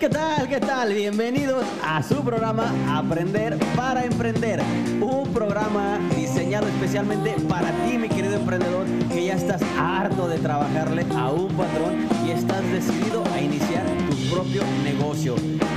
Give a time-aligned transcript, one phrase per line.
[0.00, 0.48] ¿Qué tal?
[0.48, 0.94] ¿Qué tal?
[0.94, 4.58] Bienvenidos a su programa Aprender para Emprender.
[4.98, 11.04] Un programa diseñado especialmente para ti, mi querido emprendedor, que ya estás harto de trabajarle
[11.14, 15.34] a un patrón y estás decidido a iniciar tu propio negocio.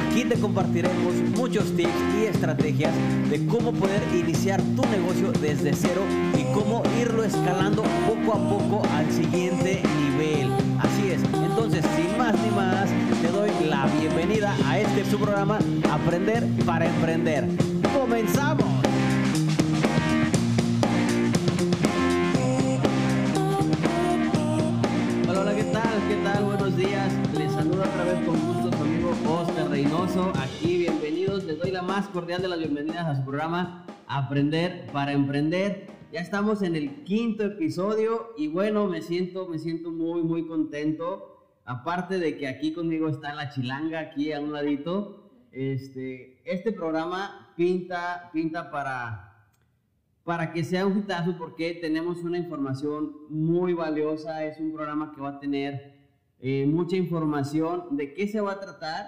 [0.10, 2.94] Aquí te compartiremos muchos tips y estrategias
[3.30, 6.02] de cómo poder iniciar tu negocio desde cero
[6.40, 10.63] y cómo irlo escalando poco a poco al siguiente nivel.
[11.22, 12.90] Entonces, sin más ni más,
[13.22, 15.60] te doy la bienvenida a este su programa
[15.92, 17.48] Aprender para Emprender.
[17.94, 18.66] ¡Comenzamos!
[25.30, 25.84] Hola, hola, ¿qué tal?
[26.08, 26.46] ¿Qué tal?
[26.46, 27.14] Buenos días.
[27.38, 30.34] Les saludo otra vez con gusto su amigo Oscar Reynoso.
[30.42, 31.44] Aquí, bienvenidos.
[31.44, 35.93] Les doy la más cordial de las bienvenidas a su programa Aprender para Emprender.
[36.14, 41.44] Ya estamos en el quinto episodio y bueno, me siento, me siento muy, muy contento.
[41.66, 45.32] Aparte de que aquí conmigo está la chilanga, aquí a un ladito.
[45.52, 49.48] Este, este programa pinta, pinta para,
[50.24, 54.46] para que sea un hitazo porque tenemos una información muy valiosa.
[54.46, 55.96] Es un programa que va a tener
[56.40, 57.98] eh, mucha información.
[57.98, 59.08] ¿De qué se va a tratar?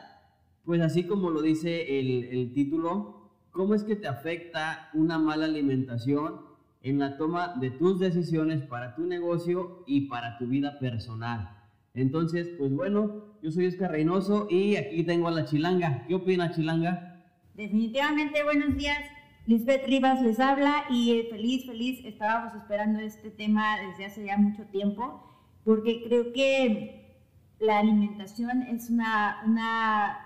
[0.64, 5.46] Pues así como lo dice el, el título, ¿cómo es que te afecta una mala
[5.46, 6.55] alimentación?
[6.86, 11.50] En la toma de tus decisiones para tu negocio y para tu vida personal.
[11.96, 16.06] Entonces, pues bueno, yo soy Oscar Reynoso y aquí tengo a la Chilanga.
[16.08, 17.26] ¿Qué opina Chilanga?
[17.56, 19.00] Definitivamente, buenos días.
[19.48, 24.38] Lisbeth Rivas les habla y eh, feliz, feliz, estábamos esperando este tema desde hace ya
[24.38, 25.24] mucho tiempo,
[25.64, 27.18] porque creo que
[27.60, 30.20] la alimentación es una, una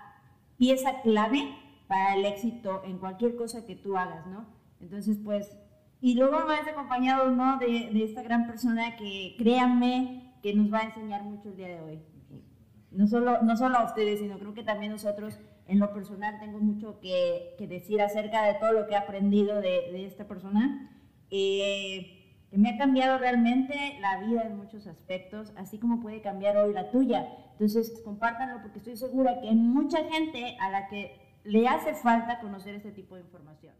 [0.58, 1.54] pieza clave
[1.88, 4.44] para el éxito en cualquier cosa que tú hagas, ¿no?
[4.80, 5.56] Entonces, pues
[6.00, 7.58] y luego más acompañado ¿no?
[7.58, 11.68] de, de, esta gran persona que créanme que nos va a enseñar mucho el día
[11.68, 12.02] de hoy.
[12.90, 16.58] No solo, no solo a ustedes, sino creo que también nosotros en lo personal tengo
[16.58, 20.90] mucho que, que decir acerca de todo lo que he aprendido de, de esta persona,
[21.30, 26.56] eh, que me ha cambiado realmente la vida en muchos aspectos, así como puede cambiar
[26.56, 27.28] hoy la tuya.
[27.52, 32.40] Entonces, compártanlo porque estoy segura que hay mucha gente a la que le hace falta
[32.40, 33.74] conocer este tipo de información.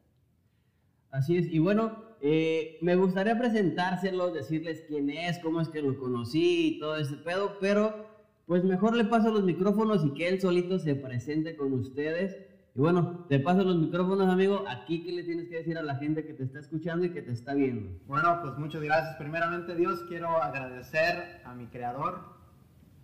[1.10, 5.98] Así es, y bueno, eh, me gustaría presentárselos, decirles quién es, cómo es que lo
[5.98, 8.06] conocí y todo ese pedo, pero
[8.46, 12.36] pues mejor le paso los micrófonos y que él solito se presente con ustedes.
[12.74, 14.64] Y bueno, te paso los micrófonos, amigo.
[14.68, 17.22] Aquí, ¿qué le tienes que decir a la gente que te está escuchando y que
[17.22, 17.98] te está viendo?
[18.06, 19.16] Bueno, pues muchas gracias.
[19.16, 22.22] Primeramente, Dios, quiero agradecer a mi Creador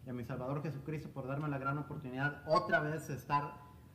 [0.05, 3.55] y a mi Salvador Jesucristo por darme la gran oportunidad otra vez de estar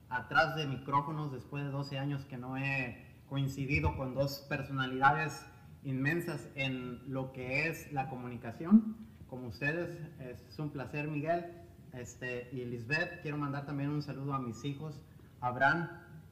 [0.10, 5.46] atrás de micrófonos después de 12 años que no he coincidido con dos personalidades
[5.84, 8.98] inmensas en lo que es la comunicación.
[9.30, 11.46] Como ustedes, es un placer, Miguel
[11.94, 13.22] este, y Lisbeth.
[13.22, 15.02] Quiero mandar también un saludo a mis hijos,
[15.40, 15.88] Abraham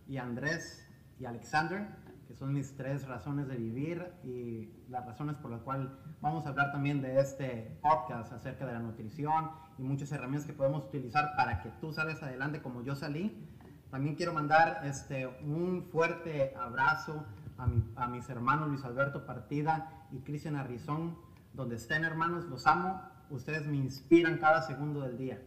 [0.09, 0.85] y Andrés
[1.21, 1.87] y Alexander,
[2.27, 5.87] que son mis tres razones de vivir y las razones por las cuales
[6.19, 10.51] vamos a hablar también de este podcast acerca de la nutrición y muchas herramientas que
[10.51, 13.48] podemos utilizar para que tú salgas adelante como yo salí
[13.91, 17.25] también quiero mandar este, un fuerte abrazo
[17.57, 21.17] a, mi, a mis hermanos Luis Alberto Partida y Cristian Arrizón.
[21.53, 23.01] Donde estén hermanos, los amo.
[23.31, 25.41] Ustedes me inspiran cada segundo del día.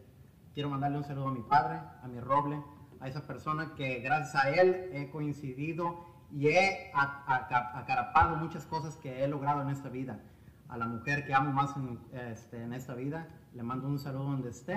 [0.55, 2.61] Quiero mandarle un saludo a mi padre, a mi roble,
[3.01, 9.25] a esa persona que gracias a él he coincidido y he acarapado muchas cosas que
[9.25, 10.21] he logrado en esta vida.
[10.69, 14.25] A la mujer que amo más en, este, en esta vida, le mando un saludo
[14.25, 14.77] donde esté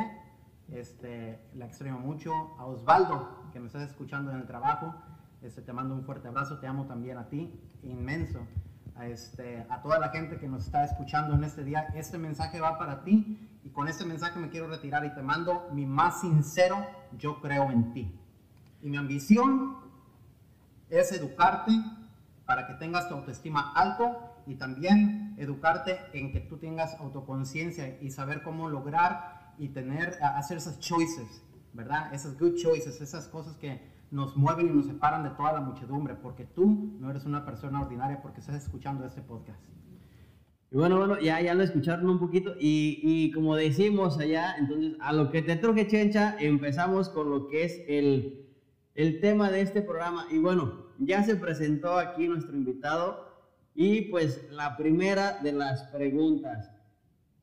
[0.72, 2.32] este, la extraño mucho.
[2.58, 4.94] A Osvaldo, que me estás escuchando en el trabajo,
[5.42, 8.46] este, te mando un fuerte abrazo, te amo también a ti, inmenso.
[8.98, 12.60] A, este, a toda la gente que nos está escuchando en este día, este mensaje
[12.60, 16.20] va para ti y con este mensaje me quiero retirar y te mando mi más
[16.20, 16.86] sincero,
[17.18, 18.20] yo creo en ti.
[18.82, 19.78] Y mi ambición
[20.90, 21.72] es educarte
[22.46, 28.12] para que tengas tu autoestima alto y también educarte en que tú tengas autoconciencia y
[28.12, 31.42] saber cómo lograr y tener, hacer esas choices,
[31.76, 32.14] ¿verdad?
[32.14, 33.82] Esas good choices, esas cosas que
[34.12, 37.82] nos mueven y nos separan de toda la muchedumbre, porque tú no eres una persona
[37.82, 39.62] ordinaria porque estás escuchando este podcast.
[40.72, 44.94] Y bueno, bueno, ya, ya lo escucharon un poquito y, y como decimos allá, entonces
[45.00, 48.48] a lo que te truje chencha, empezamos con lo que es el,
[48.96, 50.28] el tema de este programa.
[50.32, 53.26] Y bueno, ya se presentó aquí nuestro invitado
[53.74, 56.72] y pues la primera de las preguntas.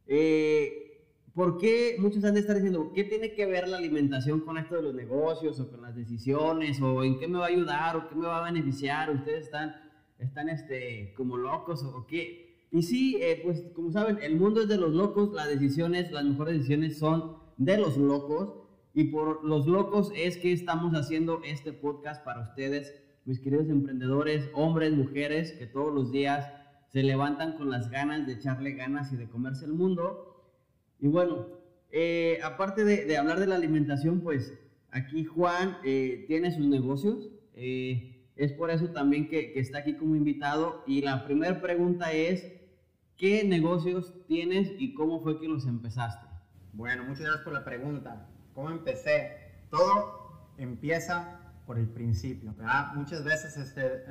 [0.06, 0.91] Eh,
[1.34, 4.76] ¿Por qué muchos han de estar diciendo, qué tiene que ver la alimentación con esto
[4.76, 8.08] de los negocios o con las decisiones o en qué me va a ayudar o
[8.08, 9.10] qué me va a beneficiar?
[9.10, 9.74] Ustedes están,
[10.18, 12.68] están este, como locos o qué.
[12.70, 16.24] Y sí, eh, pues como saben, el mundo es de los locos, las decisiones, las
[16.24, 18.58] mejores decisiones son de los locos.
[18.94, 22.94] y por los locos es que estamos haciendo este podcast para ustedes,
[23.24, 26.46] mis queridos emprendedores, hombres, mujeres, que todos los días
[26.88, 30.31] se levantan con las ganas de echarle ganas y de comerse el mundo.
[31.02, 31.48] Y bueno,
[31.90, 34.54] eh, aparte de, hablar de la alimentación, pues
[34.92, 37.28] aquí Juan eh, tiene sus negocios.
[37.54, 40.84] Eh, es por eso también que, está aquí como invitado.
[40.86, 42.46] Y la primera pregunta es,
[43.16, 46.24] ¿qué negocios tienes y cómo fue que los empezaste?
[46.72, 48.28] Bueno, muchas gracias por la pregunta.
[48.54, 49.64] ¿Cómo empecé?
[49.70, 52.54] Todo empieza por el principio.
[52.94, 54.04] Muchas veces este,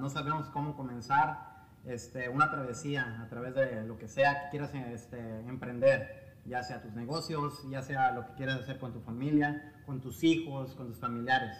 [0.00, 1.52] no sabemos cómo comenzar
[1.84, 6.82] este, una travesía a través de lo que sea que quieras este, emprender, ya sea
[6.82, 10.88] tus negocios, ya sea lo que quieras hacer con tu familia, con tus hijos, con
[10.88, 11.56] tus familiares.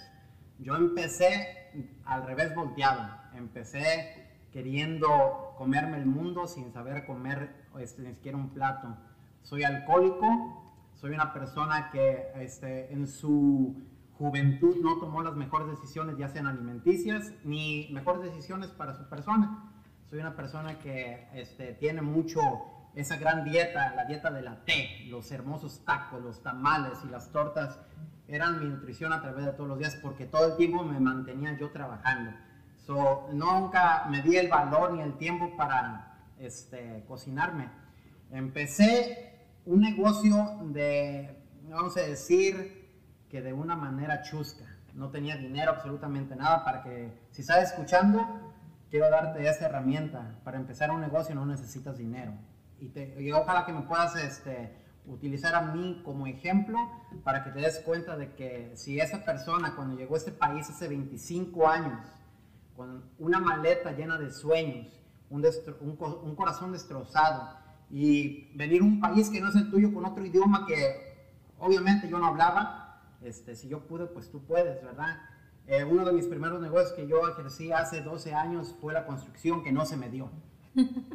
[0.58, 1.70] Yo empecé
[2.04, 8.50] al revés volteado, empecé queriendo comerme el mundo sin saber comer este, ni siquiera un
[8.50, 8.96] plato.
[9.42, 13.82] Soy alcohólico, soy una persona que este, en su
[14.18, 19.72] juventud no tomó las mejores decisiones, ya sean alimenticias, ni mejores decisiones para su persona.
[20.10, 22.40] Soy una persona que este, tiene mucho
[22.94, 27.30] esa gran dieta, la dieta de la té, los hermosos tacos, los tamales y las
[27.32, 27.78] tortas
[28.28, 31.56] eran mi nutrición a través de todos los días porque todo el tiempo me mantenía
[31.58, 32.32] yo trabajando.
[32.86, 37.70] So, nunca me di el valor ni el tiempo para este, cocinarme.
[38.30, 42.82] Empecé un negocio de, vamos a decir,
[43.30, 44.64] que de una manera chusca.
[44.94, 48.52] No tenía dinero, absolutamente nada, para que, si estás escuchando,
[48.90, 50.38] quiero darte esa herramienta.
[50.44, 52.34] Para empezar un negocio no necesitas dinero.
[52.82, 54.74] Y, te, ojalá que me puedas este,
[55.06, 56.76] utilizar a mí como ejemplo
[57.22, 60.68] para que te des cuenta de que si esa persona cuando llegó a este país
[60.68, 62.00] hace 25 años,
[62.74, 65.00] con una maleta llena de sueños,
[65.30, 65.46] un,
[65.80, 67.56] un corazón destrozado,
[67.88, 71.30] y venir a un país que no es el tuyo con otro idioma que
[71.60, 75.20] obviamente yo no hablaba, este, si yo pude, pues tú puedes, ¿verdad?
[75.68, 79.62] Eh, uno de mis primeros negocios que yo ejercí hace 12 años fue la construcción
[79.62, 80.32] que no se me dio,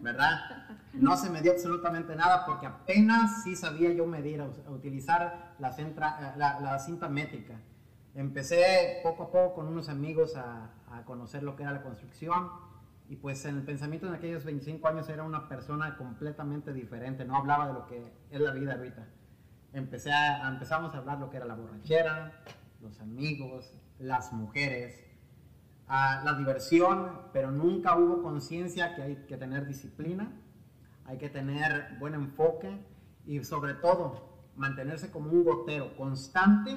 [0.02, 0.68] ¿verdad?
[0.94, 5.72] No se me dio absolutamente nada porque apenas sí sabía yo medir, a utilizar la,
[5.72, 7.60] centra, la, cinta métrica.
[8.16, 12.50] Empecé poco a poco con unos amigos a, a conocer lo que era la construcción
[13.10, 17.38] y pues en el pensamiento en aquellos 25 años era una persona completamente diferente, no
[17.38, 19.08] hablaba de lo que es la vida ahorita.
[19.74, 22.44] Empecé a, empezamos a hablar lo que era la borrachera,
[22.82, 25.07] los amigos, las mujeres,
[25.88, 30.32] la diversión, pero nunca hubo conciencia que hay que tener disciplina,
[31.06, 32.86] hay que tener buen enfoque
[33.26, 36.76] y sobre todo mantenerse como un gotero constante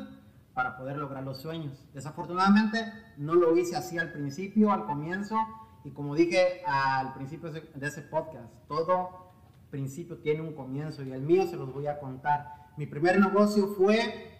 [0.54, 1.84] para poder lograr los sueños.
[1.92, 5.36] Desafortunadamente no lo hice así al principio, al comienzo,
[5.82, 9.30] y como dije al principio de ese podcast, todo
[9.70, 12.70] principio tiene un comienzo y el mío se los voy a contar.
[12.76, 14.39] Mi primer negocio fue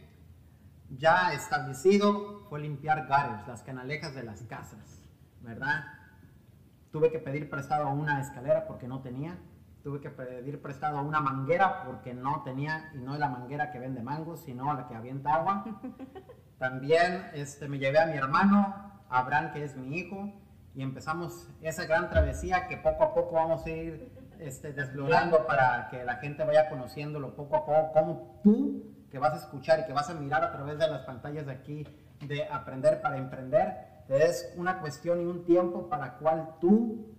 [0.98, 5.08] ya establecido, fue limpiar gutters, las canalejas de las casas,
[5.40, 5.84] ¿verdad?
[6.90, 9.38] Tuve que pedir prestado una escalera porque no tenía.
[9.84, 13.78] Tuve que pedir prestado una manguera porque no tenía, y no es la manguera que
[13.78, 15.64] vende mangos, sino la que avienta agua.
[16.58, 20.32] También este, me llevé a mi hermano, Abraham, que es mi hijo,
[20.75, 25.88] y empezamos esa gran travesía que poco a poco vamos a ir este, desglosando para
[25.90, 29.86] que la gente vaya conociéndolo poco a poco, como tú que vas a escuchar y
[29.86, 31.86] que vas a mirar a través de las pantallas de aquí
[32.26, 37.14] de aprender para emprender, des una cuestión y un tiempo para cual tú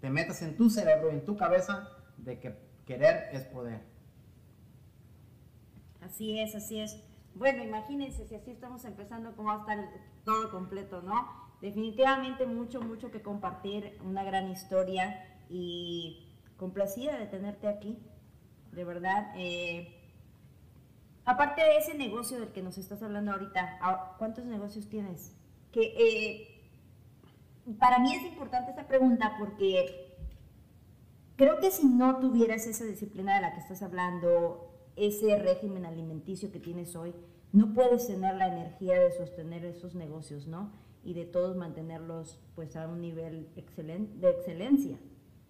[0.00, 3.80] te metas en tu cerebro en tu cabeza de que querer es poder.
[6.00, 7.02] Así es, así es.
[7.34, 9.78] Bueno, imagínense si así estamos empezando, cómo va a estar
[10.24, 11.50] todo completo, ¿no?
[11.60, 16.26] definitivamente mucho, mucho que compartir, una gran historia y
[16.56, 17.98] complacida de tenerte aquí,
[18.72, 19.32] de verdad.
[19.36, 19.99] Eh,
[21.24, 25.34] aparte de ese negocio del que nos estás hablando ahorita, ah, ¿cuántos negocios tienes?
[25.72, 26.70] Que eh,
[27.78, 30.16] para mí es importante esta pregunta porque
[31.36, 36.52] creo que si no tuvieras esa disciplina de la que estás hablando, ese régimen alimenticio
[36.52, 37.14] que tienes hoy,
[37.52, 40.70] no puedes tener la energía de sostener esos negocios, ¿no?
[41.02, 44.98] y de todos mantenerlos pues a un nivel de excelencia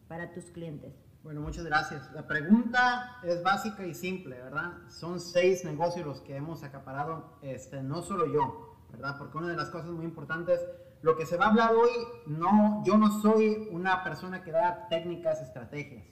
[0.08, 0.94] para tus clientes.
[1.22, 2.10] Bueno, muchas gracias.
[2.12, 4.72] La pregunta es básica y simple, ¿verdad?
[4.88, 9.18] Son seis negocios los que hemos acaparado, este, no solo yo, ¿verdad?
[9.18, 10.64] Porque una de las cosas muy importantes,
[11.02, 11.90] lo que se va a hablar hoy,
[12.26, 16.06] no, yo no soy una persona que da técnicas, estrategias.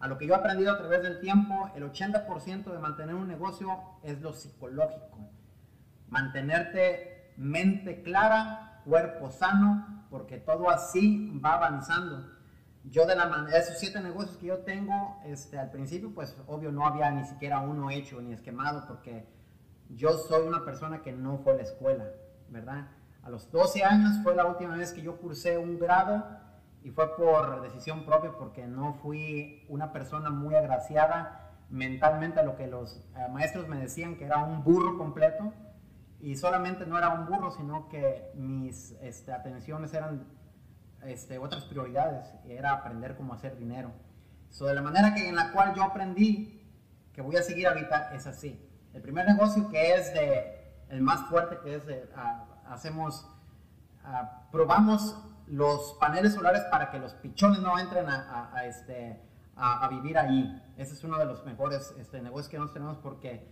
[0.00, 3.28] A lo que yo he aprendido a través del tiempo, el 80% de mantener un
[3.28, 3.70] negocio
[4.02, 5.30] es lo psicológico.
[6.10, 12.35] Mantenerte mente clara, cuerpo sano, porque todo así va avanzando.
[12.90, 16.86] Yo de la esos siete negocios que yo tengo, este, al principio, pues obvio no
[16.86, 19.26] había ni siquiera uno hecho ni esquemado, porque
[19.90, 22.04] yo soy una persona que no fue a la escuela,
[22.48, 22.88] ¿verdad?
[23.22, 26.24] A los 12 años fue la última vez que yo cursé un grado
[26.84, 32.54] y fue por decisión propia porque no fui una persona muy agraciada mentalmente a lo
[32.54, 35.52] que los eh, maestros me decían que era un burro completo
[36.20, 40.24] y solamente no era un burro, sino que mis este, atenciones eran
[41.06, 43.90] este, otras prioridades, era aprender cómo hacer dinero.
[44.50, 46.56] So, de la manera que, en la cual yo aprendí
[47.12, 48.60] que voy a seguir ahorita es así.
[48.92, 52.08] El primer negocio que es de, el más fuerte que es de,
[52.68, 53.26] hacemos,
[54.52, 59.20] probamos los paneles solares para que los pichones no entren a, este,
[59.56, 60.62] a, vivir ahí.
[60.76, 63.48] Ese es uno de los mejores este, negocios que nosotros tenemos porque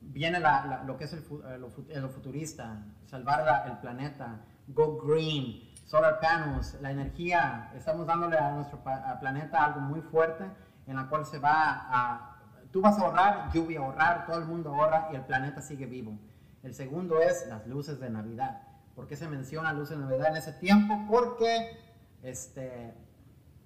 [0.00, 0.40] viene
[0.86, 1.24] lo que es el,
[1.60, 8.78] lo, futurista, salvar el planeta, go green, solar panels, la energía, estamos dándole a nuestro
[9.20, 10.44] planeta algo muy fuerte
[10.86, 12.36] en la cual se va a,
[12.70, 15.62] tú vas a ahorrar, yo voy a ahorrar, todo el mundo ahorra y el planeta
[15.62, 16.18] sigue vivo.
[16.62, 18.62] El segundo es las luces de Navidad.
[18.94, 21.06] ¿Por qué se menciona luces de Navidad en ese tiempo?
[21.08, 21.78] Porque
[22.22, 22.92] este,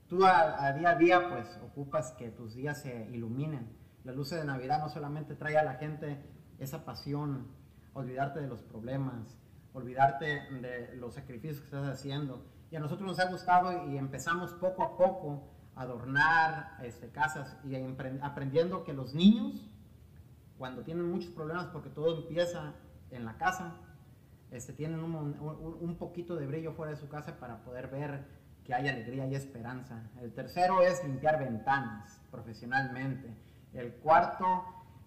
[0.07, 3.77] tú a, día a día pues ocupas que tus días se iluminen.
[4.05, 6.23] Las luces de Navidad no solamente trae a la gente
[6.61, 7.49] esa pasión,
[7.95, 9.37] olvidarte de los problemas,
[9.73, 12.45] olvidarte de los sacrificios que estás haciendo.
[12.71, 17.57] Y a nosotros nos ha gustado y empezamos poco a poco a adornar este, casas
[17.65, 17.77] y
[18.21, 19.71] aprendiendo que los niños,
[20.59, 22.75] cuando tienen muchos problemas, porque todo empieza
[23.11, 23.75] en la casa,
[24.51, 28.27] este, tienen un, un, poquito de brillo fuera de su casa para poder ver
[28.65, 30.11] que hay alegría y esperanza.
[30.21, 33.35] El tercero es limpiar ventanas profesionalmente.
[33.73, 34.47] El cuarto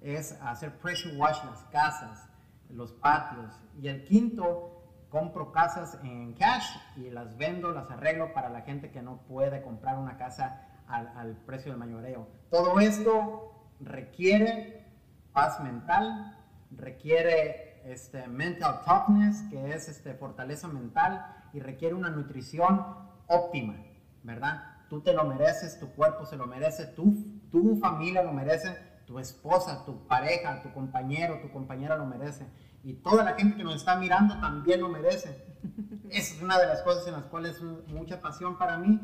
[0.02, 2.28] es hacer pressure wash las casas
[2.70, 3.60] los patios.
[3.82, 4.76] Y el quinto,
[5.10, 6.66] compro casas en cash
[6.98, 11.38] y las vendo, las arreglo para la gente que no puede comprar una casa al,
[11.46, 12.28] precio del mayoreo.
[12.50, 14.86] Todo esto requiere
[15.34, 16.38] paz mental,
[16.72, 22.86] requiere este, mental toughness, que es este, fortaleza mental, y requiere una nutrición
[23.28, 23.76] óptima,
[24.24, 24.64] ¿verdad?
[24.90, 29.20] Tú te lo mereces, tu cuerpo se lo merece, tu, tu familia lo merece, tu
[29.20, 32.48] esposa, tu pareja, tu compañero, tu compañera lo merece.
[32.84, 35.58] Y toda la gente que nos está mirando también lo merece.
[36.10, 39.00] Esa es una de las cosas en las cuales es mucha pasión para mí,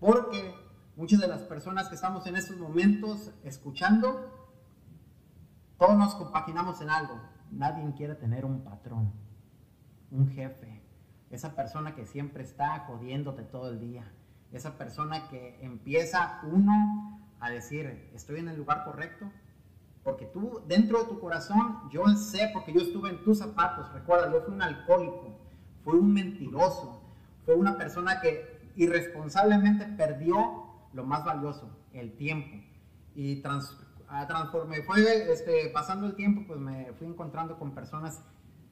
[0.00, 0.54] porque
[0.96, 4.52] muchas de las personas que estamos en estos momentos escuchando,
[5.78, 7.20] todos nos compaginamos en algo.
[7.50, 9.12] Nadie quiere tener un patrón,
[10.10, 10.82] un jefe,
[11.30, 14.12] esa persona que siempre está jodiéndote todo el día,
[14.52, 19.30] esa persona que empieza uno a decir, estoy en el lugar correcto,
[20.04, 24.32] porque tú, dentro de tu corazón, yo sé, porque yo estuve en tus zapatos, recuerda,
[24.32, 25.38] yo fui un alcohólico,
[25.84, 27.02] fui un mentiroso,
[27.44, 32.56] fue una persona que irresponsablemente perdió lo más valioso, el tiempo.
[33.14, 33.76] Y trans,
[34.26, 38.22] transformé, fue este, pasando el tiempo, pues me fui encontrando con personas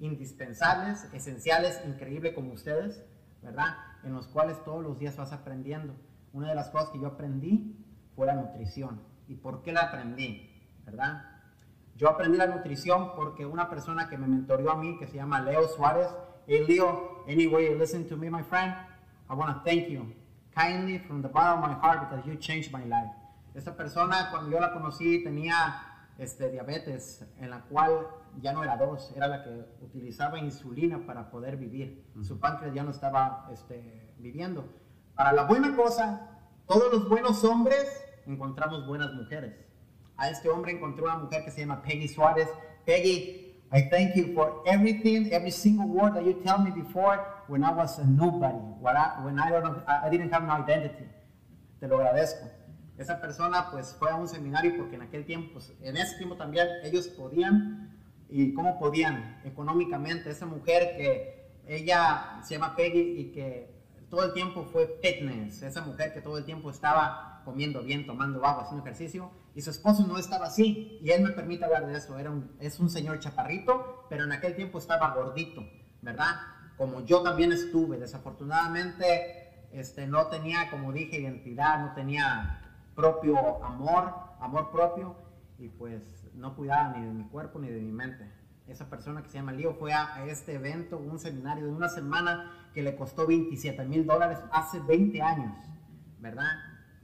[0.01, 3.05] indispensables, esenciales, increíbles como ustedes,
[3.43, 3.77] ¿verdad?
[4.03, 5.95] En los cuales todos los días vas aprendiendo.
[6.33, 7.77] Una de las cosas que yo aprendí
[8.17, 9.01] fue la nutrición.
[9.29, 10.50] ¿Y por qué la aprendí?
[10.85, 11.25] ¿Verdad?
[11.97, 15.41] Yo aprendí la nutrición porque una persona que me mentoreó a mí, que se llama
[15.41, 16.09] Leo Suárez,
[16.47, 18.75] hey Leo, anyway listen to me, my friend,
[19.29, 20.13] I want to thank you
[20.55, 23.11] kindly from the bottom of my heart because you changed my life.
[23.55, 25.83] Esta persona, cuando yo la conocí, tenía
[26.19, 28.07] este, diabetes, en la cual
[28.41, 29.51] ya no era dos, era la que
[29.83, 32.05] utilizaba insulina para poder vivir.
[32.23, 34.65] Su páncreas ya no estaba este, viviendo.
[35.15, 39.70] Para la buena cosa, todos los buenos hombres encontramos buenas mujeres
[40.21, 42.47] a este hombre encontró una mujer que se llama Peggy Suárez.
[42.85, 47.65] Peggy, I thank you for everything, every single word that you tell me before when
[47.65, 51.07] I was a nobody, when I, when I, don't, I didn't have no identity.
[51.81, 52.51] Te lo agradezco.
[52.99, 56.37] Esa persona pues fue a un seminario porque en aquel tiempo, pues, en ese tiempo
[56.37, 57.97] también ellos podían,
[58.29, 60.29] y cómo podían económicamente.
[60.29, 63.75] Esa mujer que ella se llama Peggy y que
[64.11, 68.45] todo el tiempo fue fitness, esa mujer que todo el tiempo estaba comiendo bien, tomando
[68.45, 71.97] agua, haciendo ejercicio, y su esposo no estaba así, y él me permite hablar de
[71.97, 75.65] eso, era un, es un señor chaparrito, pero en aquel tiempo estaba gordito,
[76.03, 76.37] ¿verdad?
[76.77, 82.61] Como yo también estuve, desafortunadamente este, no tenía, como dije, identidad, no tenía
[82.95, 85.17] propio amor, amor propio,
[85.59, 86.03] y pues
[86.35, 88.31] no cuidaba ni de mi cuerpo ni de mi mente.
[88.67, 91.89] Esa persona que se llama Lío fue a, a este evento, un seminario de una
[91.89, 95.53] semana, que le costó 27 mil dólares hace 20 años,
[96.19, 96.51] ¿verdad?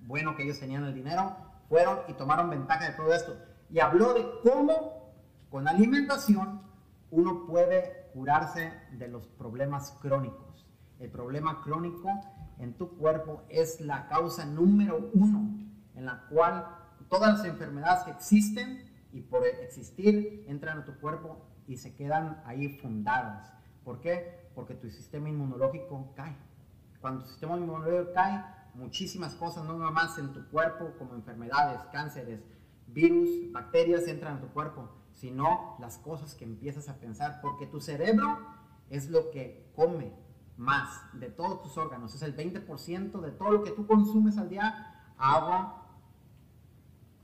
[0.06, 1.36] Bueno que ellos tenían el dinero,
[1.68, 3.36] fueron y tomaron ventaja de todo esto.
[3.70, 5.14] Y habló de cómo
[5.50, 6.62] con alimentación
[7.10, 10.66] uno puede curarse de los problemas crónicos.
[10.98, 12.08] El problema crónico
[12.58, 15.50] en tu cuerpo es la causa número uno
[15.94, 16.66] en la cual
[17.08, 22.42] todas las enfermedades que existen y por existir entran a tu cuerpo y se quedan
[22.44, 23.52] ahí fundadas.
[23.84, 24.50] ¿Por qué?
[24.54, 26.36] Porque tu sistema inmunológico cae.
[27.00, 28.44] Cuando tu sistema inmunológico cae,
[28.76, 32.40] muchísimas cosas, no más en tu cuerpo, como enfermedades, cánceres,
[32.86, 37.80] virus, bacterias entran a tu cuerpo, sino las cosas que empiezas a pensar, porque tu
[37.80, 38.38] cerebro
[38.90, 40.12] es lo que come
[40.56, 44.48] más de todos tus órganos, es el 20% de todo lo que tú consumes al
[44.48, 45.86] día, agua,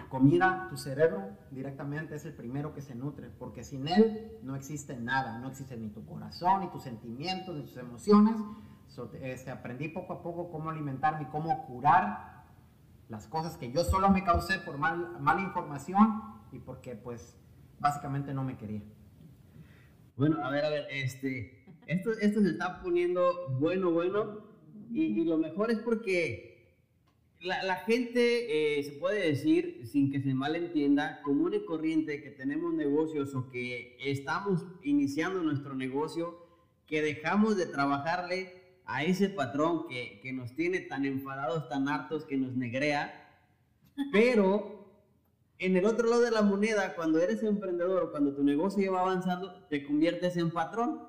[0.08, 4.98] comida, tu cerebro directamente es el primero que se nutre, porque sin él no existe
[4.98, 8.36] nada, no existe ni tu corazón, ni tus sentimientos, ni tus emociones.
[9.20, 12.44] Este, aprendí poco a poco cómo alimentarme cómo curar
[13.08, 17.36] las cosas que yo solo me causé por mal, mala información y porque pues
[17.78, 18.82] básicamente no me quería.
[20.16, 24.44] Bueno, a ver, a ver, este, esto, esto se está poniendo bueno, bueno,
[24.90, 26.52] y, y lo mejor es porque
[27.42, 32.72] la, gente, eh, se puede decir, sin que se malentienda, común y corriente que tenemos
[32.72, 36.38] negocios o que estamos iniciando nuestro negocio,
[36.86, 42.24] que dejamos de trabajarle a ese patrón que, que nos tiene tan enfadados, tan hartos,
[42.24, 43.18] que nos negrea,
[44.10, 44.82] pero
[45.58, 49.64] en el otro lado de la moneda, cuando eres emprendedor cuando tu negocio va avanzando,
[49.68, 51.06] te conviertes en patrón.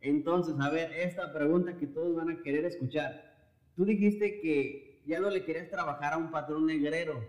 [0.00, 3.36] Entonces, a ver, esta pregunta que todos van a querer escuchar.
[3.76, 7.24] Tú dijiste que ya no le querías trabajar a un patrón negrero.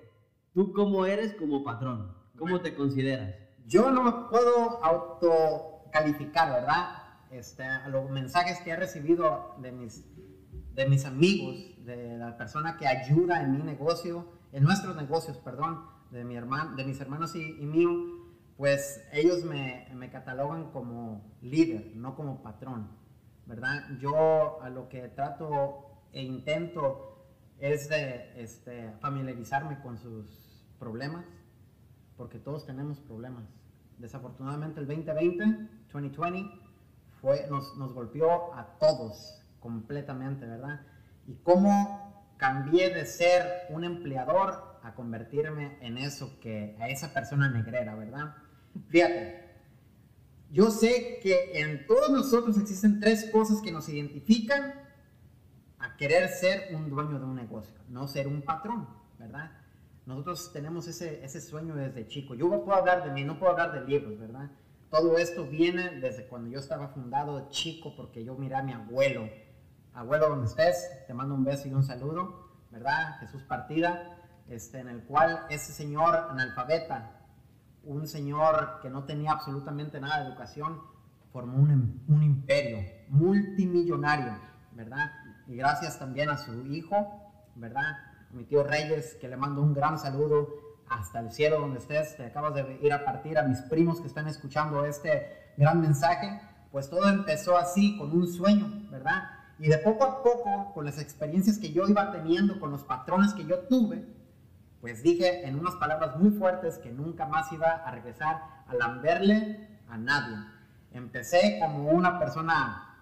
[0.53, 2.15] ¿Tú cómo eres como patrón?
[2.35, 3.35] ¿Cómo te consideras?
[3.67, 7.04] Yo no puedo autocalificar, ¿verdad?
[7.35, 10.05] Este, los mensajes que he recibido de mis,
[10.73, 15.85] de mis amigos, de la persona que ayuda en mi negocio, en nuestros negocios, perdón,
[16.11, 17.89] de, mi hermano, de mis hermanos y, y mío,
[18.55, 22.87] pues ellos me, me, catalogan como líder, no como patrón,
[23.45, 23.83] ¿verdad?
[23.99, 27.27] Yo a lo que trato e intento
[27.59, 31.25] es de este, familiarizarme con sus problemas,
[32.15, 33.43] porque todos tenemos problemas.
[33.97, 36.64] Desafortunadamente el 2020, 2020,
[37.49, 40.81] nos, nos golpeó a todos completamente, ¿verdad?
[41.27, 47.49] Y cómo cambié de ser un empleador a convertirme en eso que, a esa persona
[47.49, 48.35] negrera, ¿verdad?
[48.89, 49.45] Fíjate,
[50.51, 54.75] yo sé que en todos nosotros existen tres cosas que nos identifican
[55.79, 59.51] a querer ser un dueño de un negocio, no ser un patrón, ¿verdad?
[60.05, 62.35] Nosotros tenemos ese, ese sueño desde chico.
[62.35, 64.51] Yo puedo hablar de mí, no puedo hablar de libros, ¿verdad?
[64.97, 69.27] Todo esto viene desde cuando yo estaba fundado chico, porque yo miré a mi abuelo.
[69.93, 73.17] Abuelo, donde estés, te mando un beso y un saludo, ¿verdad?
[73.19, 77.25] Jesús Partida, este, en el cual ese señor analfabeta,
[77.83, 80.81] un señor que no tenía absolutamente nada de educación,
[81.33, 82.79] formó un, un imperio
[83.09, 84.39] multimillonario,
[84.71, 85.11] ¿verdad?
[85.45, 87.97] y gracias también a su hijo, ¿verdad?
[88.31, 92.25] mi tío Reyes, que le mando un gran saludo hasta el cielo donde estés, te
[92.25, 96.39] acabas de ir a partir, a mis primos que están escuchando este gran mensaje,
[96.71, 99.29] pues todo empezó así, con un sueño, ¿verdad?
[99.59, 103.33] Y de poco a poco, con las experiencias que yo iba teniendo, con los patrones
[103.33, 104.05] que yo tuve,
[104.81, 109.79] pues dije en unas palabras muy fuertes que nunca más iba a regresar a lamberle
[109.89, 110.37] a nadie.
[110.91, 112.97] Empecé como una persona,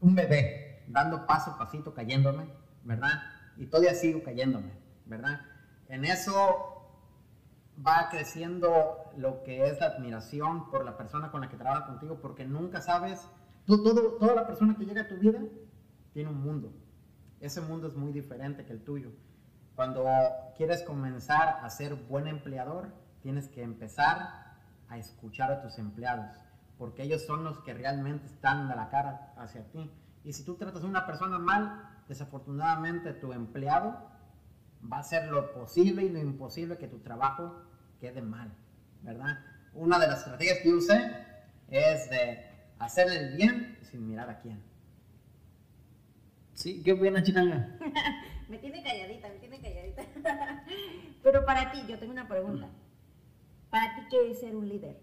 [0.00, 2.48] un bebé, dando paso a pasito, cayéndome,
[2.82, 3.22] ¿verdad?
[3.56, 4.72] Y todavía sigo cayéndome,
[5.04, 5.40] ¿verdad?
[5.88, 6.76] En eso
[7.84, 12.18] va creciendo lo que es la admiración por la persona con la que trabaja contigo,
[12.20, 13.28] porque nunca sabes,
[13.64, 15.40] tú, todo, toda la persona que llega a tu vida
[16.12, 16.72] tiene un mundo.
[17.40, 19.10] Ese mundo es muy diferente que el tuyo.
[19.74, 20.06] Cuando
[20.56, 22.88] quieres comenzar a ser buen empleador,
[23.20, 24.56] tienes que empezar
[24.88, 26.40] a escuchar a tus empleados,
[26.78, 29.90] porque ellos son los que realmente están de la cara hacia ti.
[30.24, 34.15] Y si tú tratas a una persona mal, desafortunadamente tu empleado
[34.90, 37.62] va a hacer lo posible y lo imposible que tu trabajo
[38.00, 38.52] quede mal,
[39.02, 39.38] ¿verdad?
[39.74, 41.12] Una de las estrategias que yo usé
[41.68, 42.46] es de
[42.78, 44.62] hacer el bien sin mirar a quién.
[46.54, 47.78] Sí, qué buena chinanga.
[48.48, 50.02] me tiene calladita, me tiene calladita.
[51.22, 52.68] Pero para ti, yo tengo una pregunta.
[53.68, 54.98] ¿Para ti qué es ser un líder?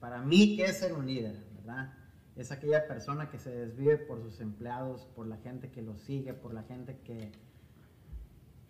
[0.00, 1.36] Para mí, ¿qué es ser un líder?
[1.54, 1.92] ¿Verdad?
[2.40, 6.32] es aquella persona que se desvive por sus empleados, por la gente que lo sigue,
[6.32, 7.32] por la gente que,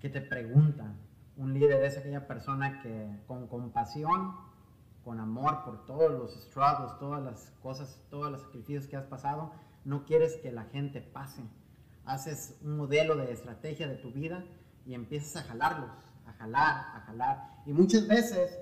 [0.01, 0.95] que te pregunta.
[1.37, 4.35] Un líder es aquella persona que con compasión,
[5.05, 9.53] con amor por todos los struggles, todas las cosas, todos los sacrificios que has pasado,
[9.85, 11.43] no quieres que la gente pase.
[12.05, 14.45] Haces un modelo de estrategia de tu vida
[14.87, 15.91] y empiezas a jalarlos,
[16.27, 17.63] a jalar, a jalar.
[17.67, 18.59] Y muchas veces,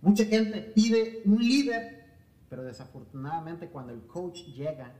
[0.00, 2.04] mucha gente pide un líder
[2.54, 4.92] pero desafortunadamente cuando el coach llega,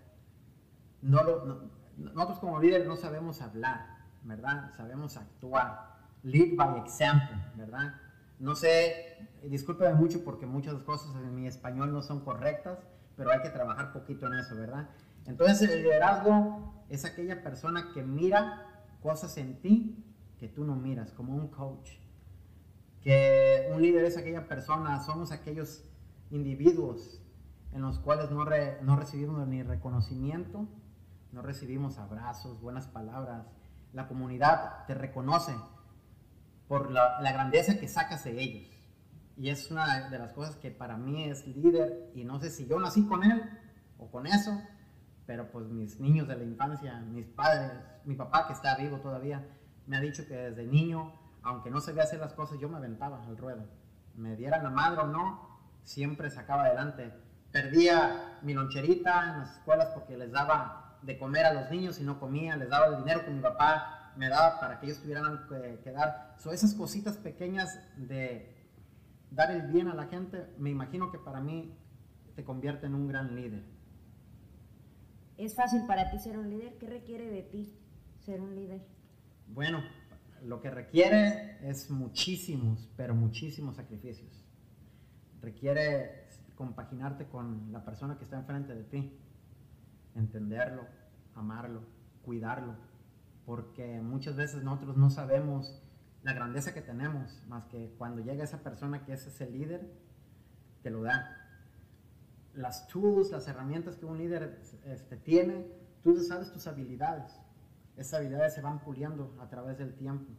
[1.02, 3.93] no nosotros como líderes no sabemos hablar,
[4.24, 4.72] ¿verdad?
[4.76, 5.94] Sabemos actuar.
[6.22, 7.94] Lead by example, ¿verdad?
[8.38, 12.78] No sé, discúlpeme mucho porque muchas cosas en mi español no son correctas,
[13.16, 14.88] pero hay que trabajar poquito en eso, ¿verdad?
[15.26, 20.04] Entonces el liderazgo es aquella persona que mira cosas en ti
[20.38, 21.90] que tú no miras, como un coach.
[23.02, 25.84] Que un líder es aquella persona, somos aquellos
[26.30, 27.20] individuos
[27.72, 28.44] en los cuales no,
[28.82, 30.66] no recibimos ni reconocimiento,
[31.32, 33.46] no recibimos abrazos, buenas palabras.
[33.94, 35.54] La comunidad te reconoce
[36.68, 38.70] por la, grandeza que sacas de ellos.
[39.36, 42.66] Y es una de las cosas que para mí es líder, y no sé si
[42.66, 43.42] yo nací con él
[43.98, 44.60] o con eso,
[45.26, 47.72] pero pues mis niños de la infancia, mis padres,
[48.04, 49.46] mi papá que está vivo todavía,
[49.86, 53.24] me ha dicho que desde niño, aunque no sabía hacer las cosas, yo me aventaba
[53.24, 53.64] al ruedo.
[54.14, 57.12] Me dieran la madre o no, siempre sacaba adelante.
[57.52, 62.04] Perdía mi loncherita en las escuelas porque les daba de comer a los niños y
[62.04, 65.24] no comía, les daba el dinero que mi papá me daba para que ellos tuvieran
[65.24, 65.48] algo
[65.82, 66.34] que, dar.
[66.38, 68.54] Son esas cositas pequeñas de
[69.30, 71.76] dar el bien a la gente, me imagino que para mí
[72.36, 73.62] te convierte en un gran líder.
[75.36, 76.78] ¿Es fácil para ti ser un líder?
[76.78, 77.76] ¿Qué requiere de ti
[78.20, 78.80] ser un líder?
[79.48, 79.82] Bueno,
[80.42, 84.44] lo que requiere es muchísimos, pero muchísimos sacrificios.
[85.42, 89.18] Requiere compaginarte con la persona que está enfrente de ti,
[90.14, 90.86] entenderlo,
[91.34, 91.82] amarlo,
[92.22, 92.76] cuidarlo,
[93.46, 95.82] porque muchas veces nosotros no sabemos
[96.22, 99.92] la grandeza que tenemos, más que cuando llega esa persona que es ese líder,
[100.82, 101.40] te lo da.
[102.54, 105.66] Las tools, las herramientas que un líder este, tiene,
[106.02, 107.38] tú sabes tus habilidades.
[107.96, 110.32] Esas habilidades se van puliendo a través del tiempo.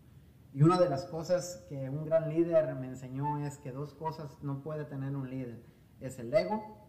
[0.53, 4.41] Y una de las cosas que un gran líder me enseñó es que dos cosas
[4.41, 5.61] no puede tener un líder.
[5.99, 6.87] Es el ego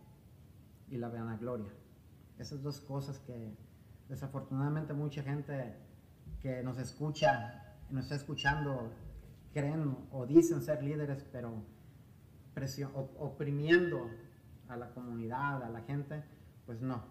[0.89, 1.73] y la vanagloria.
[2.39, 3.57] Esas dos cosas que
[4.09, 5.77] desafortunadamente mucha gente
[6.41, 8.93] que nos escucha nos está escuchando
[9.53, 11.63] creen o dicen ser líderes, pero
[13.19, 14.11] oprimiendo
[14.69, 16.25] a la comunidad, a la gente,
[16.65, 17.03] pues no.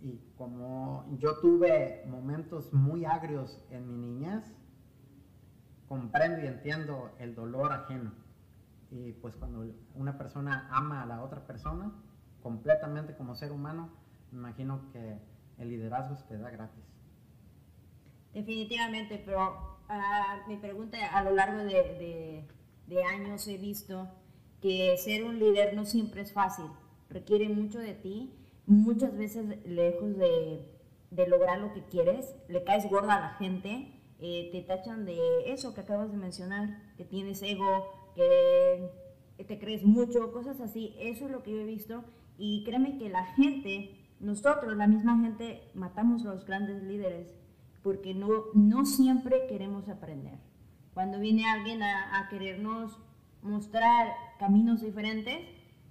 [0.00, 4.44] Y como yo tuve momentos muy agrios en mi niñez,
[5.88, 8.12] comprendo y entiendo el dolor ajeno.
[8.90, 11.92] Y pues cuando una persona ama a la otra persona,
[12.42, 13.90] completamente como ser humano,
[14.32, 15.18] me imagino que
[15.58, 16.82] el liderazgo se te da gratis.
[18.32, 19.78] Definitivamente, pero
[20.48, 22.44] mi pregunta, a lo largo de,
[23.10, 24.08] años he visto
[24.60, 26.66] que ser un líder no siempre es fácil,
[27.08, 28.34] requiere mucho de ti,
[28.66, 30.68] muchas veces lejos de,
[31.28, 35.74] lograr lo que quieres, le caes gorda a la gente, eh, te tachan de eso
[35.74, 41.32] que acabas de mencionar, que tienes ego, que te crees mucho, cosas así, eso es
[41.32, 42.04] lo que yo he visto.
[42.38, 47.34] Y créeme que la gente, nosotros, la misma gente, matamos a los grandes líderes
[47.82, 50.38] porque no, no siempre queremos aprender.
[50.94, 52.96] Cuando viene alguien a, querernos
[53.42, 55.40] mostrar caminos diferentes,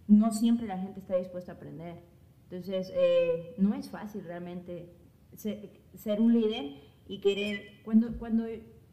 [0.08, 2.04] no siempre la gente está dispuesta a aprender.
[2.50, 4.96] Entonces, eh, no es fácil realmente
[5.36, 8.46] ser, un líder y querer, cuando, cuando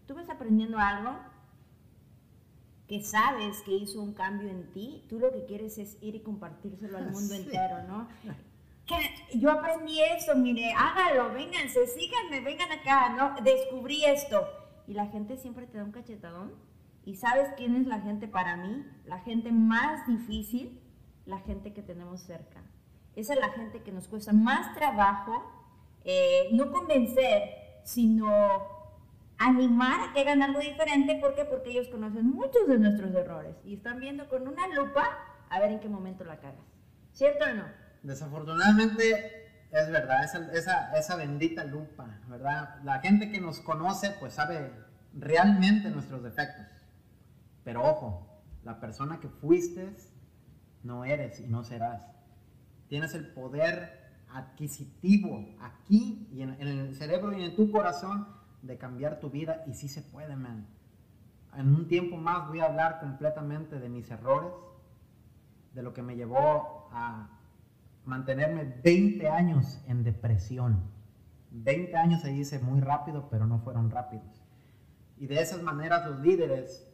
[0.07, 1.17] tú vas aprendiendo algo
[2.89, 6.21] que sabes que hizo un cambio en ti, tú lo que quieres es ir y
[6.21, 8.09] compartírselo al mundo entero, ¿no?
[9.35, 13.35] yo aprendí esto, mire, hágalo, vénganse, síganme, vengan acá, ¿no?
[13.43, 14.47] Descubrí esto.
[14.87, 16.55] Y la gente siempre te da un cachetadón.
[17.05, 18.85] ¿Y sabes quién es la gente para mí?
[19.07, 20.81] La gente más difícil,
[21.27, 22.63] la gente que tenemos cerca.
[23.15, 25.45] Esa es la gente que nos cuesta más trabajo,
[26.05, 28.29] eh, no convencer, sino
[29.39, 31.17] animar a que hagan algo diferente.
[31.17, 31.45] ¿Por qué?
[31.45, 35.73] Porque ellos conocen muchos de nuestros errores y están viendo con una lupa a ver
[35.73, 36.67] en qué momento la cagas.
[37.13, 37.88] ¿Cierto o no?
[38.03, 42.77] Desafortunadamente es verdad, esa, esa, bendita lupa, ¿verdad?
[42.85, 44.73] La gente que nos conoce pues sabe
[45.13, 46.67] realmente nuestros defectos.
[47.65, 48.27] Pero ojo,
[48.65, 49.95] la persona que fuiste
[50.85, 52.07] no eres y no serás.
[52.89, 58.27] Tienes el poder adquisitivo aquí y en, en, el cerebro y en tu corazón
[58.63, 60.67] de cambiar tu vida y sí se puede, man.
[61.55, 64.53] En un tiempo más voy a hablar completamente de mis errores,
[65.75, 67.38] de lo que me llevó a
[68.09, 70.83] mantenerme 20 años en depresión.
[71.51, 74.43] 20 años se dice muy rápido, pero no fueron rápidos.
[75.19, 76.91] Y de esas maneras los líderes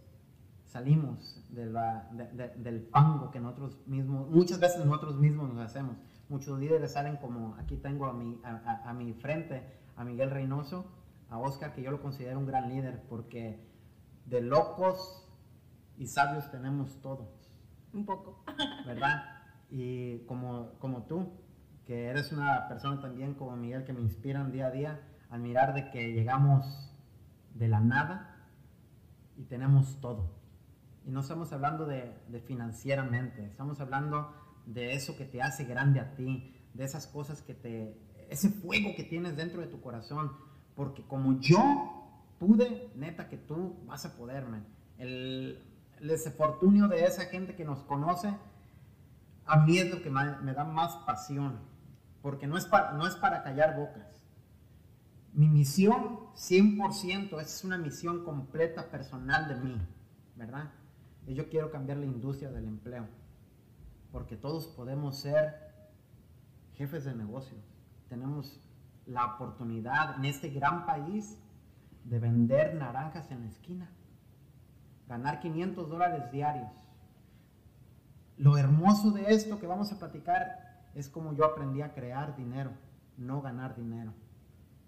[0.65, 5.97] salimos del fango que nosotros mismos, muchas veces nosotros mismos nos hacemos.
[6.29, 9.63] Muchos líderes salen como, aquí tengo a mi, a, mi frente
[9.97, 10.91] a Miguel Reynoso,
[11.31, 13.69] a Oscar, que yo lo considero un gran líder, porque
[14.27, 15.29] de locos
[15.97, 17.29] y sabios tenemos todos.
[17.93, 18.43] Un poco.
[18.87, 19.34] ¿Verdad?
[19.77, 21.33] Y como, como tú,
[21.85, 25.91] que eres una persona también como Miguel que me inspiran día a día, admirar de
[25.91, 26.93] que llegamos
[27.55, 28.37] de la nada
[29.37, 30.31] y tenemos todo.
[31.05, 34.33] Y no estamos hablando de, de financieramente, estamos hablando
[34.65, 37.99] de eso que te hace grande a ti, de esas cosas que te,
[38.31, 40.31] ese fuego que tienes dentro de tu corazón,
[40.77, 44.63] porque como yo pude, neta que tú vas a poderme.
[44.99, 45.65] El,
[45.99, 48.33] el desafortunio de esa gente que nos conoce,
[49.47, 51.59] a mí es lo que me da más pasión,
[52.23, 54.25] porque no es, para, no es para callar bocas.
[55.33, 59.81] Mi misión 100% es una misión completa personal de mí,
[60.37, 60.71] ¿verdad?
[61.27, 63.09] Yo quiero cambiar la industria del empleo,
[64.13, 65.75] porque todos podemos ser
[66.75, 67.61] jefes de negocios.
[68.09, 68.61] Tenemos
[69.07, 71.39] la oportunidad en este gran país
[72.05, 73.91] de vender naranjas en la esquina,
[75.09, 76.71] ganar 500 dólares diarios.
[78.37, 82.73] Lo hermoso de esto que vamos a platicar es como yo aprendí a crear dinero,
[83.17, 84.13] no ganar dinero.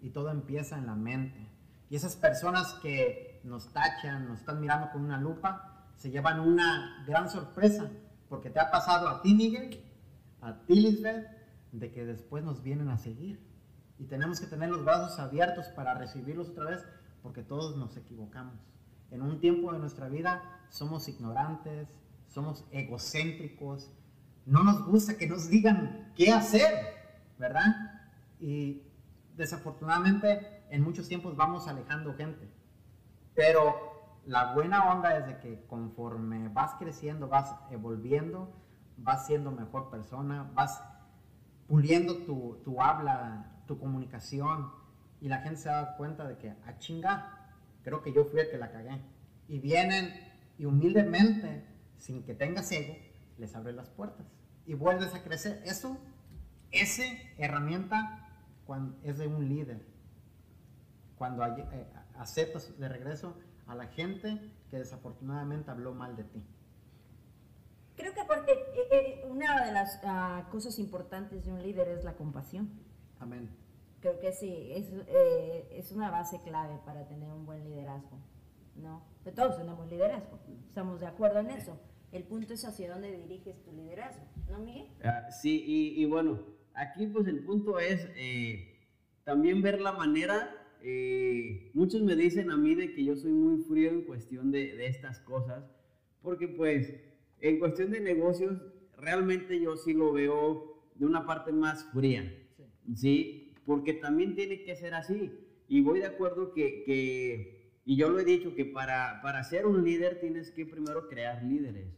[0.01, 1.49] Y todo empieza en la mente.
[1.89, 7.05] Y esas personas que nos tachan, nos están mirando con una lupa, se llevan una
[7.07, 7.89] gran sorpresa,
[8.29, 9.81] porque te ha pasado a ti, Miguel,
[10.41, 11.27] a ti, Lisbeth,
[11.73, 13.41] de que después nos vienen a seguir.
[13.99, 16.85] Y tenemos que tener los brazos abiertos para recibirlos otra vez
[17.23, 18.55] porque todos nos equivocamos.
[19.11, 21.89] En un tiempo de nuestra vida somos ignorantes,
[22.37, 23.91] somos egocéntricos,
[24.45, 26.71] no nos gusta que nos digan qué hacer,
[27.39, 28.03] ¿verdad?
[28.39, 28.83] Y
[29.39, 32.47] desafortunadamente en muchos tiempos vamos alejando gente.
[33.35, 38.55] Pero la buena onda es de que conforme vas creciendo, vas evolviendo,
[38.99, 40.83] vas siendo mejor persona, vas
[41.67, 44.73] puliendo tu, tu habla, tu comunicación,
[45.23, 48.41] y la gente se da cuenta de que, a ah, chinga, creo que yo fui
[48.41, 49.01] el que la cagué.
[49.49, 50.13] Y vienen
[50.59, 52.97] y humildemente, sin que tengas ego,
[53.39, 54.27] les abres las puertas
[54.67, 55.63] y vuelves a crecer.
[55.65, 55.99] Eso,
[56.71, 57.05] esa
[57.39, 58.29] herramienta
[58.67, 59.87] cuando es de un líder.
[61.17, 61.87] Cuando eh,
[62.19, 66.43] aceptas de regreso a la gente que desafortunadamente habló mal de ti.
[67.97, 72.05] Creo que aparte, eh, eh, una de las ah, cosas importantes de un líder es
[72.05, 72.71] la compasión.
[73.19, 73.67] Amén
[74.07, 78.19] creo que sí, es, eh, es una base clave para tener un buen liderazgo,
[78.77, 79.05] ¿no?
[79.25, 81.81] De todos tenemos liderazgo, estamos de acuerdo en eso.
[82.13, 84.87] El punto es hacia dónde diriges tu liderazgo, ¿no, Miguel?
[85.03, 86.41] Ah, sí, y, y, bueno,
[86.75, 88.89] aquí pues el punto es eh,
[89.25, 90.51] también ver la manera,
[90.83, 94.77] eh, muchos me dicen a mí de que yo soy muy frío en cuestión de,
[94.77, 95.65] de estas cosas,
[96.23, 96.95] porque pues
[97.41, 98.63] en cuestión de negocios,
[98.97, 102.95] realmente yo sí lo veo de una parte más fría, ¿sí?
[102.95, 103.47] ¿sí?
[103.67, 105.33] porque también tiene que ser así.
[105.69, 107.56] Y voy de acuerdo que, que
[107.87, 111.43] y yo lo he dicho, que para, para ser un líder tienes que primero crear
[111.45, 111.95] líderes.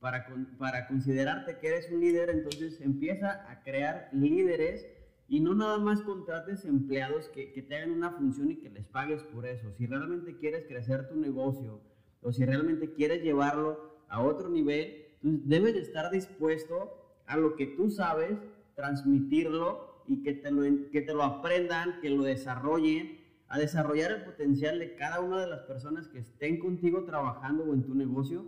[0.00, 0.26] Para,
[0.58, 4.88] para considerarte que eres un líder, entonces empieza a crear líderes
[5.28, 8.84] y no nada más contrates empleados que, que te hagan una función y que les
[8.86, 9.70] pagues por eso.
[9.78, 11.80] Si realmente quieres crecer tu negocio
[12.22, 17.68] o si realmente quieres llevarlo a otro nivel, debes de estar dispuesto a lo que
[17.68, 18.36] tú sabes,
[18.74, 23.19] transmitirlo y que te, lo, que te lo aprendan, que lo desarrollen,
[23.50, 27.74] a desarrollar el potencial de cada una de las personas que estén contigo trabajando o
[27.74, 28.46] en tu negocio,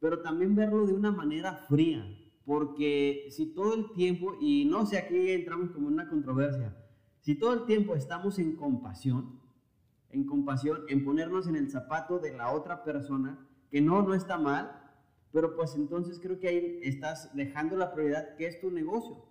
[0.00, 2.04] pero también verlo de una manera fría,
[2.44, 6.76] porque si todo el tiempo, y no sé, aquí entramos como en una controversia,
[7.20, 9.40] si todo el tiempo estamos en compasión,
[10.10, 13.38] en compasión, en ponernos en el zapato de la otra persona,
[13.70, 14.80] que no, no está mal,
[15.30, 19.24] pero pues entonces creo que ahí estás dejando la prioridad que es tu negocio.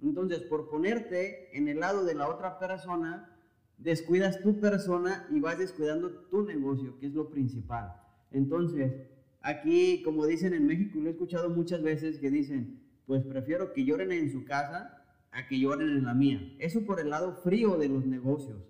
[0.00, 3.33] Entonces, por ponerte en el lado de la otra persona,
[3.78, 7.94] descuidas tu persona y vas descuidando tu negocio, que es lo principal.
[8.30, 8.92] Entonces,
[9.40, 13.84] aquí, como dicen en México, lo he escuchado muchas veces que dicen, pues prefiero que
[13.84, 16.54] lloren en su casa a que lloren en la mía.
[16.58, 18.62] Eso por el lado frío de los negocios.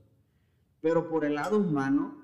[0.80, 2.22] Pero por el lado humano,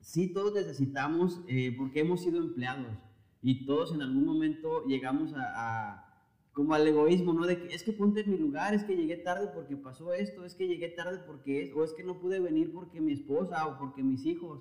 [0.00, 2.98] sí todos necesitamos, eh, porque hemos sido empleados
[3.40, 6.11] y todos en algún momento llegamos a
[6.52, 7.46] como al egoísmo, ¿no?
[7.46, 10.44] De que es que ponte en mi lugar, es que llegué tarde porque pasó esto,
[10.44, 13.66] es que llegué tarde porque es, o es que no pude venir porque mi esposa
[13.66, 14.60] o porque mis hijos.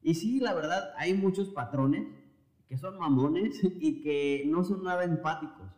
[0.00, 2.06] Y sí, la verdad, hay muchos patrones
[2.68, 5.68] que son mamones y que no son nada empáticos.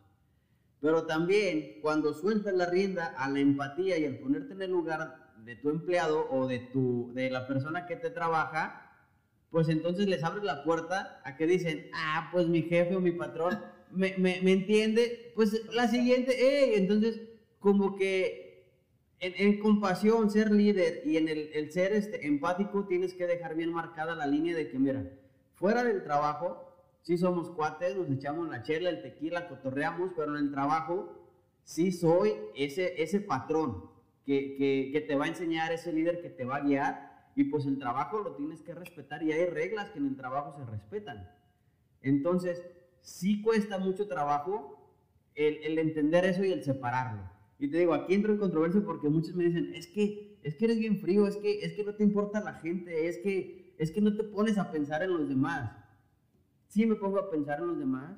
[0.79, 5.33] Pero también cuando sueltas la rienda a la empatía y al ponerte en el lugar
[5.37, 8.91] de tu empleado o de, tu, de la persona que te trabaja,
[9.49, 13.11] pues entonces les abres la puerta a que dicen, ah, pues mi jefe o mi
[13.11, 13.59] patrón
[13.93, 17.21] me, me, me entiende, pues la siguiente, hey, entonces
[17.59, 18.65] como que
[19.19, 23.55] en, en, compasión, ser líder y en el, el ser este, empático tienes que dejar
[23.55, 25.05] bien marcada la línea de que, mira,
[25.53, 30.45] fuera del trabajo, sí somos cuates, nos echamos la chela, el tequila, cotorreamos, pero en
[30.45, 31.29] el trabajo
[31.63, 33.91] sí soy ese, ese patrón
[34.25, 37.45] que, que, que te va a enseñar, ese líder que te va a guiar y
[37.45, 40.65] pues el trabajo lo tienes que respetar y hay reglas que en el trabajo se
[40.65, 41.29] respetan.
[42.01, 42.65] Entonces,
[43.01, 44.77] sí cuesta mucho trabajo
[45.35, 47.29] el, el entender eso y el separarlo.
[47.61, 50.65] Y te digo, aquí entro en controversia porque muchos me dicen, es que, es que
[50.65, 53.91] eres bien frío, es que, es que no te importa la gente, es que, es
[53.91, 55.71] que no te pones a pensar en los demás.
[56.67, 58.17] Sí me pongo a pensar en los demás,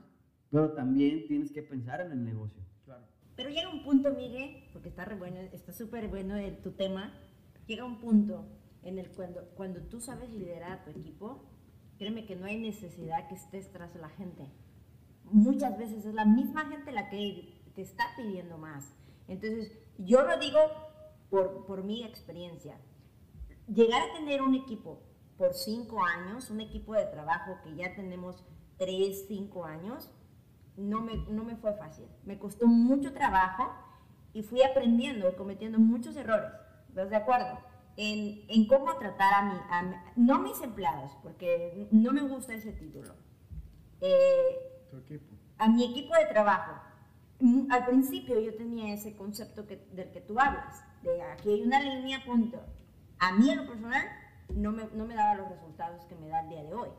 [0.50, 2.64] pero también tienes que pensar en el negocio.
[2.86, 3.04] Claro.
[3.36, 7.14] Pero llega un punto, Miguel, porque está re bueno, está súper bueno el, tu tema,
[7.68, 8.46] llega un punto
[8.84, 11.50] en el cuando, cuando tú sabes liderar a tu equipo,
[11.98, 14.50] créeme que no hay necesidad que estés tras la gente.
[15.26, 18.94] Muchas veces es la misma gente la que te está pidiendo más.
[19.28, 20.60] Entonces, yo lo digo
[21.30, 22.78] por, por mi experiencia.
[23.68, 25.02] Llegar a tener un equipo
[25.38, 28.44] por cinco años, un equipo de trabajo que ya tenemos
[28.78, 30.12] tres, cinco años,
[30.78, 32.06] no me, no me fue fácil.
[32.26, 33.72] Me costó mucho trabajo
[34.34, 36.52] y fui aprendiendo y cometiendo muchos errores.
[36.90, 37.60] ¿Estás de acuerdo?
[37.96, 43.14] En, en cómo tratar a mi, no mis empleados, porque no me gusta ese título.
[44.02, 45.36] Eh, Tu equipo.
[45.58, 46.74] a mi equipo de trabajo.
[47.40, 51.62] Mm, Al principio yo tenía ese concepto que, del que tú hablas, de aquí hay
[51.64, 52.62] una línea, punto.
[53.20, 54.06] A mí en lo personal
[54.54, 56.90] no me, no me daba los resultados que me da el día de hoy.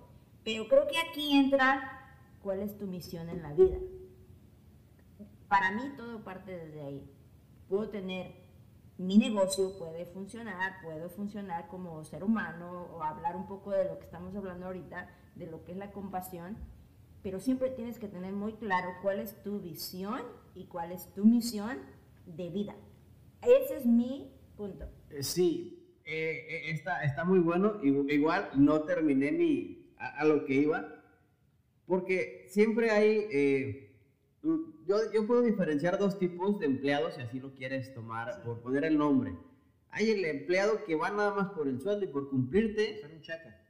[0.43, 3.77] Pero creo que aquí entra cuál es tu misión en la vida.
[5.49, 7.11] Para mí todo parte desde ahí.
[7.69, 8.35] Puedo tener
[8.99, 13.99] mi negocio, puede funcionar, puedo funcionar como ser humano o hablar un poco de lo
[13.99, 16.57] que estamos hablando ahorita, de lo que es la compasión,
[17.25, 20.21] pero siempre tienes que tener muy claro cuál es tu visión
[20.55, 21.79] y cuál es tu misión
[22.27, 22.77] de vida.
[23.43, 24.85] Ese es mi punto.
[25.11, 27.81] Eh, Sí, eh, eh, está, está muy bueno.
[27.83, 31.03] Igu- Igual no terminé ni a, a lo que iba,
[31.87, 33.97] porque siempre hay, eh,
[34.43, 38.61] mm, yo, yo puedo diferenciar dos tipos de empleados, si así lo quieres tomar, por
[38.61, 39.35] poner el nombre.
[39.91, 43.23] Hay el empleado que va nada más por el sueldo y por cumplirte, Hacer un
[43.23, 43.64] cheque.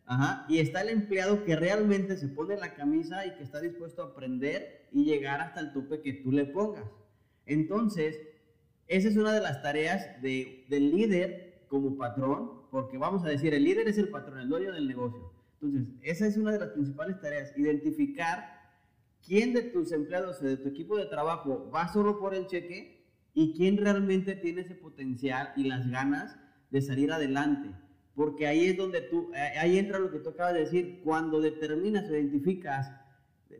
[0.49, 4.07] Y está el empleado que realmente se pone la camisa y que está dispuesto a
[4.07, 6.85] aprender y llegar hasta el tope que tú le pongas.
[7.47, 8.19] Entonces,
[8.87, 13.55] esa es una de las tareas de- del líder como patrón, porque vamos a decir,
[13.55, 15.33] el líder es el patrón, el dueño del negocio.
[15.61, 18.45] Entonces, esa es una de las principales tareas, identificar
[19.27, 23.07] quién de tus empleados o de tu equipo de trabajo va solo por el cheque
[23.33, 26.37] y quién realmente tiene ese potencial y las ganas
[26.71, 27.71] de salir adelante.
[28.15, 31.41] Porque ahí es donde tú, eh, ahí entra lo que tú acabas de decir, cuando
[31.41, 32.93] determinas o identificas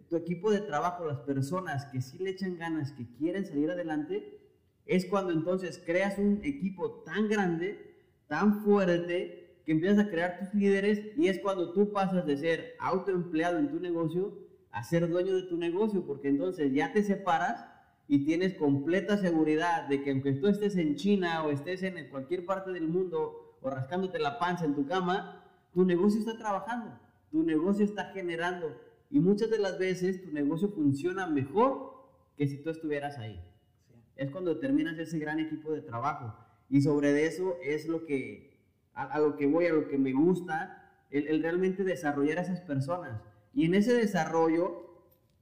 [0.09, 4.41] tu equipo de trabajo, las personas que sí le echan ganas, que quieren salir adelante,
[4.87, 7.97] es cuando entonces creas un equipo tan grande,
[8.29, 12.75] tan fuerte, que empiezas a crear tus líderes y es cuando tú pasas de ser
[12.79, 14.39] autoempleado en tu negocio
[14.71, 17.65] a ser dueño de tu negocio, porque entonces ya te separas
[18.07, 22.45] y tienes completa seguridad de que aunque tú estés en China o estés en cualquier
[22.45, 26.97] parte del mundo o rascándote la panza en tu cama, tu negocio está trabajando,
[27.33, 28.77] tu negocio está generando
[29.11, 31.95] y muchas de las veces tu negocio funciona mejor
[32.37, 33.41] que si tú estuvieras ahí.
[33.89, 33.95] Sí.
[34.17, 36.35] Es cuando terminas ese gran equipo de trabajo
[36.69, 38.61] y sobre eso es lo que
[38.93, 42.43] a, a lo que voy, a lo que me gusta, el, el realmente desarrollar a
[42.43, 43.21] esas personas.
[43.55, 44.83] Y en ese desarrollo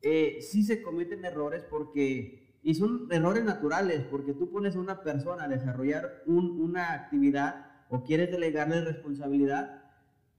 [0.00, 5.02] eh, sí se cometen errores porque, y son errores naturales, porque tú pones a una
[5.02, 9.82] persona a desarrollar un- una actividad o quieres delegarle responsabilidad,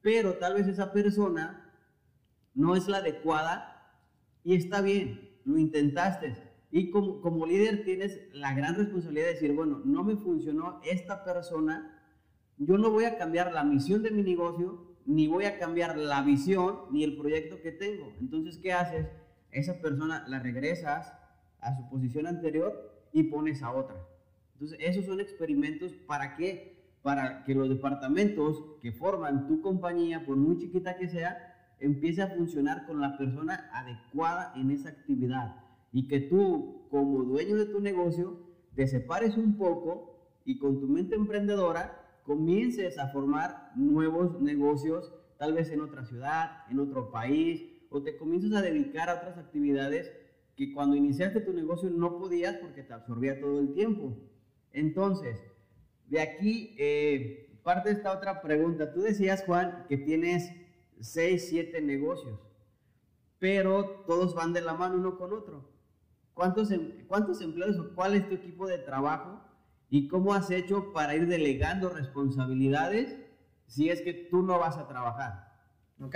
[0.02, 1.72] pero tal vez esa persona
[2.56, 3.94] no es la adecuada
[4.44, 6.36] y está bien, lo intentaste.
[6.72, 11.24] Y como, como líder tienes la gran responsabilidad de decir, bueno, no me funcionó esta
[11.24, 12.04] persona,
[12.58, 16.24] yo no voy a cambiar la misión de mi negocio, ni voy a cambiar la
[16.24, 18.16] visión, ni el proyecto que tengo.
[18.20, 19.06] Entonces, ¿qué haces?
[19.52, 21.14] Esa persona la regresas
[21.60, 23.96] a su posición anterior y pones a otra.
[24.54, 26.73] Entonces, esos son experimentos para qué?
[27.04, 32.30] Para que los departamentos que forman tu compañía, por muy chiquita que sea, empiece a
[32.30, 35.56] funcionar con la persona adecuada en esa actividad
[35.92, 38.40] y que tú como dueño de tu negocio
[38.76, 45.54] te separes un poco y con tu mente emprendedora comiences a formar nuevos negocios, tal
[45.54, 50.12] vez en otra ciudad, en otro país, o te comiences a dedicar a otras actividades
[50.56, 54.18] que cuando iniciaste tu negocio no podías porque te absorbía todo el tiempo.
[54.72, 55.44] Entonces,
[56.14, 58.94] de aquí eh, parte esta otra pregunta.
[58.94, 60.52] Tú decías, Juan, que tienes
[61.00, 62.40] 6, 7 negocios,
[63.40, 65.70] pero todos van de la mano uno con otro.
[66.34, 69.42] ¿Cuántos, em- ¿Cuántos empleados o cuál es tu equipo de trabajo
[69.90, 73.18] y cómo has hecho para ir delegando responsabilidades
[73.68, 75.52] si es que tú no vas a trabajar?
[76.00, 76.16] Ok.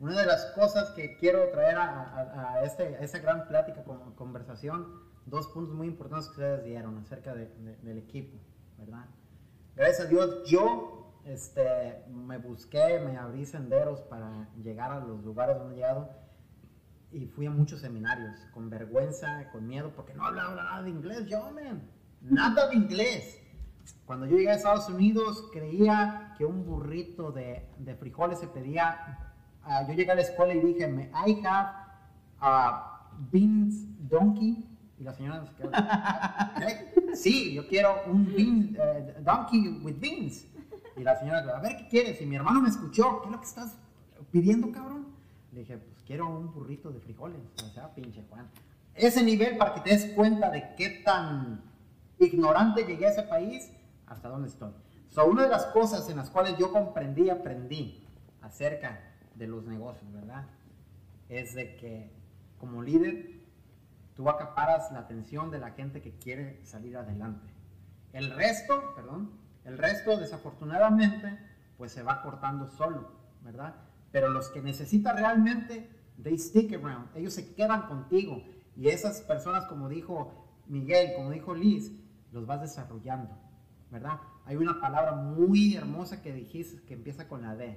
[0.00, 3.82] Una de las cosas que quiero traer a, a- a este, a esta gran plática,
[3.84, 4.88] con, conversación,
[5.26, 8.36] dos puntos muy importantes que ustedes dieron acerca de- de- del equipo,
[8.78, 9.06] ¿verdad?
[9.74, 15.56] Gracias a Dios, yo este, me busqué, me abrí senderos para llegar a los lugares
[15.56, 16.10] donde he llegado
[17.10, 21.26] y fui a muchos seminarios con vergüenza, con miedo, porque no hablaba nada de inglés,
[21.26, 21.82] yo, man,
[22.20, 23.38] nada de inglés.
[24.06, 29.34] Cuando yo llegué a Estados Unidos creía que un burrito de, de frijoles se pedía,
[29.64, 31.70] ah, yo llegué a la escuela y dije, I have
[32.40, 34.68] a beans donkey,
[34.98, 36.94] y la señora se quedó, "¿Qué?
[37.14, 40.46] sí, yo quiero un bean, eh, donkey with beans.
[40.96, 42.20] Y la señora, a ver, ¿qué quieres?
[42.20, 43.78] Y mi hermano me escuchó, ¿qué es lo que estás
[44.30, 45.06] pidiendo, cabrón?
[45.52, 47.40] Le dije, pues quiero un burrito de frijoles.
[47.64, 48.50] O sea, pinche Juan.
[48.94, 51.62] Ese nivel para que te des cuenta de qué tan
[52.18, 53.70] ignorante llegué a ese país,
[54.06, 54.72] hasta dónde estoy.
[55.08, 58.06] So, una de las cosas en las cuales yo comprendí y aprendí
[58.40, 59.00] acerca
[59.34, 60.46] de los negocios, ¿verdad?
[61.28, 62.10] Es de que
[62.58, 63.31] como líder
[64.22, 67.52] tú acaparas la atención de la gente que quiere salir adelante.
[68.12, 69.32] El resto, perdón,
[69.64, 71.40] el resto desafortunadamente
[71.76, 73.10] pues se va cortando solo,
[73.42, 73.74] ¿verdad?
[74.12, 75.90] Pero los que necesitan realmente,
[76.22, 78.44] they stick around, ellos se quedan contigo.
[78.76, 81.90] Y esas personas, como dijo Miguel, como dijo Liz,
[82.30, 83.36] los vas desarrollando,
[83.90, 84.20] ¿verdad?
[84.44, 87.76] Hay una palabra muy hermosa que dijiste que empieza con la D,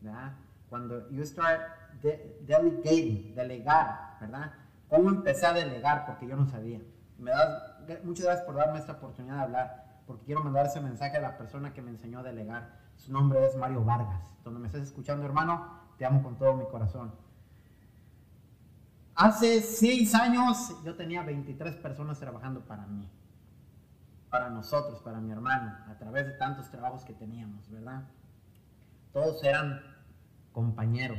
[0.00, 0.36] ¿verdad?
[0.68, 1.62] Cuando you start
[2.00, 4.52] de delegating, delegar, ¿verdad?
[4.94, 6.06] ¿Cómo empecé a delegar?
[6.06, 6.80] Porque yo no sabía.
[7.18, 11.16] Me das, muchas gracias por darme esta oportunidad de hablar, porque quiero mandar ese mensaje
[11.16, 12.78] a la persona que me enseñó a delegar.
[12.96, 14.36] Su nombre es Mario Vargas.
[14.44, 17.12] Donde me estás escuchando, hermano, te amo con todo mi corazón.
[19.16, 23.10] Hace seis años yo tenía 23 personas trabajando para mí,
[24.30, 28.04] para nosotros, para mi hermano, a través de tantos trabajos que teníamos, ¿verdad?
[29.12, 29.80] Todos eran
[30.52, 31.18] compañeros,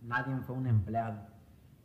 [0.00, 1.29] nadie fue un empleado.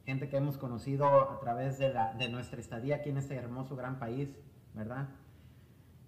[0.05, 3.75] Gente que hemos conocido a través de, la, de nuestra estadía aquí en este hermoso
[3.75, 4.29] gran país,
[4.73, 5.09] ¿verdad?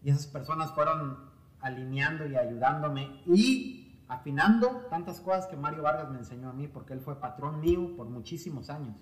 [0.03, 1.17] Y esas personas fueron
[1.61, 6.93] alineando y ayudándome y afinando tantas cosas que Mario Vargas me enseñó a mí, porque
[6.93, 8.95] él fue patrón mío por muchísimos años.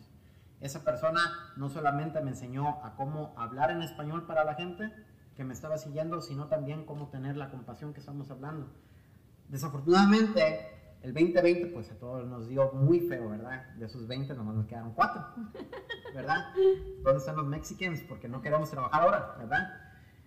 [0.62, 1.22] Esa persona
[1.58, 4.92] no solamente me enseñó a cómo hablar en español para la gente
[5.36, 8.68] que me estaba siguiendo, sino también cómo tener la compasión que estamos hablando.
[9.50, 13.76] Desafortunadamente, el 2020 pues a todos nos dio muy feo, ¿verdad?
[13.76, 15.24] De esos 20 nomás nos quedaron 4,
[16.16, 16.46] ¿verdad?
[17.04, 18.00] ¿Dónde están los mexicanos?
[18.10, 19.70] Porque no queremos trabajar ahora, ¿verdad?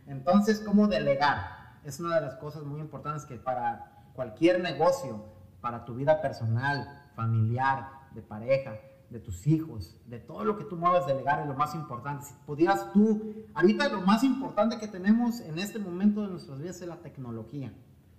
[0.07, 1.81] Entonces, ¿cómo delegar?
[1.83, 5.25] Es una de las cosas muy importantes que para cualquier negocio,
[5.61, 8.77] para tu vida personal, familiar, de pareja,
[9.11, 12.27] de tus hijos, de todo lo que tú mueves, delegar es lo más importante.
[12.27, 16.81] Si pudieras tú, ahorita lo más importante que tenemos en este momento de nuestras vidas
[16.81, 17.73] es la tecnología.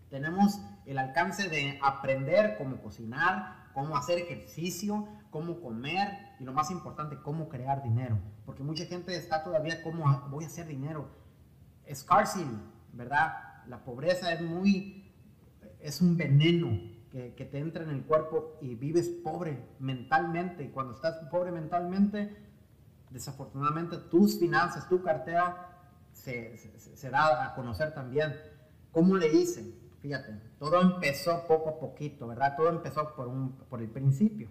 [0.10, 6.08] Tenemos el alcance de aprender cómo cocinar, cómo hacer ejercicio, cómo comer
[6.40, 8.18] y lo más importante, cómo crear dinero.
[8.46, 11.08] Porque mucha gente está todavía cómo voy a hacer dinero
[11.94, 12.60] scarcity,
[12.94, 13.34] ¿verdad?
[13.68, 15.12] La pobreza es muy,
[15.80, 16.70] es un veneno
[17.12, 20.64] que, que, te entra en el cuerpo y vives pobre mentalmente.
[20.64, 22.36] Y cuando estás pobre mentalmente,
[23.10, 25.68] desafortunadamente tus finanzas, tu cartera
[26.14, 28.36] se, se, se da a conocer también.
[28.92, 29.79] ¿Cómo le hice?
[30.02, 32.56] Fíjate, todo empezó poco a poquito, ¿verdad?
[32.56, 34.50] Todo empezó por, un, por el principio.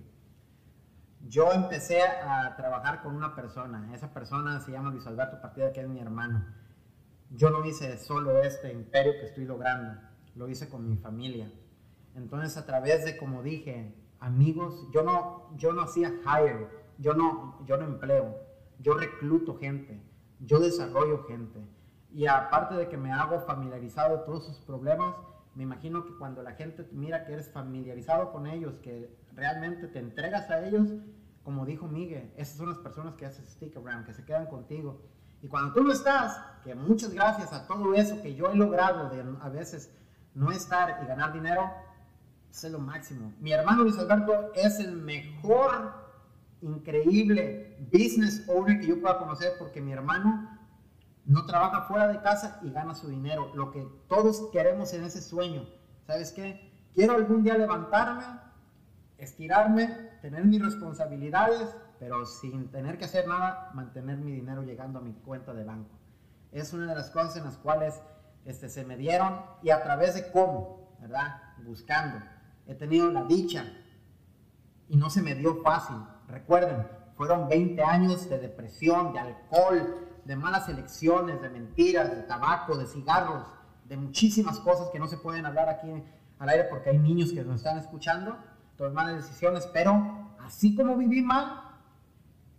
[1.27, 5.81] Yo empecé a trabajar con una persona, esa persona se llama Luis Alberto Partida, que
[5.81, 6.45] es mi hermano
[7.31, 10.01] yo no hice solo este imperio que estoy logrando,
[10.35, 11.51] lo hice con mi familia.
[12.15, 16.69] Entonces a través de, como dije, amigos, yo no, yo no hacía hire,
[16.99, 18.37] yo no, yo no empleo,
[18.79, 20.03] yo recluto gente,
[20.41, 21.61] yo desarrollo gente.
[22.13, 25.15] Y aparte de que me hago familiarizado de todos sus problemas,
[25.59, 29.99] me imagino que cuando la gente mira que eres familiarizado con ellos, que realmente te
[29.99, 30.89] entregas a ellos,
[31.43, 35.01] como dijo Miguel, esas son las personas que hacen stick around, que se quedan contigo
[35.43, 39.11] y cuando tú no estás, que muchas gracias a todo eso que yo he logrado
[39.11, 39.93] de a veces
[40.33, 41.69] no estar y ganar dinero,
[42.53, 43.33] es lo máximo.
[43.41, 45.93] Mi hermano Luis Alberto es el mejor,
[46.63, 50.58] increíble business owner que yo pueda conocer porque mi hermano
[51.29, 53.53] no trabaja fuera de casa y gana su dinero.
[53.55, 55.67] Lo que todos queremos en ese sueño.
[56.07, 56.73] ¿Sabes qué?
[56.95, 58.25] Quiero algún día levantarme,
[59.19, 59.89] estirarme,
[60.23, 65.13] tener mis responsabilidades, pero sin tener que hacer nada, mantener mi dinero llegando a mi
[65.13, 65.91] cuenta de banco.
[66.51, 68.01] Es una de las cosas en las cuales
[68.47, 71.43] este, se me dieron y a través de cómo, ¿verdad?
[71.59, 72.25] Buscando.
[72.67, 73.67] He tenido la dicha
[74.89, 75.97] y no se me dio fácil.
[76.27, 82.77] Recuerden, fueron 20 años de depresión, de alcohol, de malas elecciones, de mentiras, de tabaco,
[82.77, 83.47] de cigarros,
[83.87, 85.91] de muchísimas cosas que no se pueden hablar aquí
[86.39, 88.37] al aire porque hay niños que nos están escuchando,
[88.77, 91.63] tomé malas decisiones, pero así como viví mal,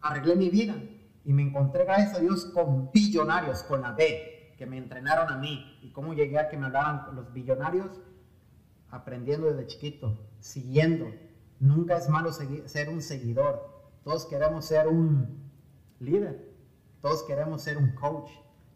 [0.01, 0.75] arreglé mi vida
[1.23, 5.37] y me encontré, gracias a Dios, con billonarios, con la B, que me entrenaron a
[5.37, 5.77] mí.
[5.83, 8.01] ¿Y cómo llegué a que me hablaran los billonarios?
[8.91, 11.05] aprendiendo desde chiquito, siguiendo.
[11.59, 13.83] Nunca es malo ser un seguidor.
[14.03, 15.51] Todos queremos ser un
[15.99, 16.48] líder.
[17.01, 18.29] Todos queremos ser un coach.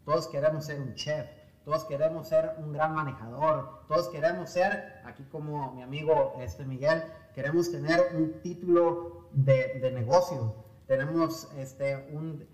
[0.04, 1.26] Todos queremos ser un chef.
[1.64, 3.86] Todos queremos ser un gran manejador.
[3.88, 7.02] Todos queremos ser, aquí como mi amigo este Miguel,
[7.34, 10.54] queremos tener un título de, de negocio.
[10.86, 12.46] Tenemos este, un,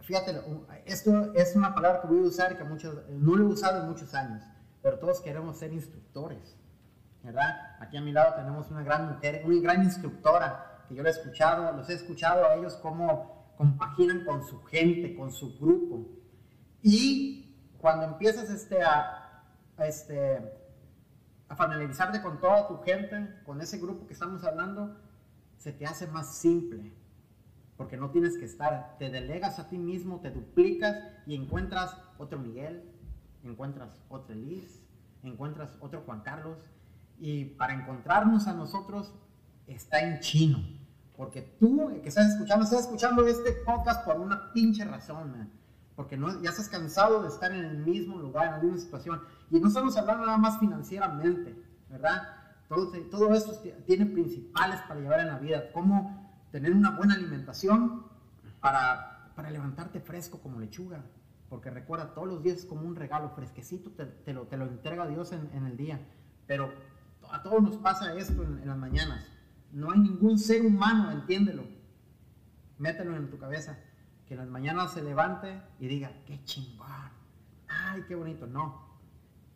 [0.00, 0.40] fíjate,
[0.84, 3.88] esto es una palabra que voy a usar que muchos, no lo he usado en
[3.88, 4.42] muchos años,
[4.82, 6.56] pero todos queremos ser instructores,
[7.22, 7.76] ¿verdad?
[7.80, 11.72] Aquí a mi lado tenemos una gran mujer, una gran instructora, que yo he escuchado,
[11.72, 16.08] los he escuchado a ellos cómo compaginan con su gente, con su grupo.
[16.82, 19.44] Y cuando empiezas este, a,
[19.80, 20.40] este,
[21.46, 24.96] a familiarizarte con toda tu gente, con ese grupo que estamos hablando,
[25.58, 26.94] se te hace más simple
[27.76, 30.96] porque no tienes que estar, te delegas a ti mismo, te duplicas
[31.26, 32.90] y encuentras otro Miguel,
[33.44, 34.82] encuentras otra Liz,
[35.22, 36.56] encuentras otro Juan Carlos,
[37.18, 39.12] y para encontrarnos a nosotros
[39.66, 40.79] está en chino,
[41.20, 45.50] porque tú que estás escuchando, estás escuchando este podcast por una pinche razón,
[45.94, 49.20] porque no, ya estás cansado de estar en el mismo lugar, en la misma situación,
[49.50, 52.22] y no estamos hablando nada más financieramente, ¿verdad?
[52.70, 53.52] Todo, todo esto
[53.84, 58.06] tiene principales para llevar en la vida, cómo tener una buena alimentación
[58.58, 61.04] para, para levantarte fresco como lechuga.
[61.50, 64.64] Porque recuerda, todos los días es como un regalo fresquecito, te, te, lo, te lo,
[64.64, 66.00] entrega Dios en, en, el día.
[66.46, 66.72] Pero
[67.30, 69.39] a todos nos pasa esto en, en, las mañanas.
[69.72, 71.64] No hay ningún ser humano, entiéndelo.
[72.78, 73.78] Mételo en tu cabeza.
[74.26, 76.88] Que en las mañanas se levante y diga, qué chingón.
[77.68, 78.46] Ay, qué bonito.
[78.46, 78.90] No.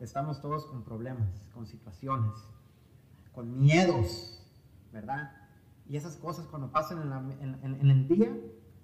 [0.01, 2.33] Estamos todos con problemas, con situaciones,
[3.33, 4.45] con miedos,
[4.93, 5.33] ¿verdad?
[5.89, 7.01] Y esas cosas cuando pasan
[7.41, 8.35] en, el día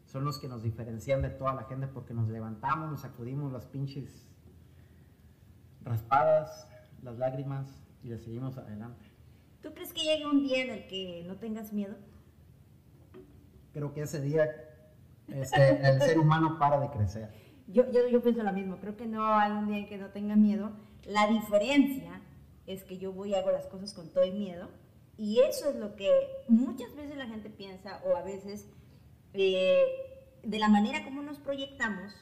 [0.06, 3.66] son los que nos diferencian de toda la gente porque nos levantamos, nos sacudimos las
[3.66, 4.26] pinches
[5.82, 6.68] raspadas,
[7.02, 7.66] las lágrimas
[8.02, 9.09] y le seguimos adelante.
[9.62, 11.96] ¿Tú crees que llegue un día en el que no tengas miedo?
[13.72, 14.50] Creo que ese día
[15.28, 17.30] este, el ser humano para de crecer.
[17.68, 20.08] Yo, yo, yo pienso lo mismo, creo que no hay un día en que no
[20.08, 20.72] tenga miedo.
[21.06, 22.20] La diferencia
[22.66, 24.68] es que yo voy y hago las cosas con todo el miedo
[25.16, 26.10] y eso es lo que
[26.48, 28.66] muchas veces la gente piensa o a veces
[29.34, 29.82] eh,
[30.42, 32.14] de la manera como nos proyectamos,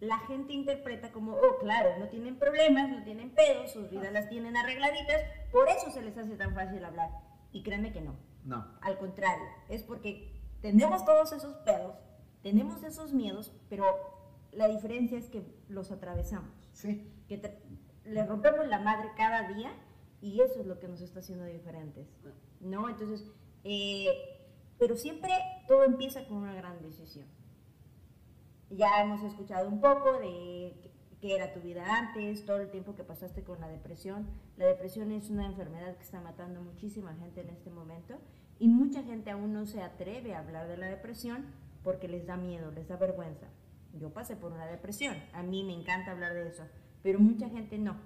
[0.00, 4.28] la gente interpreta como, oh, claro, no tienen problemas, no tienen pedos, sus vidas las
[4.28, 5.22] tienen arregladitas,
[5.52, 7.10] por eso se les hace tan fácil hablar.
[7.52, 8.16] Y créanme que no.
[8.44, 8.66] No.
[8.80, 10.32] Al contrario, es porque
[10.62, 11.96] tenemos todos esos pedos,
[12.42, 13.84] tenemos esos miedos, pero
[14.52, 16.50] la diferencia es que los atravesamos.
[16.72, 17.12] Sí.
[17.28, 17.58] Que
[18.04, 19.72] le rompemos la madre cada día
[20.22, 22.08] y eso es lo que nos está haciendo diferentes,
[22.60, 22.88] ¿no?
[22.88, 23.26] Entonces,
[23.64, 24.08] eh,
[24.78, 25.32] pero siempre
[25.68, 27.26] todo empieza con una gran decisión.
[28.70, 30.90] Ya hemos escuchado un poco de
[31.20, 34.28] qué era tu vida antes, todo el tiempo que pasaste con la depresión.
[34.56, 38.18] La depresión es una enfermedad que está matando muchísima gente en este momento
[38.58, 41.46] y mucha gente aún no se atreve a hablar de la depresión
[41.82, 43.46] porque les da miedo, les da vergüenza.
[43.94, 46.62] Yo pasé por una depresión, a mí me encanta hablar de eso,
[47.02, 47.96] pero mucha gente no.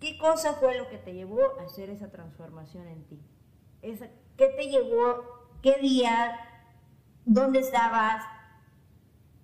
[0.00, 3.22] ¿Qué cosa fue lo que te llevó a hacer esa transformación en ti?
[3.80, 5.24] ¿Qué te llevó?
[5.62, 6.38] ¿Qué día?
[7.24, 8.22] ¿Dónde estabas?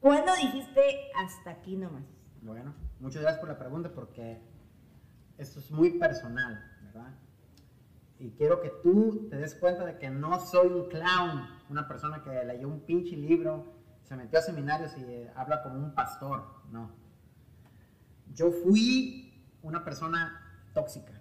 [0.06, 2.04] ¿Cuándo dijiste hasta aquí nomás?
[2.40, 4.40] Bueno, muchas gracias por la pregunta porque
[5.36, 7.12] esto es muy personal, ¿verdad?
[8.20, 12.22] Y quiero que tú te des cuenta de que no soy un clown, una persona
[12.22, 13.64] que leyó un pinche libro,
[14.04, 16.92] se metió a seminarios y habla como un pastor, no.
[18.32, 21.20] Yo fui una persona tóxica,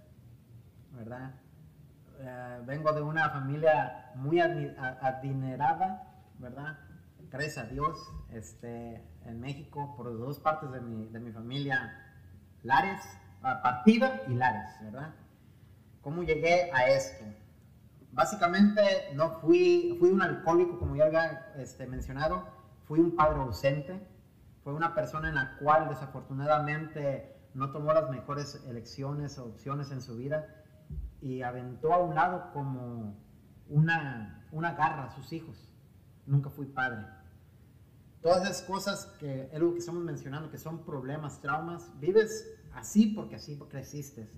[0.91, 1.33] ¿verdad?
[2.19, 6.77] Eh, vengo de una familia muy adinerada, ¿verdad?
[7.31, 7.97] Gracias a Dios,
[8.35, 12.05] este, en México, por dos partes de mi, de mi familia,
[12.63, 13.01] Lares,
[13.41, 15.13] Partida y Lares, ¿verdad?
[16.01, 17.23] ¿Cómo llegué a esto?
[18.11, 18.81] Básicamente
[19.13, 22.45] no fui, fui un alcohólico, como ya había este, mencionado,
[22.85, 24.05] fui un padre ausente,
[24.63, 30.01] fue una persona en la cual desafortunadamente no tomó las mejores elecciones o opciones en
[30.01, 30.63] su vida
[31.21, 33.15] y aventó a un lado como
[33.69, 35.71] una, una garra a sus hijos.
[36.25, 37.05] Nunca fui padre.
[38.25, 43.05] Todas esas cosas que es lo que estamos mencionando, que son problemas, traumas, vives así
[43.05, 44.31] porque así creciste.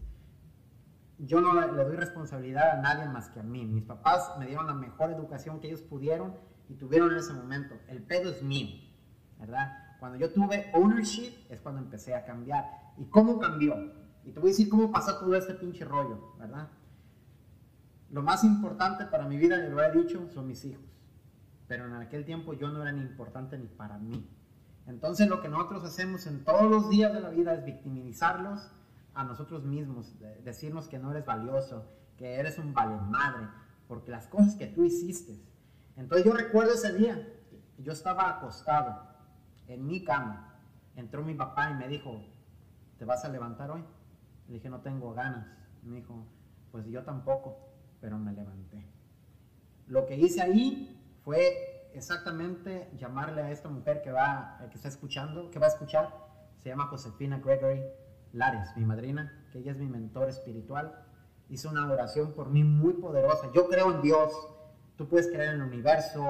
[1.20, 3.64] Yo no le doy responsabilidad a nadie más que a mí.
[3.64, 6.36] Mis papás me dieron la mejor educación que ellos pudieron
[6.68, 7.80] y tuvieron en ese momento.
[7.88, 8.76] El pedo es mío,
[9.40, 9.72] ¿verdad?
[10.02, 12.66] Cuando yo tuve ownership es cuando empecé a cambiar.
[12.98, 13.74] ¿Y cómo cambió?
[14.26, 16.68] Y te voy a decir cómo pasó todo este pinche rollo, ¿verdad?
[18.10, 20.97] Lo más importante para mi vida, y lo he dicho, son mis hijos.
[21.68, 24.30] Pero en aquel tiempo yo no era ni importante ni para mí.
[24.86, 28.72] Entonces lo que nosotros hacemos en todos los días de la vida es victimizarlos,
[29.18, 30.14] a nosotros mismos,
[30.44, 33.48] decirnos que no eres valioso, que eres un vale madre,
[33.88, 35.42] porque las cosas que tú hiciste.
[35.96, 37.28] Entonces yo recuerdo ese día,
[37.80, 39.08] yo estaba acostado
[39.68, 40.60] en mi cama,
[40.96, 42.24] entró mi papá y me dijo,
[43.00, 43.84] ¿te vas a levantar hoy?
[44.48, 45.48] Le dije, no tengo ganas.
[45.82, 46.24] Me dijo,
[46.72, 47.58] pues yo tampoco,
[48.00, 48.86] pero me levanté.
[49.88, 50.97] Lo que hice ahí
[51.28, 56.10] fue exactamente llamarle a esta mujer que va, que está escuchando, que va a escuchar,
[56.64, 57.84] se llama Josefina Gregory
[58.32, 61.06] Lares, mi madrina, que ella es mi mentor espiritual.
[61.50, 63.52] Hizo una oración por mí muy poderosa.
[63.54, 64.32] Yo creo en Dios.
[64.96, 66.24] Tú puedes creer en el universo,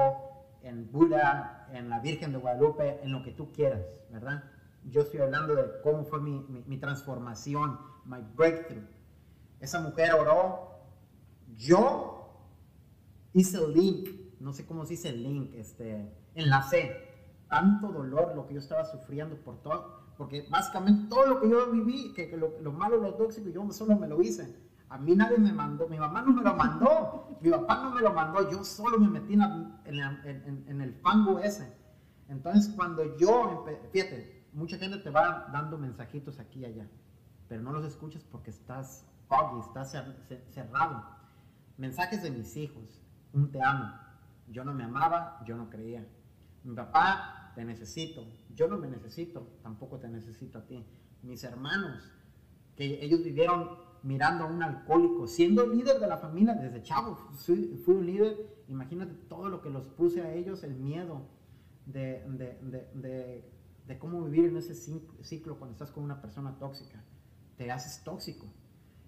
[0.63, 4.45] en Buda, en la Virgen de Guadalupe, en lo que tú quieras, ¿verdad?
[4.83, 8.87] Yo estoy hablando de cómo fue mi, mi transformación, my breakthrough.
[9.59, 10.71] Esa mujer oró.
[11.55, 12.33] Yo
[13.33, 17.07] hice el link, no sé cómo se dice el link, este, enlacé
[17.47, 21.71] tanto dolor lo que yo estaba sufriendo por todo, porque básicamente todo lo que yo
[21.71, 24.67] viví, que, lo, malo, lo tóxico, yo solo me lo hice.
[24.89, 28.01] A mí nadie me mandó, mi mamá no me lo mandó, mi papá no me
[28.01, 31.73] lo mandó, yo solo me metí en, en el fango ese.
[32.29, 36.87] Entonces cuando yo, fíjate, mucha gente te va dando mensajitos aquí y allá,
[37.47, 39.95] pero no los escuchas porque estás foggy, estás
[40.49, 41.05] cerrado.
[41.77, 43.01] Mensajes de mis hijos,
[43.33, 43.93] un te amo.
[44.47, 46.05] Yo no me amaba, yo no creía.
[46.63, 48.25] Mi papá, te necesito.
[48.53, 50.85] Yo no me necesito, tampoco te necesito a ti.
[51.23, 52.01] Mis hermanos,
[52.75, 53.69] que ellos vivieron
[54.03, 59.13] mirando a un alcohólico, siendo líder de la familia desde chavo, fui, un líder, imagínate
[59.27, 61.27] todo lo que los puse a ellos, el miedo
[61.85, 62.23] de,
[63.87, 67.03] de cómo vivir en ese ciclo cuando estás con una persona tóxica,
[67.55, 68.45] te haces tóxico.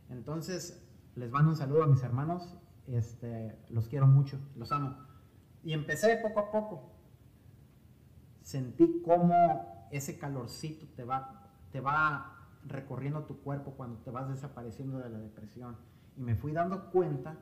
[0.10, 0.82] Entonces,
[1.16, 2.56] les mando un saludo a mis hermanos,
[2.88, 4.98] este, los quiero mucho, los amo.
[5.64, 6.92] Y empecé poco a poco,
[8.42, 15.00] sentí cómo ese calorcito te va, te va recorriendo tu cuerpo cuando te vas desapareciendo
[15.00, 15.78] de la depresión.
[16.18, 17.38] Y me fui dando cuenta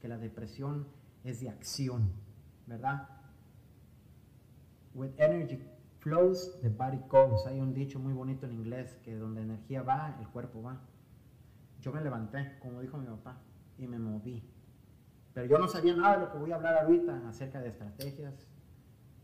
[0.00, 0.88] que la depresión
[1.24, 2.12] es de acción,
[2.66, 3.08] ¿verdad?
[4.94, 5.62] With energy
[6.00, 7.46] flows, the body goes.
[7.46, 10.80] Hay un dicho muy bonito en inglés que donde energía va, el cuerpo va.
[11.80, 13.38] Yo me levanté, como dijo mi papá,
[13.78, 14.42] y me moví.
[15.34, 18.34] Pero yo no sabía nada de lo que voy a hablar ahorita acerca de estrategias,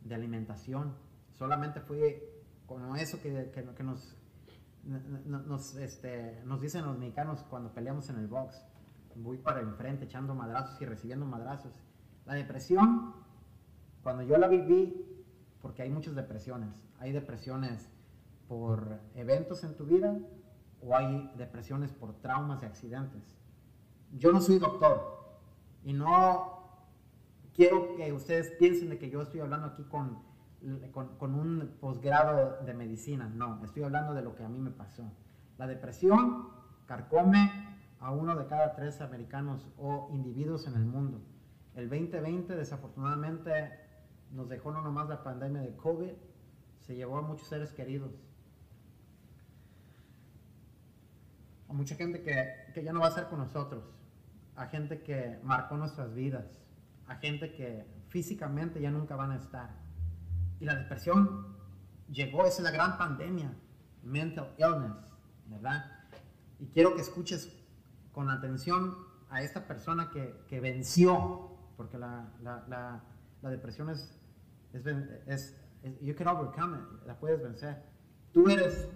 [0.03, 0.95] de alimentación,
[1.39, 2.17] Solamente fui
[2.67, 4.17] como eso que, que, nos,
[5.27, 8.63] nos, este, nos dicen los mexicanos cuando peleamos en el box.
[9.17, 11.79] Voy para enfrente echando madrazos y recibiendo madrazos.
[12.25, 13.15] La depresión,
[14.03, 15.25] cuando yo la viví,
[15.61, 16.71] porque hay muchas depresiones.
[17.01, 17.91] Hay depresiones
[18.49, 20.19] por eventos en tu vida
[20.81, 23.37] o hay depresiones por traumas y accidentes.
[24.13, 25.26] Yo no soy doctor
[25.87, 26.69] y no
[27.55, 30.27] quiero que ustedes piensen de que yo estoy hablando aquí con
[30.93, 35.05] con, un posgrado de medicina, no, estoy hablando de lo que a mí me pasó.
[35.59, 36.49] La depresión
[36.87, 37.51] carcome
[38.01, 41.21] a uno de cada tres americanos o individuos en el mundo.
[41.75, 43.79] El 2020 desafortunadamente
[44.33, 46.13] nos dejó no nomás la pandemia de COVID,
[46.81, 48.13] se llevó a muchos seres queridos.
[51.69, 53.85] A mucha gente que, que ya no va a estar con nosotros,
[54.57, 56.45] a gente que marcó nuestras vidas,
[57.07, 59.87] a gente que físicamente ya nunca van a estar
[60.61, 61.55] y la depresión
[62.11, 63.53] llegó, es la gran pandemia,
[64.03, 65.13] mental illness,
[65.47, 65.85] ¿verdad?
[66.59, 67.53] Y quiero que escuches
[68.13, 68.97] con atención
[69.29, 73.03] a esta persona que, que venció, porque la, la, la,
[73.43, 74.19] la depresión es,
[74.73, 77.83] es, es, es, you can overcome it, la puedes vencer.
[78.33, 78.89] Tú eres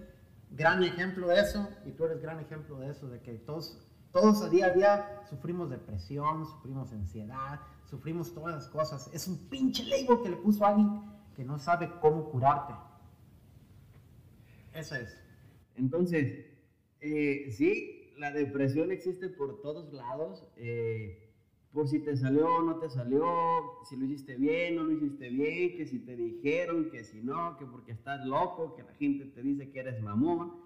[0.51, 3.79] gran ejemplo de eso y tú eres gran ejemplo de eso, de que todos,
[4.11, 7.59] todos a día a día sufrimos depresión, sufrimos ansiedad,
[7.89, 9.09] sufrimos todas las cosas.
[9.13, 11.01] Es un pinche label que le puso a alguien
[11.35, 12.73] que no sabe cómo curarte.
[14.73, 15.17] Eso es.
[15.75, 16.45] Entonces,
[16.99, 20.45] eh, sí, la depresión existe por todos lados.
[20.57, 21.27] Eh,
[21.73, 23.23] por si te salió o no te salió,
[23.87, 27.21] si lo hiciste bien o no lo hiciste bien, que si te dijeron, que si
[27.21, 30.59] no, que porque estás loco, que la gente te dice que eres mamón.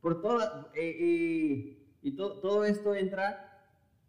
[0.00, 3.62] Por toda, eh, y todo, todo esto entra,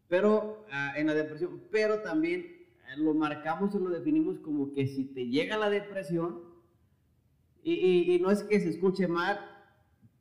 [0.08, 2.60] pero ah, en la depresión, pero también
[2.98, 6.50] lo marcamos y lo definimos como que si te llega la depresión,
[7.62, 9.40] y, no es que se escuche mal,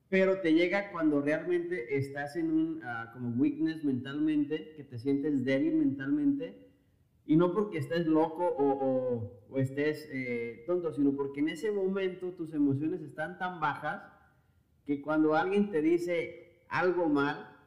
[0.09, 5.45] pero te llega cuando realmente estás en un ah, como weakness mentalmente, que te sientes
[5.45, 6.69] débil mentalmente,
[7.27, 12.33] y no porque estés loco o, o, estés eh, tonto, sino porque en ese momento
[12.33, 14.03] tus emociones están tan bajas
[14.87, 17.58] que cuando alguien te dice algo mal,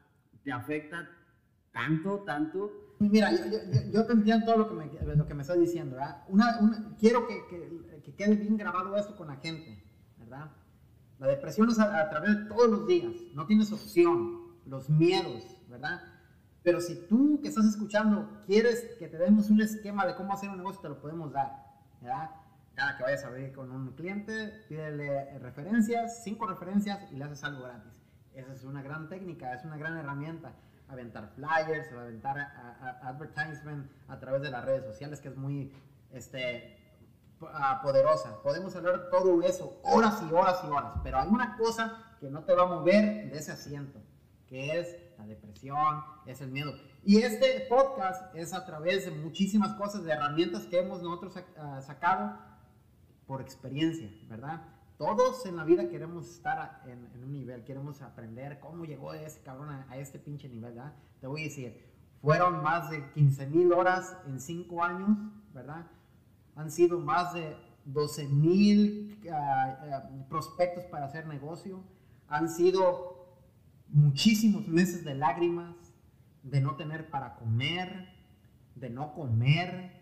[0.43, 1.09] te afecta
[1.71, 3.57] tanto, tanto, Mira, yo,
[3.91, 5.97] yo, te entiendo todo lo que me, lo que me estás diciendo.
[6.27, 9.83] Una, quiero que, que, que, quede bien grabado esto con la gente,
[10.19, 10.51] ¿verdad?
[11.17, 14.55] La depresión es a, través de todos los días, no tienes opción.
[14.67, 15.99] los miedos, ¿verdad?
[16.61, 20.51] Pero si tú que estás escuchando quieres que te demos un esquema de cómo hacer
[20.51, 21.51] un negocio, te lo podemos dar,
[22.01, 22.29] ¿verdad?
[22.75, 27.43] Cada que vayas a ver con un cliente, pídele referencias, cinco referencias y le haces
[27.43, 28.00] algo gratis.
[28.33, 30.53] Esa es una gran técnica, es una gran herramienta.
[30.87, 32.37] Aventar flyers, aventar
[33.01, 35.73] advertisement a través de las redes sociales, que es muy
[36.11, 36.77] este,
[37.81, 38.41] poderosa.
[38.43, 42.43] Podemos hablar todo eso horas y horas y horas, pero hay una cosa que no
[42.43, 43.99] te va a mover de ese asiento,
[44.47, 46.73] que es la depresión, es el miedo.
[47.03, 51.81] Y este podcast es a través de muchísimas cosas, de herramientas que hemos nosotros ah,
[51.81, 52.37] sacado
[53.25, 54.61] por experiencia, ¿verdad?
[55.01, 59.71] Todos en la vida queremos estar en, un nivel, queremos aprender cómo llegó ese cabrón
[59.89, 60.93] a, este pinche nivel, ¿verdad?
[61.19, 61.89] Te voy a decir,
[62.21, 65.17] fueron más de 15 mil horas en 5 años,
[65.55, 65.87] ¿verdad?
[66.55, 71.83] Han sido más de 12 mil ah, ah, prospectos para hacer negocio,
[72.27, 73.39] han sido
[73.87, 75.95] muchísimos meses de lágrimas,
[76.43, 78.07] de no tener para comer,
[78.75, 79.99] de no comer.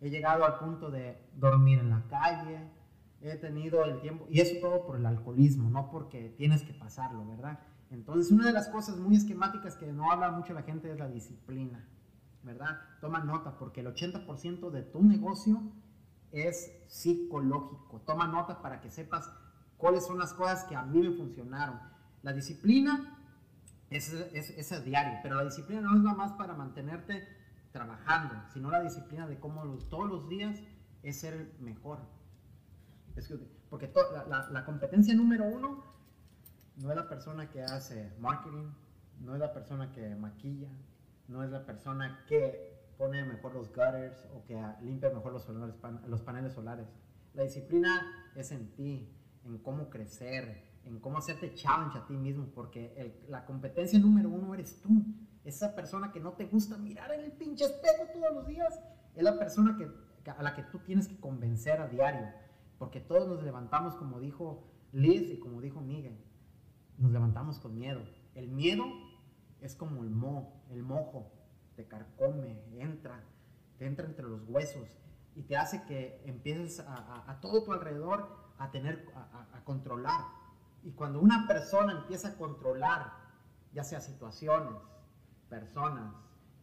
[0.00, 2.79] He llegado al punto de dormir en la calle.
[3.22, 7.26] He tenido el tiempo, y eso todo por el alcoholismo, no porque tienes que pasarlo,
[7.26, 7.60] ¿verdad?
[7.90, 11.08] Entonces, una de las cosas muy esquemáticas que no habla mucho la gente es la
[11.08, 11.86] disciplina,
[12.42, 12.80] ¿verdad?
[13.00, 15.60] Toma nota, porque el 80% de tu negocio
[16.32, 18.00] es psicológico.
[18.06, 19.30] Toma nota para que sepas
[19.76, 21.80] cuáles son las cosas que a mí me funcionaron.
[22.22, 23.18] La disciplina
[23.90, 27.26] es, es, es diario, pero la disciplina no es nada más para mantenerte
[27.72, 30.60] trabajando, sino la disciplina de cómo todos los días
[31.02, 31.56] es ser
[33.16, 33.48] el mejor.
[33.68, 33.92] porque
[34.50, 35.84] la, competencia número uno
[36.76, 38.70] no es la persona que hace marketing,
[39.20, 40.70] no es la persona que maquilla,
[41.28, 45.48] no es la persona que pone mejor los gutters o que limpia mejor los,
[46.06, 46.86] los paneles solares.
[47.34, 52.46] La disciplina es en ti, en cómo crecer, en cómo hacerte challenge a ti mismo,
[52.54, 54.90] porque la competencia número uno eres tú.
[55.44, 58.80] Esa persona que no te gusta mirar en el pinche espejo todos los días,
[59.14, 59.90] es la persona que,
[60.30, 62.28] a la que tú tienes que convencer a diario,
[62.80, 66.18] porque todos nos levantamos, como dijo Liz y como dijo Miguel,
[66.96, 68.00] nos levantamos con miedo.
[68.34, 68.84] El miedo
[69.60, 71.30] es como el mo, el mojo,
[71.76, 73.22] te carcome, entra,
[73.76, 74.88] te entra entre los huesos
[75.36, 80.24] y te hace que empieces a, todo tu alrededor a tener, a, controlar.
[80.82, 83.12] Y cuando una persona empieza a controlar,
[83.74, 84.72] ya sea situaciones,
[85.50, 86.14] personas,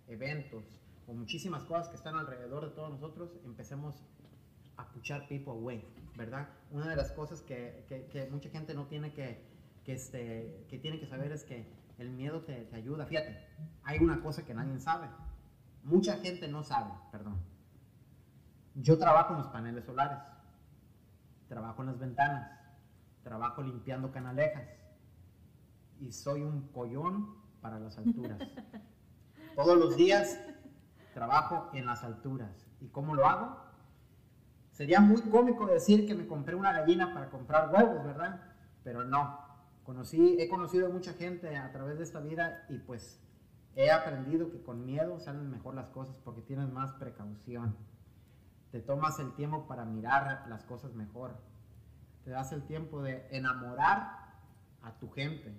[0.08, 0.64] eventos
[1.06, 4.04] o muchísimas cosas que están alrededor de todos nosotros, empecemos
[4.78, 5.84] a puchar people away,
[6.16, 6.48] ¿verdad?
[6.72, 9.44] Una de las cosas que, que, mucha gente no tiene que,
[9.84, 11.66] que, este, que tiene que saber es que
[11.98, 13.06] el miedo te, te ayuda.
[13.06, 13.38] Fíjate,
[13.84, 15.08] hay una cosa que nadie sabe.
[15.84, 17.38] Mucha gente no sabe, perdón.
[18.76, 20.20] Yo trabajo en los paneles solares
[21.48, 22.52] trabajo en las ventanas,
[23.24, 24.68] trabajo limpiando canalejas
[26.00, 28.40] y soy un collón para las alturas.
[29.56, 30.40] Todos los días
[31.14, 32.68] trabajo en las alturas.
[32.80, 33.58] ¿Y cómo lo hago?
[34.78, 38.42] Sería muy cómico decir que me compré una gallina para comprar huevos, ¿verdad?
[38.84, 39.46] Pero no.
[40.14, 43.20] He conocido a mucha gente a través de esta vida y pues
[43.76, 47.76] he aprendido que con miedo salen mejor las cosas porque tienes más precaución
[48.72, 51.42] te tomas el tiempo para mirar las cosas mejor,
[52.24, 54.36] te das el tiempo de enamorar
[54.84, 55.56] a tu gente.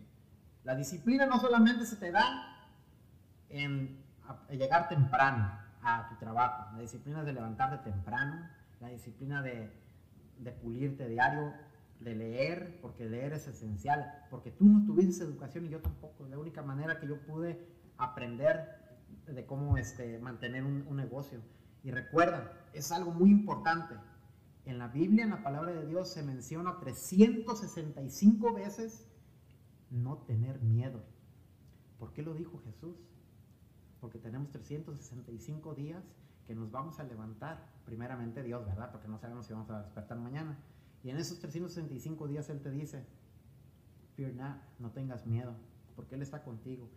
[0.64, 2.68] La disciplina no solamente se te da
[3.48, 4.04] en
[4.50, 5.50] llegar temprano
[5.82, 8.48] a tu trabajo, la disciplina es de levantarte temprano,
[8.80, 9.70] la disciplina de,
[10.38, 11.52] de pulirte diario,
[12.00, 16.26] de leer, porque leer es esencial, porque tú no tuviste educación y yo tampoco.
[16.26, 17.58] La única manera que yo pude
[17.96, 18.78] aprender
[19.26, 21.40] de cómo este, mantener un, un negocio.
[21.82, 23.94] Y recuerda, es algo muy importante.
[24.64, 29.08] En la Biblia, en la palabra de Dios, se menciona 365 veces
[29.90, 31.02] no tener miedo.
[31.98, 32.96] ¿Por qué lo dijo Jesús?
[34.00, 36.04] Porque tenemos 365 días
[36.48, 38.90] que nos vamos a levantar, primeramente Dios, ¿verdad?
[38.90, 40.58] Porque no sabemos si vamos a despertar mañana.
[41.04, 43.06] Y en esos 365 días Él te dice,
[44.16, 45.54] fear not, no tengas miedo,
[45.94, 46.88] porque Él está contigo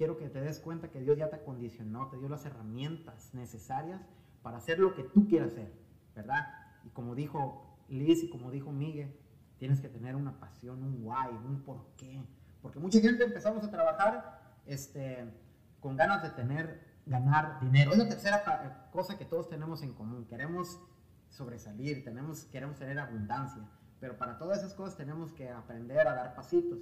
[0.00, 4.00] quiero que te des cuenta que Dios ya te acondicionó, te dio las herramientas necesarias
[4.42, 5.70] para hacer lo que tú quieras hacer,
[6.16, 6.48] ¿verdad?
[6.86, 9.14] Y como dijo Liz y como dijo Miguel,
[9.58, 12.24] tienes que tener una pasión, un why, un por qué.
[12.62, 15.34] Porque mucha gente empezamos a trabajar este,
[15.80, 17.92] con ganas de tener, ganar dinero.
[17.92, 20.26] Es la tercera cosa que todos tenemos en común.
[20.26, 20.80] Queremos
[21.28, 23.62] sobresalir, tenemos, queremos tener abundancia.
[24.00, 26.78] Pero para todas esas cosas tenemos que aprender a dar pasitos.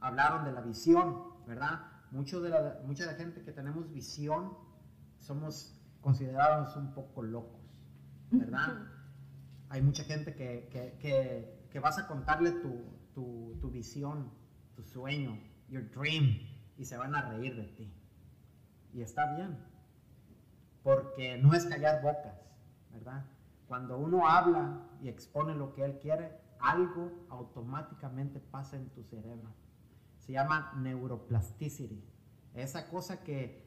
[0.00, 1.80] Hablaron de la visión, ¿verdad?
[2.10, 4.56] Mucho de la, mucha de la gente que tenemos visión
[5.18, 7.60] somos considerados un poco locos,
[8.30, 8.86] ¿verdad?
[9.70, 12.84] Hay mucha gente que, que, que, vas a contarle tu,
[13.14, 14.30] tu, tu, visión,
[14.76, 16.38] tu sueño, your dream
[16.76, 18.03] y se van a reír de ti.
[18.94, 19.58] Y está bien,
[20.84, 22.34] porque no es callar bocas,
[22.92, 23.24] ¿verdad?
[23.66, 26.30] Cuando uno habla y expone lo que él quiere,
[26.60, 29.52] algo automáticamente pasa en tu cerebro.
[30.18, 32.02] Se llama neuroplasticity.
[32.54, 33.66] Esa cosa que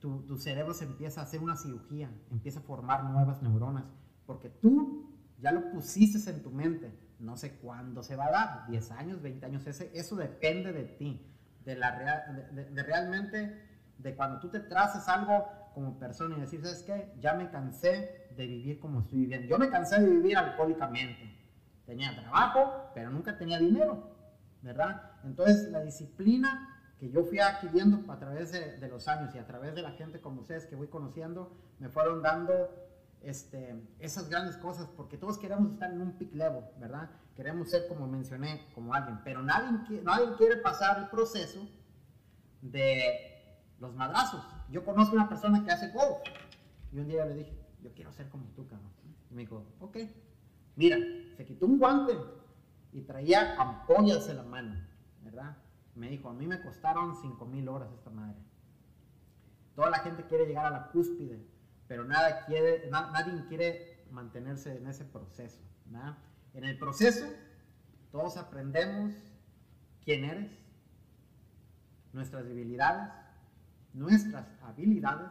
[0.00, 3.84] tu, tu, cerebro se empieza a hacer una cirugía, empieza a formar nuevas neuronas,
[4.26, 6.98] porque tú ya lo pusiste en tu mente.
[7.20, 10.84] No sé cuándo se va a dar, 10 años, 20 años, ese, eso depende de
[10.84, 11.24] ti,
[11.64, 16.62] de, la de, de realmente, de cuando tú te traces algo como persona y decir,
[16.62, 17.12] ¿sabes qué?
[17.20, 19.48] Ya me cansé de vivir como estoy viviendo.
[19.48, 21.36] Yo me cansé de vivir alcohólicamente.
[21.86, 24.16] Tenía trabajo, pero nunca tenía dinero,
[24.62, 25.12] ¿verdad?
[25.24, 29.46] Entonces la disciplina que yo fui adquiriendo a través de, de, los años y a
[29.46, 32.70] través de la gente como ustedes que voy conociendo, me fueron dando
[33.24, 37.10] este, esas grandes cosas, porque todos queremos estar en un peak level, ¿verdad?
[37.34, 41.66] Queremos ser, como mencioné, como alguien, pero nadie, nadie quiere pasar el proceso
[42.62, 43.33] de
[43.84, 44.44] los madrazos.
[44.70, 46.18] Yo conozco una persona que hace golf
[46.92, 48.90] y un día le dije, yo quiero ser como tú, cabrón.
[49.30, 49.98] Y me dijo, ok,
[50.76, 50.98] mira,
[51.36, 52.16] se quitó un guante
[52.92, 54.74] y traía ampollas en la mano,
[55.22, 55.56] ¿verdad?
[55.94, 58.36] Me dijo, a mí me costaron 5 mil horas esta madre.
[59.74, 61.44] Toda la gente quiere llegar a la cúspide,
[61.88, 65.60] pero nada quiere, nadie quiere mantenerse en ese proceso.
[65.86, 66.16] ¿verdad?
[66.54, 67.26] En el proceso,
[68.12, 69.12] todos aprendemos
[70.04, 70.52] quién eres,
[72.12, 73.12] nuestras debilidades,
[73.94, 75.30] nuestras habilidades.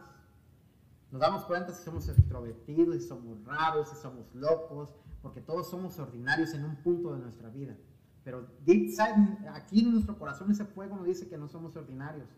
[1.10, 5.98] Nos damos cuenta si somos extrovertidos, si somos raros, si somos locos, porque todos somos
[5.98, 7.76] ordinarios en un punto de nuestra vida.
[8.24, 12.28] Pero deep side, aquí en nuestro corazón ese fuego nos dice que no somos ordinarios.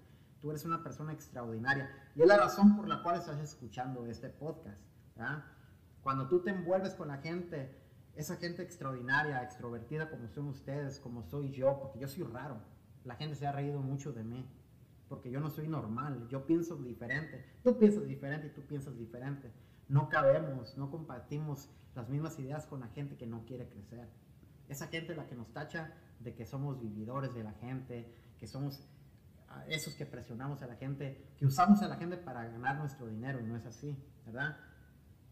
[0.42, 1.90] Tú eres una persona extraordinaria.
[2.14, 4.78] Y es la razón por la cual estás escuchando este podcast.
[6.02, 7.74] Cuando tú te envuelves con la gente,
[8.14, 12.58] esa gente extraordinaria, extrovertida como son ustedes, como soy yo, porque yo soy raro.
[13.04, 14.48] La gente se ha reído mucho de mí,
[15.08, 17.44] porque yo no soy normal, yo pienso diferente.
[17.62, 19.52] Tú piensas diferente y tú piensas diferente.
[19.88, 24.08] No cabemos, no compartimos las mismas ideas con la gente que no quiere crecer.
[24.68, 28.46] Esa gente es la que nos tacha de que somos vividores de la gente, que
[28.46, 28.88] somos
[29.68, 33.40] esos que presionamos a la gente, que usamos a la gente para ganar nuestro dinero,
[33.42, 33.96] no es así,
[34.26, 34.56] ¿verdad?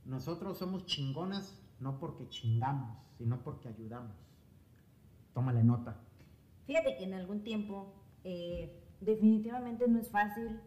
[0.05, 4.17] Nosotros somos chingonas no porque chingamos, sino porque ayudamos.
[5.35, 6.01] Tómale nota.
[6.67, 10.61] Fíjate que en algún tiempo eh, definitivamente no es fácil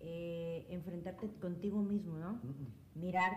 [0.00, 2.40] eh, enfrentarte contigo mismo, ¿no?
[2.94, 3.32] Mirar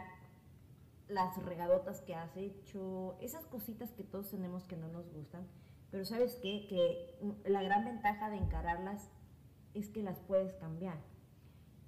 [1.07, 5.45] las regadotas que has hecho, esas cositas que todos tenemos que no nos gustan,
[5.89, 9.09] pero sabes qué, que la gran ventaja de encararlas
[9.73, 10.97] es que las puedes cambiar.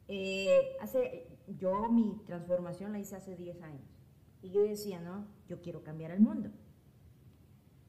[0.08, 3.94] Eh, hace, yo mi transformación la hice hace 10 años
[4.42, 6.52] y yo decía, no, yo quiero cambiar el mundo.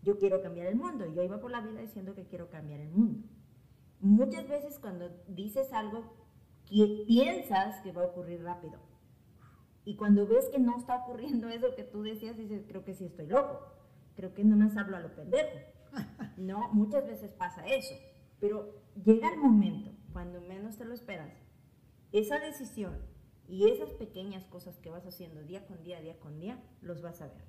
[0.03, 1.07] Yo quiero cambiar el mundo.
[1.07, 3.27] Y yo iba por la vida diciendo que quiero cambiar el mundo.
[4.05, 6.05] Muchas veces cuando dices algo
[6.69, 8.79] que piensas que va a ocurrir rápido.
[9.87, 13.07] Y cuando ves que no está ocurriendo eso que tú decías, dices, creo que sí
[13.07, 13.61] estoy loco.
[14.15, 15.59] Creo que no me hablo a lo pendejo.
[16.37, 17.95] No, muchas veces pasa eso.
[18.41, 18.75] Pero
[19.05, 21.33] llega el momento, cuando menos te lo esperas,
[22.13, 22.99] esa decisión
[23.49, 27.23] y esas pequeñas cosas que vas haciendo día con día, día con día, los vas
[27.23, 27.45] a ver.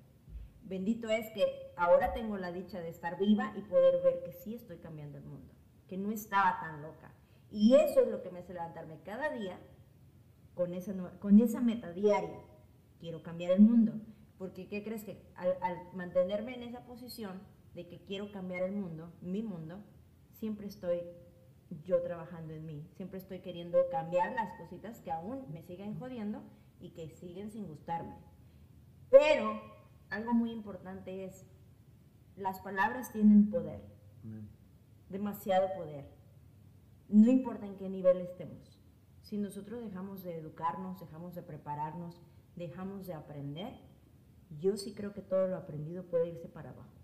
[0.62, 4.56] Bendito es que ahora tengo la dicha de estar viva y poder ver que sí
[4.56, 5.51] estoy cambiando el mundo,
[5.88, 7.12] que no estaba tan loca.
[7.52, 9.60] Y eso es lo que me hace levantarme cada día
[10.54, 12.40] con esa, con esa meta diaria.
[13.00, 13.94] Quiero cambiar el mundo.
[14.38, 17.42] Porque, ¿qué crees que al, mantenerme en esa posición
[17.74, 19.84] de que quiero cambiar el mundo, mi mundo,
[20.34, 21.02] siempre estoy
[21.84, 22.88] yo trabajando en mí.
[22.96, 26.42] Siempre estoy queriendo cambiar las cositas que aún me siguen jodiendo
[26.80, 28.16] y que siguen sin gustarme.
[29.10, 29.62] Pero
[30.10, 31.46] algo muy importante es,
[32.36, 33.82] las palabras tienen poder,
[35.18, 36.05] demasiado poder.
[37.07, 38.82] No importa en qué nivel estemos.
[39.22, 42.22] Si nosotros dejamos de educarnos, dejamos de prepararnos,
[42.57, 43.74] dejamos de aprender,
[44.59, 46.99] yo sí creo que todo lo aprendido puede irse para abajo.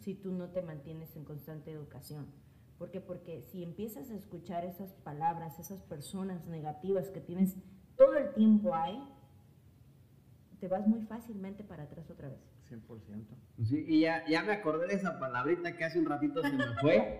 [0.00, 2.26] Si tú no te mantienes en constante educación.
[2.78, 3.00] ¿Por qué?
[3.00, 7.56] Porque si empiezas a escuchar esas palabras, esas personas negativas que tienes
[7.96, 9.08] todo el tiempo ahí,
[10.58, 12.51] te vas muy fácilmente para atrás otra vez.
[12.72, 13.26] 100%.
[13.64, 16.64] Sí, y ya, ya me acordé de esa palabrita que hace un ratito se me
[16.80, 17.18] fue.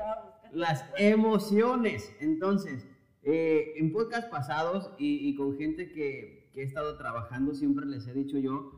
[0.53, 2.15] Las emociones.
[2.21, 2.87] Entonces,
[3.23, 8.07] eh, en podcast pasados y, y con gente que, que he estado trabajando, siempre les
[8.07, 8.73] he dicho yo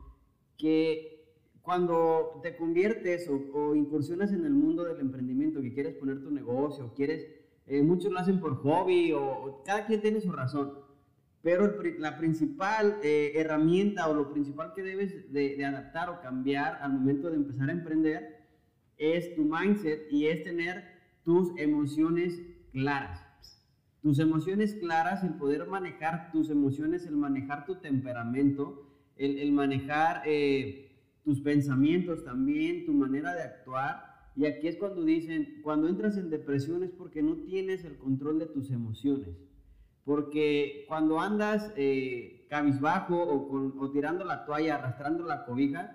[0.57, 1.14] que
[1.64, 6.93] cuando te conviertes o, incursionas en el mundo del emprendimiento, que quieres poner tu negocio,
[6.95, 7.27] quieres,
[7.66, 10.75] eh, muchos lo hacen por hobby o, cada quien tiene su razón,
[11.45, 16.95] pero la principal eh, herramienta o lo principal que debes de, adaptar o cambiar al
[16.95, 18.47] momento de empezar a emprender
[18.97, 20.84] es tu mindset y es tener
[21.22, 22.40] tus emociones
[22.72, 23.22] claras.
[24.01, 30.92] Tus emociones claras, el poder manejar tus emociones, el manejar tu temperamento, el, manejar eh,
[31.24, 34.30] tus pensamientos también, tu manera de actuar.
[34.34, 38.38] Y aquí es cuando dicen, cuando entras en depresión es porque no tienes el control
[38.38, 39.36] de tus emociones.
[40.05, 45.90] Porque cuando andas eh, cabizbajo o, con, o tirando la toalla, arrastrando la cobija,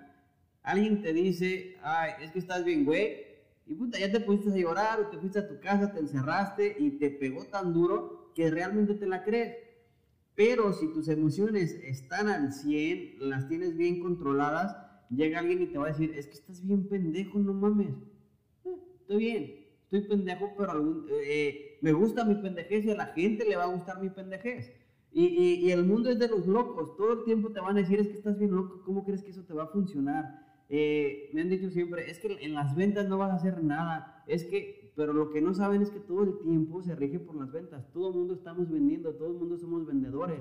[0.62, 3.30] alguien te dice, ay, es que estás bien, güey,
[3.66, 6.74] y puta, ya te pusiste a llorar o te fuiste a tu casa, te encerraste
[6.78, 9.54] y te pegó tan duro que realmente te la crees.
[10.34, 14.76] Pero si tus emociones están al 100, las tienes bien controladas,
[15.08, 17.94] llega alguien y te va a decir, es que estás bien pendejo, no mames.
[18.64, 19.54] Eh, estoy bien,
[19.84, 23.64] estoy pendejo, pero algún, eh, me gusta mi pendejez y a la gente le va
[23.64, 24.72] a gustar mi pendejez.
[25.12, 27.80] Y, y, y, el mundo es de los locos, todo el tiempo te van a
[27.80, 30.50] decir, es que estás bien loco, ¿cómo crees que eso te va a funcionar?
[30.68, 34.22] Eh, me han dicho siempre, es que en las ventas no vas a hacer nada,
[34.28, 37.34] es que, pero lo que no saben es que todo el tiempo se rige por
[37.34, 40.38] las ventas, todo el mundo estamos vendiendo, todo el mundo somos vendedores.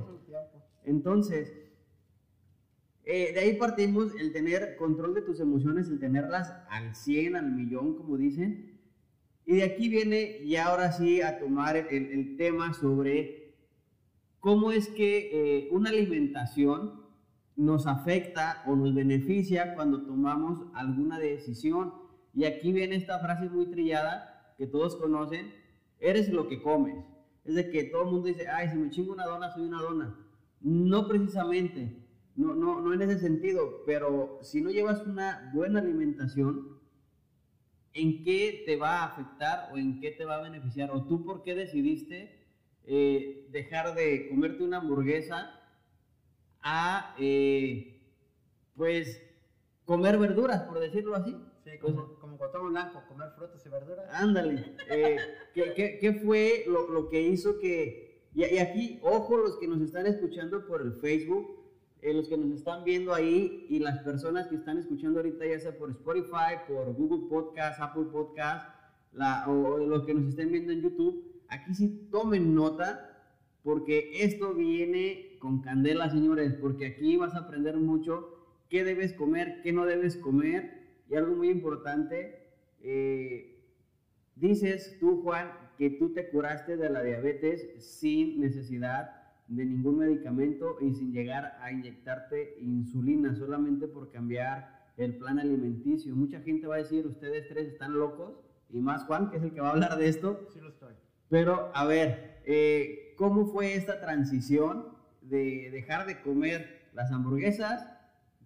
[0.83, 1.51] Entonces,
[3.05, 7.51] eh, de ahí partimos el tener control de tus emociones, el tenerlas al 100, al
[7.51, 8.78] millón, como dicen.
[9.49, 13.55] Y de aquí viene ya ahora sí a tomar el, el tema sobre
[14.39, 17.01] cómo es que eh, una alimentación
[17.55, 21.95] nos afecta o nos beneficia cuando tomamos alguna decisión.
[22.35, 25.51] Y aquí viene esta frase muy trillada que todos conocen,
[25.99, 27.03] eres lo que comes.
[27.43, 29.81] Es de que todo el mundo dice, ay, si me chingo una dona, soy una
[29.81, 30.15] dona.
[30.61, 36.78] No precisamente, no, no, no en ese sentido, pero si no llevas una buena alimentación,
[37.93, 40.91] ¿en qué te va a afectar o en qué te va a beneficiar?
[40.91, 42.39] ¿O tú por qué decidiste
[42.85, 45.55] eh, dejar de comerte una hamburguesa
[46.61, 48.01] a, eh,
[48.75, 49.21] pues,
[49.85, 51.35] comer verduras, por decirlo así.
[51.63, 54.05] Sí, como, pues, como Cuauhtémoc Blanco, comer frutas y verduras.
[54.11, 54.73] Ándale.
[54.89, 55.17] Eh,
[55.53, 58.27] ¿qué, qué, qué, fue lo, lo, que hizo que...
[58.33, 61.59] Y, y, aquí, ojo los que nos están escuchando por el Facebook,
[62.01, 65.59] eh, los que nos están viendo ahí y las personas que están escuchando ahorita, ya
[65.59, 68.69] sea por Spotify, por Google Podcast, Apple Podcast,
[69.13, 73.05] la, o, o los que nos estén viendo en YouTube, aquí sí tomen nota
[73.63, 78.39] porque esto viene con candela, señores, porque aquí vas a aprender mucho
[78.69, 80.79] qué debes comer, qué no debes comer,
[81.09, 83.63] y algo muy importante, eh,
[84.35, 89.18] dices tú, Juan, que tú te curaste de la diabetes sin necesidad
[89.49, 96.15] de ningún medicamento y sin llegar a inyectarte insulina, solamente por cambiar el plan alimenticio.
[96.15, 98.33] Mucha gente va a decir, ustedes tres están locos,
[98.69, 100.47] y más Juan, que es el que va a hablar de esto.
[100.53, 100.93] Sí lo estoy.
[101.29, 104.85] Pero, a ver, eh, ¿cómo fue esta transición
[105.21, 107.85] de dejar de comer las hamburguesas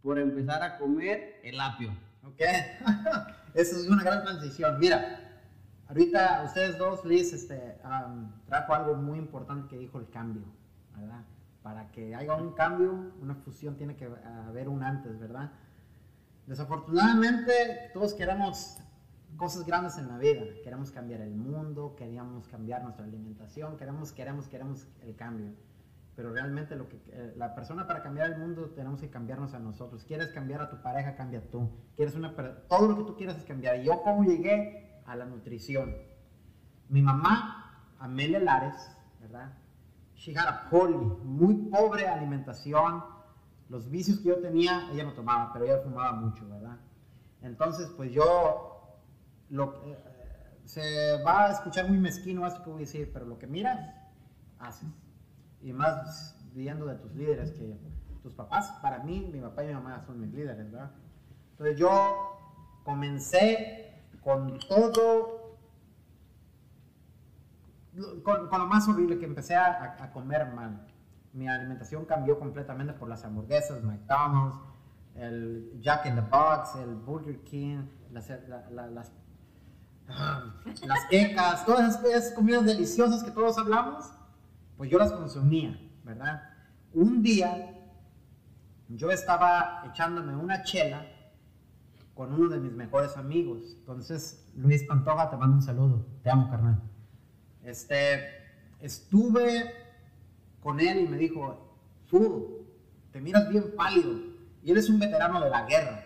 [0.01, 1.91] por empezar a comer el apio?
[2.23, 2.39] Ok,
[3.53, 4.79] esa es una gran transición.
[4.79, 5.41] Mira,
[5.87, 10.43] ahorita ustedes dos, Liz, este, um, trajo algo muy importante que dijo el cambio,
[11.61, 14.09] Para que haya un cambio, una fusión, tiene que
[14.47, 15.51] haber un antes, ¿verdad?
[16.45, 17.53] Desafortunadamente,
[17.93, 18.77] todos queremos
[19.37, 20.41] cosas grandes en la vida.
[20.63, 25.53] Queremos cambiar el mundo, queríamos cambiar nuestra alimentación, queremos, queremos, queremos el cambio.
[26.15, 29.59] Pero realmente lo que eh, la persona para cambiar el mundo tenemos que cambiarnos a
[29.59, 30.03] nosotros.
[30.03, 31.69] Quieres cambiar a tu pareja, cambia tú.
[31.95, 32.35] Quieres una
[32.67, 33.79] todo lo que tú quieras es cambiar.
[33.79, 35.95] Y yo cómo llegué a la nutrición.
[36.89, 38.75] Mi mamá, Amelia Lares,
[39.21, 39.53] ¿verdad?
[40.23, 40.95] She had a poorly,
[41.25, 43.03] muy pobre alimentación.
[43.67, 46.77] Los vicios que yo tenía, ella no tomaba, pero ella fumaba mucho, ¿verdad?
[47.41, 49.01] Entonces, pues yo
[49.49, 49.97] lo, eh,
[50.63, 53.77] se va a escuchar muy mezquino esto que voy a decir, pero lo que miras,
[54.59, 54.87] haces.
[55.61, 57.77] Y más viendo de tus líderes que
[58.21, 60.91] tus papás, para mí, mi papá y mi mamá son mis líderes, ¿verdad?
[61.51, 65.42] Entonces yo comencé con todo,
[68.23, 70.47] con, con lo más horrible que empecé a, a, comer.
[71.33, 74.57] Mi alimentación cambió completamente por las hamburguesas, McDonald's,
[75.15, 79.11] el Jack in the Box, el Burger King, las, la, la, las
[80.07, 84.05] las quecas, todas esas comidas deliciosas que todos hablamos,
[84.77, 86.43] pues yo las consumía, ¿verdad?
[86.93, 87.73] Un día
[88.89, 91.05] yo estaba echándome una chela
[92.13, 93.75] con uno de mis mejores amigos.
[93.79, 96.05] Entonces, Luis Pantoja, te mando un saludo.
[96.21, 96.81] Te amo, carnal.
[97.63, 98.19] Este,
[98.79, 99.73] estuve
[100.61, 102.67] con él y me dijo, tú,
[103.11, 104.11] te miras bien pálido.
[104.61, 106.03] Y él es un veterano de la guerra.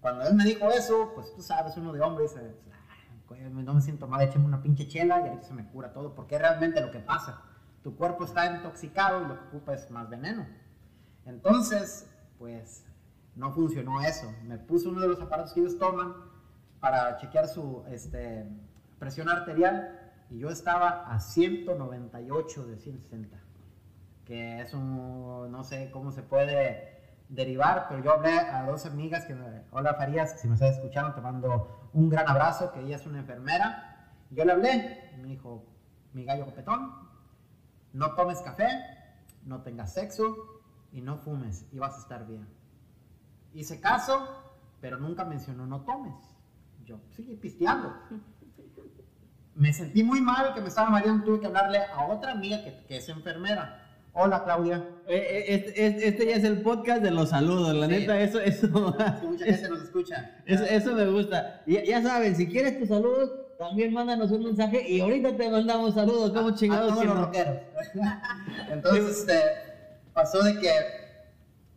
[0.00, 2.34] Cuando él me dijo eso, pues tú sabes, uno de hombres,
[3.50, 6.36] no me siento mal, échame una pinche chela y ahí se me cura todo, porque
[6.36, 7.42] es realmente lo que pasa.
[7.82, 10.46] Tu cuerpo está intoxicado y lo que ocupa es más veneno.
[11.26, 12.08] Entonces,
[12.38, 12.84] pues
[13.34, 14.32] no funcionó eso.
[14.44, 16.14] Me puse uno de los aparatos que ellos toman
[16.80, 18.48] para chequear su este,
[18.98, 19.97] presión arterial
[20.30, 23.38] y yo estaba a 198 de 160,
[24.24, 26.98] que es un, no sé cómo se puede
[27.28, 29.36] derivar, pero yo hablé a dos amigas que,
[29.70, 33.18] hola Farías, si me estás escuchando, te mando un gran abrazo, que ella es una
[33.18, 35.64] enfermera, yo le hablé, me dijo,
[36.12, 36.92] mi gallo copetón,
[37.92, 38.68] no tomes café,
[39.44, 40.36] no tengas sexo
[40.92, 42.46] y no fumes y vas a estar bien.
[43.54, 44.28] Hice caso,
[44.80, 46.14] pero nunca mencionó no tomes.
[46.84, 47.94] Yo seguí pisteando.
[49.58, 52.84] Me sentí muy mal que me estaba mareando, tuve que hablarle a otra amiga que,
[52.86, 53.84] que es enfermera.
[54.12, 54.84] Hola Claudia.
[55.08, 57.92] Eh, eh, este, este, este ya es el podcast de los saludos, la Sí.
[57.92, 60.36] neta, eso, eso, mucha gente nos escucha.
[60.46, 61.62] eso, eso me gusta.
[61.66, 65.94] Ya, ya saben, si quieres tus saludos, también mándanos un mensaje y ahorita te mandamos
[65.94, 67.56] saludos, como a chingados todos que los rockeros.
[68.70, 69.40] Entonces, este,
[70.14, 70.70] pasó de que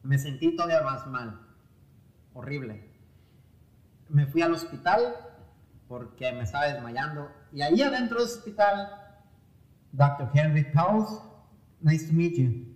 [0.03, 1.41] me sentí todavía más mal.
[2.35, 2.87] Horrible.
[4.07, 5.15] Me fui al hospital
[5.87, 7.40] porque me estaba desmayando.
[7.51, 8.89] Y ahí adentro del hospital,
[9.91, 10.29] Dr.
[10.33, 11.21] Henry Pauls,
[11.81, 12.67] nice to meet you.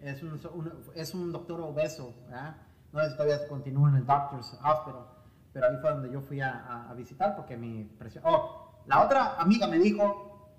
[0.00, 2.56] Es un, un- es un doctor obeso, ¿verdad?
[2.92, 5.06] No sé si todavía continúa en el Doctor's Hospital,
[5.52, 8.24] pero ahí fue donde yo fui a, a- a visitar porque mi presión...
[8.26, 10.50] Oh, la otra amiga me dijo,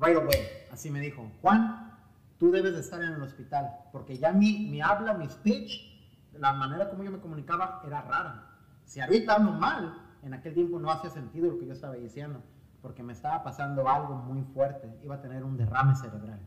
[0.00, 0.38] right away,
[0.70, 1.96] así me dijo, Juan,
[2.38, 5.90] tú debes de estar en el hospital, porque ya mi, mi habla, mi speech,
[6.34, 8.48] la manera como yo me comunicaba era rara.
[8.84, 12.42] Si ahorita hablo mal, en aquel tiempo no hacía sentido lo que yo estaba diciendo,
[12.82, 16.40] porque me estaba pasando algo muy fuerte, iba a tener un derrame cerebral.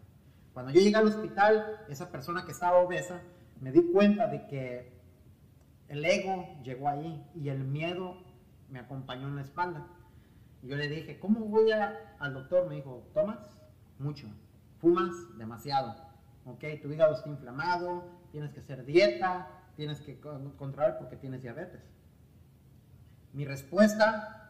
[0.54, 3.22] Cuando yo llegué al hospital, esa persona que estaba obesa,
[3.62, 4.94] me di cuenta de que
[5.88, 8.18] el ego llegó ahí y el miedo
[8.70, 9.88] me acompañó en la espalda.
[10.62, 12.68] Yo le dije, ¿cómo voy a- al doctor?
[12.68, 13.38] Me dijo, ¿tomas?
[14.00, 14.28] Mucho.
[14.80, 15.12] ¿Fumas?
[15.38, 15.96] Demasiado.
[16.46, 16.64] ¿Ok?
[16.82, 21.82] Tu hígado está inflamado, tienes que hacer dieta, tienes que con- controlar porque tienes diabetes.
[23.34, 24.45] Mi respuesta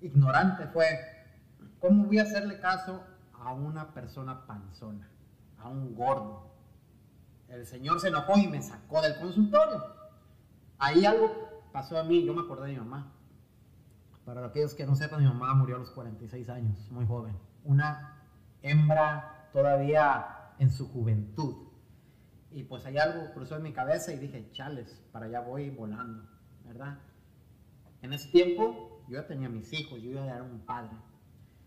[0.00, 0.86] ignorante fue,
[1.80, 3.02] ¿cómo voy a hacerle caso
[3.34, 5.08] a una persona panzona,
[5.58, 6.54] a un gordo?
[7.48, 9.84] El señor se enojó y me sacó del consultorio.
[10.78, 11.30] Ahí algo
[11.72, 13.12] pasó a mí, yo me acordé de mi mamá.
[14.24, 17.36] Para aquellos que no sepan, mi mamá murió a los 46 años, muy joven.
[17.64, 18.24] Una
[18.62, 20.26] hembra todavía
[20.58, 21.68] en su juventud.
[22.50, 26.28] Y pues ahí algo cruzó en mi cabeza y dije, chales, para allá voy volando,
[26.64, 26.98] ¿verdad?
[28.02, 30.96] En ese tiempo yo ya tenía mis hijos, yo ya era un padre.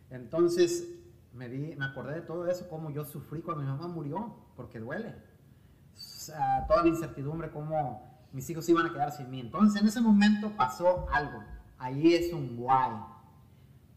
[0.10, 0.88] Entonces
[1.34, 4.80] me, di, me acordé de todo eso, cómo yo sufrí cuando mi mamá murió, porque
[4.80, 5.16] duele.
[6.68, 9.40] Toda la incertidumbre, cómo mis hijos iban a quedar sin mí.
[9.40, 11.44] Entonces en ese momento pasó algo.
[11.78, 12.92] Ahí es un guay.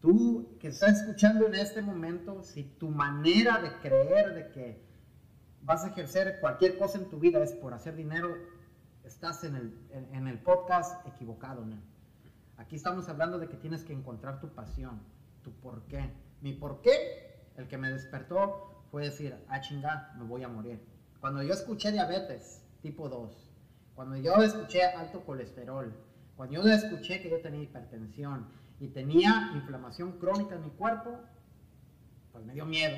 [0.01, 4.85] Tú que estás escuchando en este momento, si tu manera de creer de que
[5.61, 8.35] vas a ejercer cualquier cosa en tu vida es por hacer dinero,
[9.05, 9.73] estás en el,
[10.11, 11.92] en el podcast equivocado, ¿no?
[12.57, 15.01] Aquí estamos hablando de que tienes que encontrar tu pasión,
[15.43, 16.11] tu por qué.
[16.41, 20.79] Mi por qué, el que me despertó, fue decir, ah, chinga, me voy a morir.
[21.19, 23.49] Cuando yo escuché diabetes tipo 2,
[23.95, 25.93] cuando yo escuché alto colesterol,
[26.35, 28.47] cuando yo escuché que yo tenía hipertensión
[28.79, 31.19] y tenía inflamación crónica en mi cuerpo,
[32.31, 32.97] pues me dio miedo,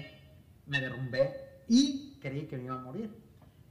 [0.66, 3.16] me derrumbé y creí que me iba a morir.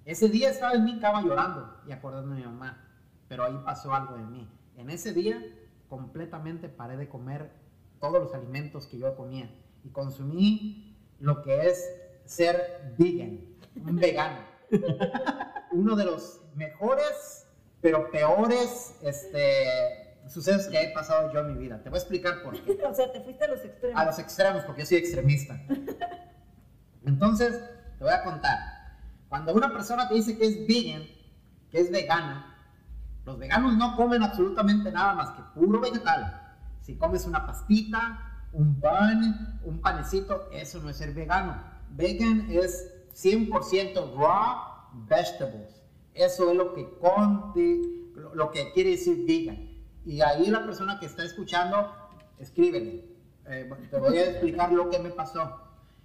[0.05, 2.89] Ese día estaba en mi cama llorando y acordando de mi mamá,
[3.29, 4.49] pero ahí pasó algo de mí.
[4.77, 5.43] En ese día
[5.95, 7.53] completamente paré de comer
[8.01, 9.49] todos los alimentos que yo comía
[9.85, 11.89] y consumí lo que es
[12.25, 13.39] ser vegan,
[13.77, 14.41] un vegano.
[15.71, 17.47] Uno de los mejores,
[17.81, 21.81] pero peores este, sucesos que he pasado yo en mi vida.
[21.81, 22.77] Te voy a explicar por qué.
[22.91, 24.01] O sea, te fuiste a los extremos.
[24.01, 25.61] A los extremos, porque yo soy extremista.
[27.07, 27.61] Entonces,
[27.99, 28.59] te voy a contar.
[29.29, 31.05] Cuando una persona te dice que es vegan,
[31.71, 32.54] que es vegana,
[33.25, 36.41] los veganos no comen absolutamente nada más que puro vegetal.
[36.81, 41.57] Si comes una pastita, un pan, un panecito, eso no es ser vegano.
[41.91, 44.57] Vegan es 100% raw
[45.09, 45.81] vegetables.
[46.13, 47.81] Eso es lo que conte,
[48.35, 49.71] lo- que quiere decir vegan.
[50.05, 51.91] Y ahí la persona que está escuchando,
[52.39, 53.11] escríbele.
[53.47, 55.61] Eh, te voy a explicar lo que me pasó.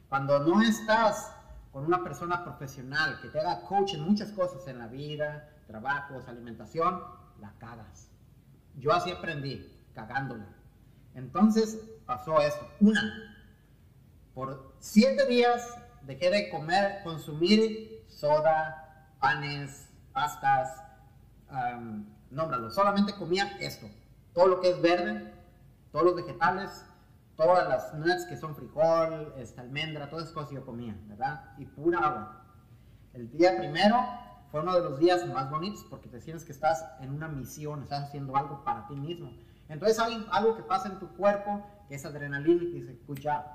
[0.07, 1.31] Cuando no estás
[1.71, 6.27] con una persona profesional que te haga coach en muchas cosas en la vida, trabajos,
[6.27, 7.03] alimentación,
[7.39, 8.09] la cagas.
[8.75, 10.47] Yo así aprendí, cagándola.
[11.13, 12.67] Entonces pasó eso.
[12.79, 13.37] Una,
[14.33, 20.81] por siete días dejé de comer, consumir soda, panes, pastas,
[21.51, 22.71] um, nómbralo.
[22.71, 23.87] Solamente comía esto.
[24.33, 25.31] Todo lo que es verde,
[25.91, 26.83] todos los vegetales,
[27.35, 31.53] todas las nuts que son frijol, esta almendra, todas esas cosas yo comía, ¿verdad?
[31.59, 32.43] Y pura agua.
[33.13, 33.97] El día primero
[34.51, 37.83] fue uno de los días más bonitos porque te sientes que estás en una misión,
[37.83, 39.31] estás haciendo algo para ti mismo.
[39.67, 43.45] Entonces hay algo que pasa en tu cuerpo, que es adrenalina, y dice, escucha,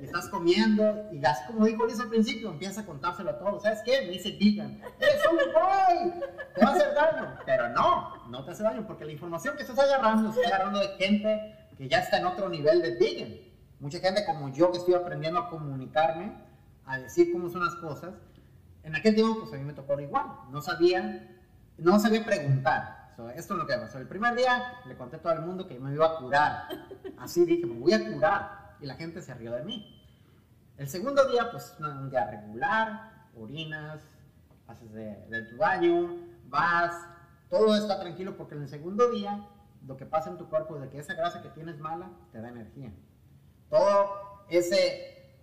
[0.00, 3.62] y estás comiendo, y así como dijo Luis al principio, empieza a contárselo a todos.
[3.64, 4.02] ¿Sabes qué?
[4.02, 4.80] Me dice vegan.
[5.00, 6.20] ¡Eres un boy!
[6.54, 7.38] Te va a hacer daño.
[7.44, 10.88] Pero no, no te hace daño, porque la información que estás agarrando, estás agarrando de
[10.96, 13.34] gente que ya está en otro nivel de vegan.
[13.80, 16.32] Mucha gente como yo que estoy aprendiendo a comunicarme,
[16.86, 18.14] a decir cómo son las cosas.
[18.88, 20.24] En aquel tiempo, pues a mí me tocó igual.
[20.50, 21.28] No sabía,
[21.76, 23.12] no sabía preguntar.
[23.36, 23.98] esto es lo que pasó.
[23.98, 26.68] El primer día le conté a todo el mundo que me iba a curar.
[27.18, 29.94] Así dije, me voy a curar y la gente se rió de mí.
[30.78, 34.00] El segundo día, pues un día regular, orinas,
[34.66, 36.94] haces de, tu baño, vas,
[37.50, 39.46] todo está tranquilo porque en el segundo día
[39.86, 42.40] lo que pasa en tu cuerpo es de que esa grasa que tienes mala te
[42.40, 42.90] da energía.
[43.68, 45.38] Todo ese,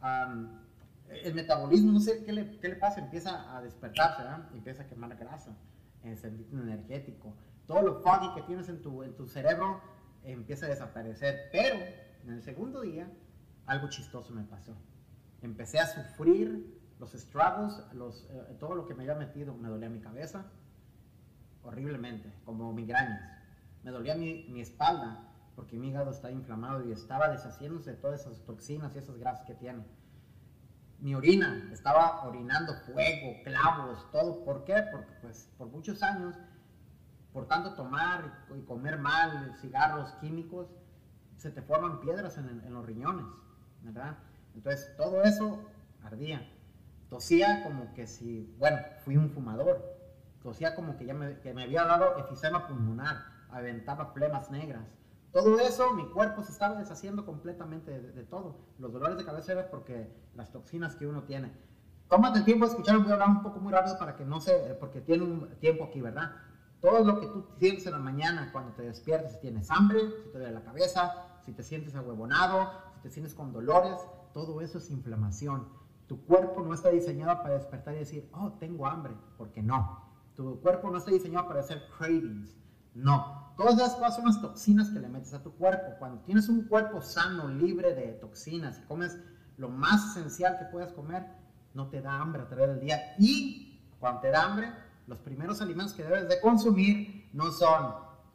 [1.10, 4.23] el metabolismo, no sé qué le, qué le pasa, empieza a despertarse,
[4.53, 5.56] empieza a quemar grasa,
[6.03, 7.36] en sentido energético.
[7.68, 9.82] Todo lo foggy que tienes en tu, en tu cerebro
[10.23, 11.77] empieza a desaparecer, pero
[12.23, 13.10] en el segundo día
[13.65, 14.76] algo chistoso me pasó.
[15.41, 19.56] Empecé a sufrir los struggles, los, eh, todo lo que me había metido.
[19.56, 20.45] Me dolía mi cabeza
[21.64, 23.22] horriblemente, como migrañas.
[23.84, 28.22] Me dolía mi, mi espalda porque mi hígado estaba inflamado y estaba deshaciéndose de todas
[28.22, 29.86] esas toxinas y esas grasas que tiene.
[30.99, 34.43] Mi orina, estaba orinando fuego, clavos, todo.
[34.43, 34.84] ¿Por qué?
[34.91, 36.35] Porque pues por muchos años,
[37.34, 40.67] por tanto tomar y comer mal, cigarros químicos,
[41.38, 43.26] se te forman piedras en, los riñones.
[43.81, 44.17] ¿verdad?
[44.55, 45.59] Entonces todo eso
[46.03, 46.49] ardía.
[47.09, 49.84] Tosía como que si, bueno, fui un fumador.
[50.41, 53.17] Tosía como que ya me, que me había dado efisema pulmonar,
[53.49, 54.85] aventaba flemas negras.
[55.36, 58.56] Todo eso, mi cuerpo se estaba deshaciendo completamente de, todo.
[58.80, 61.52] Los dolores de cabeza eran porque las toxinas que uno tiene.
[62.07, 64.40] Tómate el tiempo de escuchar, voy a hablar un poco muy rápido para que no
[64.40, 66.38] se, porque tiene un tiempo aquí, ¿verdad?
[66.80, 70.30] Todo lo que tú sientes en la mañana cuando te despiertas, si tienes hambre, si
[70.32, 71.12] te duele la cabeza,
[71.44, 72.72] si te sientes ahuevonado,
[73.03, 73.99] te sientes con dolores,
[74.34, 75.68] todo eso es inflamación.
[76.07, 80.02] Tu cuerpo no está diseñado para despertar y decir, oh, tengo hambre, porque no.
[80.34, 82.56] Tu cuerpo no está diseñado para hacer cravings.
[82.94, 83.44] No.
[83.57, 85.94] Todas esas cosas son las toxinas que le metes a tu cuerpo.
[85.98, 89.18] Cuando tienes un cuerpo sano, libre de toxinas, y comes
[89.57, 91.26] lo más esencial que puedas comer,
[91.73, 93.15] no te da hambre a través del día.
[93.18, 94.73] Y cuando te da hambre,
[95.07, 97.94] los primeros alimentos que debes de consumir no son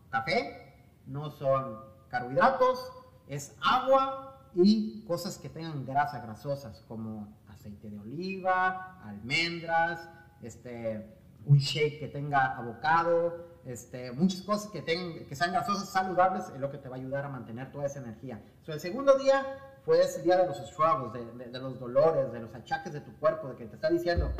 [0.08, 1.78] café, no son
[2.08, 2.78] carbohidratos,
[3.26, 10.08] es agua y cosas que tengan grasa grasosas como aceite de oliva, almendras,
[10.42, 16.48] este, un shake que tenga abocado, este, muchas cosas que, tengan, que sean grasosas, saludables,
[16.54, 18.42] es lo que te va a ayudar a mantener toda esa energía.
[18.62, 19.44] So, el segundo día
[19.84, 23.12] fue ese día de los struggles, de, de, los dolores, de los achaques de tu
[23.18, 24.32] cuerpo, de que te está diciendo,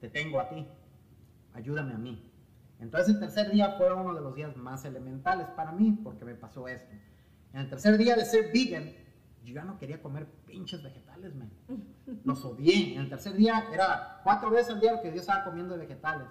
[0.00, 0.66] te tengo a ti,
[1.54, 2.26] ayúdame a mí.
[2.78, 6.34] Entonces el tercer día fue uno de los días más elementales para mí porque me
[6.34, 6.94] pasó esto.
[7.52, 8.92] En el tercer día de ser vegan,
[9.44, 11.50] yo ya no quería comer pinches vegetales, man.
[12.24, 12.94] Los odié.
[12.94, 15.86] En el tercer día era cuatro veces al día lo que yo estaba comiendo de
[15.86, 16.28] vegetales.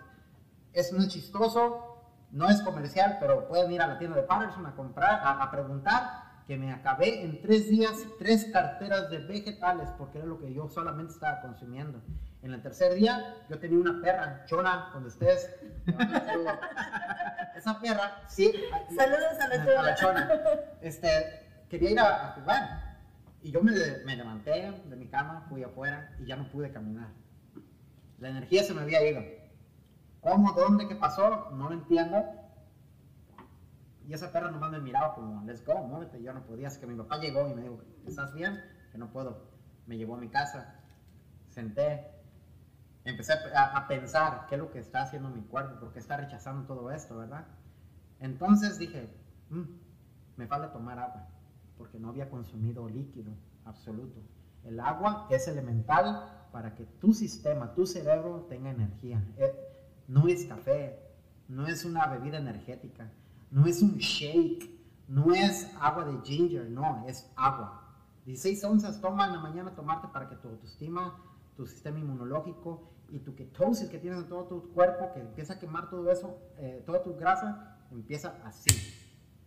[0.74, 1.89] Es muy chistoso,
[2.32, 6.30] no es comercial, pero pueden ir a la tienda de Patterson a comprar, a, preguntar,
[6.46, 10.68] que me acabé en tres días tres carteras de vegetales porque era lo que yo
[10.70, 12.02] solamente estaba consumiendo.
[12.42, 15.50] En el tercer día yo tenía una perra, Chona, donde ustedes.
[17.56, 18.54] Esa perra, sí.
[18.96, 19.80] Saludos a la Chona.
[19.80, 20.30] A la Chona.
[20.82, 22.98] Este, quería ir a jugar
[23.42, 23.72] y yo me,
[24.06, 27.10] me, levanté de mi cama, fui afuera y ya no pude caminar.
[28.20, 29.39] La energía se me había ido.
[30.22, 30.54] ¿Cómo?
[30.54, 30.88] ¿Dónde?
[30.88, 31.50] ¿Qué pasó?
[31.52, 32.24] No lo entiendo.
[34.08, 36.22] Y esa perra nomás me miraba como, let's go, muévete.
[36.22, 38.60] Yo no podía, así que mi papá llegó y me dijo, ¿estás bien?
[38.92, 39.50] Que no puedo.
[39.86, 40.80] Me llevó a mi casa,
[41.48, 42.06] senté,
[43.06, 46.18] empecé a, a pensar qué es lo que está haciendo mi cuerpo, por qué está
[46.18, 47.46] rechazando todo esto, ¿verdad?
[48.20, 49.10] Entonces dije,
[49.50, 49.64] mm,
[50.38, 51.28] me falta tomar agua
[51.80, 53.32] porque no había consumido líquido
[53.66, 54.20] absoluto.
[54.66, 59.24] El agua es elemental para que tu sistema, tu cerebro tenga energía.
[60.10, 61.00] No es café,
[61.48, 63.12] no es una bebida energética,
[63.52, 64.68] no es un shake,
[65.08, 67.84] no es agua de ginger, no, es agua.
[68.26, 71.16] 16 onzas toma en la mañana tomarte para que tu autoestima,
[71.56, 75.60] tu sistema inmunológico y tu ketosis que tienes en todo tu cuerpo, que empieza a
[75.60, 78.72] quemar todo eso, eh, toda tu grasa, empieza así.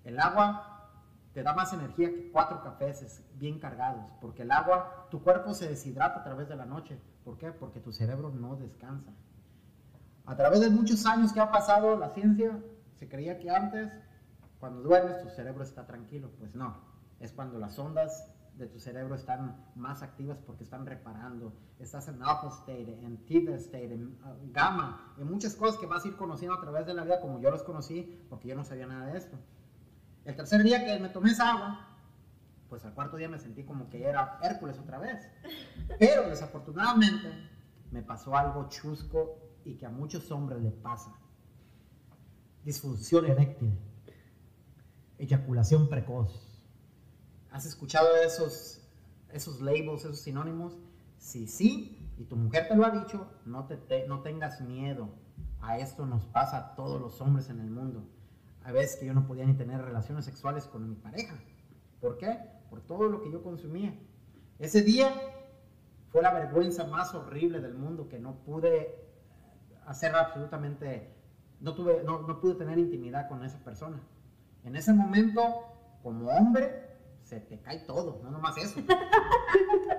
[0.05, 0.93] El agua
[1.35, 5.69] te da más energía que cuatro cafés bien cargados, porque el agua, tu cuerpo se
[5.69, 7.01] deshidrata a través de la noche.
[7.25, 7.51] ¿Por qué?
[7.51, 9.13] Porque tu cerebro no descansa.
[10.25, 12.63] A través de muchos años que ha pasado la ciencia,
[12.95, 13.93] se creía que antes,
[14.61, 16.31] cuando duermes, tu cerebro está tranquilo.
[16.39, 16.77] Pues no,
[17.19, 21.53] es cuando las ondas de tu cerebro están más activas porque están reparando.
[21.79, 26.05] Estás en alpha state, en theta state, en uh, gamma, en muchas cosas que vas
[26.05, 28.65] a ir conociendo a través de la vida, como yo los conocí, porque yo no
[28.65, 29.37] sabía nada de esto.
[30.25, 31.89] El tercer día que me tomé esa agua,
[32.69, 35.29] pues al cuarto día me sentí como que era Hércules otra vez.
[35.99, 37.29] Pero desafortunadamente
[37.91, 41.13] me pasó algo chusco y que a muchos hombres le pasa.
[42.65, 43.77] Disfunción eréctil,
[45.19, 46.49] eyaculación precoz.
[47.51, 48.81] ¿Has escuchado esos,
[49.33, 50.77] esos labels, esos sinónimos?
[51.19, 55.09] Si sí, y tu mujer te lo ha dicho, no, te, no tengas miedo.
[55.61, 58.05] A esto nos pasa a todos los hombres en el mundo.
[58.65, 61.35] A veces que yo no podía ni tener relaciones sexuales con mi pareja.
[62.01, 62.39] ¿Por qué?
[62.71, 63.95] Por todo lo que yo consumía.
[64.59, 65.13] Ese día
[66.11, 69.02] fue la vergüenza más horrible del mundo que no pude
[69.87, 71.15] hacer absolutamente,
[71.61, 74.01] no, tuve, no, no pude tener intimidad con esa persona.
[74.65, 75.43] En ese momento,
[76.03, 76.93] como hombre,
[77.23, 78.81] se te cae todo, no nomás eso.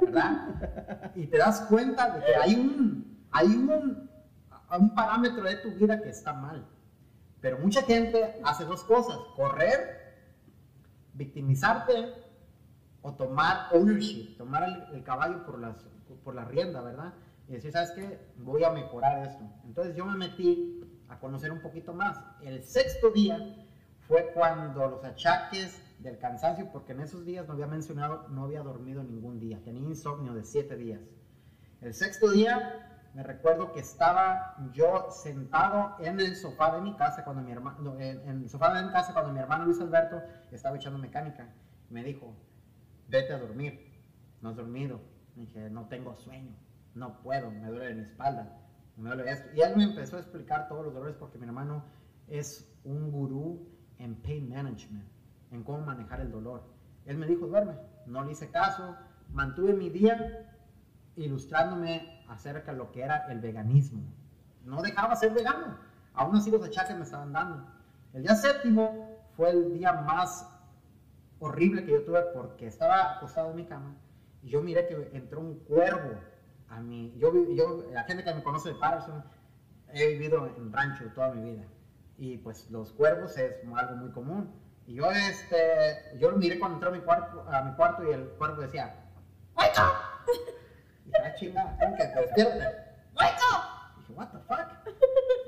[0.01, 1.11] ¿Verdad?
[1.15, 4.09] Y te das cuenta de que hay un, hay un,
[4.79, 6.67] un parámetro de tu vida que está mal.
[7.41, 10.03] Pero mucha gente hace dos cosas, correr,
[11.13, 12.13] victimizarte
[13.01, 15.75] o tomar ownership, tomar el, caballo por, las,
[16.23, 17.13] por la rienda, ¿verdad?
[17.47, 18.19] Y decir, ¿sabes qué?
[18.37, 19.43] Voy a mejorar esto.
[19.65, 22.19] Entonces yo me metí a conocer un poquito más.
[22.41, 23.37] El sexto día
[24.07, 28.61] fue cuando los achaques del cansancio, porque en esos días no había mencionado, no había
[28.61, 31.01] dormido ningún día, tenía insomnio de siete días.
[31.81, 37.23] El sexto día me recuerdo que estaba yo sentado en el sofá de mi casa
[37.23, 40.21] cuando mi hermano, en, el sofá de mi casa cuando mi hermano Luis Alberto
[40.51, 41.47] estaba echando mecánica.
[41.89, 42.35] Me dijo,
[43.07, 43.93] vete a dormir,
[44.41, 44.99] no has dormido.
[45.35, 46.55] Dije, no tengo sueño,
[46.95, 48.59] no puedo, me duele mi espalda.
[49.55, 51.83] Y él me empezó a explicar todos los dolores porque mi hermano
[52.27, 53.67] es un gurú
[53.97, 55.07] en pain management,
[55.51, 56.63] en cómo manejar el dolor.
[57.05, 57.73] Él me dijo, duerme.
[58.05, 58.95] No le hice caso.
[59.31, 60.49] Mantuve mi día
[61.15, 64.03] ilustrándome acerca de lo que era el veganismo.
[64.63, 65.77] No dejaba ser vegano.
[66.13, 67.67] Aún así los achaques me estaban dando.
[68.13, 70.47] El día séptimo fue el día más
[71.39, 73.95] horrible que yo tuve porque estaba acostado en mi cama
[74.43, 76.19] y yo miré que entró un cuervo
[76.75, 77.13] a mí.
[77.17, 79.23] Yo, yo, la gente que me conoce de Patterson,
[79.93, 81.63] he vivido en rancho toda mi vida
[82.17, 84.51] y pues los cuervos es algo muy común.
[84.85, 88.13] Y yo, este, yo lo miré cuando entró a mi cuarto, a mi cuarto y
[88.13, 88.95] el cuervo decía,
[89.55, 90.29] ¡Wake up!
[91.05, 92.65] Y dije, ah, chinga, ¿cómo que te despierte?
[93.15, 93.97] ¡Wake up!
[93.97, 94.95] Y dije, what the fuck?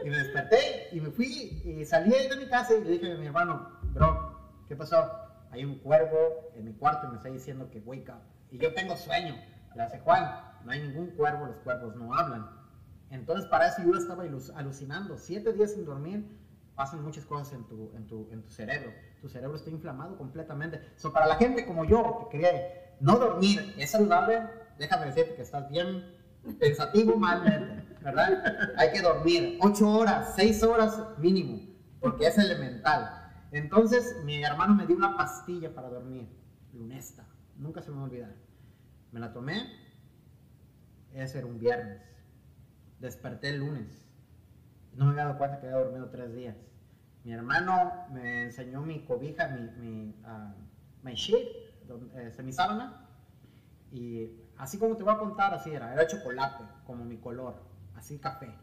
[0.03, 3.15] Y me desperté y me fui y salí de mi casa y le dije a
[3.15, 4.37] mi hermano, bro,
[4.67, 5.11] ¿qué pasó?
[5.51, 8.21] Hay un cuervo en mi cuarto y me está diciendo que wake up.
[8.51, 9.35] Y yo tengo sueño.
[9.75, 10.23] Le hace Juan,
[10.63, 12.49] no hay ningún cuervo, los cuervos no hablan.
[13.09, 14.23] Entonces para eso yo estaba
[14.55, 16.25] alucinando, siete días sin dormir
[16.75, 18.91] pasan muchas cosas en tu, en tu, en tu cerebro.
[19.21, 20.81] Tu cerebro está inflamado completamente.
[20.97, 24.41] So, para la gente como yo, que cree no dormir es saludable,
[24.77, 26.15] déjame decirte que estás bien
[26.59, 28.71] pensativo malmente, ¿verdad?
[28.77, 31.61] Hay que dormir 8 horas, 6 horas mínimo,
[31.99, 33.31] porque es elemental.
[33.51, 36.27] Entonces, mi hermano me dio una pastilla para dormir,
[36.73, 37.25] lunesta,
[37.57, 38.44] nunca se me va a olvidar.
[39.15, 39.71] Me la tomé,
[41.13, 42.01] ese era un viernes.
[42.99, 44.05] Desperté el lunes
[44.95, 46.55] no me había dado cuenta que había dormido tres días.
[47.23, 51.47] Mi hermano me enseñó mi cobija, mi, mi, uh, sheet,
[52.43, 53.07] mi sábana,
[53.91, 57.55] y así como te voy a contar, así era, era chocolate, como mi color,
[57.95, 58.53] así café.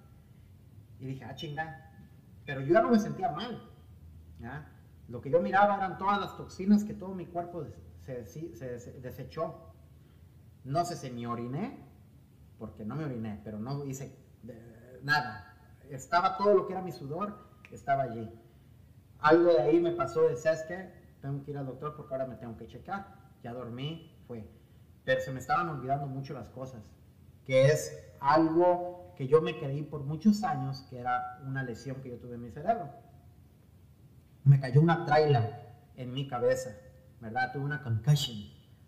[1.01, 1.91] Y dije, ah, chinga,
[2.47, 3.69] pero yo ya no me sentía mal.
[5.09, 7.67] Lo que yo miraba eran todas las toxinas que todo mi cuerpo
[8.01, 8.23] se,
[9.01, 9.72] desechó.
[10.65, 11.79] No sé si me oriné,
[12.59, 14.17] porque no me oriné, pero no hice
[15.03, 15.53] nada
[15.95, 17.35] estaba todo lo que era mi sudor,
[17.71, 18.29] estaba allí.
[19.19, 20.91] Algo de ahí me pasó de, ¿sabes qué?
[21.21, 23.07] Tengo que ir al doctor porque ahora me tengo que checar.
[23.43, 24.49] Ya dormí, fue.
[25.05, 26.83] Pero se me estaban olvidando mucho las cosas,
[27.45, 32.11] que es algo que yo me creí por muchos años, que era una lesión que
[32.11, 32.89] yo tuve en mi cerebro.
[34.45, 35.61] Me cayó una traila
[35.97, 36.71] en mi cabeza,
[37.21, 37.53] ¿verdad?
[37.53, 38.39] Tuve una concussion.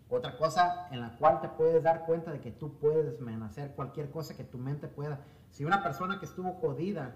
[0.09, 4.11] Otra cosa en la cual te puedes dar cuenta de que tú puedes hacer cualquier
[4.11, 5.19] cosa que tu mente pueda.
[5.49, 7.15] Si una persona que estuvo jodida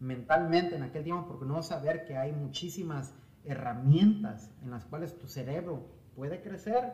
[0.00, 3.14] mentalmente en aquel tiempo, porque no saber que hay muchísimas
[3.44, 6.92] herramientas en las cuales tu cerebro puede crecer,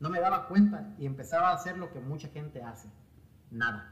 [0.00, 2.88] no me daba cuenta y empezaba a hacer lo que mucha gente hace,
[3.50, 3.90] nada.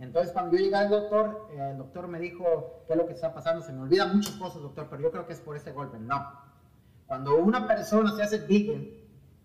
[0.00, 3.32] Entonces cuando yo llegué al doctor, el doctor me dijo, ¿qué es lo que está
[3.32, 3.62] pasando?
[3.62, 5.98] Se me olvidan muchas cosas, doctor, pero yo creo que es por ese golpe.
[5.98, 6.32] No.
[7.06, 8.88] Cuando una persona se hace vegan,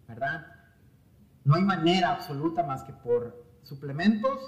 [0.07, 0.47] ¿verdad?
[1.49, 4.39] No hay manera absoluta más que por suplementos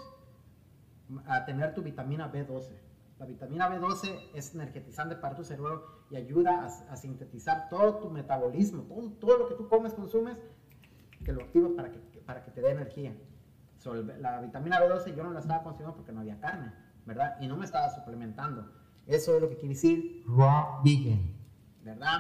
[1.26, 2.78] a tener tu vitamina B12.
[3.18, 8.84] La vitamina B12 es energetizante para tu cerebro y ayuda a, sintetizar todo tu metabolismo,
[9.20, 10.38] todo, lo que tú comes, consumes,
[11.26, 13.16] que lo activa para que, te dé energía.
[14.20, 16.72] la vitamina B12 yo no la estaba consumiendo porque no había carne,
[17.08, 17.36] ¿verdad?
[17.42, 18.72] Y no me estaba suplementando.
[19.08, 21.34] Eso es lo que quiere decir raw vegan,
[21.82, 22.20] ¿verdad?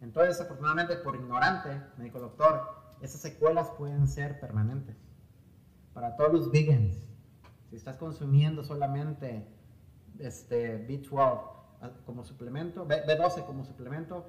[0.00, 4.96] Entonces, afortunadamente, por ignorante, me dijo, doctor, esas secuelas pueden ser permanentes.
[5.92, 7.08] Para todos los vegans,
[7.70, 9.46] si estás consumiendo solamente
[10.18, 11.40] este, B12
[11.80, 14.26] ah, como suplemento, B, 12 como suplemento,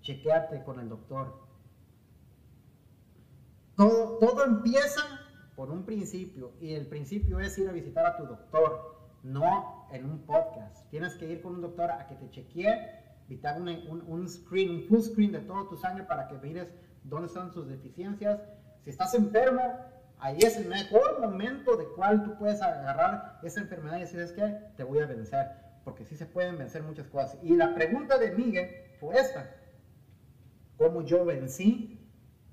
[0.00, 1.46] chequeate con el doctor.
[3.76, 5.02] Todo, todo empieza
[5.54, 10.04] por un principio y el principio es ir a visitar a tu doctor, no en
[10.04, 10.88] un podcast.
[10.90, 13.68] Tienes que ir con un doctor a que te chequee, evitar un,
[14.06, 16.72] un, screen, un full screen de todo tu sangre para que mires
[17.08, 18.40] dónde están sus deficiencias.
[18.84, 19.62] Si estás enfermo,
[20.18, 24.32] ahí es el mejor momento de cual tú puedes agarrar esa enfermedad y decir, es
[24.32, 25.46] que te voy a vencer,
[25.84, 27.38] porque sí se pueden vencer muchas cosas.
[27.42, 28.70] Y la pregunta de Miguel
[29.00, 29.50] fue esta,
[30.76, 32.08] ¿cómo yo vencí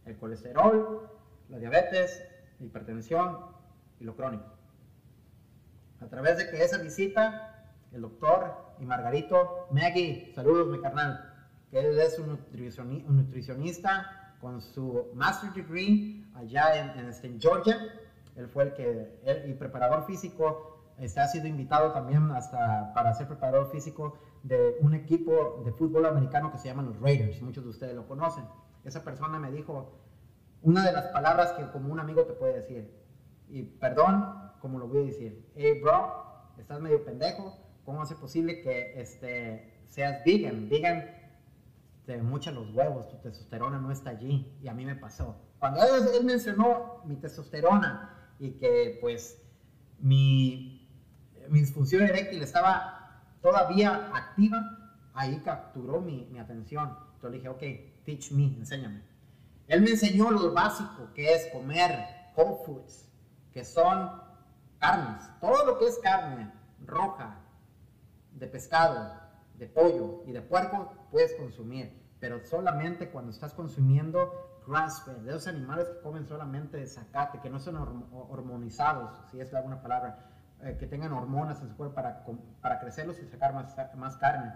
[0.05, 1.09] el colesterol,
[1.49, 2.23] la diabetes,
[2.59, 3.39] la hipertensión
[3.99, 4.45] y lo crónico?
[6.01, 11.33] A través de que esa visita, el doctor y Margarito, Maggie, saludos mi carnal,
[11.71, 12.39] que él es un
[13.07, 17.77] nutricionista con su master degree allá en, este, en, Georgia.
[18.35, 23.13] Él fue el que, él, y preparador físico, este, ha sido invitado también hasta para
[23.13, 27.41] ser preparador físico de un equipo de fútbol americano que se llama los Raiders.
[27.41, 28.45] Muchos de ustedes lo conocen.
[28.83, 29.91] Esa persona me dijo
[30.61, 32.91] una de las palabras que como un amigo te puede decir.
[33.49, 35.51] Y perdón, como lo voy a decir.
[35.55, 36.13] Hey, bro,
[36.57, 37.57] estás medio pendejo.
[37.85, 40.69] ¿Cómo hace posible que este, seas vegan?
[40.69, 41.05] Vegan
[42.05, 44.57] te mucha los huevos, tu testosterona no está allí.
[44.61, 45.35] Y a mí me pasó.
[45.59, 49.41] Cuando él, mencionó mi testosterona y que pues
[49.99, 50.87] mi,
[51.49, 54.61] mi disfunción eréctil estaba todavía activa,
[55.13, 56.97] ahí capturó mi, mi atención.
[57.15, 59.03] Entonces le dije, ok, teach me, enséñame.
[59.67, 61.91] Él me enseñó lo básico que es comer
[62.35, 63.09] whole foods,
[63.51, 64.11] que son
[64.77, 66.51] carnes, todo lo que es carne
[66.85, 67.41] roja,
[68.33, 69.24] de pescado,
[69.57, 74.31] de pollo y de puerco puedes consumir, pero solamente cuando estás consumiendo
[74.67, 77.77] grass-fed, de esos animales que comen solamente de zacate, que no son
[78.11, 82.25] hormonizados, si es alguna palabra, eh, que tengan hormonas en su cuerpo para,
[82.61, 84.53] para crecerlos y sacar más, más carne.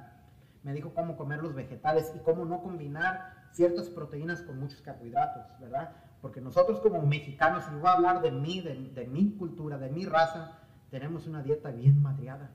[0.64, 5.46] Me dijo cómo comer los vegetales y cómo no combinar ciertas proteínas con muchos carbohidratos,
[5.60, 5.92] ¿verdad?
[6.22, 9.90] Porque nosotros como mexicanos, y voy a hablar de mí, de, de mi cultura, de
[9.90, 10.58] mi raza,
[10.90, 12.50] tenemos una dieta bien madreada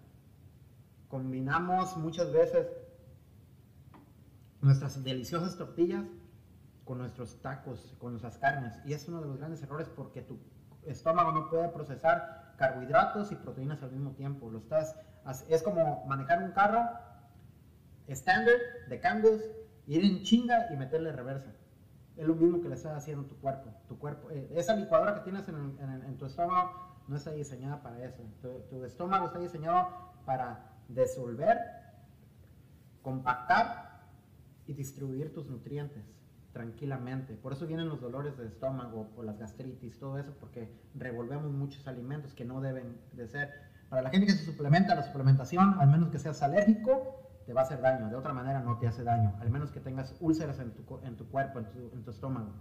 [1.14, 2.66] combinamos muchas veces
[4.60, 6.04] nuestras deliciosas tortillas
[6.84, 8.74] con nuestros tacos, con nuestras carnes.
[8.84, 10.40] Y es uno de los grandes errores porque tu
[10.82, 14.50] estómago no puede procesar carbohidratos y proteínas al mismo tiempo.
[14.50, 14.98] Lo estás,
[15.48, 16.82] es como manejar un carro
[18.08, 18.56] estándar
[18.88, 19.40] de cambios,
[19.86, 21.52] ir en chinga y meterle reversa.
[22.16, 23.72] Es lo mismo que le estás haciendo a tu cuerpo.
[23.86, 28.20] Tu cuerpo eh, esa licuadora que tienes en, tu estómago no está diseñada para eso.
[28.68, 31.58] tu estómago está diseñado para disolver,
[33.02, 34.02] compactar
[34.66, 36.04] y distribuir tus nutrientes
[36.52, 37.34] tranquilamente.
[37.34, 41.86] Por eso vienen los dolores de estómago o las gastritis, todo eso, porque revolvemos muchos
[41.86, 43.50] alimentos que no deben de ser.
[43.90, 47.62] Para la gente que se suplementa, la suplementación, al menos que seas alérgico, te va
[47.62, 48.08] a hacer daño.
[48.08, 51.16] De otra manera no te hace daño, al menos que tengas úlceras en tu, en
[51.16, 52.52] tu cuerpo, en tu, estómago.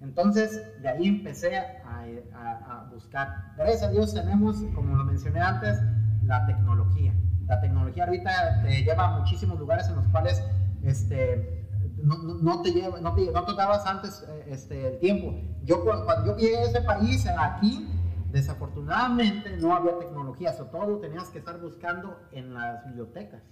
[0.00, 2.02] Entonces, de ahí empecé a,
[2.34, 3.52] a buscar.
[3.56, 5.78] Gracias a Dios tenemos, como lo mencioné antes,
[6.24, 7.14] la tecnología
[7.46, 10.42] la tecnología ahorita te lleva a muchísimos lugares en los cuales
[10.82, 11.66] este,
[12.02, 13.44] no, te lleva, no, te, no
[13.86, 15.34] antes eh, este, el tiempo.
[15.62, 17.88] Yo cuando yo llegué a ese país, aquí,
[18.30, 23.42] desafortunadamente no había tecnología, sobre todo tenías que estar buscando en las bibliotecas,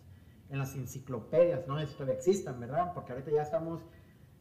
[0.51, 2.93] en las enciclopedias, no esto existan, ¿verdad?
[2.95, 3.81] Porque ahorita ya estamos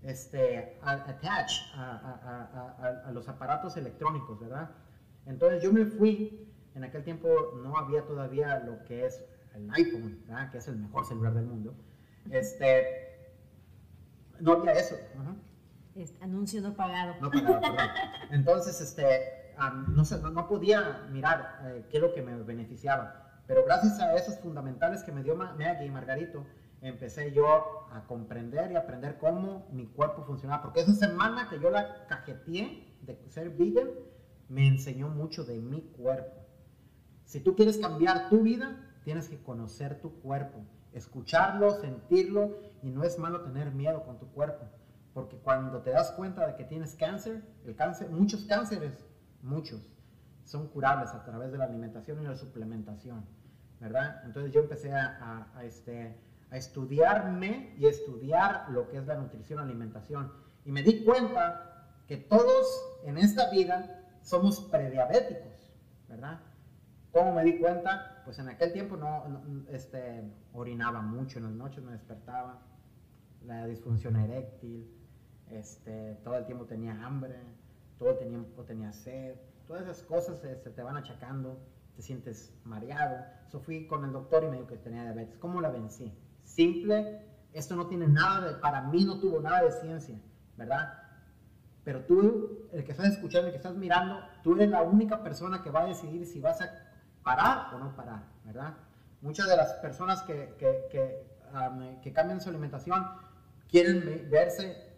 [0.01, 2.49] este, attached a,
[2.81, 4.71] a, a los aparatos electrónicos, ¿verdad?
[5.25, 7.27] Entonces yo me fui, en aquel tiempo
[7.63, 9.23] no había todavía lo que es
[9.55, 11.75] el iPhone, que es el mejor celular del mundo,
[12.29, 13.11] este,
[14.39, 14.95] no había eso.
[16.21, 17.15] anuncio no pagado.
[17.21, 17.89] No pagado, perdón.
[18.31, 19.53] Entonces, este,
[19.89, 23.41] no, no, podía mirar eh, qué es lo que me beneficiaba.
[23.47, 26.45] Pero gracias a esos fundamentales que me dio Maggie y Margarito,
[26.81, 30.61] empecé yo a comprender y aprender cómo mi cuerpo funcionaba.
[30.63, 33.89] Porque esa semana que yo la cajeteé de ser vegan,
[34.49, 36.41] me enseñó mucho de mi cuerpo.
[37.25, 40.59] Si tú quieres cambiar tu vida, Tienes que conocer tu cuerpo,
[40.93, 44.65] escucharlo, sentirlo y no es malo tener miedo con tu cuerpo,
[45.13, 49.05] porque cuando te das cuenta de que tienes cáncer, el cáncer, muchos cánceres,
[49.41, 49.81] muchos,
[50.43, 53.25] son curables a través de la alimentación y la suplementación,
[53.79, 54.21] ¿verdad?
[54.25, 56.17] Entonces yo empecé a, este,
[56.49, 60.31] a estudiarme y estudiar lo que es la nutrición, alimentación,
[60.65, 65.71] y me di cuenta que todos en esta vida somos prediabéticos,
[66.07, 66.41] ¿verdad?
[67.11, 68.10] ¿Cómo me di cuenta?
[68.25, 70.23] Pues en aquel tiempo no, este,
[70.53, 72.61] orinaba mucho en las noches, me despertaba.
[73.45, 74.87] la disfunción eréctil,
[75.49, 77.35] este, todo el tiempo tenía hambre,
[77.97, 79.35] todo el tiempo tenía sed,
[79.67, 81.59] todas esas cosas se te van achacando,
[81.95, 83.25] te sientes mareado.
[83.47, 85.37] Eso fui con el doctor y me dijo que tenía diabetes.
[85.37, 86.13] ¿Cómo la vencí?
[86.43, 90.19] Simple, esto no tiene nada de, para mí no tuvo nada de ciencia,
[90.57, 91.01] ¿verdad?
[91.83, 95.63] Pero tú, el que estás escuchando, el que estás mirando, tú eres la única persona
[95.63, 96.90] que va a decidir si vas a
[97.23, 98.75] parar o no parar, ¿verdad?
[99.21, 103.05] Muchas de las personas que, que, cambian su alimentación
[103.69, 104.91] quieren verse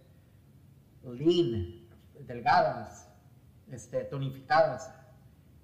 [1.04, 1.88] lean,
[2.22, 3.10] delgadas,
[3.72, 4.94] este, tonificadas.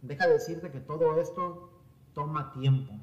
[0.02, 1.84] Deja de decirte que todo esto
[2.14, 2.94] toma tiempo.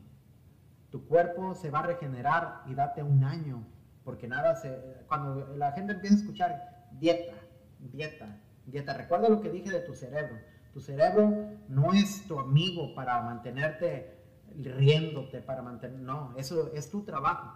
[0.91, 3.67] Tu cuerpo se va a regenerar y date un año,
[4.05, 5.05] porque nada se...
[5.09, 7.35] Cuando la gente empieza a escuchar dieta,
[7.79, 8.95] dieta, dieta.
[8.95, 10.39] Recuerda lo que dije de tu cerebro.
[10.77, 11.33] Tu cerebro
[11.69, 14.15] no es tu amigo para mantenerte
[14.55, 15.99] riéndote, para mantener...
[16.01, 17.51] No, eso es tu trabajo,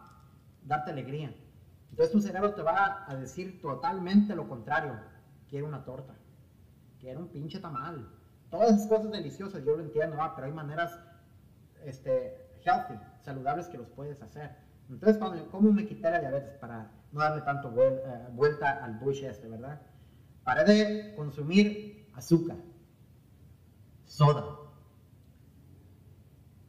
[0.64, 1.30] darte alegría.
[1.90, 4.98] Entonces tu cerebro te va a decir totalmente lo contrario.
[5.50, 6.14] Quiero una torta,
[6.98, 8.08] quiero un pinche tamal.
[8.48, 10.98] Todas esas cosas deliciosas, yo lo entiendo, ah, pero hay maneras
[11.84, 14.56] este, healthy, saludables que los puedes hacer.
[14.88, 19.46] Entonces, ¿cómo me quité la diabetes para no darle tanto eh, vuelta al bush este,
[19.46, 19.78] verdad?
[20.42, 22.56] Paré de consumir azúcar,
[24.20, 24.44] soda,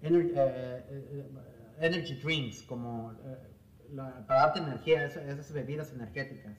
[0.02, 1.30] energy, eh, eh,
[1.82, 3.14] energy drinks, como
[4.26, 6.58] para darte energía, esas, bebidas energéticas.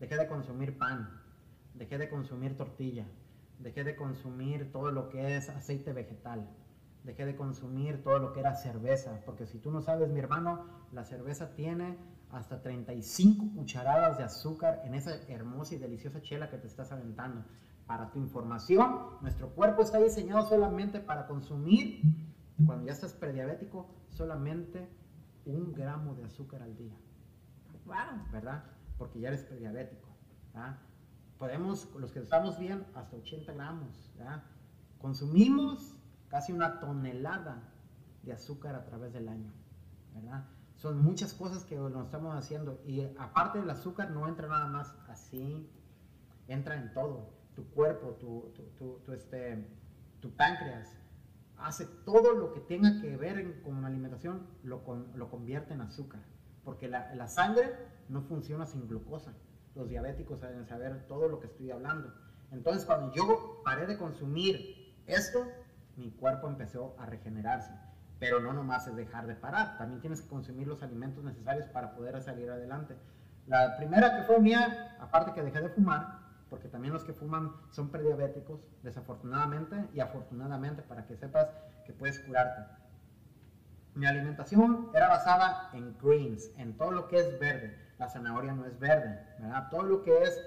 [0.00, 1.22] Dejé de consumir pan,
[1.74, 3.06] dejé de consumir tortilla,
[3.60, 6.50] dejé de consumir todo lo que es aceite vegetal,
[7.04, 10.66] dejé de consumir todo lo que era cerveza, porque si tú no sabes, mi hermano,
[10.90, 11.96] la cerveza tiene
[12.32, 17.44] hasta 35 cucharadas de azúcar en esa hermosa y deliciosa chela que te estás aventando.
[17.90, 22.02] Para tu información, nuestro cuerpo está diseñado solamente para consumir,
[22.64, 24.88] cuando ya estás prediabético, solamente
[25.44, 26.94] un gramo de azúcar al día.
[27.86, 28.30] Wow.
[28.30, 28.62] ¿Verdad?
[28.96, 30.08] Porque ya eres prediabético.
[31.36, 34.12] Podemos, los que estamos bien, hasta 80 gramos.
[35.00, 35.96] Consumimos
[36.28, 37.72] casi una tonelada
[38.22, 39.52] de azúcar a través del año.
[40.14, 40.44] ¿verdad?
[40.76, 42.80] son muchas cosas que nos estamos haciendo.
[42.86, 45.68] Y aparte del azúcar no entra nada más así,
[46.46, 47.39] entra en todo.
[47.60, 49.66] Tu cuerpo, tu, tu, tu, este,
[50.20, 50.96] tu páncreas,
[51.58, 54.82] hace todo lo que tenga que ver con alimentación, lo,
[55.14, 56.20] lo convierte en azúcar.
[56.64, 57.74] Porque la, la, sangre
[58.08, 59.34] no funciona sin glucosa.
[59.74, 62.14] Los diabéticos deben saber todo lo que estoy hablando.
[62.50, 65.46] Entonces, cuando yo paré de consumir esto,
[65.96, 67.74] mi cuerpo empezó a regenerarse
[68.20, 71.92] pero no nomás es dejar de parar, también tienes que consumir los alimentos necesarios para
[71.96, 72.94] poder salir adelante.
[73.46, 76.20] La primera que fue mía, aparte que dejé de fumar,
[76.50, 81.48] porque también los que fuman son prediabéticos, desafortunadamente y afortunadamente, para que sepas
[81.86, 82.62] que puedes curarte.
[83.94, 87.78] Mi alimentación era basada en greens, en todo lo que es verde.
[87.98, 89.68] La zanahoria no es verde, ¿verdad?
[89.70, 90.40] Todo lo que es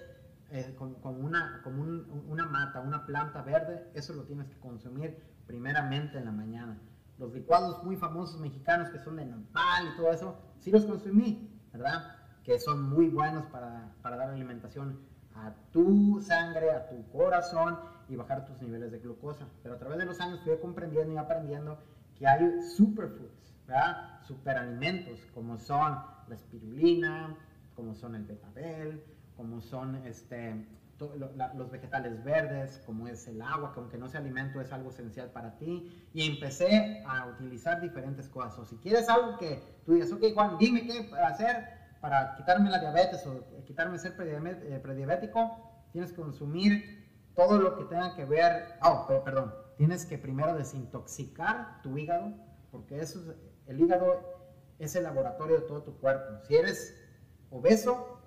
[0.52, 5.18] eh, como, una, como una mata, una planta verde, eso lo tienes que consumir
[5.48, 6.78] primeramente en la mañana
[7.18, 11.50] los licuados muy famosos mexicanos que son de nopal y todo eso, sí los consumí,
[11.72, 12.16] ¿verdad?
[12.44, 15.00] Que son muy buenos para, para dar alimentación
[15.36, 17.80] a tu sangre, a tu corazón
[18.10, 19.48] y bajar tus niveles de glucosa.
[19.62, 21.78] Pero a través de los años fui comprendiendo y aprendiendo
[22.16, 24.22] que hay superfoods, ¿verdad?
[24.24, 27.36] Superalimentos, como son la espirulina,
[27.76, 29.04] como son el betabel,
[29.36, 30.66] como son este,
[31.56, 35.32] los vegetales verdes, como es el agua, que aunque no sea alimento es algo esencial
[35.32, 36.08] para ti.
[36.14, 38.60] Y empecé a utilizar diferentes cosas.
[38.60, 42.80] O si quieres algo que tú digas, ok Juan, dime qué hacer para quitarme la
[42.80, 48.78] diabetes o quitarme ser eh, prediabético, tienes que consumir todo lo que tenga que ver,
[48.84, 52.34] oh, perdón, tienes que primero desintoxicar tu hígado,
[52.72, 54.20] porque eso es, el hígado
[54.80, 56.44] es el laboratorio de todo tu cuerpo.
[56.46, 56.94] Si eres
[57.50, 58.20] obeso,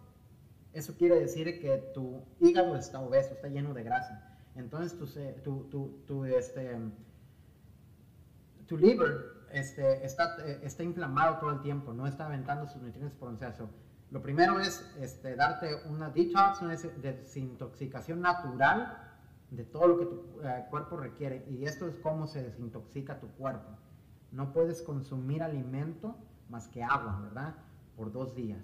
[0.72, 4.38] eso quiere decir que tu hígado está obeso, está lleno de grasa.
[4.54, 4.98] Entonces
[5.42, 6.78] tu, tu, tu, este,
[8.66, 13.28] tu liver este, está, está inflamado todo el tiempo, no está aventando sus nutrientes por
[13.28, 13.68] proceso.
[14.10, 19.02] Lo primero es este, darte una detox, una desintoxicación natural
[19.50, 21.44] de todo lo que tu eh, cuerpo requiere.
[21.48, 23.70] Y esto es cómo se desintoxica tu cuerpo.
[24.30, 26.16] No puedes consumir alimento
[26.48, 27.54] más que agua, ¿verdad?
[27.96, 28.62] Por dos días.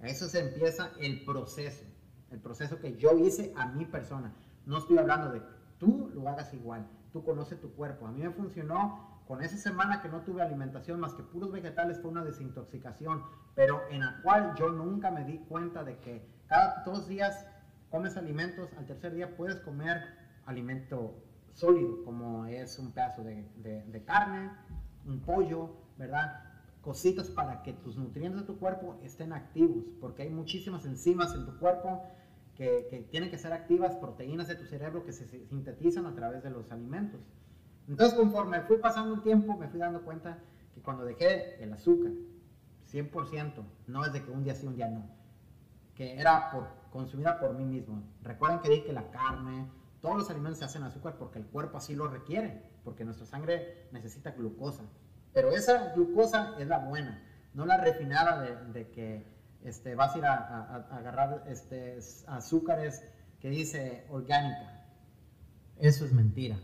[0.00, 1.84] Eso se empieza el proceso,
[2.30, 4.32] el proceso que yo hice a mi persona.
[4.66, 5.42] No estoy hablando de
[5.78, 8.06] tú lo hagas igual, tú conoces tu cuerpo.
[8.06, 12.00] A mí me funcionó con esa semana que no tuve alimentación más que puros vegetales,
[12.00, 13.22] fue una desintoxicación,
[13.54, 17.46] pero en la cual yo nunca me di cuenta de que cada dos días
[17.90, 20.02] comes alimentos, al tercer día puedes comer
[20.46, 21.14] alimento
[21.52, 24.50] sólido, como es un pedazo de, carne,
[25.06, 26.42] un pollo, ¿verdad?
[26.80, 31.46] cositas para que tus nutrientes de tu cuerpo estén activos, porque hay muchísimas enzimas en
[31.46, 32.02] tu cuerpo
[32.56, 36.50] que, tienen que ser activas, proteínas de tu cerebro que se sintetizan a través de
[36.50, 37.20] los alimentos.
[37.88, 40.38] Entonces, conforme fui pasando el tiempo, me fui dando cuenta
[40.74, 42.12] que cuando dejé el azúcar,
[42.90, 45.04] 100%, no es de que un día sí, un día no,
[45.94, 48.02] que era por, consumida por mí mismo.
[48.22, 49.70] Recuerden que dije que la carne,
[50.00, 53.88] todos los alimentos se hacen azúcar porque el cuerpo así lo requiere, porque nuestra sangre
[53.92, 54.84] necesita glucosa.
[55.32, 57.22] Pero esa glucosa es la buena,
[57.54, 59.26] no la refinada de, que
[59.62, 63.04] este, vas a ir a, agarrar este, azúcares
[63.40, 64.84] que dice orgánica.
[65.78, 66.58] Eso es mentira.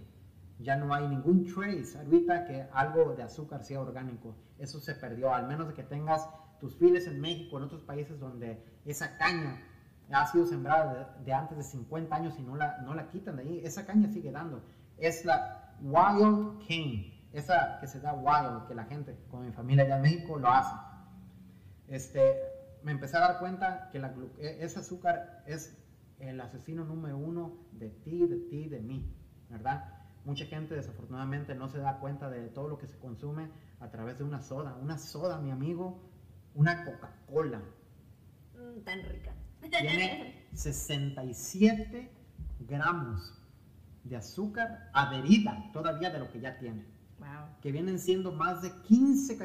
[0.58, 4.34] Ya no hay ningún trace ahorita que algo de azúcar sea orgánico.
[4.58, 6.28] Eso se perdió, al menos de que tengas
[6.60, 9.62] tus files en México, en otros países donde esa caña
[10.10, 13.42] ha sido sembrada de, antes de 50 años y no la, no la quitan de
[13.42, 13.60] ahí.
[13.64, 14.62] Esa caña sigue dando.
[14.96, 19.84] Es la wild cane esa que se da wild, que la gente, con mi familia
[19.84, 20.74] allá en México, lo hace.
[21.86, 22.34] Este,
[22.82, 25.76] me empecé a dar cuenta que la, e, ese azúcar es
[26.18, 29.14] el asesino número uno de ti, de ti, de mí,
[29.50, 29.95] ¿verdad?
[30.26, 33.48] Mucha gente desafortunadamente no se da cuenta de todo lo que se consume
[33.78, 34.76] a través de una soda.
[34.82, 36.02] Una soda, mi amigo,
[36.52, 37.62] una Coca-Cola.
[38.54, 39.32] Mm, tan rica.
[39.60, 42.10] Tiene 67
[42.58, 43.40] gramos
[44.02, 46.84] de azúcar adherida todavía de lo que ya tiene.
[47.62, 49.36] Que vienen siendo más de 15,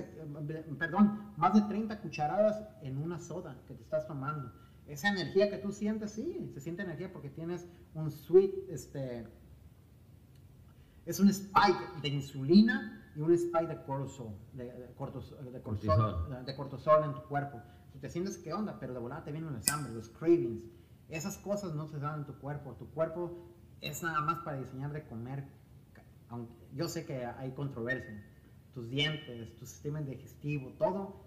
[0.79, 4.51] perdón, más de 30 cucharadas en una soda que te estás tomando.
[4.87, 9.27] Esa energía que tú sientes, sí, se siente energía porque tienes un sweet, este,
[11.05, 16.55] es un spike de insulina y un spike de cortisol, de, cortisol, de, cortisol, de
[16.55, 17.61] cortisol en tu cuerpo.
[17.91, 20.63] Tú te sientes qué onda, pero de volada te vienen los hambre, los cravings.
[21.09, 22.75] Esas cosas no se dan en tu cuerpo.
[22.79, 23.49] Tu cuerpo
[23.81, 25.45] es nada más para diseñar de comer
[26.31, 28.23] aunque yo sé que hay controversia,
[28.73, 31.25] tus dientes, tu sistema digestivo, todo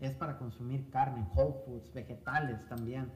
[0.00, 3.10] es para consumir carne, whole foods, vegetales también.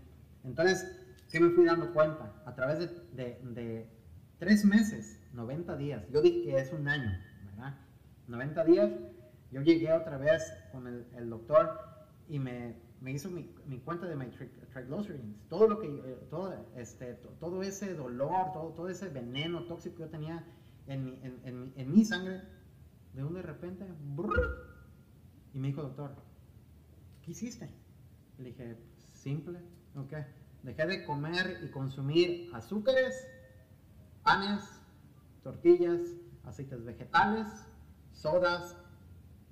[0.44, 0.84] Entonces,
[1.30, 2.42] ¿qué me fui dando cuenta?
[2.44, 2.80] A través
[3.14, 3.88] de, de,
[4.38, 7.76] tres meses, 90 días, yo dije que es un año, ¿verdad?
[8.28, 8.90] 90 días,
[9.50, 10.42] yo llegué otra vez
[10.72, 11.80] con el, doctor
[12.28, 15.24] y me, me hizo mi, mi, cuenta de mi triglycerides.
[15.48, 20.02] Todo lo que, eh, todo, este, todo ese dolor, todo, todo ese veneno tóxico que
[20.02, 20.44] yo tenía
[20.86, 22.42] en mi, en, en, mi sangre,
[23.14, 23.86] de un de repente,
[25.54, 26.14] y me dijo, doctor,
[27.22, 27.68] ¿qué hiciste?
[28.38, 28.76] Le dije,
[29.14, 29.58] simple,
[29.96, 30.14] ok.
[30.62, 33.26] Dejé de comer y consumir azúcares,
[34.22, 34.77] panes,
[35.48, 36.00] tortillas,
[36.44, 37.46] aceites vegetales,
[38.12, 38.76] sodas,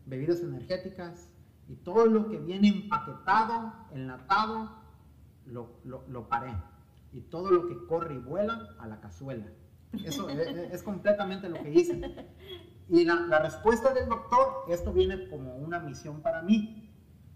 [0.04, 1.32] bebidas energéticas
[1.68, 4.70] y todo lo que viene empaquetado, enlatado,
[5.46, 6.52] lo, lo, lo paré.
[7.14, 9.46] Y todo lo que corre y vuela a la cazuela.
[10.04, 12.28] Eso es, completamente lo que hice.
[12.88, 16.90] Y la, respuesta del doctor, esto viene como una misión para mí.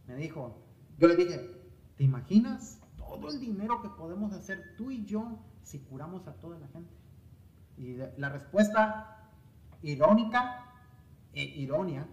[0.06, 0.62] Me dijo,
[0.98, 1.50] yo le dije,
[1.96, 6.58] ¿te imaginas todo el dinero que podemos hacer tú y yo si curamos a toda
[6.58, 6.99] la gente?
[7.80, 9.30] Y la respuesta
[9.80, 10.66] irónica
[11.32, 12.06] e ironía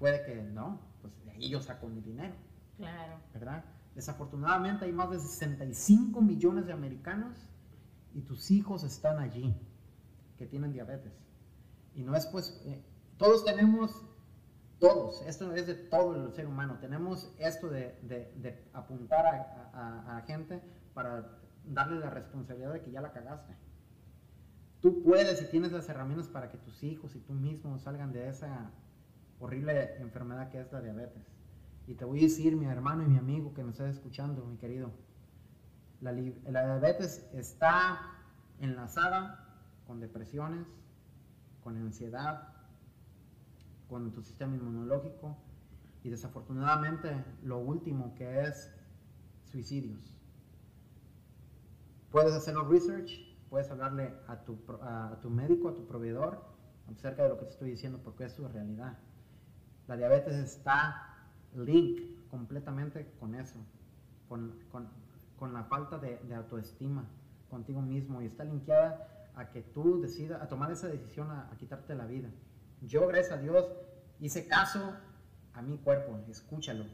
[0.00, 2.34] fue de que no, pues de ahí yo saco mi dinero.
[2.78, 3.20] Claro.
[3.32, 3.64] ¿Verdad?
[3.94, 7.46] Desafortunadamente hay más de 65 millones de americanos
[8.12, 9.54] y tus hijos están allí
[10.36, 11.12] que tienen diabetes.
[11.94, 12.82] Y no es pues, eh,
[13.18, 14.04] todos tenemos,
[14.80, 19.24] todos, esto es de todo el ser humano, tenemos esto de, de, apuntar
[19.72, 20.60] a, a, gente
[20.92, 23.54] para darle la responsabilidad de que ya la cagaste.
[24.82, 28.28] Tú puedes y tienes las herramientas para que tus hijos y tú mismo salgan de
[28.28, 28.72] esa
[29.38, 31.24] horrible enfermedad que es la diabetes.
[31.86, 34.56] Y te voy a decir, mi hermano y mi amigo que me estás escuchando, mi
[34.56, 34.90] querido,
[36.00, 38.12] la, diabetes está
[38.58, 40.66] enlazada con depresiones,
[41.62, 42.48] con ansiedad,
[43.88, 45.36] con tu sistema inmunológico
[46.02, 48.72] y desafortunadamente lo último que es
[49.44, 50.18] suicidios.
[52.10, 56.42] Puedes hacer un research, puedes hablarle a tu, a tu médico, a tu proveedor
[56.90, 58.96] acerca de lo que te estoy diciendo porque es su realidad.
[59.86, 62.00] La diabetes está link
[62.30, 63.56] completamente con eso,
[64.26, 64.88] con, con,
[65.38, 67.04] con la falta de, autoestima
[67.50, 71.94] contigo mismo y está linkeada a que tú decidas, a tomar esa decisión a, quitarte
[71.94, 72.30] la vida.
[72.80, 73.70] Yo, gracias a Dios,
[74.18, 74.96] hice caso
[75.52, 76.86] a mi cuerpo, escúchalo,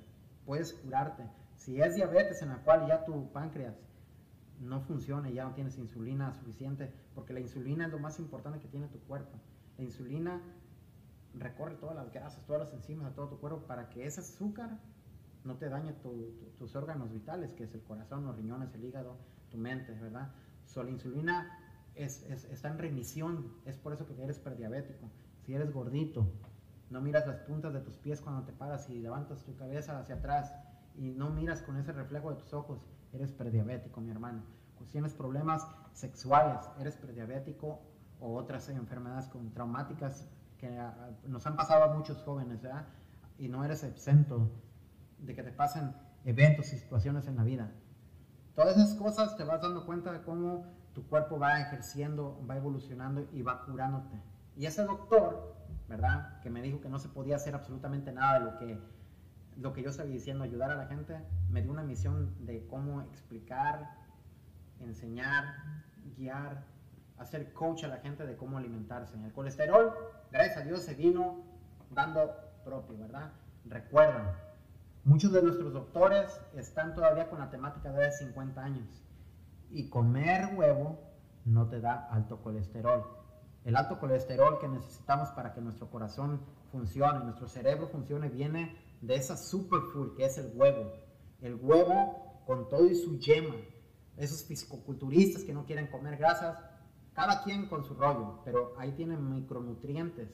[0.45, 1.23] puedes curarte.
[1.55, 3.77] Si es diabetes en la cual ya tu páncreas
[4.61, 8.69] no funciona, ya no tienes insulina suficiente, porque la insulina es lo más importante que
[8.69, 9.39] tiene tu cuerpo.
[9.77, 10.41] La insulina
[11.35, 14.79] recorre todas las grasas, todas las enzimas a todo tu cuerpo para que ese azúcar
[15.45, 15.95] no te dañe
[16.59, 19.17] tus órganos vitales, que es el corazón, los riñones, el hígado,
[19.51, 20.33] tu mente, ¿verdad?
[20.67, 21.59] So, la insulina
[21.95, 25.11] es, está en remisión, es por eso que eres prediabético.
[25.45, 26.27] Si eres gordito,
[26.91, 30.17] no miras las puntas de tus pies cuando te paras y levantas tu cabeza hacia
[30.17, 30.53] atrás
[30.97, 32.81] y no miras con ese reflejo de tus ojos,
[33.13, 34.43] eres prediabético, mi hermano.
[34.79, 37.81] Si tienes problemas sexuales, eres prediabético
[38.21, 40.29] o otras enfermedades con traumáticas
[40.59, 42.87] que ah, nos han pasado a muchos jóvenes, ¿verdad?
[43.39, 44.51] Y no eres exento
[45.19, 45.95] de que te pasen
[46.25, 47.71] eventos y situaciones en la vida.
[48.55, 53.29] Todas esas cosas te vas dando cuenta de cómo tu cuerpo va ejerciendo, va evolucionando
[53.33, 54.21] y va curándote.
[54.57, 55.55] Y ese doctor,
[55.89, 56.41] ¿verdad?
[56.41, 58.81] Que me dijo que no se podía hacer absolutamente nada de lo que,
[59.59, 61.19] lo que yo estaba diciendo, ayudar a la gente,
[61.51, 63.91] me dio una misión de cómo explicar,
[64.81, 65.45] enseñar,
[66.17, 66.65] guiar,
[67.19, 69.17] hacer coach a la gente de cómo alimentarse.
[69.17, 69.93] El colesterol,
[70.31, 71.43] gracias a Dios, se vino
[71.91, 73.33] dando propio, ¿verdad?
[73.65, 74.31] Recuerdan,
[75.05, 79.05] muchos de nuestros doctores están todavía con la temática de 50 años
[79.71, 81.01] y comer huevo
[81.45, 83.18] no te da alto colesterol.
[83.69, 86.41] El alto colesterol que necesitamos para que nuestro corazón
[86.73, 90.91] funcione, nuestro cerebro funcione, viene de esa superfood que es el huevo.
[91.43, 93.57] El huevo con todo y su yema.
[94.17, 96.59] Esos fisicoculturistas que no quieren comer grasas,
[97.13, 100.31] cada quien con su rollo, pero ahí tienen micronutrientes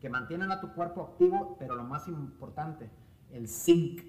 [0.00, 2.88] que mantienen a tu cuerpo activo, pero lo más importante,
[3.30, 4.00] el zinc.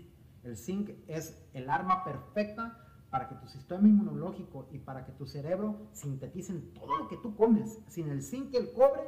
[0.45, 5.25] El zinc es el arma perfecta para que tu sistema inmunológico y para que tu
[5.25, 7.79] cerebro sinteticen todo lo que tú comes.
[7.87, 9.01] Sin el zinc y el cobre,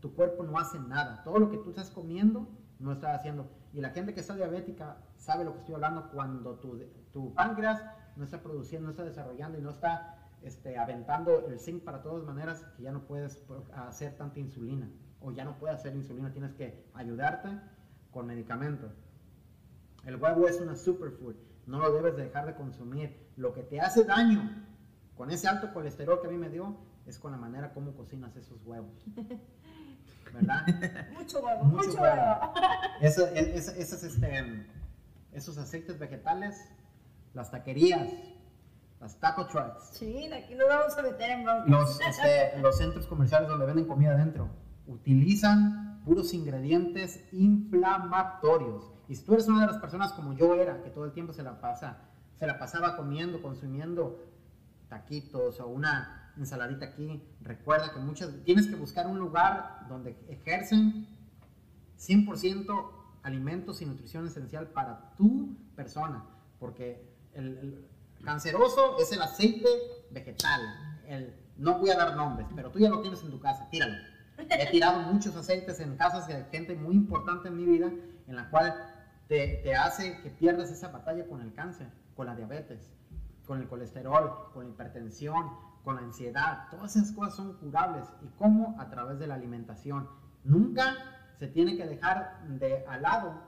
[0.00, 1.22] tu cuerpo no hace nada.
[1.24, 3.48] Todo lo que tú estás comiendo, no está haciendo.
[3.72, 6.78] Y la gente que está diabética sabe lo que estoy hablando cuando tu,
[7.12, 7.82] tu páncreas
[8.16, 12.24] no está produciendo, no está desarrollando y no está este, aventando el zinc para todas
[12.24, 13.42] maneras, que ya no puedes
[13.74, 17.48] hacer tanta insulina o ya no puedes hacer insulina, tienes que ayudarte
[18.10, 18.92] con medicamentos.
[20.04, 21.34] El huevo es una superfood,
[21.66, 23.30] no lo debes dejar de consumir.
[23.36, 24.64] Lo que te hace daño
[25.16, 26.76] con ese alto colesterol que a mí me dio
[27.06, 29.04] es con la manera como cocinas esos huevos.
[30.32, 30.66] ¿Verdad?
[31.12, 32.52] mucho huevo, mucho, huevo.
[33.00, 34.66] este,
[35.32, 36.68] esos aceites vegetales,
[37.32, 38.08] las taquerías,
[39.00, 39.90] las taco trucks.
[39.92, 44.12] Sí, aquí nos vamos a meter en Los, este, los centros comerciales donde venden comida
[44.12, 44.48] adentro
[44.86, 48.92] utilizan puros ingredientes inflamatorios.
[49.08, 51.32] Y si tú eres una de las personas como yo era, que todo el tiempo
[51.32, 51.98] se la pasa,
[52.38, 54.24] se la pasaba comiendo, consumiendo
[54.88, 61.06] taquitos o una ensaladita aquí, recuerda que muchas tienes que buscar un lugar donde ejercen
[61.98, 62.90] 100%
[63.22, 66.24] alimentos y nutrición esencial para tu persona,
[66.58, 67.86] porque el
[68.24, 69.68] Canceroso es el aceite
[70.10, 70.60] vegetal.
[71.06, 73.94] El, no voy a dar nombres, pero tú ya lo tienes en tu casa, tíralo.
[74.38, 77.90] He tirado muchos aceites en casas de gente muy importante en mi vida,
[78.26, 78.74] en la cual
[79.28, 82.92] te, te hace que pierdas esa batalla con el cáncer, con la diabetes,
[83.46, 85.50] con el colesterol, con la hipertensión,
[85.84, 86.68] con la ansiedad.
[86.70, 88.06] Todas esas cosas son curables.
[88.22, 88.76] ¿Y cómo?
[88.80, 90.08] A través de la alimentación.
[90.44, 90.94] Nunca
[91.38, 93.42] se tiene que dejar de al lado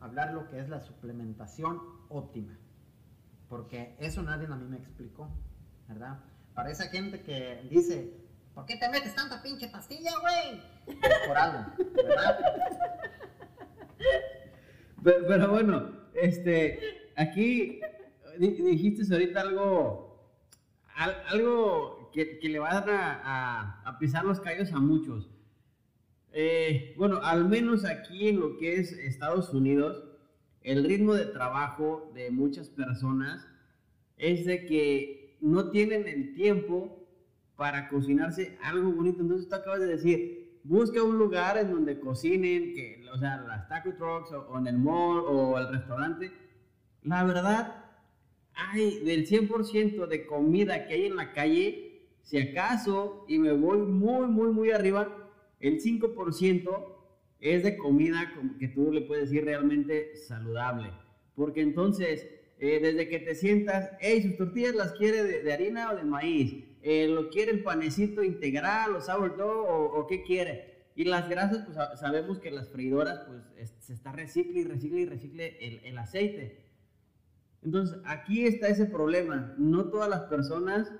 [0.00, 2.58] hablar lo que es la suplementación óptima
[3.48, 5.28] porque eso nadie a mí me explicó,
[5.88, 6.18] ¿verdad?
[6.54, 8.12] Para esa gente que dice,
[8.54, 10.62] ¿por qué te metes tanta pinche pastilla, güey?
[11.26, 12.38] Por algo, ¿verdad?
[15.02, 16.80] Pero, bueno, este,
[17.16, 17.80] aquí
[18.38, 20.32] dijiste ahorita algo,
[21.30, 25.30] algo que, le va a, a, pisar los callos a muchos.
[26.32, 30.04] Eh, bueno, al menos aquí en lo que es Estados Unidos,
[30.62, 33.46] el ritmo de trabajo de muchas personas
[34.16, 37.06] es de que no tienen el tiempo
[37.56, 39.22] para cocinarse algo bonito.
[39.22, 43.68] Entonces tú acabas de decir, busca un lugar en donde cocinen, que, o sea, las
[43.68, 46.30] taco trucks o, en el mall o el restaurante.
[47.02, 47.86] La verdad,
[48.54, 53.78] hay del 100% de comida que hay en la calle, si acaso, y me voy
[53.78, 55.08] muy, muy, muy arriba,
[55.58, 56.94] el 5%
[57.40, 60.90] es de comida que tú le puedes decir realmente saludable.
[61.34, 62.28] Porque entonces,
[62.58, 66.64] eh, desde que te sientas, hey, sus tortillas las quiere de, harina o de maíz,
[66.82, 70.78] eh, lo quiere el panecito integral o sourdough o, o qué quiere.
[70.94, 75.06] Y las grasas, pues sabemos que las freidoras, pues se está recicle y recicle y
[75.06, 76.64] recicle el, el aceite.
[77.62, 79.54] Entonces, aquí está ese problema.
[79.58, 80.92] No todas las personas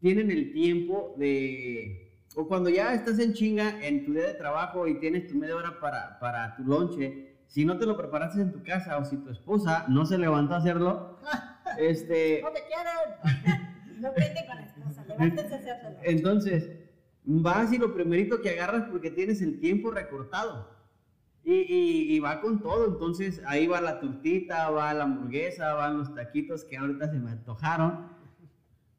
[0.00, 4.86] tienen el tiempo de, o cuando ya estás en chinga en tu día de trabajo
[4.86, 8.52] y tienes tu media hora para, para tu lonche, si no te lo preparaste en
[8.52, 11.18] tu casa o si tu esposa no se levantó a hacerlo,
[11.78, 12.42] este...
[12.42, 13.57] No te quieren.
[14.00, 15.98] No vete con hacerlo.
[16.02, 16.70] Entonces,
[17.24, 20.76] vas y lo primerito que agarras porque tienes el tiempo recortado.
[21.44, 25.96] Y, y, y, va con todo, entonces ahí va la tortita, va la hamburguesa, van
[25.98, 28.08] los taquitos que ahorita se me antojaron.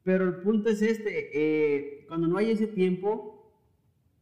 [0.02, 3.36] Pero el punto es este, eh, cuando no hay ese tiempo,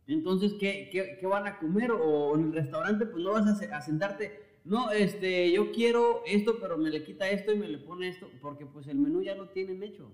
[0.06, 1.92] Entonces, ¿qué, qué, qué van a comer?
[1.92, 4.32] O en el restaurante, pues no vas a, a sentarte,
[4.64, 8.30] no, este, yo quiero esto, pero me le quita esto y me le pone esto,
[8.40, 10.10] porque pues el menú ya lo tienen hecho.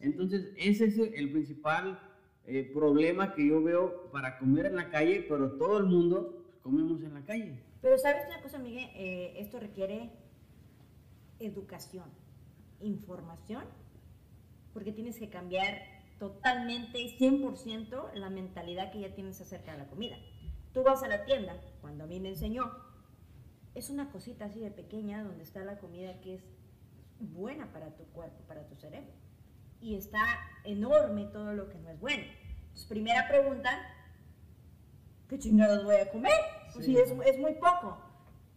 [0.00, 1.98] Entonces, ese es el principal
[2.46, 7.02] eh, problema que yo veo para comer en la calle, pero todo el mundo comemos
[7.02, 7.58] en la calle.
[7.80, 10.10] Pero sabes una cosa, Miguel, Eh, esto requiere
[11.38, 12.10] educación,
[12.80, 13.64] información,
[14.72, 15.82] porque tienes que cambiar
[16.18, 20.16] totalmente, 100% la mentalidad que ya tienes acerca de la comida.
[20.72, 22.70] Tú vas a la tienda, cuando a mí me enseñó,
[23.74, 26.42] es una cosita así de pequeña donde está la comida que es
[27.20, 29.12] buena para tu cuerpo, para tu cerebro.
[29.80, 30.24] Y está
[30.64, 32.24] enorme todo lo que no es bueno.
[32.62, 33.70] Entonces, primera pregunta,
[35.28, 36.32] ¿qué chingados voy a comer?
[36.72, 36.94] Pues Sí.
[36.94, 37.98] sí, es, es muy poco.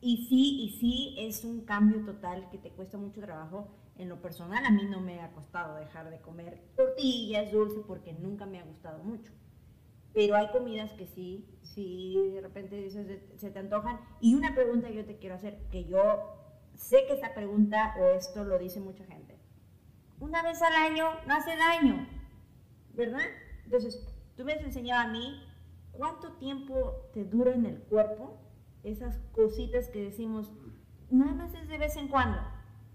[0.01, 3.67] Y sí, y sí, es un cambio total que te cuesta mucho trabajo.
[3.97, 8.13] En lo personal, a mí no me ha costado dejar de comer tortillas, dulce, porque
[8.13, 9.33] nunca me ha gustado mucho.
[10.13, 13.99] Pero hay comidas que sí, sí, de repente dices, se- se te antojan.
[14.21, 16.33] Y una pregunta que yo te quiero hacer, que yo
[16.75, 19.28] sé que esta pregunta o esto lo dice mucha gente.
[20.19, 22.07] Una vez al año no hace daño,
[22.93, 23.21] ¿verdad?
[23.63, 24.05] Entonces,
[24.35, 25.43] tú me has enseñado a mí
[25.93, 28.37] cuánto tiempo te dura en el cuerpo
[28.83, 30.51] esas cositas que decimos,
[31.09, 32.39] nada más es de vez en cuando.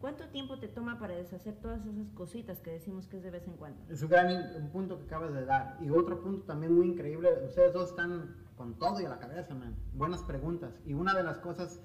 [0.01, 3.46] ¿Cuánto tiempo te toma para deshacer todas esas cositas que decimos que es de vez
[3.46, 3.80] en cuando?
[3.90, 5.78] Es un gran punto que acabas de dar.
[5.80, 9.55] Y otro punto también muy increíble, ustedes dos están con todo y a la cabeza,
[9.55, 9.74] man.
[9.94, 10.78] Buenas preguntas.
[10.84, 11.80] Y una de las cosas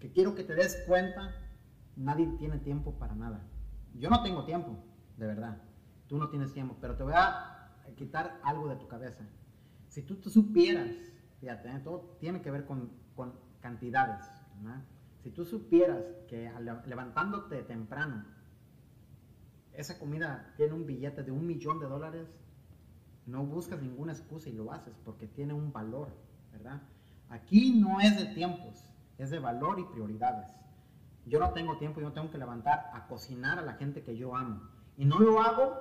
[0.00, 1.34] que quiero que te des cuenta,
[1.96, 3.40] nadie tiene tiempo para nada.
[3.94, 4.76] Yo no tengo tiempo,
[5.16, 5.62] de verdad.
[6.08, 7.52] Tú no tienes tiempo, pero te voy a
[7.96, 9.24] quitar algo de tu cabeza.
[9.88, 10.90] Si tú, supieras,
[11.38, 11.80] fíjate, ¿eh?
[11.84, 12.90] todo tiene que ver con,
[13.60, 14.24] cantidades.
[15.22, 16.50] Si tú supieras que
[16.86, 18.24] levantándote temprano,
[19.74, 22.26] esa comida tiene un billete de un millón de dólares,
[23.26, 26.08] no buscas ninguna excusa y lo haces porque tiene un valor,
[26.52, 26.82] ¿verdad?
[27.28, 28.84] Aquí no es de tiempos,
[29.18, 30.48] es de valor y prioridades.
[31.26, 34.34] Yo no tengo tiempo, yo tengo que levantar a cocinar a la gente que yo
[34.34, 34.60] amo.
[34.96, 35.72] Y no lo hago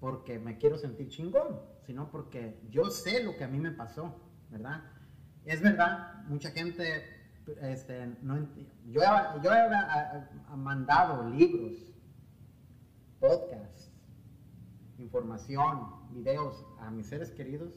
[0.00, 4.14] porque me quiero sentir chingón, sino porque yo sé lo que a mí me pasó,
[4.50, 4.82] ¿verdad?
[5.44, 7.04] Es verdad, mucha gente,
[7.62, 8.36] este, no
[8.86, 11.72] yo, he- yo he ah, ah, mandado libros,
[13.18, 13.90] podcasts,
[14.98, 17.72] información, videos a mis seres queridos.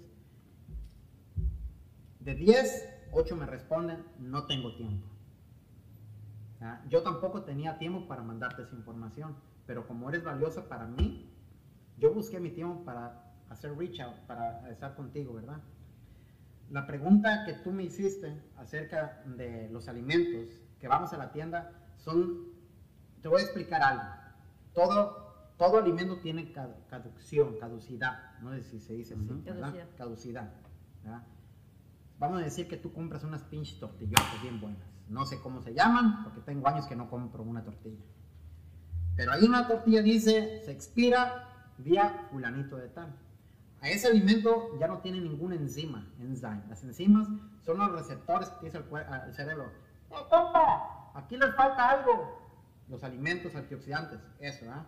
[2.20, 5.08] De 10, 8 me responden, no tengo tiempo.
[6.62, 6.82] ¿Ah?
[6.90, 9.36] Yo tampoco tenía tiempo para mandarte esa información,
[9.66, 11.30] pero como eres valiosa para mí,
[11.98, 15.62] yo busqué mi tiempo para hacer reach out, para estar contigo, ¿verdad?
[16.70, 21.72] La pregunta que tú me hiciste acerca de los alimentos que vamos a la tienda
[21.98, 22.48] son,
[23.22, 24.04] te voy a explicar algo.
[24.74, 29.26] Todo, todo alimento tiene cadu- caducción, caducidad, no sé si se dice así.
[29.44, 29.74] ¿verdad?
[29.74, 29.98] Caducidad.
[29.98, 30.54] Caducidad.
[31.04, 31.24] ¿verdad?
[32.20, 34.88] Vamos a decir que tú compras unas pinches tortillotas bien buenas.
[35.12, 38.02] No sé cómo se llaman, porque tengo años que no compro una tortilla.
[39.18, 43.14] Pero ahí una tortilla dice, se expira día fulanito de tal.
[43.82, 46.64] A ese alimento ya no tiene ninguna enzima, enzyme.
[46.70, 47.28] Las enzimas
[47.66, 49.66] son los receptores que dice el, ah, el cerebro.
[50.12, 51.12] ¡Eh, compa!
[51.14, 52.40] Aquí les falta algo.
[52.88, 54.86] Los alimentos antioxidantes, eso, ¿ah?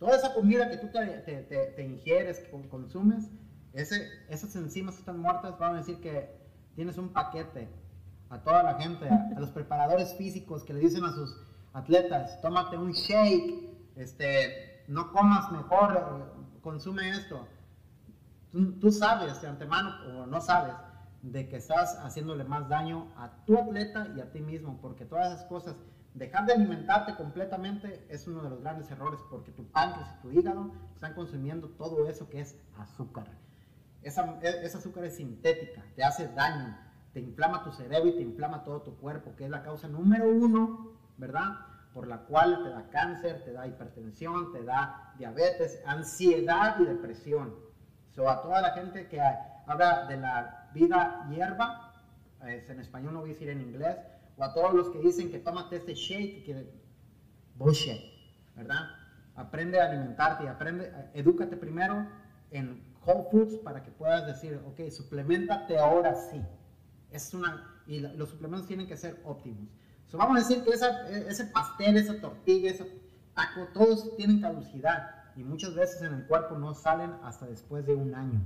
[0.00, 3.30] Toda esa comida que tú te, te- te- te ingieres, que con- consumes,
[3.72, 6.36] ese, esas enzimas que están muertas, van a decir que
[6.74, 7.68] tienes un paquete
[8.34, 11.36] a toda la gente, a, los preparadores físicos que le dicen a sus
[11.72, 17.46] atletas, tómate un shake, este, no comas mejor, eh, consume esto.
[18.50, 19.90] Tú, tú sabes de antemano
[20.20, 20.74] o no sabes
[21.22, 25.32] de que estás haciéndole más daño a tu atleta y a ti mismo, porque todas
[25.32, 25.76] esas cosas,
[26.12, 30.30] dejar de alimentarte completamente es uno de los grandes errores, porque tu páncreas y tu
[30.32, 33.28] hígado están consumiendo todo eso que es azúcar.
[34.02, 36.76] Esa, e- esa azúcar es sintética, te hace daño,
[37.14, 40.28] te inflama tu cerebro y te inflama todo tu cuerpo, que es la causa número
[40.28, 41.60] uno, ¿verdad?
[41.94, 47.54] Por la cual te da cáncer, te da hipertensión, te da diabetes, ansiedad y depresión.
[48.10, 49.20] So, a toda la gente que
[49.66, 51.92] habla de la vida hierba,
[52.48, 53.96] es en español no voy a decir en inglés,
[54.36, 56.68] o a todos los que dicen que tómate este shake, que
[57.54, 58.00] bullshit,
[58.56, 58.90] ¿verdad?
[59.36, 62.08] Aprende a alimentarte aprende, edúcate primero
[62.50, 66.42] en Whole Foods para que puedas decir, ok, suplementate ahora sí.
[67.14, 69.68] Es una, y los suplementos tienen que ser óptimos.
[70.06, 72.84] So, vamos a decir que esa- e- ese pastel, esa tortilla, ese
[73.34, 77.94] taco, todos tienen caducidad y muchas veces en el cuerpo no salen hasta después de
[77.94, 78.40] un año.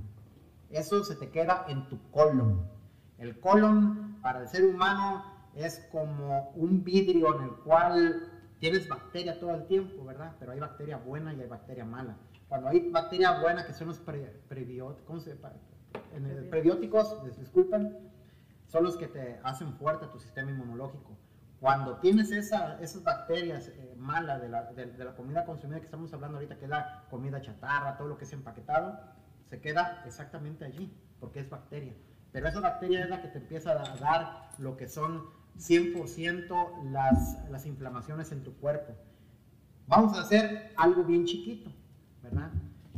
[0.69, 2.61] Eso se te queda en tu colon.
[3.17, 5.23] El colon para el ser humano
[5.55, 8.29] es como un vidrio en el cual
[8.59, 10.35] tienes bacteria todo el tiempo, ¿verdad?
[10.39, 12.15] Pero hay bacteria buena y hay bacteria mala.
[12.47, 15.35] Cuando hay bacteria buena, que son los pre- prebióticos, ¿cómo se
[16.15, 18.08] en el- prebióticos, dis- disculpen,
[18.69, 21.17] son los que te hacen fuerte tu sistema inmunológico.
[21.59, 25.85] Cuando tienes esa, esas bacterias eh, malas de la, de- de la comida consumida que
[25.85, 28.97] estamos hablando ahorita, que es la comida chatarra, todo lo que es empaquetado,
[29.49, 31.93] se queda exactamente allí, porque es bacteria.
[32.31, 35.25] Pero esa bacteria es la que te empieza a dar lo que son
[35.57, 38.93] 100% las, las inflamaciones en tu cuerpo.
[39.87, 41.71] Vamos a hacer algo bien chiquito,
[42.21, 42.51] ¿verdad?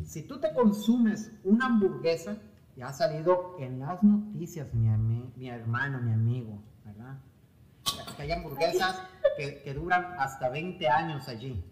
[0.03, 2.35] Si tú te consumes una hamburguesa,
[2.75, 4.87] ya ha salido en las noticias, mi,
[5.35, 7.17] mi hermano, mi amigo, ¿verdad?
[8.15, 9.01] Que hay hamburguesas
[9.37, 11.63] que, que duran hasta 20 años allí.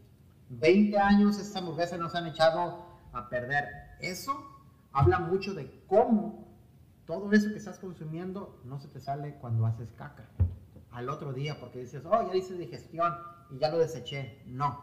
[0.50, 3.68] 20 años estas hamburguesas no se han echado a perder.
[4.00, 4.34] Eso
[4.92, 6.48] habla mucho de cómo
[7.06, 10.26] todo eso que estás consumiendo no se te sale cuando haces caca.
[10.92, 13.14] Al otro día, porque dices, oh, ya hice digestión
[13.52, 14.42] y ya lo deseché.
[14.48, 14.80] No,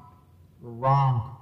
[0.60, 1.36] wrong.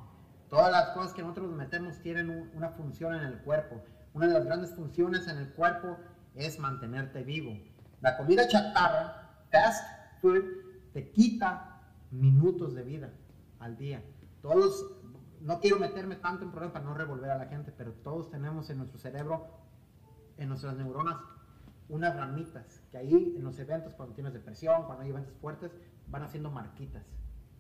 [0.49, 3.83] Todas las cosas que nosotros metemos tienen un- una función en el cuerpo.
[4.15, 5.99] Una de las grandes funciones en el cuerpo
[6.37, 7.59] es mantenerte vivo.
[8.01, 9.85] La comida chatarra, fast
[10.23, 10.45] food,
[10.93, 11.81] te quita
[12.13, 13.11] minutos de vida
[13.59, 14.05] al día.
[14.41, 14.87] Todos,
[15.41, 18.71] no quiero meterme tanto en problemas para no revolver a la gente, pero todos tenemos
[18.71, 19.49] en nuestro cerebro,
[20.37, 21.17] en nuestras neuronas,
[21.89, 25.73] unas ramitas que ahí en los eventos, cuando tienes depresión, cuando hay eventos fuertes,
[26.07, 27.03] van haciendo marquitas.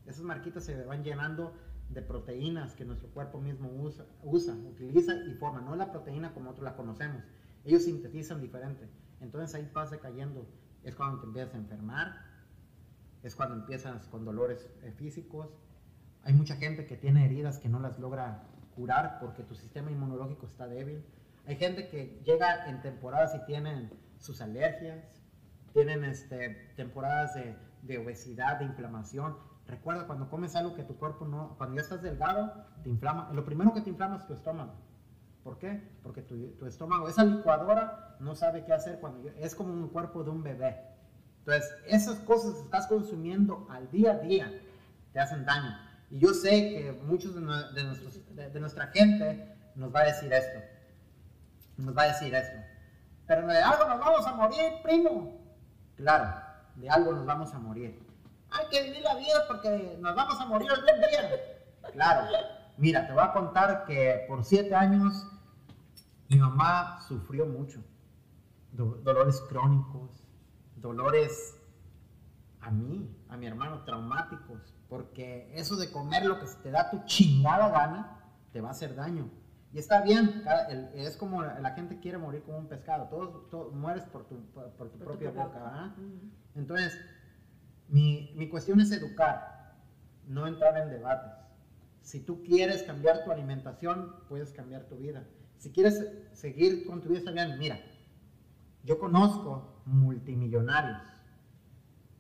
[0.06, 1.52] Esas marquitas se van llenando
[1.94, 5.60] de proteínas que nuestro cuerpo mismo usa, usa utiliza y forma.
[5.60, 7.22] No la proteína como nosotros la conocemos.
[7.64, 8.88] Ellos sintetizan diferente.
[9.20, 10.46] Entonces ahí pasa cayendo.
[10.82, 12.24] Es cuando te empiezas a enfermar.
[13.22, 15.48] Es cuando empiezas con dolores eh, físicos.
[16.24, 18.42] Hay mucha gente que tiene heridas que no las logra
[18.74, 21.04] curar porque tu sistema inmunológico está débil.
[21.46, 25.04] Hay gente que llega en temporadas y tienen sus alergias,
[25.72, 29.36] tienen este, temporadas de, de obesidad, de inflamación.
[29.66, 33.30] Recuerda, cuando comes algo que tu cuerpo no, cuando ya estás delgado, te inflama.
[33.32, 34.72] Lo primero que te inflama es tu estómago.
[35.42, 35.82] ¿Por qué?
[36.02, 40.22] Porque tu, tu estómago, esa licuadora no sabe qué hacer cuando es como un cuerpo
[40.24, 40.80] de un bebé.
[41.40, 44.50] Entonces, esas cosas que estás consumiendo al día a día
[45.12, 45.76] te hacen daño.
[46.10, 50.60] Y yo sé que muchos de, de- de nuestra gente nos va a decir esto.
[51.76, 52.58] Nos va a decir esto.
[53.26, 55.40] Pero de algo nos vamos a morir, primo.
[55.96, 56.40] Claro,
[56.76, 57.98] de algo nos vamos a morir.
[58.58, 61.30] Hay que vivir la vida porque nos vamos a morir algún día.
[61.92, 62.26] Claro.
[62.76, 65.26] Mira, te voy a contar que por siete años
[66.28, 67.82] mi mamá sufrió mucho.
[68.72, 70.10] Do- dolores crónicos,
[70.76, 71.56] dolores
[72.60, 74.74] a mí, a mi hermano, traumáticos.
[74.88, 78.20] Porque eso de comer lo que se te da tu chingada gana,
[78.52, 79.28] te va a hacer daño.
[79.72, 83.06] Y está bien, cada- el- es como la, gente quiere morir como un pescado.
[83.08, 85.92] Todos, todos- mueres por tu, por, por tu Por propia boca.
[85.96, 86.30] Ujú.
[86.54, 86.96] Entonces,
[87.88, 89.74] mi, mi cuestión es educar,
[90.26, 91.32] no entrar en debates.
[92.02, 95.24] Si tú quieres cambiar tu alimentación, puedes cambiar tu vida.
[95.58, 97.32] Si quieres seguir con tu vida.
[97.58, 97.80] Mira,
[98.82, 101.00] yo conozco multimillonarios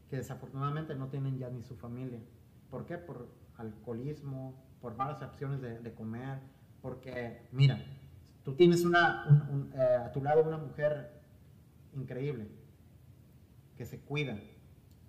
[0.08, 2.20] que desafortunadamente no tienen ya ni su familia.
[2.70, 2.96] ¿Por qué?
[2.98, 6.38] Por alcoholismo, por malas opciones de, de comer,
[6.82, 7.78] porque, mira,
[8.42, 11.20] tú tienes una, un- un, eh, a tu lado una mujer
[11.94, 12.48] increíble,
[13.76, 14.38] que se cuida,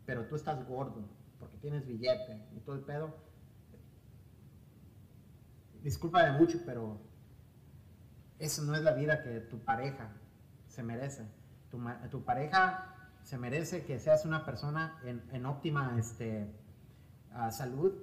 [0.05, 1.07] pero tú estás gordo,
[1.39, 3.15] porque tienes billete y todo el pedo.
[5.81, 6.99] Discúlpame mucho, pero
[8.39, 10.11] eso no es la vida que tu pareja
[10.67, 11.27] se merece.
[11.69, 11.79] Tu,
[12.09, 16.51] tu pareja se merece que seas una persona en, en óptima este,
[17.31, 17.93] ah, salud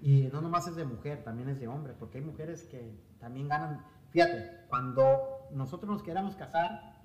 [0.00, 3.48] y no nomás es de mujer, también es de hombre, porque hay mujeres que también
[3.48, 3.84] ganan.
[4.10, 7.02] Fíjate, cuando nosotros nos queramos casar,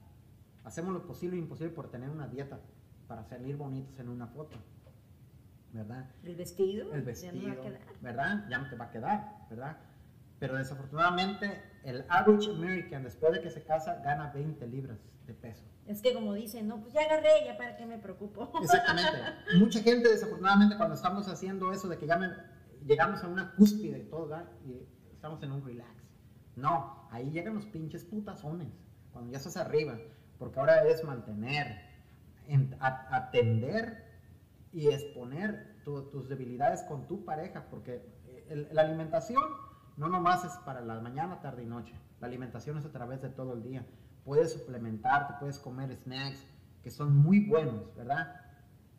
[0.64, 2.60] hacemos lo posible e imposible por tener una dieta
[3.08, 4.58] para salir bonitos en una foto,
[5.74, 6.10] ¿verdad?
[6.24, 6.94] El vestido.
[6.94, 7.82] El ya vestido, no va a quedar.
[8.02, 8.46] ¿verdad?
[8.50, 9.78] Ya no te va a quedar, ¿verdad?
[10.40, 15.64] Pero desafortunadamente el average American después de que se casa gana 20 libras de peso.
[15.88, 18.52] Es que como dicen, no, pues ya agarré, ya para qué me preocupo.
[18.62, 19.20] Exactamente.
[19.58, 22.34] Mucha gente desafortunadamente cuando estamos haciendo eso de que ya me-
[22.86, 24.50] llegamos a una cúspide todo, ¿verdad?
[24.66, 25.90] Y estamos en un relax.
[26.56, 28.70] No, ahí llegan los pinches putazones,
[29.12, 29.98] cuando ya estás arriba,
[30.40, 31.85] porque ahora es mantener,
[32.80, 34.04] atender
[34.72, 38.06] y exponer tu- tus debilidades con tu pareja, porque
[38.50, 39.44] el- la alimentación
[39.98, 43.30] no nomás es para la mañana, tarde y noche, la alimentación es a través de
[43.30, 43.86] todo el día.
[44.24, 46.46] Puedes suplementarte, puedes comer snacks
[46.84, 48.42] que son muy buenos, ¿verdad?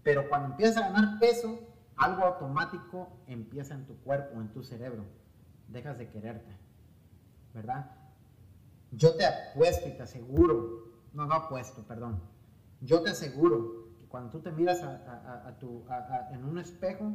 [0.03, 1.59] Pero cuando empiezas a ganar peso,
[1.97, 5.05] algo automático empieza en tu cuerpo, en tu cerebro.
[5.69, 6.57] Dejas de quererte,
[7.53, 7.91] ¿verdad?
[8.93, 12.21] Yo te apuesto y te aseguro, no, no apuesto, perdón.
[12.81, 15.85] Yo te aseguro que cuando tú te miras a, a- a- a tu,
[16.33, 17.13] en un espejo,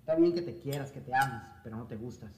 [0.00, 2.32] está bien que te quieras, que te ames, pero no te gustas.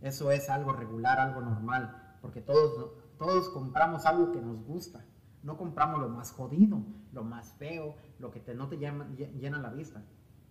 [0.00, 5.02] Eso es algo regular, algo normal, porque todos todos compramos algo que nos gusta.
[5.42, 6.82] No compramos lo más jodido,
[7.12, 10.02] lo más feo, lo que te, no te llama, llena la vista.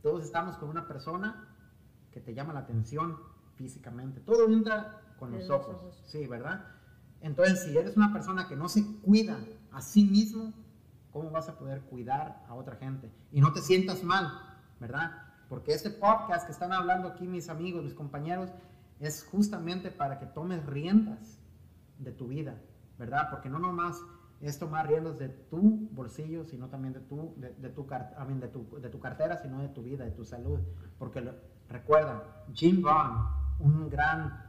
[0.01, 1.47] Todos estamos con una persona
[2.11, 3.17] que te llama la atención
[3.55, 4.19] físicamente.
[4.21, 6.01] Todo entra con los ojos.
[6.07, 6.65] Sí, ¿verdad?
[7.21, 9.37] Entonces, si eres una persona que no se cuida
[9.75, 10.53] a sí mismo,
[11.11, 13.11] ¿cómo vas a poder cuidar a otra gente?
[13.33, 14.31] Y no te sientas mal,
[14.79, 15.11] ¿verdad?
[15.49, 18.49] Porque este podcast que están hablando aquí mis amigos, mis compañeros,
[19.01, 21.41] es justamente para que tomes riendas
[21.99, 22.57] de tu vida,
[22.97, 23.27] ¿verdad?
[23.29, 24.01] Porque no nomás
[24.39, 28.89] es tomar riendas de tu bolsillo, sino también de tu, de, tu, de, tu, de
[28.89, 30.59] tu cartera, sino de tu vida, de tu salud.
[30.97, 31.21] Porque
[31.67, 33.27] recuerda, Jim Brown,
[33.59, 34.41] un gran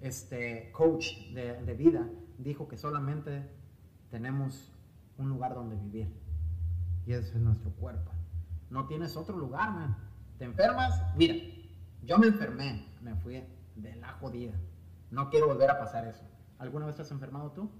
[0.00, 3.48] este, coach de, de vida, dijo que solamente
[4.10, 4.72] tenemos
[5.18, 6.12] un lugar donde vivir.
[7.06, 8.10] Y ese es nuestro cuerpo.
[8.70, 9.96] No tienes otro lugar, man.
[10.38, 11.00] ¿Te enfermas?
[11.16, 11.34] Mira,
[12.02, 13.42] yo me enfermé, me fui
[13.76, 14.54] de la jodida.
[15.10, 16.24] No quiero volver a pasar eso.
[16.58, 17.70] ¿Alguna vez te has enfermado tú?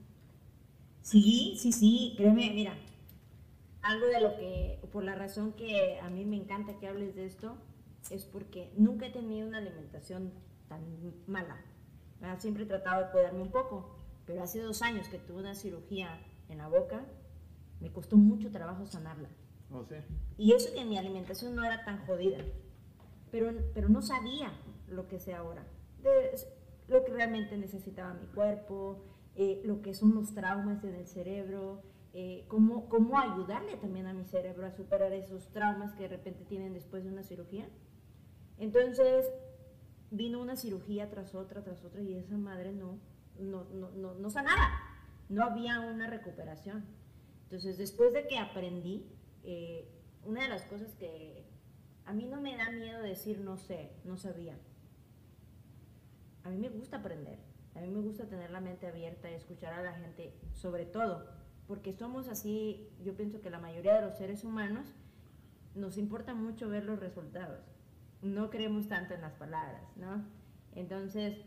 [1.00, 2.74] Sí, sí, sí, créeme, mira,
[3.82, 7.26] algo de lo que, por la razón que a mí me encanta que hables de
[7.26, 7.56] esto,
[8.10, 10.32] es porque nunca he tenido una alimentación
[10.68, 10.82] tan
[11.26, 11.56] mala.
[12.38, 13.95] Siempre he tratado de cuidarme un poco,
[14.26, 17.04] pero hace dos años que tuve una cirugía en la boca,
[17.80, 19.28] me costó mucho trabajo sanarla.
[19.70, 19.96] Oh, sí.
[20.38, 22.38] Y eso que mi alimentación no era tan jodida,
[23.30, 24.52] pero, pero no sabía
[24.88, 25.66] lo que sé ahora,
[26.02, 26.32] de
[26.88, 29.02] lo que realmente necesitaba mi cuerpo,
[29.34, 31.82] eh, lo que son los traumas en el cerebro,
[32.12, 36.44] eh, cómo, cómo ayudarle también a mi cerebro a superar esos traumas que de repente
[36.44, 37.68] tienen después de una cirugía.
[38.58, 39.26] Entonces,
[40.10, 42.98] vino una cirugía tras otra, tras otra, y esa madre no,
[43.38, 44.70] no, no, no, no sanaba,
[45.28, 46.84] no había una recuperación.
[47.44, 49.06] Entonces, después de que aprendí,
[49.44, 49.88] eh,
[50.24, 51.44] una de las cosas que
[52.04, 54.58] a mí no me da miedo decir no sé, no sabía.
[56.44, 57.38] A mí me gusta aprender,
[57.74, 61.28] a mí me gusta tener la mente abierta y escuchar a la gente, sobre todo,
[61.66, 64.86] porque somos así, yo pienso que la mayoría de los seres humanos
[65.74, 67.76] nos importa mucho ver los resultados
[68.22, 70.24] no creemos tanto en las palabras, ¿no?
[70.74, 71.38] Entonces,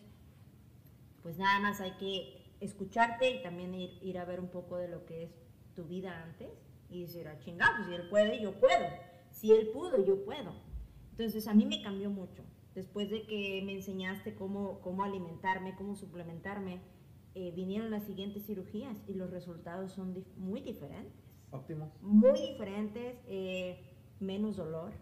[1.22, 5.06] pues nada más hay que escucharte y también ir, a ver un poco de lo
[5.06, 5.32] que es
[5.76, 6.50] tu vida antes
[6.90, 8.86] y decir, ah, chingado, pues si él puede, yo puedo.
[9.32, 10.54] Si él pudo, yo puedo.
[11.12, 12.44] Entonces, a mí me cambió mucho.
[12.76, 16.82] Después de que me enseñaste cómo, cómo alimentarme, cómo suplementarme,
[17.36, 21.14] eh, vinieron las siguientes cirugías y los resultados son muy diferentes.
[21.52, 21.92] Óptimo.
[22.02, 23.80] Muy diferentes, eh,
[24.20, 24.94] menos dolor,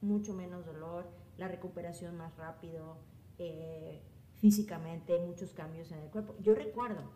[0.00, 1.08] mucho menos dolor,
[1.38, 2.98] la recuperación más rápido,
[3.38, 4.00] eh,
[4.40, 6.36] físicamente, muchos cambios en el cuerpo.
[6.40, 7.10] Yo recuerdo,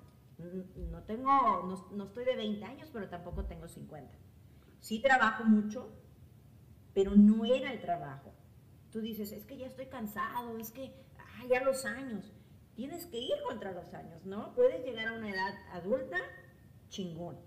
[0.90, 1.31] no tengo,
[1.93, 4.12] no, estoy de 20 años, pero tampoco tengo 50.
[4.81, 5.93] Sí trabajo mucho,
[6.94, 8.32] pero no era el trabajo.
[8.90, 10.94] Tú dices, es que ya estoy cansado, es que,
[11.49, 12.32] ya los años.
[12.74, 14.55] Tienes que ir contra los años, ¿no?
[14.55, 16.16] Puedes llegar a una edad adulta
[16.89, 17.39] chingón,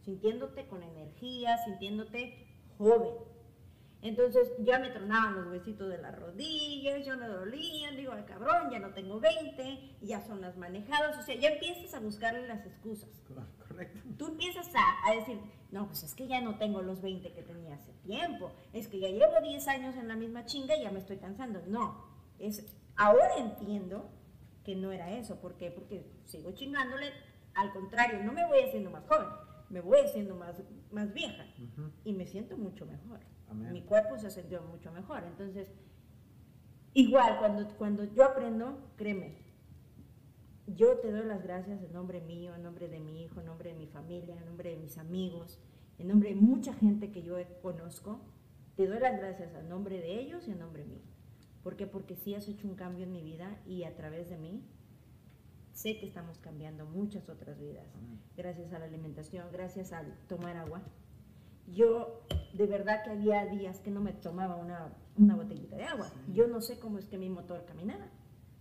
[0.00, 2.48] sintiéndote con energía, sintiéndote
[2.78, 3.14] joven
[4.02, 8.68] entonces ya me tronaban los huesitos de las rodillas, ya me dolían, digo, al cabrón,
[8.70, 12.66] ya no tengo 20, ya son las manejadas, o sea, ya empiezas a buscarle las
[12.66, 13.08] excusas.
[13.68, 14.00] Correcto.
[14.18, 15.38] Tú empiezas a, a, decir,
[15.70, 18.98] no, pues es que ya no tengo los 20 que tenía hace tiempo, es que
[18.98, 21.62] ya llevo 10 años en la misma chinga y ya me estoy cansando.
[21.68, 22.04] No,
[22.40, 22.66] es,
[22.96, 24.10] ahora entiendo
[24.64, 25.70] que no era eso, ¿por qué?
[25.70, 27.12] Porque sigo chingándole,
[27.54, 29.28] al contrario, no me voy haciendo más joven,
[29.70, 30.56] me voy haciendo más,
[30.92, 31.44] más vieja
[32.04, 33.20] y me siento mucho mejor
[33.54, 35.24] mi cuerpo se sintió mucho mejor.
[35.24, 35.68] Entonces,
[36.94, 39.36] igual, cuando, cuando yo aprendo, créeme,
[40.66, 43.70] yo te doy las gracias en nombre mío, en nombre de mi hijo, en nombre
[43.70, 45.60] de mi familia, en nombre de mis amigos,
[45.98, 48.20] en nombre de mucha gente que yo conozco.
[48.76, 51.02] Te doy las gracias en nombre de ellos y en nombre mío.
[51.62, 51.86] ¿Por qué?
[51.86, 54.64] Porque sí has hecho un cambio en mi vida y a través de mí
[55.72, 57.86] sé que estamos cambiando muchas otras vidas.
[58.36, 60.82] Gracias a la alimentación, gracias al tomar agua,
[61.66, 62.22] yo
[62.52, 66.10] de verdad que había días que no me tomaba una, una botellita de agua.
[66.32, 68.06] Yo no sé cómo es que mi motor caminaba.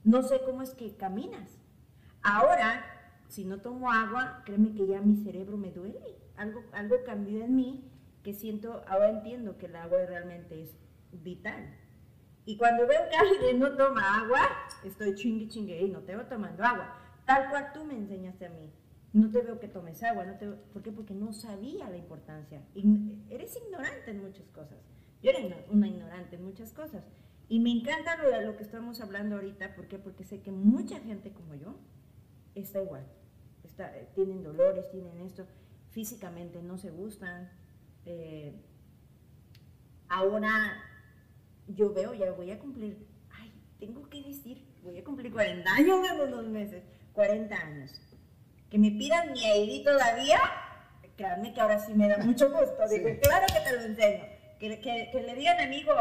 [0.03, 1.49] No sé cómo es que caminas.
[2.23, 2.83] Ahora,
[3.27, 6.17] si no tomo agua, créeme que ya mi cerebro me duele.
[6.37, 7.91] Algo, algo cambió en mí
[8.23, 10.75] que siento, ahora entiendo que el agua realmente es
[11.11, 11.75] vital.
[12.45, 14.41] Y cuando veo que alguien no toma agua,
[14.83, 17.00] estoy chingue chingue y no te tomando agua.
[17.31, 18.69] Tal cual tú me enseñaste a mí
[19.13, 20.91] no te veo que tomes agua, no te ¿por qué?
[20.91, 22.61] Porque no sabía la importancia.
[23.29, 24.77] eres ignorante en muchas cosas.
[25.21, 25.39] Yo era
[25.69, 27.03] una ignorante en muchas cosas.
[27.49, 29.99] Y me encanta lo lo que estamos hablando ahorita, ¿por qué?
[29.99, 31.75] Porque sé que mucha gente como yo
[32.55, 33.05] está igual.
[33.63, 35.45] Está, eh, tienen dolores, tienen esto,
[35.89, 37.49] físicamente no se gustan.
[38.05, 38.55] Eh,
[40.07, 40.81] ahora
[41.67, 45.99] yo veo, ya voy a cumplir, ay, tengo que decir, voy a cumplir 40 años
[46.09, 46.83] en unos meses,
[47.13, 47.91] 40 años
[48.69, 50.39] Que me pidan mi ID todavía,
[51.17, 52.87] créanme que ahora sí me da mucho gusto.
[52.89, 54.23] Digo, claro que te lo enseño.
[54.59, 55.91] Que, que, que le digan amigo,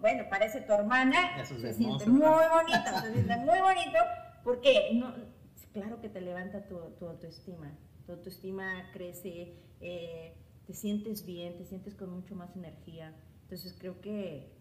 [0.00, 3.98] bueno, parece tu hermana, Eso es se hermoso, siente muy bonito, se siente muy bonito,
[4.44, 5.14] porque no,
[5.72, 7.76] claro que te levanta tu, tu autoestima.
[8.06, 10.34] Tu autoestima crece, eh,
[10.66, 13.14] te sientes bien, te sientes con mucho más energía.
[13.42, 14.59] Entonces creo que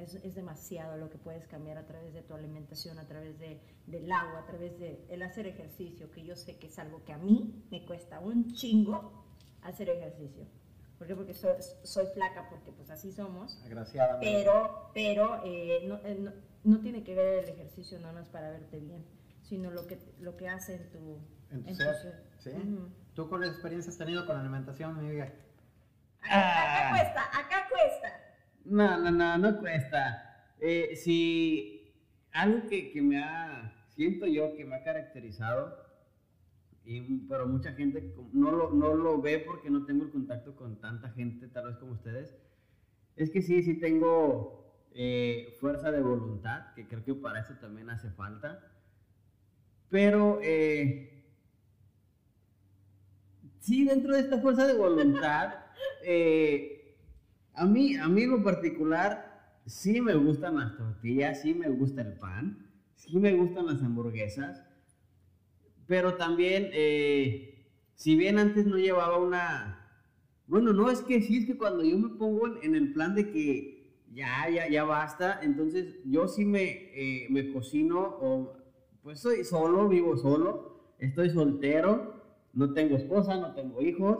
[0.00, 3.60] es, es demasiado lo que puedes cambiar a través de tu alimentación, a través de,
[3.86, 7.12] del agua, a través de el hacer ejercicio, que yo sé que es algo que
[7.12, 9.24] a mí me cuesta un chingo
[9.62, 10.44] hacer ejercicio.
[10.98, 11.16] ¿Por qué?
[11.16, 13.60] Porque soy, soy flaca, porque pues así somos.
[13.64, 14.26] Agraciadamente.
[14.38, 16.32] Pero, pero eh, no, eh, no-
[16.64, 19.04] no tiene que ver el ejercicio nada más para verte bien,
[19.42, 21.18] sino lo que, lo que hace en tu,
[21.50, 22.50] En tu en ser, ¿sí?
[22.50, 22.88] Ujú.
[23.14, 25.32] ¿Tú cuáles experiencias has tenido con la alimentación, mi Miguel?
[26.20, 26.90] Acá, acá Ah.
[26.90, 28.11] cuesta, acá cuesta.
[28.64, 30.54] No, no, no, no cuesta.
[30.60, 31.92] Eh, si
[32.32, 35.82] algo que, que me ha, siento yo que me ha caracterizado,
[36.84, 40.80] y, pero mucha gente no lo, no lo ve porque no tengo el contacto con
[40.80, 42.34] tanta gente, tal vez como ustedes,
[43.16, 47.90] es que sí, sí tengo eh, fuerza de voluntad, que creo que para eso también
[47.90, 48.72] hace falta,
[49.90, 51.24] pero eh,
[53.60, 55.54] sí, dentro de esta fuerza de voluntad,
[56.04, 56.81] eh,
[57.54, 58.08] a mí, a
[58.42, 63.82] particular, sí me gustan las tortillas, sí me gusta el pan, sí me gustan las
[63.82, 64.64] hamburguesas,
[65.86, 69.78] pero también, eh, si bien antes no llevaba una...
[70.46, 73.14] Bueno, no, es que sí, es que cuando yo me pongo en, en el plan
[73.14, 78.56] de que ya, ya, ya basta, entonces yo sí me, eh, me cocino o
[79.02, 82.22] pues soy solo, vivo solo, estoy soltero,
[82.52, 84.18] no tengo esposa, no tengo hijos,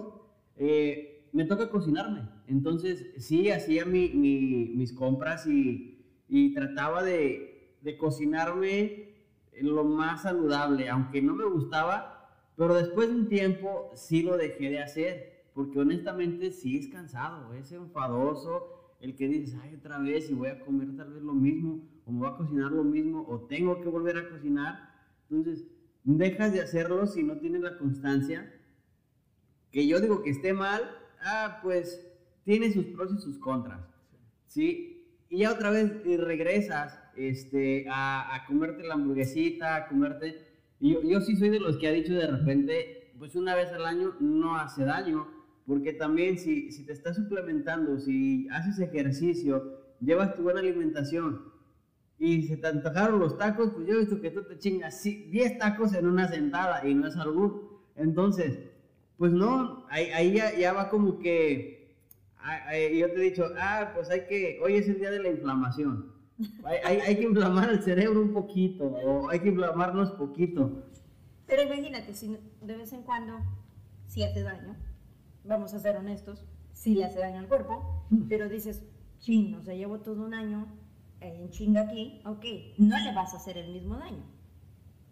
[0.57, 2.29] eh, me toca cocinarme.
[2.53, 5.99] Entonces sí, hacía mi- mi- mis compras y,
[6.29, 9.13] y trataba de, de cocinarme
[9.61, 14.71] lo más saludable, aunque no me gustaba, pero después de un tiempo sí lo dejé
[14.71, 20.31] de hacer, porque honestamente sí es cansado, es enfadoso el que dices, ay, otra vez
[20.31, 23.25] y voy a comer tal vez lo mismo, o me voy a cocinar lo mismo,
[23.29, 24.91] o tengo que volver a cocinar.
[25.31, 25.65] Entonces,
[26.05, 28.53] dejas de hacerlo si no tienes la constancia.
[29.73, 30.83] Que yo digo que esté mal,
[31.21, 32.01] ah, pues
[32.45, 33.81] tiene sus pros y sus contras.
[34.47, 35.07] ¿Sí?
[35.29, 40.51] Y ya otra vez eh, regresas este, a, a comerte la hamburguesita, a comerte...
[40.81, 43.87] Yo, yo sí soy de los que ha dicho de repente, pues una vez al
[43.87, 45.29] año no hace daño,
[45.67, 51.53] porque también si, si te estás suplementando, si haces ejercicio, llevas tu buena alimentación
[52.19, 55.29] y se te antojaron los tacos, pues yo he visto que tú te chingas sí,
[55.31, 57.83] 10 tacos en una sentada y no es algo.
[57.97, 58.61] Entonces,
[59.17, 61.82] pues no, ahí, ahí ya, ya va como que,
[62.99, 66.13] yo te he dicho, ah, pues hay que, hoy es el día de la inflamación.
[66.65, 70.85] Hay, hay, hay que inflamar el cerebro un poquito, o hay que inflamarnos poquito.
[71.47, 73.41] Pero imagínate, si de vez en cuando,
[74.07, 74.75] si hace daño,
[75.45, 78.83] vamos a ser honestos, si le hace daño al cuerpo, pero dices,
[79.19, 80.67] chin, o sea, llevo todo un año
[81.21, 82.45] eh, en chinga aquí, ok,
[82.79, 84.25] no le vas a hacer el mismo daño.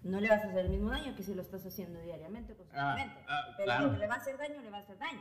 [0.02, 3.20] No le vas a hacer el mismo daño que si lo estás haciendo diariamente, constantemente.
[3.28, 3.92] ah, pero claro.
[3.92, 5.20] que le va a hacer daño, le va a hacer daño.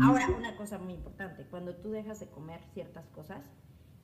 [0.00, 3.44] Ahora, una cosa muy importante, cuando tú dejas de comer ciertas cosas,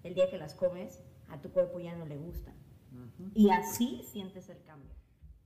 [0.02, 2.54] el día que las comes, a tu cuerpo ya no le gustan.
[3.34, 4.90] Y así sientes el cambio.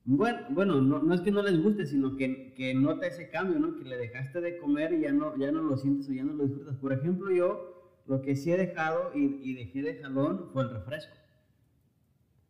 [0.04, 3.58] Bueno, bueno no, no es que no les guste, sino que, que nota ese cambio,
[3.58, 3.76] ¿no?
[3.76, 6.32] Que le dejaste de comer y ya no, ya no lo sientes o ya no
[6.32, 6.76] lo disfrutas.
[6.76, 10.70] Por ejemplo, yo lo que sí he dejado y, y dejé de jalón fue el
[10.70, 11.14] refresco.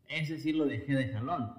[0.09, 1.53] Ese sí lo dejé de jalón.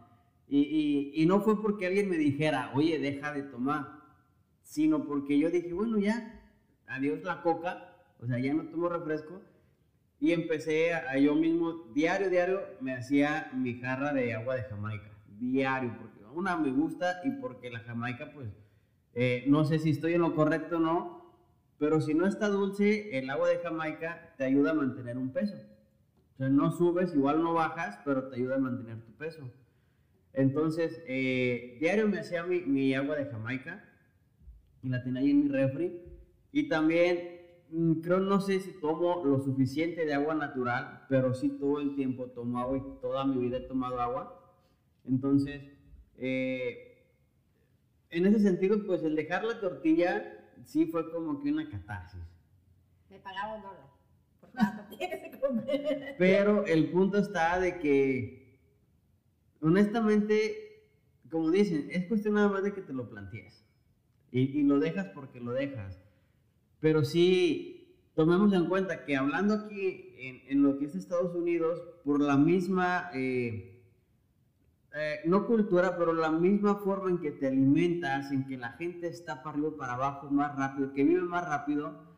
[0.48, 3.99] Y, y, y no fue porque alguien me dijera, oye, deja de tomar,
[4.70, 6.24] sino porque yo dije, bueno, ya,
[6.86, 7.82] adiós la coca,
[8.20, 9.42] o sea, ya no tomo refresco.
[10.20, 15.10] Y empecé a, yo mismo, diario, diario, me hacía mi jarra de agua de Jamaica.
[15.40, 18.50] Diario, porque una me gusta y porque la Jamaica, pues,
[19.16, 21.34] eh, no sé si estoy en lo correcto o no,
[21.80, 25.56] pero si no está dulce, el agua de Jamaica te ayuda a mantener un peso.
[26.36, 29.52] O sea, no subes, igual no bajas, pero te ayuda a mantener tu peso.
[30.34, 33.89] Entonces, eh, diario me hacía mi, mi agua de Jamaica
[34.82, 36.02] y la tenía ahí en mi refri.
[36.52, 37.42] Y también,
[37.72, 41.96] mm, creo, no sé si tomo lo suficiente de agua natural, pero sí todo el
[41.96, 44.36] tiempo tomo agua y toda mi vida he tomado agua.
[45.06, 45.62] Entonces,
[46.18, 46.90] eh,
[48.10, 52.22] en ese sentido, pues el dejar la tortilla sí fue como que una catarsis.
[53.10, 53.90] Me pagaba un dólar
[54.40, 56.16] por cada tortilla que se come.
[56.18, 58.60] Pero el punto está de que,
[59.62, 60.88] honestamente,
[61.30, 63.69] como dicen, es cuestión nada más de que te lo plantees.
[64.32, 66.02] Y, y lo dejas porque lo dejas.
[66.80, 67.80] Pero sí,
[68.16, 72.38] tomemos en cuenta que hablando aquí en, en lo que es Estados Unidos, por la
[72.38, 73.84] misma, eh,
[74.96, 79.08] eh, no cultura, pero la misma forma en que te alimentas, en que la gente
[79.08, 82.10] está para arriba y para abajo más rápido, que vive más rápido,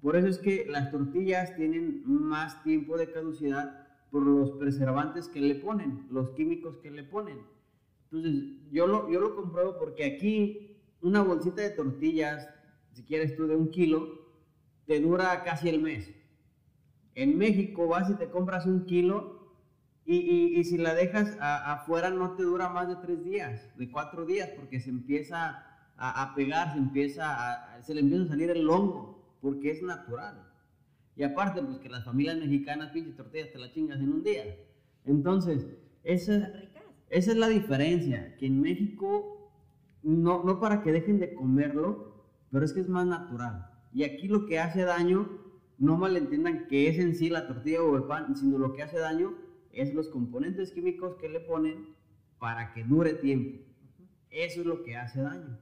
[0.00, 5.40] por eso es que las tortillas tienen más tiempo de caducidad por los preservantes que
[5.40, 7.38] le ponen, los químicos que le ponen.
[8.10, 10.69] Entonces, yo lo, yo lo compruebo porque aquí
[11.02, 12.48] una bolsita de tortillas,
[12.92, 14.20] si quieres tú de un kilo,
[14.86, 16.10] te dura casi el mes.
[17.14, 19.40] En México vas y te compras un kilo
[20.04, 24.26] y, y, si la dejas afuera no te dura más de tres días, de cuatro
[24.26, 25.64] días, porque se empieza
[25.96, 29.82] a, a pegar, se, empieza a, se le empieza a salir el hongo, porque es
[29.82, 30.50] natural.
[31.14, 34.56] Y aparte, pues que las familias mexicanas, pinche tortillas, te la chingas en un día.
[35.04, 35.66] Entonces,
[36.02, 36.50] esa,
[37.08, 39.39] esa es la diferencia, que en México,
[40.02, 43.66] no, no para que dejen de comerlo, pero es que es más natural.
[43.92, 45.28] Y aquí lo que hace daño,
[45.78, 48.98] no malentiendan que es en sí la tortilla o el pan, sino lo que hace
[48.98, 49.34] daño
[49.72, 51.94] es los componentes químicos que le ponen
[52.38, 53.64] para que dure tiempo.
[54.30, 55.58] Eso es lo que hace daño.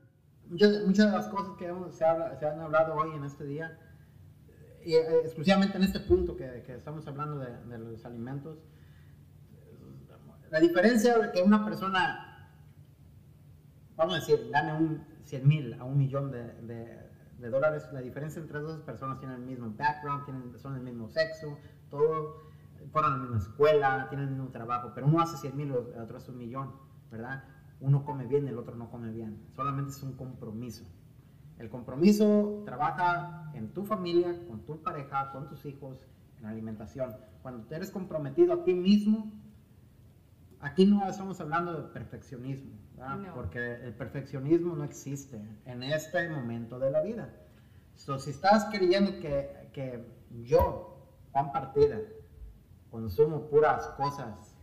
[0.49, 3.79] Muchas, muchas de las cosas que se, han hablado hoy en este día,
[4.85, 8.59] y eh, exclusivamente en este punto que, que estamos hablando de, de, los alimentos,
[10.51, 12.28] la diferencia de que una persona,
[13.99, 18.01] vamos a decir, gane un 100 mil a un millón de, de, de, dólares, la
[18.01, 21.59] diferencia entre dos personas tienen el mismo background, tienen, son del mismo sexo,
[21.91, 22.49] todo
[22.93, 26.01] fueron a la misma escuela, tienen el mismo trabajo, pero uno hace 100 mil, el
[26.01, 26.73] otro hace un millón,
[27.11, 27.45] ¿verdad?
[27.81, 29.47] Uno come bien, el otro no come bien.
[29.55, 30.85] Solamente es un compromiso.
[31.59, 35.99] El compromiso trabaja en tu familia, con tu pareja, con tus hijos,
[36.39, 37.17] en alimentación.
[37.43, 39.33] Cuando te eres comprometido a ti mismo,
[40.61, 43.35] aquí no estamos hablando de perfeccionismo, ¿verdad?
[43.35, 47.35] porque el perfeccionismo no existe en este momento de la vida.
[47.95, 50.05] So, si estás creyendo que, que
[50.45, 51.99] yo, Juan Partida,
[52.91, 54.57] consumo puras cosas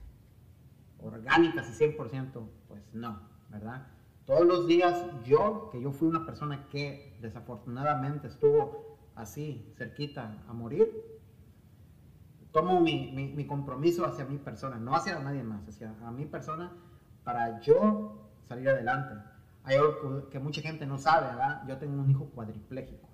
[1.00, 3.20] orgánicas y 100%, pues no,
[3.50, 3.88] ¿verdad?
[4.26, 10.54] Todos los días yo, que yo fui una persona que desafortunadamente estuvo así, cerquita a
[10.54, 11.15] morir,
[12.56, 16.72] tomo mi, mi, compromiso hacia mi persona, no hacia nadie más, hacia a mi persona,
[17.26, 19.14] para yo salir adelante.
[19.66, 21.64] Hay algo que mucha gente no sabe, ¿verdad?
[21.68, 23.10] Yo tengo un hijo cuadripléjico,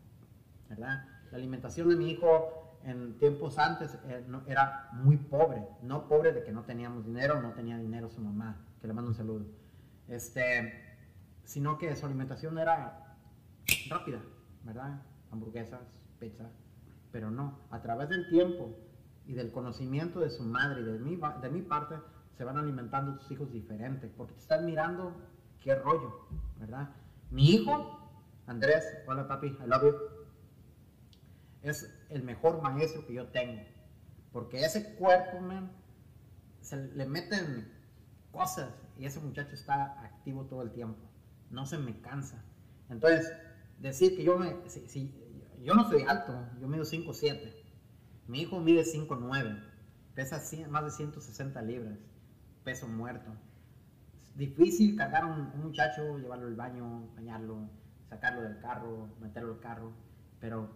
[0.69, 1.07] ¿verdad?
[1.31, 6.43] La alimentación de mi hijo en tiempos antes eh, era muy pobre, no pobre de
[6.43, 9.47] que no teníamos dinero, no tenía dinero su mamá, que le mando un saludo,
[10.07, 10.99] este,
[11.45, 13.17] sino que su alimentación era
[13.89, 14.21] rápida,
[14.63, 15.01] ¿verdad?
[15.31, 15.81] Hamburguesas,
[16.19, 16.47] pizza,
[17.11, 18.77] pero no, a través del tiempo
[19.25, 21.95] y del conocimiento de su madre y de mi, de mi parte,
[22.37, 25.15] se van alimentando tus hijos diferentes, porque te están mirando
[25.61, 26.27] qué rollo,
[26.59, 26.89] ¿verdad?
[27.29, 27.99] Mi hijo,
[28.47, 30.21] Andrés, hola papi, I love you
[31.61, 33.61] es el mejor maestro que yo tengo.
[34.31, 35.71] Porque ese cuerpo, man,
[36.61, 37.71] se le meten
[38.31, 40.99] cosas y ese muchacho está activo todo el tiempo.
[41.49, 42.43] No se me cansa.
[42.89, 43.31] Entonces,
[43.79, 45.13] decir que yo me, si,
[45.61, 47.60] yo no soy alto, yo mido 5'7".
[48.31, 49.61] Mi hijo mide 5'9".
[50.15, 51.99] Pesa más de 160 libras.
[52.63, 53.29] Peso muerto.
[54.21, 57.69] Es difícil cargar a un, muchacho, llevarlo al baño, bañarlo,
[58.07, 59.91] sacarlo del carro, meterlo al carro.
[60.39, 60.69] Pero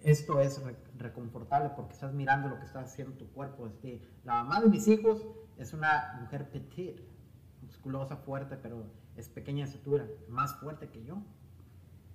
[0.00, 0.62] esto es
[0.96, 3.66] reconfortable porque estás mirando lo que está haciendo tu cuerpo.
[3.66, 5.26] Este, la mamá de mis hijos
[5.58, 7.06] es una mujer petite,
[7.60, 11.22] musculosa, fuerte, pero es pequeña de estatura, más fuerte que yo.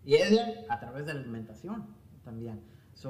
[0.03, 1.85] Y ella a través de la alimentación
[2.23, 2.59] también.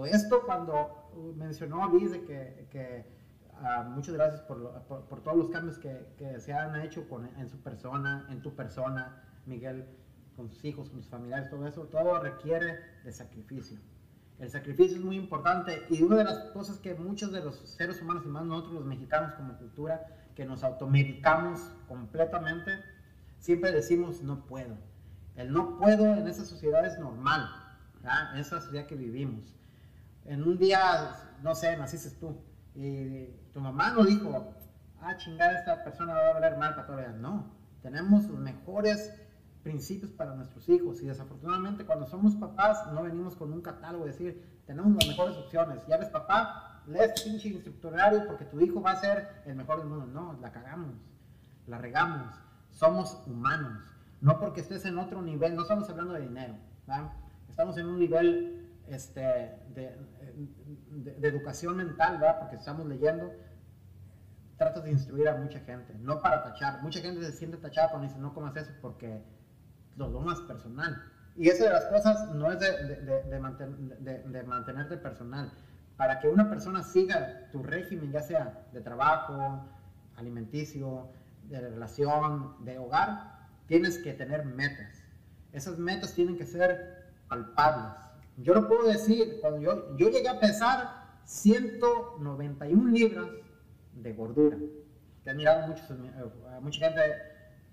[0.06, 3.06] Esto cuando mencionó Liz de que, que
[3.62, 7.06] uh, muchas gracias por, todos los cambios que, se han hecho
[7.38, 9.86] en su persona, en tu persona, Miguel,
[10.36, 13.80] con sus hijos, con sus familiares, todo eso, todo requiere de sacrificio.
[14.40, 18.02] El sacrificio es muy importante y una de las cosas que muchos de los seres
[18.02, 22.72] humanos y más nosotros los mexicanos como cultura, que nos automedicamos completamente,
[23.40, 24.78] siempre decimos no puedo.
[25.36, 27.50] El no puedo en esa sociedad es normal,
[28.34, 29.57] en esa sociedad que vivimos.
[30.28, 32.38] En un día, no sé, naciste tú
[32.76, 34.54] y tu mamá no dijo,
[35.02, 37.10] ah, chingada, esta persona va a hablar mal para todavía.
[37.10, 37.52] No,
[37.82, 39.14] tenemos los mejores
[39.64, 41.02] principios para nuestros hijos.
[41.02, 45.38] Y desafortunadamente cuando somos papás no venimos con un catálogo de decir, tenemos las mejores
[45.38, 45.80] opciones.
[45.88, 49.88] Ya eres papá, lees pinche instructorario porque tu hijo va a ser el mejor del
[49.88, 50.08] mundo.
[50.08, 50.94] No, la cagamos,
[51.68, 52.36] la regamos.
[52.72, 53.82] Somos humanos.
[54.20, 56.56] No porque estés en otro nivel, no estamos hablando de dinero.
[57.50, 59.22] Estamos en un nivel este,
[59.74, 59.98] de,
[60.90, 62.40] de, educación mental, ¿verdad?
[62.40, 63.32] porque estamos leyendo
[64.58, 66.82] tratas de instruir a mucha gente, no para tachar.
[66.82, 69.22] Mucha gente se siente tachada cuando dice no comas eso porque
[69.96, 71.02] lo, más personal.
[71.36, 72.96] Y esa de las cosas no es de, de,
[74.00, 75.52] de, de, mantenerte personal.
[75.96, 79.68] Para que una persona siga tu régimen, ya sea de trabajo,
[80.16, 81.10] alimenticio,
[81.44, 83.38] de relación, de hogar,
[83.68, 85.04] tienes que tener metas.
[85.54, 88.07] Esas metas tienen que ser palpables.
[88.38, 93.28] Yo lo puedo decir, cuando yo, yo llegué a pesar 191 libras
[93.94, 94.58] de gordura.
[95.24, 97.02] Que han mirado muchos, eh, mucha gente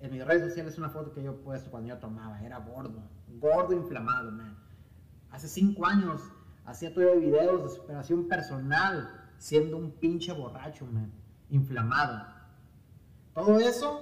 [0.00, 2.42] en mis redes sociales una foto que yo he puesto cuando yo tomaba.
[2.42, 3.02] Era gordo,
[3.38, 4.56] gordo inflamado, man.
[5.30, 6.22] Hace cinco años
[6.64, 11.12] hacía todavía videos de superación personal siendo un pinche borracho, man.
[11.50, 12.26] Inflamado.
[13.34, 14.00] Todo eso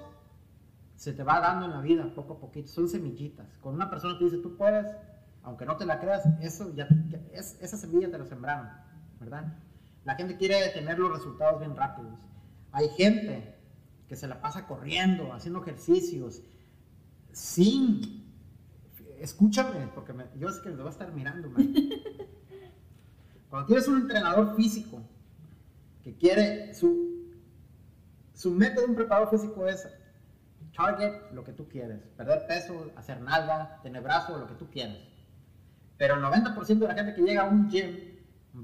[0.97, 3.47] se te va dando en la vida poco a poquito, son semillitas.
[3.60, 4.86] Con una persona que dice, tú puedes,
[5.43, 6.89] aunque no te la creas, eso ya,
[7.32, 8.69] es, esa semilla te la sembraron,
[9.20, 9.59] ¿verdad?
[10.05, 12.19] La gente quiere tener los resultados bien rápidos.
[12.73, 13.56] Hay gente
[14.09, 16.43] que se la pasa corriendo, haciendo ejercicios,
[17.32, 18.23] sin...
[19.19, 21.48] Escúchame, porque yo sé que me va a estar mirando.
[21.48, 21.73] Man.
[23.51, 25.01] Cuando tienes un entrenador físico
[26.02, 27.31] que quiere, su,
[28.35, 29.86] su método de un preparador físico es
[30.77, 34.97] target lo que tú quieres, perder peso, hacer nalga, tener brazo, lo que tú quieras.
[35.97, 37.97] Pero el 90% de la gente que llega a un gym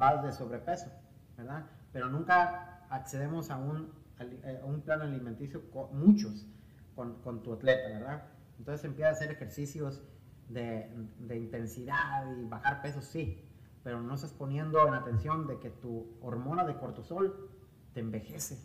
[0.01, 0.91] va de sobrepeso,
[1.37, 1.67] ¿verdad?
[1.93, 6.47] Pero nunca accedemos a un, eh, a un plan alimenticio, muchos,
[6.95, 8.23] con, con, tu atleta, ¿verdad?
[8.59, 10.03] Entonces empieza a hacer ejercicios
[10.49, 13.45] de, de intensidad y bajar peso, sí,
[13.85, 17.51] pero no estás poniendo en atención de que tu hormona de cortisol
[17.95, 18.59] te envejece,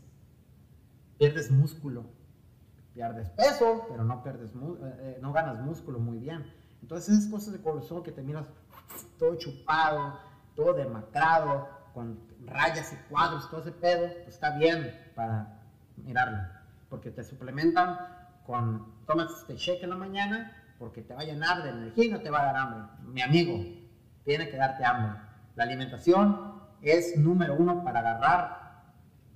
[1.18, 2.06] pierdes músculo,
[2.94, 4.58] pierdes peso, pero no, pierdes, eh,
[5.00, 6.44] eh, no ganas músculo muy bien.
[6.84, 8.46] Entonces esas cosas de cortisol que te miras
[9.18, 10.20] todo chupado,
[10.54, 15.62] todo demacrado, con rayas y cuadros, todo ese pedo, pues está bien para
[15.96, 16.40] mirarlo.
[16.90, 17.98] Porque te suplementan
[18.46, 22.10] con, tomas este shake en la mañana, porque te va a llenar de energía y
[22.10, 22.82] no te va a dar hambre.
[23.06, 23.64] Mi amigo,
[24.26, 25.22] tiene que darte hambre.
[25.56, 28.84] La alimentación es número uno para agarrar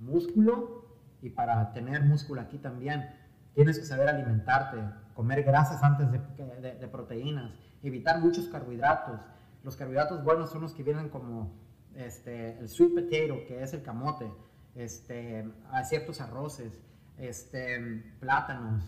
[0.00, 0.84] músculo
[1.22, 3.17] y para tener músculo aquí también.
[3.58, 4.76] Tienes que saber alimentarte,
[5.14, 7.50] comer grasas antes de, proteínas,
[7.82, 9.18] evitar muchos carbohidratos.
[9.64, 11.50] Los carbohidratos buenos son los que vienen como
[11.96, 14.30] este, el sweet potato, que es el camote,
[14.76, 15.52] este,
[15.82, 16.80] ciertos arroces,
[17.16, 18.84] este, plátanos,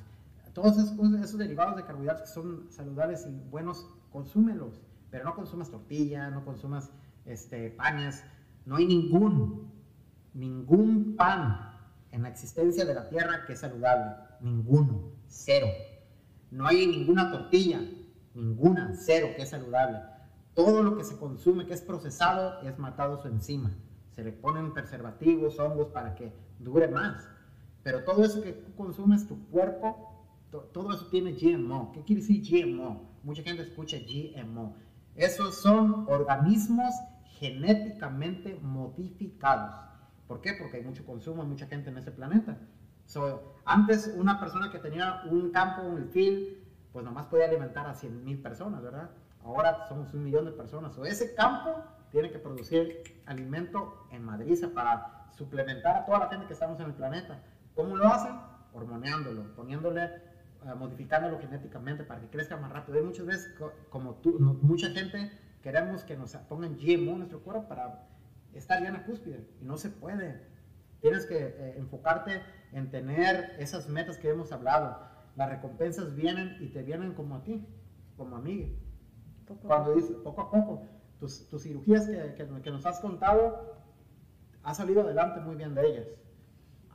[0.55, 4.81] todos esos, derivados de carbohidratos que son saludables y buenos, consúmelos,
[5.11, 6.93] pero no consumas tortilla, no consumas
[7.27, 8.23] este, panes,
[8.67, 9.69] no hay ningún,
[10.33, 11.73] ningún pan
[12.13, 14.30] en la existencia de la tierra que es saludable.
[14.41, 15.13] Ninguno.
[15.27, 15.69] Cero.
[16.51, 17.81] No hay ninguna tortilla.
[18.35, 18.95] Ninguna.
[18.95, 19.99] Cero que es saludable.
[20.55, 23.71] Todo lo que se consume que es procesado es matado su enzima.
[24.11, 27.29] Se le ponen preservativos, hongos para que dure más.
[27.83, 31.93] Pero todo eso que tú consumes, tu cuerpo, todo eso tiene GMO.
[31.93, 33.11] ¿Qué quiere decir GMO?
[33.23, 34.77] Mucha gente escucha GMO.
[35.15, 36.93] Esos son organismos
[37.39, 39.75] genéticamente modificados.
[40.27, 40.53] ¿Por qué?
[40.59, 42.59] Porque hay mucho consumo, mucha gente en ese planeta.
[43.65, 46.59] Antes una persona que tenía un campo, un field,
[46.93, 49.11] pues nomás podía alimentar a 100 mil personas, ¿verdad?
[49.45, 50.97] Ahora somos un millón de personas.
[50.99, 56.47] O ese campo tiene que producir alimento en Madrid para suplementar a toda la gente
[56.47, 57.43] que estamos en el planeta.
[57.75, 58.33] ¿Cómo lo hacen?
[58.73, 60.11] Hormoneándolo, poniéndole,
[60.65, 62.99] uh, modificándolo genéticamente para que crezca más rápido.
[62.99, 63.55] Hay muchas veces,
[63.89, 65.31] como tú, mucha gente
[65.63, 68.07] queremos que nos pongan GMO en nuestro cuerpo para
[68.55, 70.43] estar ya en la cúspide y no se puede.
[71.01, 74.99] Tienes que eh, enfocarte en tener esas metas que hemos hablado.
[75.37, 77.67] Las recompensas vienen y te vienen como a ti,
[78.17, 78.79] como a mí.
[79.63, 80.83] Cuando dices poco a poco,
[81.19, 83.77] tus, tus cirugías que, que, nos has contado,
[84.63, 86.07] has salido adelante muy bien de ellas.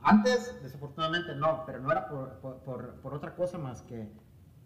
[0.02, 4.08] Antes, desafortunadamente no, pero no era por, por, por, otra cosa más que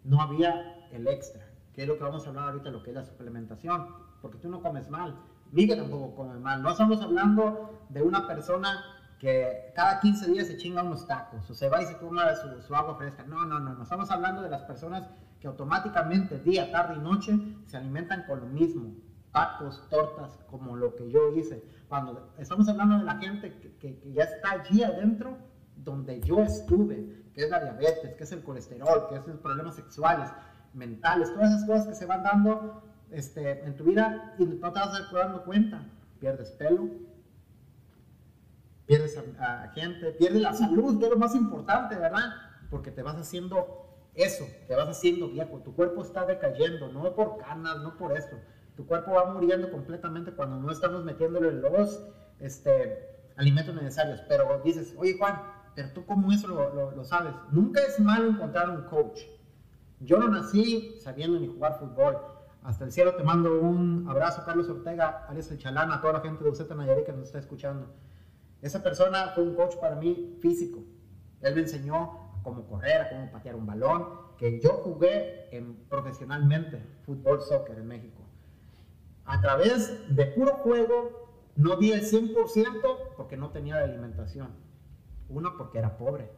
[0.03, 1.41] no había el extra,
[1.73, 3.87] que es lo que vamos a hablar ahorita, lo que es la suplementación,
[4.21, 5.19] porque tú no comes mal,
[5.51, 6.61] Miguel tampoco come mal.
[6.61, 11.53] No estamos hablando de una persona que cada 15 días se chinga unos tacos o
[11.53, 13.23] se va y se toma su, su, agua fresca.
[13.23, 13.83] No, no, no, no.
[13.83, 15.07] Estamos hablando de las personas
[15.39, 17.37] que automáticamente día, tarde y noche
[17.67, 18.95] se alimentan con lo mismo.
[19.31, 21.63] Tacos, tortas, como lo que yo hice.
[21.87, 25.37] Cuando estamos hablando de la gente que, que, ya está allí adentro,
[25.75, 29.75] donde yo estuve, que es la diabetes, que es el colesterol, que es los problemas
[29.75, 30.31] sexuales,
[30.73, 32.81] mentales, todas esas cosas que se van dando
[33.11, 35.87] este, en tu vida y no te vas a dando cuenta.
[36.19, 36.89] Pierdes pelo,
[38.85, 42.33] pierdes a, gente, pierdes la salud, que es lo más importante, ¿verdad?
[42.69, 47.37] Porque te vas haciendo eso, te vas haciendo viejo, tu cuerpo está decayendo, no por
[47.37, 48.37] canas, no por eso.
[48.75, 52.01] Tu cuerpo va muriendo completamente cuando no estamos metiéndole los
[52.39, 54.21] este, alimentos necesarios.
[54.27, 55.41] Pero dices, oye Juan,
[55.75, 57.33] pero tú cómo eso lo, lo sabes.
[57.51, 59.21] Nunca es malo encontrar un coach.
[59.99, 62.17] Yo no nací sabiendo ni jugar fútbol.
[62.63, 66.19] Hasta el cielo te mando un abrazo, Carlos Ortega, alias El Chalán, a toda la
[66.21, 67.87] gente de Uceta Nayarit que nos está escuchando.
[68.61, 70.83] Esa persona fue un coach para mí físico.
[71.41, 74.07] Él me enseñó cómo correr, cómo patear un balón,
[74.37, 78.23] que yo jugué en, profesionalmente fútbol, soccer en México.
[79.25, 84.49] A través de puro juego, no di el 100% porque no tenía alimentación.
[85.29, 86.29] Uno, porque era pobre,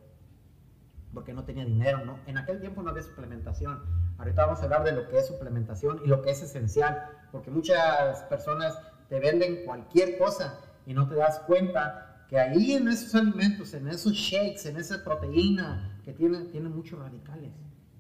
[1.13, 2.19] porque no tenía dinero, ¿no?
[2.27, 3.81] En aquel tiempo no había suplementación.
[4.17, 7.51] Ahorita vamos a hablar de lo que es suplementación y lo que es esencial, porque
[7.51, 8.77] muchas personas
[9.09, 13.88] te venden cualquier cosa y no te das cuenta que ahí en esos alimentos, en
[13.88, 17.51] esos shakes, en esa proteína que tiene, tiene muchos radicales.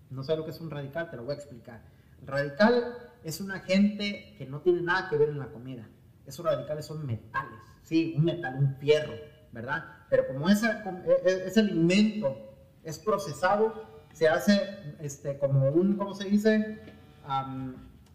[0.09, 1.83] No sé lo que es un radical, te lo voy a explicar.
[2.25, 5.87] radical es un agente que no tiene nada que ver en la comida.
[6.25, 9.13] Esos radicales son metales, sí, un metal, un fierro,
[9.51, 9.85] ¿verdad?
[10.09, 12.35] Pero como ese, e, ese alimento
[12.83, 16.79] es procesado, se hace este, como un, ¿cómo se dice?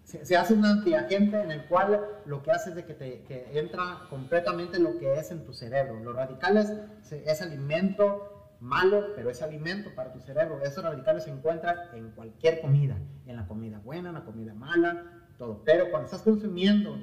[0.08, 3.58] Se, hace un antiagente en el cual lo que hace es de que, te, que
[3.58, 6.00] entra completamente lo que es en tu cerebro.
[6.00, 6.72] Los radicales
[7.10, 10.62] es alimento malo, pero es alimento para tu cerebro.
[10.62, 15.26] Esos radicales se encuentran en cualquier comida, en la comida buena, en la comida mala,
[15.36, 15.62] todo.
[15.62, 16.98] Pero cuando estás consumiendo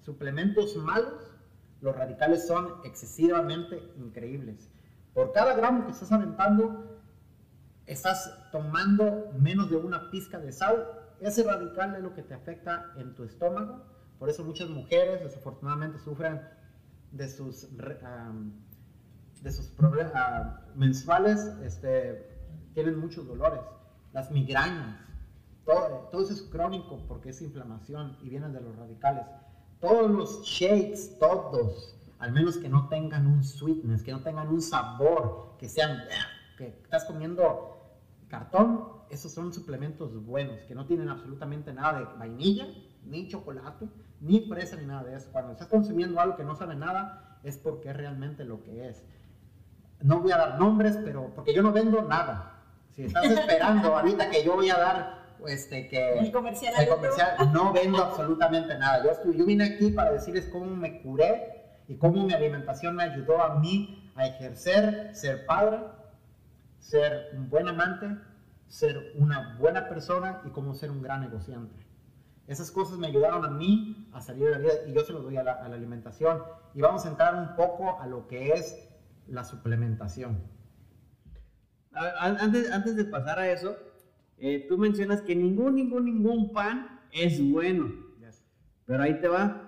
[0.00, 1.32] suplementos malos,
[1.80, 4.68] los radicales son excesivamente increíbles.
[5.14, 7.00] Por cada gramo que estás aventando,
[7.86, 12.92] estás tomando menos de una pizca de sal ese radical es lo que te afecta
[12.96, 13.84] en tu estómago.
[14.18, 16.40] Por eso muchas mujeres desafortunadamente sufren
[17.12, 17.68] de sus,
[19.42, 22.28] de sus problemas mensuales, este,
[22.74, 23.60] tienen muchos dolores.
[24.12, 25.00] Las migrañas,
[25.64, 29.24] todo, todo eso es crónico porque es inflamación y vienen de los radicales.
[29.80, 34.60] Todos los shakes, todos, al menos que no tengan un sweetness, que no tengan un
[34.60, 36.02] sabor, que sean,
[36.56, 37.77] que estás comiendo
[38.28, 42.66] cartón, esos son suplementos buenos, que no tienen absolutamente nada de vainilla,
[43.04, 43.88] ni chocolate,
[44.20, 45.28] ni fresa, ni nada de eso.
[45.32, 49.04] Cuando estás consumiendo algo que no sabe nada, es porque es realmente lo que es.
[50.00, 52.62] No voy a dar nombres, pero porque yo no vendo nada.
[52.90, 56.74] Si estás esperando ahorita que yo voy a dar este que el comercial,
[57.52, 59.02] no vendo absolutamente nada.
[59.04, 63.40] Yo, yo vine aquí para decirles cómo me curé y cómo mi alimentación me ayudó
[63.40, 65.78] a mí a ejercer, ser padre,
[66.78, 68.16] ser un buen amante,
[68.66, 71.86] ser una buena persona y cómo ser un gran negociante.
[72.46, 75.22] Esas cosas me ayudaron a mí a salir de la vida y yo se los
[75.22, 76.42] doy a la, alimentación.
[76.74, 78.88] Y vamos a entrar un poco a lo que es
[79.26, 80.42] la suplementación.
[81.92, 83.76] Antes, antes de pasar a eso,
[84.38, 88.08] eh, tú mencionas que ningún, ningún, ningún pan es bueno.
[88.86, 89.67] Pero ahí te va.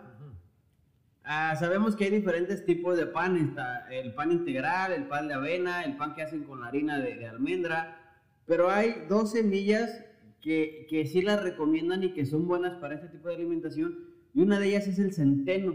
[1.24, 3.36] Ah, sabemos que hay diferentes tipos de pan.
[3.36, 6.98] Está el pan integral, el pan de avena, el pan que hacen con la harina
[6.98, 8.16] de, almendra.
[8.46, 10.04] Pero hay dos semillas
[10.40, 13.98] que, que sí las recomiendan y que son buenas para este tipo de alimentación.
[14.34, 15.74] Y una de ellas es el centeno.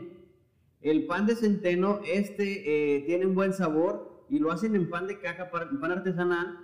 [0.81, 5.07] El pan de centeno, este eh, tiene un buen sabor y lo hacen en pan
[5.07, 6.59] de caja, pan artesanal.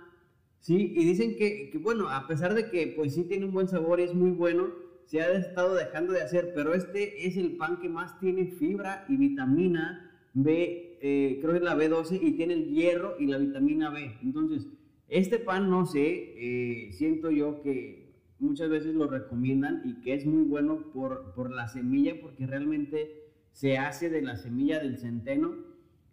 [0.60, 3.66] Sí, y dicen que, que, bueno, a pesar de que pues sí tiene un buen
[3.66, 4.68] sabor y es muy bueno,
[5.12, 9.04] se ha estado dejando de hacer, pero este es el pan que más tiene fibra
[9.10, 13.36] y vitamina B, eh, creo que es la B12 y tiene el hierro y la
[13.36, 14.16] vitamina B.
[14.22, 14.68] Entonces,
[15.08, 20.24] este pan, no sé, eh, siento yo que muchas veces lo recomiendan y que es
[20.24, 25.56] muy bueno por, por la semilla, porque realmente se hace de la semilla del centeno.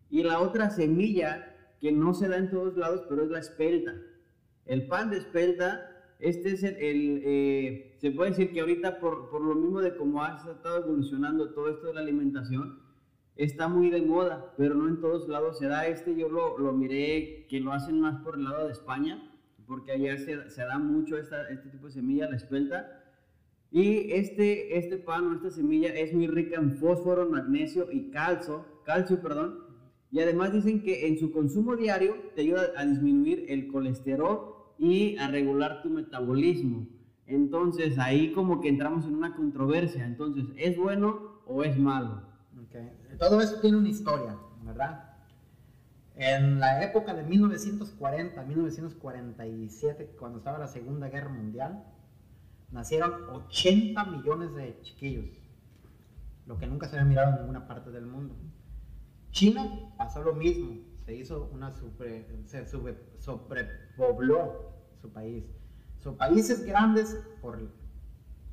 [0.09, 3.95] Y la otra semilla que no se da en todos lados, pero es la espelta.
[4.65, 5.88] El pan de espelta,
[6.19, 10.21] este es el, eh, se puede decir que ahorita por, por lo mismo de cómo
[10.21, 12.79] ha estado evolucionando todo esto de la alimentación,
[13.37, 15.87] está muy de moda, pero no en todos lados se da.
[15.87, 19.31] Este yo lo, lo miré que lo hacen más por el lado de España,
[19.65, 23.01] porque allá se, se da mucho esta, este tipo de semilla, la espelta.
[23.71, 28.65] Y este, este pan o esta semilla es muy rica en fósforo, magnesio y calcio,
[28.83, 29.59] calcio, perdón.
[30.11, 35.18] Y además dicen que en su consumo diario te ayuda a disminuir el colesterol y
[35.18, 36.88] a regular tu metabolismo.
[37.27, 40.06] Entonces ahí como que entramos en una controversia.
[40.06, 42.23] Entonces, ¿es bueno o es malo?
[43.19, 45.10] Todo eso tiene una historia, ¿verdad?
[46.15, 51.85] En la época de 1940, 1947, cuando estaba la Segunda Guerra Mundial,
[52.72, 55.26] nacieron 80 millones de chiquillos,
[56.45, 58.35] lo que nunca se había mirado en ninguna parte del mundo.
[59.31, 62.65] China pasó lo mismo, se hizo una sobre, se
[63.99, 64.71] sobrepobló
[65.01, 65.43] su país.
[65.97, 67.59] Son países grandes por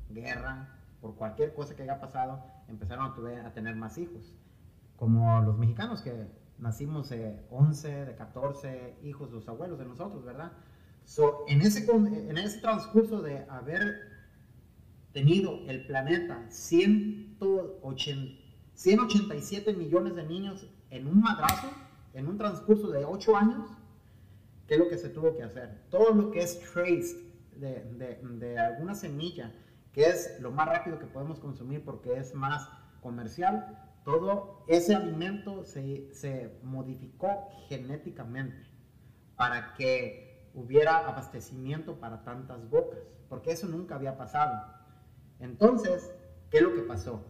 [0.09, 3.13] guerra, por cualquier cosa que haya pasado, empezaron
[3.45, 4.33] a, tener más hijos.
[4.97, 10.51] Como los mexicanos que nacimos de 11, de 14 hijos, los abuelos de nosotros, ¿verdad?
[11.05, 14.17] So, en, ese, en ese transcurso de haber
[15.13, 18.43] tenido el planeta 180,
[18.73, 21.69] 187 millones de niños en un madrazo,
[22.13, 23.76] en un transcurso de 8 años,
[24.67, 25.85] ¿qué es lo que se tuvo que hacer?
[25.89, 27.17] Todo lo que es traced
[27.55, 29.53] de, de, de alguna semilla,
[29.93, 32.69] que es lo más rápido que podemos consumir porque es más
[33.01, 38.67] comercial, todo ese alimento se, se modificó genéticamente
[39.35, 42.99] para que hubiera abastecimiento para tantas bocas,
[43.29, 44.73] porque eso nunca había pasado.
[45.39, 46.11] Entonces,
[46.49, 47.25] ¿qué es lo que pasó?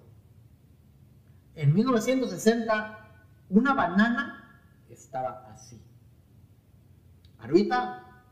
[1.56, 5.82] En 1960, una banana estaba así.
[7.40, 8.24] Ahorita,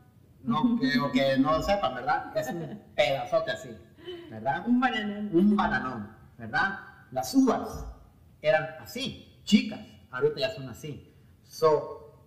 [0.42, 2.36] no creo que no lo sepan, ¿verdad?
[2.36, 3.70] Es un pedazote así,
[4.30, 4.66] ¿verdad?
[4.66, 5.30] Un bananón.
[5.32, 6.80] Un bananón, ¿verdad?
[7.12, 7.86] Las uvas
[8.42, 9.80] eran así, chicas,
[10.10, 11.14] ahorita ya son así.
[11.44, 12.24] So,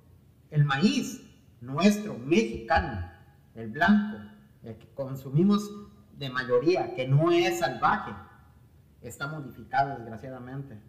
[0.51, 1.26] el maíz
[1.61, 3.11] nuestro, mexicano,
[3.56, 4.19] el blanco,
[4.64, 5.69] el que consumimos
[6.14, 8.11] de mayoría, que no es salvaje,
[9.01, 10.80] está modificado desgraciadamente.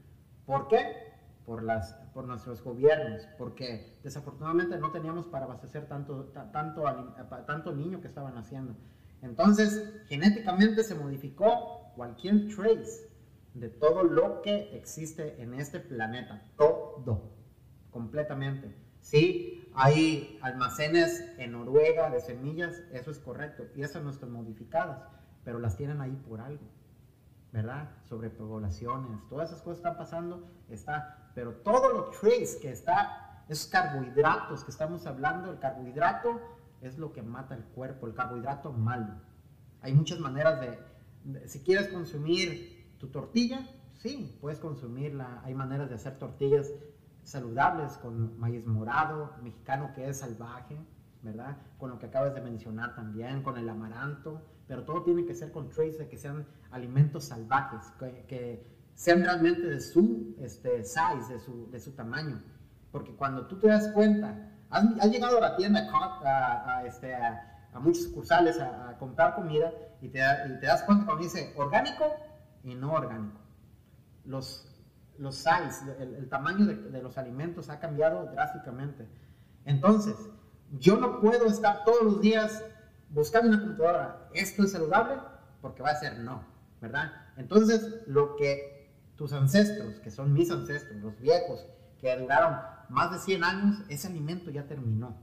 [0.47, 1.10] ¿Por qué?
[1.47, 6.85] Por, las, por nuestros gobiernos, porque desafortunadamente no teníamos para abastecer tanto, tanto,
[7.47, 8.77] tanto niño que estaban haciendo.
[9.23, 13.11] Entonces, genéticamente se modificó cualquier trace
[13.55, 17.33] de todo lo que existe en este planeta, todo,
[17.91, 18.75] completamente.
[19.01, 25.03] Sí, hay almacenes en Noruega de semillas, eso es correcto, y esas no están modificadas,
[25.45, 26.65] pero las tienen ahí por algo,
[27.53, 27.91] ¿verdad?
[28.05, 33.71] Sobre poblaciones, todas esas cosas están pasando, está, pero todo lo trace que está, esos
[33.71, 36.41] carbohidratos que estamos hablando, el carbohidrato
[36.81, 39.15] es lo que mata el cuerpo, el carbohidrato malo.
[39.83, 40.91] Hay muchas maneras de
[41.47, 45.43] si quieres consumir tu tortilla, sí, puedes consumirla.
[45.45, 46.71] Hay maneras de hacer tortillas
[47.23, 50.77] saludables con maíz morado, mexicano que es salvaje,
[51.23, 51.59] ¿verdad?
[51.79, 55.53] Con lo que acabas de mencionar también, con el amaranto, pero todo tiene que ser
[55.53, 61.71] con trace, que sean alimentos salvajes, que, sean realmente de su este, size, de su,
[61.71, 62.43] de su tamaño.
[62.93, 68.05] Porque cuando tú te das cuenta, has, llegado a la tienda a, este, a, muchos
[68.05, 72.05] sucursales a, comprar comida y te, y te das cuenta cuando dice orgánico,
[72.65, 73.41] y no orgánico.
[74.25, 74.67] Los,
[75.19, 79.09] los size, el, tamaño de, los alimentos ha cambiado drásticamente.
[79.65, 80.17] Entonces,
[80.79, 82.65] yo no puedo estar todos los días
[83.11, 85.21] buscando una computadora, ¿esto es saludable?
[85.61, 86.45] Porque va a ser no,
[86.81, 87.13] ¿verdad?
[87.37, 88.80] Entonces, lo que
[89.21, 91.67] tus ancestros, que son mis ancestros, los viejos,
[91.99, 92.57] que duraron
[92.89, 95.15] más de 100 años, ese alimento ya terminó.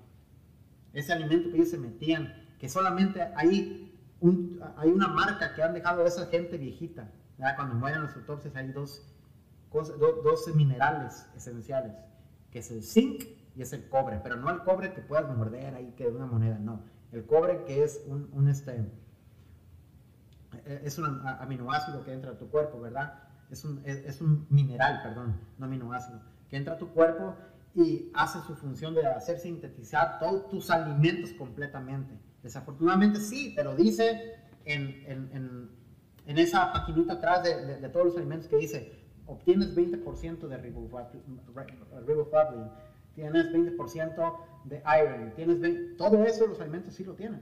[0.94, 5.74] Ese alimento que ellos se metían, que solamente hay, un, hay una marca que han
[5.74, 7.12] dejado esa gente viejita,
[7.56, 9.04] cuando mueren los autopsias hay dos,
[9.74, 11.94] dos minerales esenciales,
[12.52, 13.24] que es el zinc
[13.56, 16.28] y es el cobre, pero no el cobre que puedas morder ahí que de una
[16.28, 16.84] moneda, no.
[17.12, 18.92] El cobre que es un, este,
[20.66, 23.24] es un aminoácido que entra a tu cuerpo, ¿verdad?
[23.50, 27.36] Es un, es un mineral, perdón, no aminoácido, que entra a tu cuerpo
[27.74, 32.14] y hace su función de hacer sintetizar todos tus alimentos completamente.
[32.44, 34.36] Desafortunadamente sí, te lo dice
[34.66, 35.70] en, en
[36.28, 42.70] en esa paginita atrás de, de, todos los alimentos que dice, obtienes 20% de riboflavin,
[43.16, 47.42] tienes 20% de iron, tienes 20, todo eso los alimentos sí lo tienen,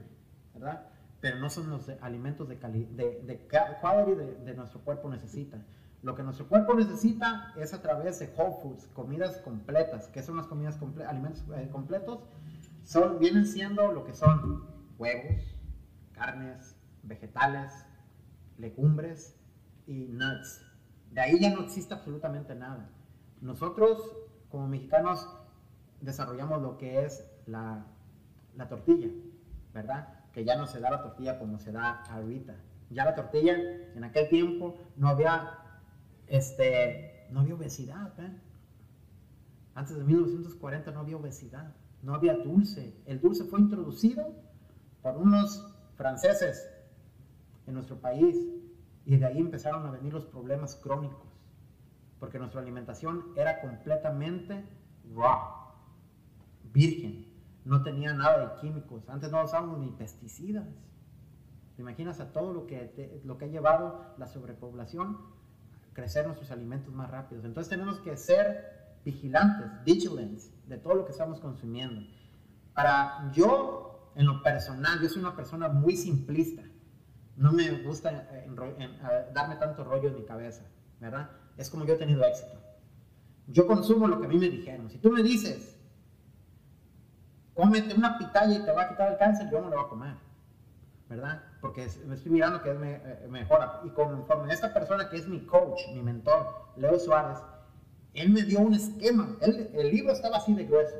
[0.54, 0.86] ¿verdad?
[1.20, 3.48] Pero no son los alimentos de, cali, de, de
[3.80, 4.12] quality
[4.44, 5.58] de, nuestro cuerpo necesita.
[6.02, 10.08] Lo que nuestro cuerpo necesita es a través de whole foods, comidas completas.
[10.08, 11.10] ¿Qué son las comidas completas?
[11.10, 12.20] Alimentos eh, completos
[12.84, 14.66] son, vienen siendo lo que son
[14.98, 15.56] huevos,
[16.12, 17.72] carnes, vegetales,
[18.58, 19.36] legumbres
[19.86, 20.62] y nuts.
[21.10, 22.90] De ahí ya no existe absolutamente nada.
[23.40, 24.16] Nosotros,
[24.50, 25.28] como mexicanos,
[26.00, 27.86] desarrollamos lo que es la,
[28.56, 29.08] la tortilla,
[29.72, 30.08] ¿verdad?
[30.32, 32.54] Que ya no se da la tortilla como se da ahorita.
[32.90, 33.54] Ya la tortilla,
[33.94, 35.58] en aquel tiempo, no había,
[36.28, 38.40] este, no había obesidad, ¿eh?
[39.74, 42.98] Antes de 1940 no había obesidad, no había dulce.
[43.04, 44.34] El dulce fue introducido
[45.02, 46.66] por unos franceses
[47.66, 48.36] en nuestro país.
[49.04, 51.28] Y de ahí empezaron a venir los problemas crónicos,
[52.18, 54.64] porque nuestra alimentación era completamente
[55.14, 55.74] raw,
[56.72, 57.26] virgen,
[57.64, 60.66] no tenía nada de químicos, antes no usábamos ni pesticidas.
[61.76, 65.18] ¿Te imaginas a todo lo que, lo que ha llevado la sobrepoblación
[65.96, 67.44] crecer nuestros alimentos más rápidos?
[67.44, 72.02] Entonces tenemos que ser vigilantes, vigilants de todo lo que estamos consumiendo.
[72.72, 76.62] Para yo, en lo personal, yo soy una persona muy simplista
[77.36, 80.62] no me gusta eh, darme tanto rollo en mi cabeza,
[81.00, 81.30] ¿verdad?
[81.56, 82.58] Es como yo he tenido éxito.
[83.46, 84.90] Yo consumo lo que a mí me dijeron.
[84.90, 85.78] Si tú me dices,
[87.54, 89.88] cómete una pitaya y te va a quitar el cáncer, yo no lo voy a
[89.88, 90.14] comer,
[91.08, 91.42] ¿verdad?
[91.60, 93.60] Porque me estoy mirando que es eh, mejor.
[93.84, 97.38] Y conforme esta persona que es mi coach, mi mentor, Leo Suárez,
[98.14, 99.36] él me dio un esquema.
[99.40, 100.96] el libro estaba así de grueso.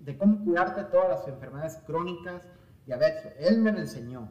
[0.00, 2.42] de cómo cuidarte de todas las enfermedades crónicas,
[2.86, 3.32] diabetes.
[3.38, 4.30] Él me lo enseñó.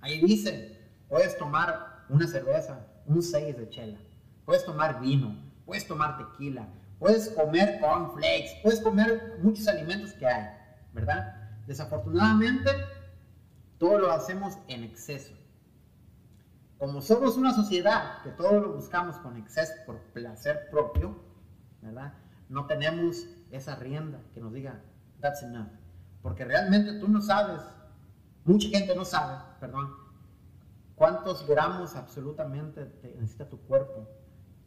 [0.00, 3.98] Ahí dice, puedes tomar una cerveza, un 6 de chela,
[4.44, 10.48] puedes tomar vino, puedes tomar tequila, puedes comer cornflakes, puedes comer muchos alimentos que hay,
[10.92, 11.50] ¿verdad?
[11.66, 12.70] Desafortunadamente,
[13.78, 15.34] todo lo hacemos en exceso.
[16.78, 21.16] Como somos una sociedad que todo lo buscamos con exceso por placer propio,
[21.82, 22.14] ¿verdad?
[22.48, 24.80] No tenemos esa rienda que nos diga,
[25.20, 25.68] that's enough.
[26.22, 27.62] Porque realmente tú no sabes,
[28.44, 29.92] mucha gente no sabe, perdón,
[30.94, 34.08] cuántos gramos absolutamente necesita tu cuerpo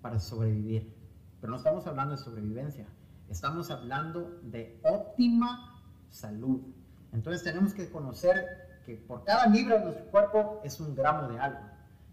[0.01, 0.95] para sobrevivir.
[1.40, 2.88] Pero no estamos hablando de sobrevivencia,
[3.30, 6.61] estamos hablando de óptima salud.
[7.14, 11.39] Entonces tenemos que conocer que por cada libra de nuestro cuerpo es un gramo de
[11.39, 11.59] algo.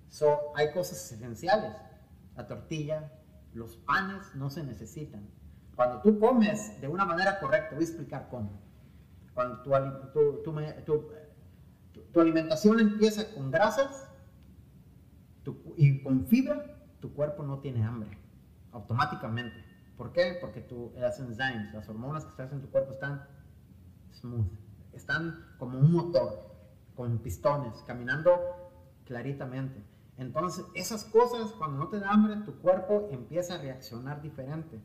[0.08, 1.72] So, hay cosas esenciales.
[2.36, 3.12] La tortilla,
[3.52, 5.28] los panes no se necesitan.
[5.74, 8.60] Cuando tú comes de una manera correcta, voy a explicar cómo.
[9.34, 9.62] Cuando
[10.12, 10.42] tu,
[12.12, 14.08] tu, alimentación empieza con grasas
[15.76, 16.64] y con fibra,
[17.00, 18.10] tu cuerpo no tiene hambre,
[18.72, 19.64] automáticamente.
[19.96, 20.38] ¿Por qué?
[20.40, 23.24] Porque tu, las enzymes, las hormonas que están en tu cuerpo están
[24.12, 24.48] smooth,
[24.92, 26.57] están como un motor,
[26.98, 28.32] con pistones, caminando
[29.04, 29.80] claritamente.
[30.16, 34.82] Entonces, esas cosas, cuando no te da hambre, tu cuerpo empieza a reaccionar diferente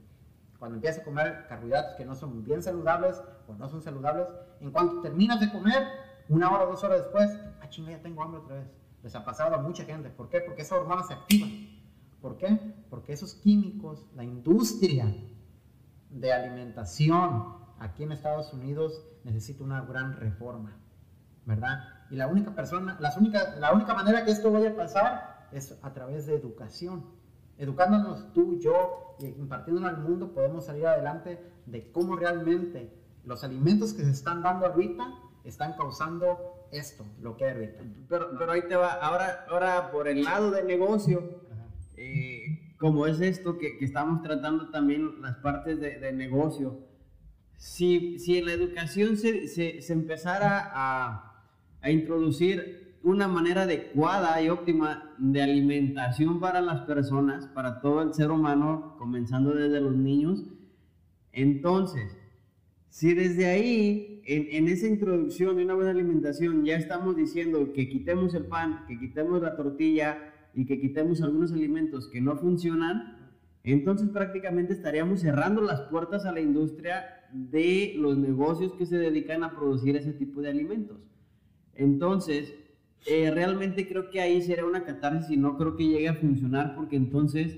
[0.60, 4.28] cuando empiezas a comer carbohidratos que no son bien saludables o no son saludables,
[4.62, 5.88] en cuanto terminas de comer,
[6.30, 7.28] una hora o dos horas después,
[7.60, 8.68] ah, chinga, ya tengo hambre otra vez.
[9.02, 10.12] Les ha pasado a mucha gente.
[10.12, 10.40] ¿Por qué?
[10.40, 11.48] Porque esa hormona se activa.
[12.22, 12.76] ¿Por qué?
[12.92, 15.12] Porque esos químicos, la industria
[16.12, 20.78] de alimentación aquí en Estados Unidos necesita una gran reforma,
[21.48, 21.93] ¿verdad?
[22.14, 25.80] Y la única persona, las única, la única manera que esto vaya a pasar es
[25.82, 27.06] a través de educación.
[27.58, 32.94] Educándonos tú, yo y impartiéndonos al mundo, podemos salir adelante de cómo realmente
[33.26, 35.12] los alimentos que se están dando ahorita
[35.44, 37.84] están causando esto, lo que hay ahorita.
[38.08, 41.42] Pero, pero ahí te va, ahora, ahora por el lado del negocio,
[41.98, 46.78] eh, como es esto que, que, estamos tratando también las partes de, de negocio,
[47.58, 51.33] si, si, en la educación se, se, se empezara a,
[51.84, 58.14] a introducir una manera adecuada y óptima de alimentación para las personas, para todo el
[58.14, 60.46] ser humano, comenzando desde los niños.
[61.34, 62.18] Entonces,
[62.88, 68.34] si desde ahí, en, esa introducción de una buena alimentación, ya estamos diciendo que quitemos
[68.36, 70.18] el pan, que quitemos la tortilla
[70.54, 73.34] y que quitemos algunos alimentos que no funcionan,
[73.66, 77.04] entonces prácticamente estaríamos cerrando las puertas a la industria
[77.34, 81.13] de los negocios que se dedican a producir ese tipo de alimentos.
[81.76, 82.54] Entonces,
[83.06, 86.76] eh, realmente creo que ahí será una catarsis y no creo que llegue a funcionar
[86.76, 87.58] porque entonces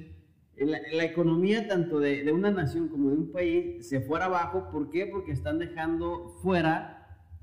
[0.58, 4.70] la, la economía tanto de, de, una nación como de un país se fuera abajo.
[4.72, 5.06] ¿Por qué?
[5.06, 6.96] Porque están dejando fuera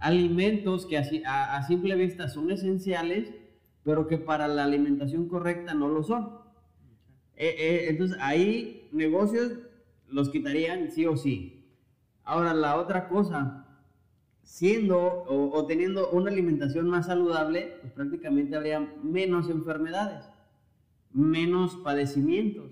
[0.02, 3.32] alimentos que a, simple vista son esenciales,
[3.84, 6.40] pero que para la alimentación correcta no lo son.
[7.36, 9.52] Eh, eh, entonces ahí negocios
[10.08, 11.78] los quitarían sí o sí.
[12.24, 13.71] Ahora la otra cosa,
[14.42, 20.28] siendo o, teniendo una alimentación más saludable, pues prácticamente habría menos enfermedades,
[21.12, 22.70] menos padecimientos.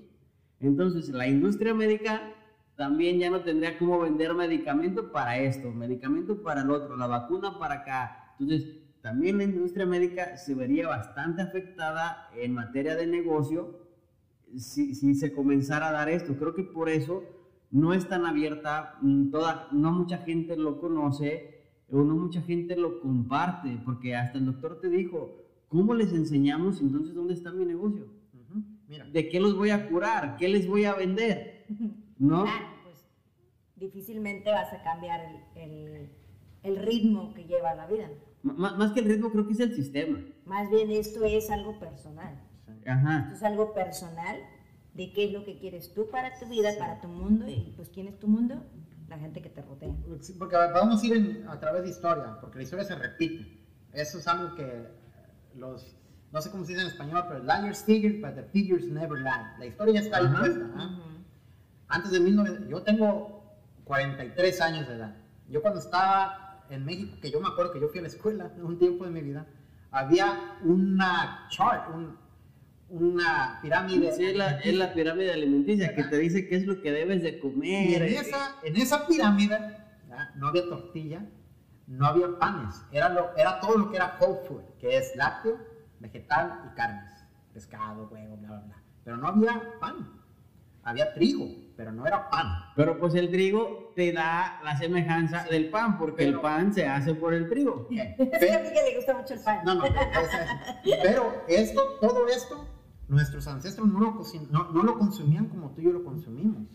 [0.58, 2.34] Entonces, la industria médica
[2.76, 7.58] también ya no tendría cómo vender medicamento para esto, medicamento para el otro, la vacuna
[7.58, 8.34] para acá.
[8.39, 13.81] Entonces, también la industria médica se vería bastante afectada en materia de negocio
[14.57, 16.36] si, si se comenzara a dar esto.
[16.36, 17.23] Creo que por eso
[17.70, 21.50] no es tan abierta, mm, toda, no mucha gente lo conoce
[21.93, 25.36] o no mucha gente lo comparte, porque hasta el doctor te dijo,
[25.69, 28.07] ¿cómo les enseñamos entonces dónde está mi negocio?
[28.89, 29.07] Mira.
[29.07, 30.36] ¿De qué los voy a curar?
[30.36, 31.67] ¿Qué les voy a vender?
[32.19, 32.43] ¿No?
[32.43, 33.07] Claro, pues
[33.77, 35.20] difícilmente vas a cambiar
[35.55, 36.10] el,
[36.65, 38.10] el, ritmo que lleva la vida.
[38.43, 40.25] más que el ritmo, creo que es el sistema.
[40.44, 42.41] Más bien esto es algo personal.
[42.86, 43.20] Ajá.
[43.20, 44.41] Esto es algo personal
[44.94, 47.89] de qué es lo que quieres tú para tu vida, para tu mundo, y pues
[47.91, 48.62] quién es tu mundo,
[49.10, 49.92] la gente que te rodea.
[50.39, 53.60] Porque vamos a ir a través de historia, porque la historia se repite.
[53.92, 54.86] Eso es algo que
[55.56, 55.97] los,
[56.32, 59.58] no sé cómo se dice en español, pero liars figure, but the figures never lie.
[59.58, 60.70] La historia ya está impuesta.
[60.76, 61.00] ¿ah?
[61.89, 62.68] Antes de 19...
[62.68, 65.16] Yo tengo 43 años de edad.
[65.48, 68.52] Yo cuando estaba en México, que yo me acuerdo que yo fui a la escuela
[68.56, 69.44] en un tiempo de mi vida,
[69.90, 72.16] había una chart, un,
[72.91, 74.12] una pirámide.
[74.12, 77.23] Sí, es la, es la pirámide alimenticia que te dice qué es lo que debes
[77.23, 77.89] de comer.
[77.91, 79.59] Y en esa, en esa pirámide
[80.36, 81.25] no había tortilla,
[81.86, 85.57] no había panes, era, lo, era todo lo que era whole food, que es lácteo,
[85.99, 87.10] vegetal y carnes,
[87.52, 88.83] pescado, huevo, bla, bla, bla.
[89.05, 90.20] Pero no había pan.
[90.83, 91.47] había trigo,
[91.77, 92.47] pero no era pan.
[92.77, 96.86] Pero pues el trigo te da la semejanza del pan, porque el Pero- pan se
[96.86, 97.89] hace por el trigo.
[97.91, 99.60] Es que a mí que le gusta mucho el pan.
[99.65, 102.67] No, no, o sea, pero esto, todo esto,
[103.10, 106.68] nuestros ancestros no lo, no, no lo consumían como tú y yo lo consumimos,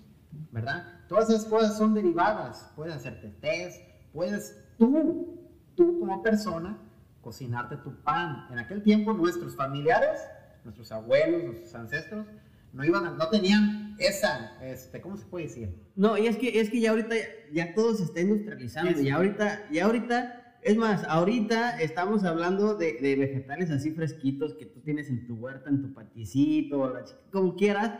[0.51, 0.85] ¿verdad?
[1.07, 2.71] Todas esas cosas son derivadas.
[2.75, 3.81] Puedes hacerte test,
[4.13, 5.39] puedes tú,
[5.75, 6.77] tú como persona,
[7.21, 8.47] cocinarte tu pan.
[8.51, 10.19] En aquel tiempo nuestros familiares,
[10.63, 12.27] nuestros abuelos, nuestros ancestros,
[12.73, 15.73] no, iban a- no tenían esa, este, ¿cómo se puede decir?
[15.95, 17.23] No, y es que, es que ya ahorita ya,
[17.67, 18.91] ya todo se está industrializando.
[18.91, 19.01] Eso.
[19.01, 24.65] Ya ahorita, ya ahorita, es más, ahorita estamos hablando de, de vegetales así fresquitos que
[24.65, 26.91] tú tienes en tu huerta, en tu paticito,
[27.31, 27.99] como quieras.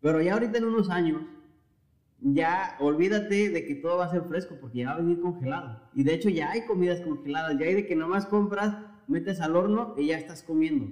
[0.00, 1.22] Pero ya ahorita en unos años,
[2.18, 5.80] ya olvídate de que todo va a ser fresco porque ya va a venir congelado.
[5.94, 8.76] Y de hecho ya hay comidas congeladas, ya hay de que nomás compras,
[9.06, 10.90] metes al horno y ya estás comiendo.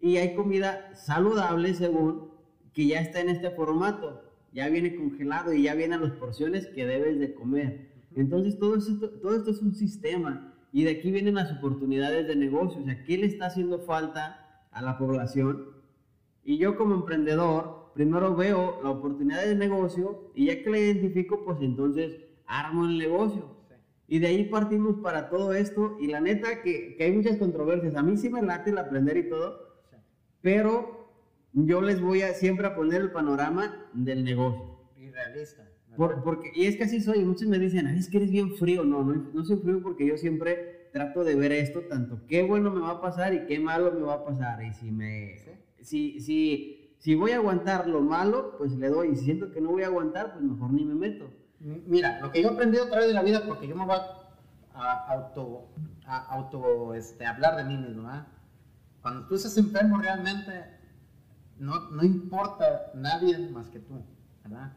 [0.00, 2.30] Y hay comida saludable según
[2.72, 6.86] que ya está en este formato, ya viene congelado y ya vienen las porciones que
[6.86, 7.91] debes de comer.
[8.16, 12.80] Entonces todo esto, es un sistema y de aquí vienen las oportunidades de negocio.
[12.80, 15.66] O sea, ¿qué le está haciendo falta a la población?
[16.44, 21.44] Y yo como emprendedor, primero veo la oportunidad de negocio y ya que la identifico,
[21.44, 22.16] pues entonces
[22.46, 23.52] armo el negocio.
[24.08, 25.96] Y de ahí partimos para todo esto.
[25.98, 27.94] Y la neta que, hay muchas controversias.
[27.94, 29.80] A mí sí me late el aprender y todo,
[30.42, 31.08] pero
[31.54, 34.90] yo les voy a siempre a poner el panorama del negocio.
[34.96, 35.62] Irrealista.
[35.62, 35.71] ¿verdad?
[35.96, 37.24] Por- porque, y es que así soy.
[37.24, 38.84] Muchos me dicen, "Ay, es que eres bien frío.
[38.84, 42.70] No, no, no soy frío porque yo siempre trato de ver esto, tanto qué bueno
[42.70, 44.62] me va a pasar y qué malo me va a pasar.
[44.62, 45.36] Y si me,
[45.80, 49.08] si, si, si voy a aguantar lo malo, pues le doy.
[49.10, 51.30] Y si siento que no voy a aguantar, pues mejor ni me meto.
[51.60, 53.96] Mira, lo que yo he aprendido a través de la vida, porque yo me voy
[54.74, 55.68] a, auto,
[56.06, 58.26] a auto este, hablar de mí mismo, ¿ah?
[59.00, 60.52] Cuando tú estás enfermo realmente,
[61.58, 64.02] no, no importa nadie más que tú,
[64.42, 64.72] ¿verdad?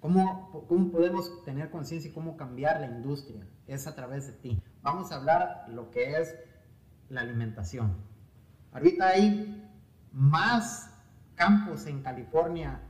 [0.00, 3.46] ¿Cómo, ¿Cómo podemos tener conciencia y cómo cambiar la industria?
[3.66, 4.62] Es a través de ti.
[4.82, 6.34] Vamos a hablar lo que es
[7.10, 7.96] la alimentación.
[8.72, 9.68] Ahorita hay
[10.12, 10.90] más
[11.34, 12.80] campos en California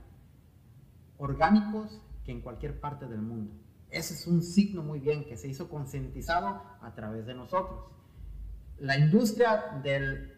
[1.17, 3.53] orgánicos que en cualquier parte del mundo.
[3.89, 7.91] Ese es un signo muy bien que se hizo concientizado a través de nosotros.
[8.79, 10.33] La industria del,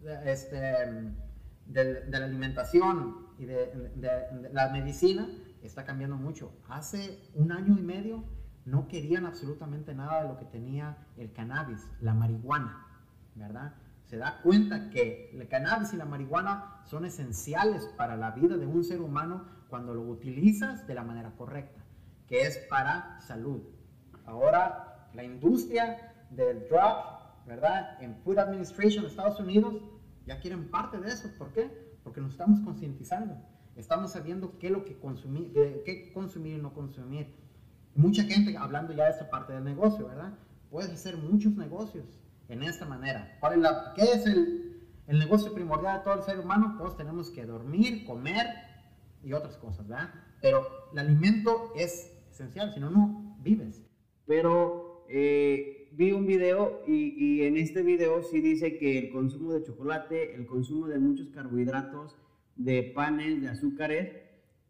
[0.00, 5.28] de, este, del- de la alimentación y de, de- de la medicina
[5.66, 6.52] está cambiando mucho.
[6.68, 8.24] Hace un año y medio
[8.64, 12.86] no querían absolutamente nada de lo que tenía el cannabis, la marihuana,
[13.34, 13.74] ¿verdad?
[14.04, 18.66] Se da cuenta que el cannabis y la marihuana son esenciales para la vida de
[18.66, 21.82] un ser humano cuando lo utilizas de la manera correcta,
[22.28, 23.62] que es para salud.
[24.26, 28.02] Ahora, la industria del drug, ¿verdad?
[28.02, 29.74] En Food Administration de Estados Unidos
[30.26, 31.28] ya quieren parte de eso.
[31.38, 31.96] ¿Por qué?
[32.04, 33.36] Porque nos estamos concientizando.
[33.76, 35.52] Estamos sabiendo qué es lo que consumir,
[35.84, 37.26] qué consumir y no consumir.
[37.94, 40.34] Mucha gente hablando ya de esta parte del negocio, ¿verdad?
[40.70, 42.18] Puedes hacer muchos negocios
[42.48, 43.36] en esta manera.
[43.40, 46.74] ¿Cuál es la, ¿Qué es el, el negocio primordial de todo el ser humano?
[46.78, 48.46] Todos tenemos que dormir, comer
[49.22, 50.10] y otras cosas, ¿verdad?
[50.40, 53.82] Pero el alimento es esencial, si no, no vives.
[54.26, 59.52] Pero eh, vi un video y, y en este video sí dice que el consumo
[59.52, 62.16] de chocolate, el consumo de muchos carbohidratos,
[62.56, 64.22] de panes, de azúcares,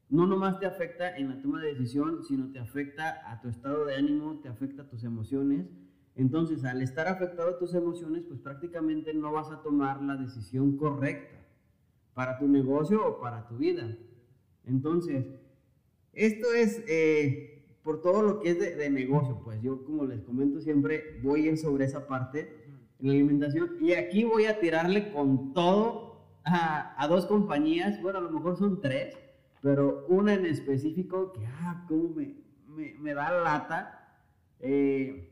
[0.09, 3.87] no nomás te afecta en la toma de decisión, sino te afecta a tu estado
[3.87, 5.67] de ánimo, te afecta a tus emociones.
[6.15, 10.77] Entonces, al estar afectado a tus emociones, pues prácticamente no vas a tomar la decisión
[10.77, 11.39] correcta
[12.13, 13.97] para tu negocio o para tu vida.
[14.67, 15.25] Entonces,
[16.13, 20.21] esto es eh, por todo lo que es de, de negocio, pues yo como les
[20.21, 22.61] comento siempre voy ir sobre esa parte,
[23.01, 26.12] en la alimentación, y aquí voy a tirarle con todo
[26.45, 29.17] a, a dos compañías, bueno, a lo mejor son tres,
[29.61, 32.35] pero una en específico que, ah, cómo me,
[32.67, 33.99] me, me da lata.
[34.61, 35.29] Eh,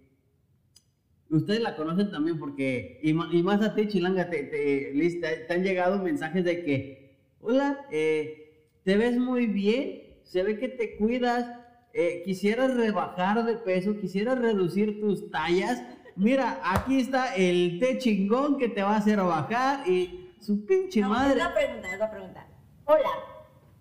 [1.30, 5.38] ustedes la conocen también porque, y, y más a ti, Chilanga, te, te, Liz, te-
[5.46, 10.68] te han llegado mensajes de que, hola, eh, te ves muy bien, se ve que
[10.68, 11.46] te cuidas,
[11.92, 15.82] eh, quisieras rebajar de peso, quisieras reducir tus tallas.
[16.16, 21.00] Mira, aquí está el té chingón que te va a hacer bajar y su pinche
[21.00, 21.30] No, madre.
[21.38, 22.46] Es una pregunta, es una pregunta.
[22.86, 23.10] Hola,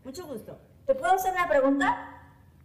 [0.03, 0.59] mucho gusto.
[0.85, 2.21] ¿Te puedo hacer una pregunta?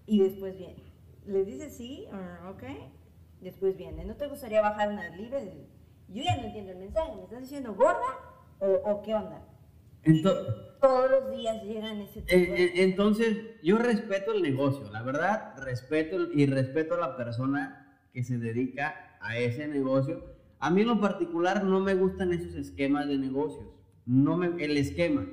[0.06, 0.82] Y después viene.
[1.26, 2.62] Les dices sí, uh, ok.
[3.40, 4.04] Después viene.
[4.04, 5.42] ¿No te gustaría bajar unas libras?
[6.08, 7.14] Yo ya no entiendo el mensaje.
[7.16, 8.18] ¿Me estás diciendo gorda
[8.60, 9.42] o, o qué onda?
[10.04, 12.64] Ento- Todos los días llegan ese tipo Eh, de...
[12.64, 17.98] eh, Entonces, yo respeto el negocio, la verdad, respeto el- y respeto a la persona
[18.12, 20.24] que se dedica a ese negocio.
[20.60, 23.66] A mí en lo particular no me gustan esos esquemas de negocios,
[24.06, 25.26] no me, el esquema.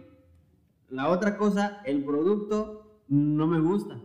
[0.90, 4.02] La otra cosa, el producto no me gusta.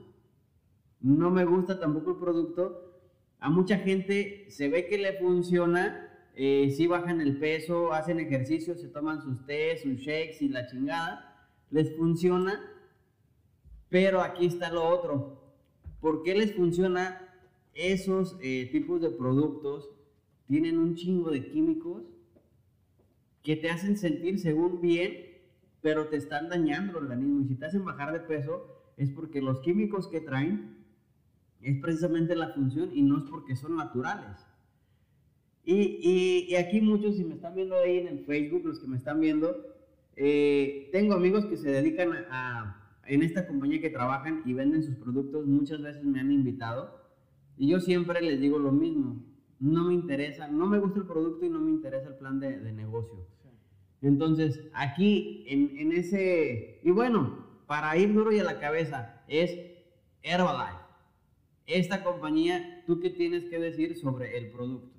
[1.01, 3.01] No me gusta tampoco el producto.
[3.39, 8.77] A mucha gente se ve que le funciona, eh, si bajan el peso, hacen ejercicio,
[8.77, 12.61] se toman sus tés, sus shakes y la chingada, les funciona,
[13.89, 15.43] pero aquí está lo otro.
[16.01, 17.21] ¿Por qué les funciona
[17.75, 19.91] esos eh, tipos de productos?
[20.47, 22.05] Tienen un chingo de químicos
[23.47, 25.13] que te hacen sentir según bien,
[25.81, 27.43] pero te están dañando el organismo.
[27.43, 28.67] Y si te hacen bajar de peso,
[28.97, 30.85] es porque los químicos que traen
[31.61, 34.45] es precisamente la función y no es porque son naturales.
[35.65, 39.21] Y, aquí muchos, si me están viendo ahí en el Facebook, los que me están
[39.21, 39.57] viendo,
[40.17, 44.97] eh, tengo amigos que se dedican a, en esta compañía que trabajan y venden sus
[44.97, 47.01] productos, muchas veces me han invitado
[47.57, 49.25] y yo siempre les digo lo mismo,
[49.61, 52.73] no me interesa, no me gusta el producto y no me interesa el plan de,
[52.73, 53.27] negocio.
[54.03, 59.59] Entonces, aquí en, ese, y bueno, para ir duro y a la cabeza, es
[60.23, 60.85] Herbalife.
[61.67, 64.95] Esta compañía, ¿tú qué tienes que decir sobre el producto?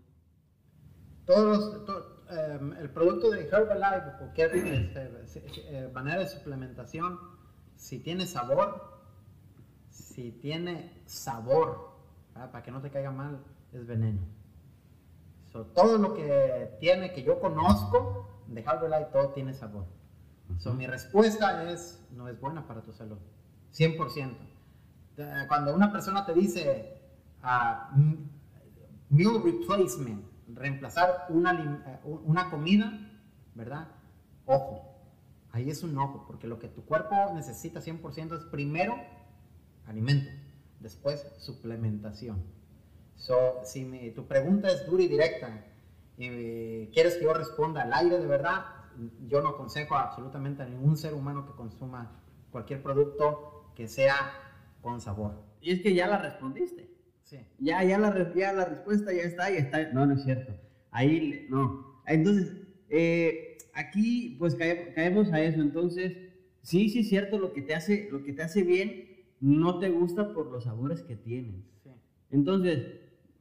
[1.26, 1.84] Todos,
[2.30, 5.12] em, el producto de Herbalife o cualquier este,
[5.70, 7.20] eh, manera de suplementación
[7.78, 9.00] si tiene sabor,
[9.90, 11.92] si tiene sabor,
[12.34, 13.40] para que no te caiga mal,
[13.72, 14.20] es veneno.
[15.74, 19.86] todo lo que tiene, que yo conozco de Light, todo tiene sabor.
[20.76, 23.18] mi respuesta es, no es buena para tu salud.
[23.74, 24.38] 100%.
[25.48, 27.02] Cuando una persona te dice
[27.44, 27.98] uh,
[29.10, 32.92] meal replacement, reemplazar una, una comida,
[33.56, 33.88] ¿verdad?
[34.46, 34.88] Ojo,
[35.58, 38.96] Ahí es un ojo, porque lo que tu cuerpo necesita 100% es primero
[39.88, 40.30] alimento,
[40.80, 42.44] después suplementación.
[43.16, 45.66] So, si tu pregunta es dura y directa
[46.18, 48.66] y quieres que yo responda al aire de verdad,
[49.28, 52.20] yo no aconsejo absolutamente a ningún ser humano que consuma
[52.52, 54.16] cualquier producto que sea
[54.82, 55.44] con sabor.
[55.62, 56.90] Y es que ya la respondiste.
[57.24, 57.40] Sí.
[57.60, 59.92] Ya, ya, la, ya la respuesta ya está, ya está.
[59.92, 60.54] No, no es cierto.
[60.92, 62.02] Ahí, no.
[62.08, 62.54] Entonces,
[62.90, 65.62] eh, aquí pues caemos a eso.
[65.62, 66.14] Entonces,
[66.62, 69.08] sí, sí es cierto, lo que te hace, lo que te hace bien
[69.40, 71.66] no te gusta por los sabores que tienen.
[72.32, 72.88] Entonces,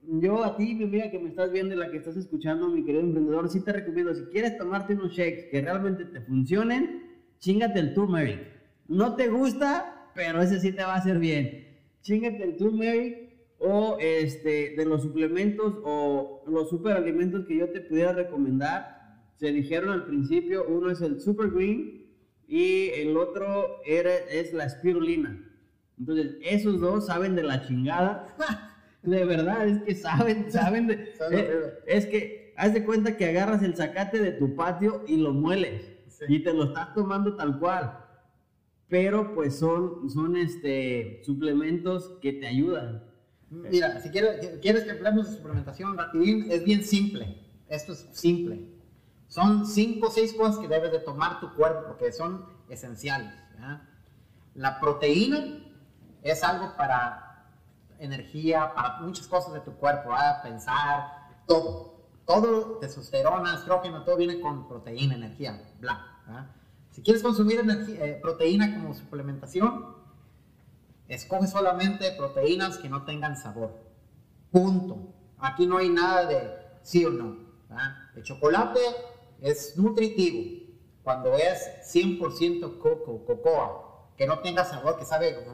[0.07, 2.85] yo a ti, mi amiga que me estás viendo y la que estás escuchando, mi
[2.85, 7.03] querido emprendedor, sí te recomiendo, si quieres tomarte unos shakes que realmente te funcionen,
[7.39, 8.41] chingate el turmeric.
[8.89, 11.67] No te gusta, pero ese sí te va a hacer bien.
[12.03, 13.27] Chingate el turmeric
[13.59, 18.97] o este, de los suplementos o los superalimentos que yo te pudiera recomendar
[19.37, 22.07] se dijeron al principio, uno es el Super Green
[22.49, 25.43] y el otro es la espirulina.
[25.99, 28.35] Entonces, esos dos saben de la chingada.
[29.07, 31.15] de verdad, es que saben, saben de...
[31.31, 35.33] Eh, es que, haz de cuenta que agarras el zacate de tu patio y lo
[35.33, 35.93] mueles.
[36.29, 38.05] Y te lo estás tomando tal cual.
[38.89, 43.05] Pero pues son, son este, suplementos que te ayudan.
[43.51, 47.43] Mira, si quieres, quieres que hablemos de suplementación rapidín, es bien simple.
[47.69, 48.77] Esto es simple.
[49.29, 53.33] Son cinco o seis cosas que debes de tomar tu cuerpo porque son esenciales.
[54.55, 55.65] La proteína
[56.23, 57.26] es algo para
[57.99, 60.11] energía, para muchas cosas de tu cuerpo,
[60.43, 61.97] pensar, todo.
[62.27, 66.53] Todo, testosterona, estrógeno, todo viene con proteína, energía, bla.
[66.91, 69.95] Si quieres consumir eh, proteína como suplementación,
[71.09, 73.79] escoge solamente proteínas que no tengan sabor.
[74.51, 75.15] Punto.
[75.39, 76.53] Aquí no hay nada de
[76.83, 77.37] sí o no.
[78.15, 78.81] El chocolate
[79.41, 80.67] es nutritivo
[81.03, 85.47] cuando es 100% coco, cocoa, que no tenga sabor, que sabe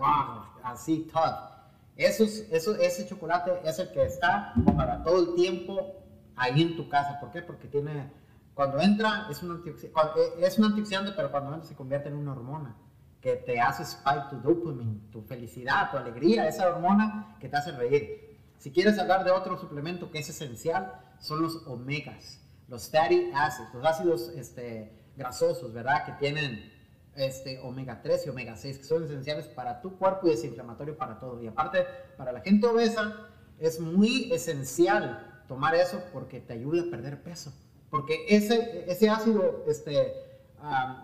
[0.62, 1.51] así tough.
[1.96, 6.02] Eso, eso, ese chocolate es el que está para todo el tiempo
[6.36, 7.20] ahí en tu casa.
[7.20, 7.42] ¿Por qué?
[7.42, 8.10] Porque tiene,
[8.54, 9.92] cuando entra es un, eh,
[10.38, 12.76] es antioxidante, pero cuando entra se convierte en una hormona
[13.20, 17.72] que te hace spike tu dopamine, tu felicidad, tu alegría, esa hormona que te hace
[17.72, 18.38] reír.
[18.58, 23.68] Si quieres hablar de otro suplemento que es esencial, son los omegas los fatty acids,
[23.74, 26.06] los ácidos este, grasosos, ¿verdad?
[26.06, 26.71] Que tienen
[27.14, 31.18] este, omega 3 y omega 6, que son esenciales para tu cuerpo y desinflamatorio para
[31.18, 31.42] todo.
[31.42, 36.90] Y aparte, para la gente obesa, es muy esencial tomar eso porque te ayuda a
[36.90, 37.52] perder peso.
[37.90, 40.14] Porque ese, ese ácido este,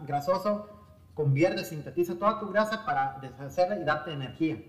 [0.07, 0.69] grasoso
[1.15, 4.63] convierte, sintetiza toda tu grasa para deshacerla y darte energía.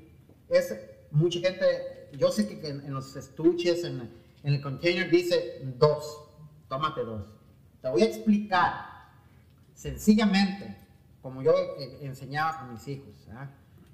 [0.49, 0.75] Es,
[1.11, 4.09] mucha gente, yo sé que en, los estuches, en,
[4.43, 6.25] en el container dice dos
[6.69, 7.33] tómate dos.
[7.81, 8.85] Te voy a explicar
[9.73, 10.77] sencillamente,
[11.21, 11.53] como yo
[12.01, 13.27] enseñaba a mis hijos.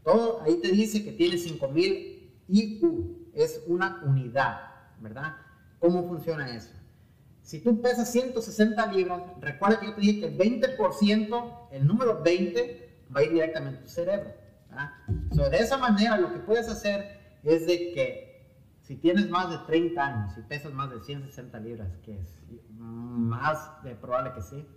[0.03, 2.15] Todo ahí te dice que tiene 5000
[2.47, 4.59] IU, es una unidad,
[4.99, 5.35] ¿verdad?
[5.79, 6.71] ¿Cómo funciona eso?
[7.41, 12.21] Si tú pesas 160 libras, recuerda que yo te dije que el 20%, el número
[12.21, 14.33] 20, va a ir directamente a tu cerebro.
[15.33, 18.25] So, de esa manera lo que puedes hacer es de que
[18.81, 22.27] si tienes más de 30 años y pesas más de 160 libras, que es
[22.69, 24.67] más de probable que sí,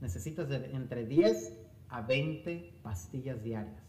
[0.00, 1.52] necesitas de entre 10
[1.88, 3.82] a 20 pastillas diarias.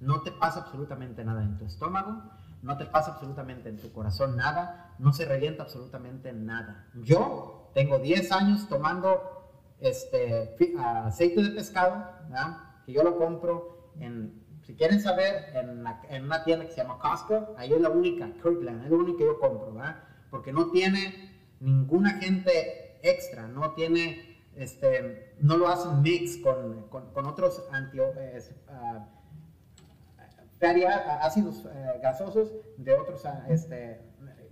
[0.00, 2.22] No te pasa absolutamente nada en tu estómago,
[2.62, 6.88] no te pasa absolutamente en tu corazón nada, no se revienta absolutamente nada.
[6.94, 9.34] Yo tengo 10 años tomando
[9.80, 10.56] este,
[10.86, 12.04] aceite de pescado,
[12.86, 16.98] que yo lo compro en, si quieren saber, en, en, una tienda que se llama
[16.98, 19.74] Costco, ahí es la única, Kirkland, es la única que yo compro,
[20.30, 27.26] porque no tiene ninguna gente extra, no tiene, este, no lo hacen mix con, con,
[27.26, 28.40] otros anti, eh,
[31.20, 34.00] ácidos eh, gasosos de otros, ah, este,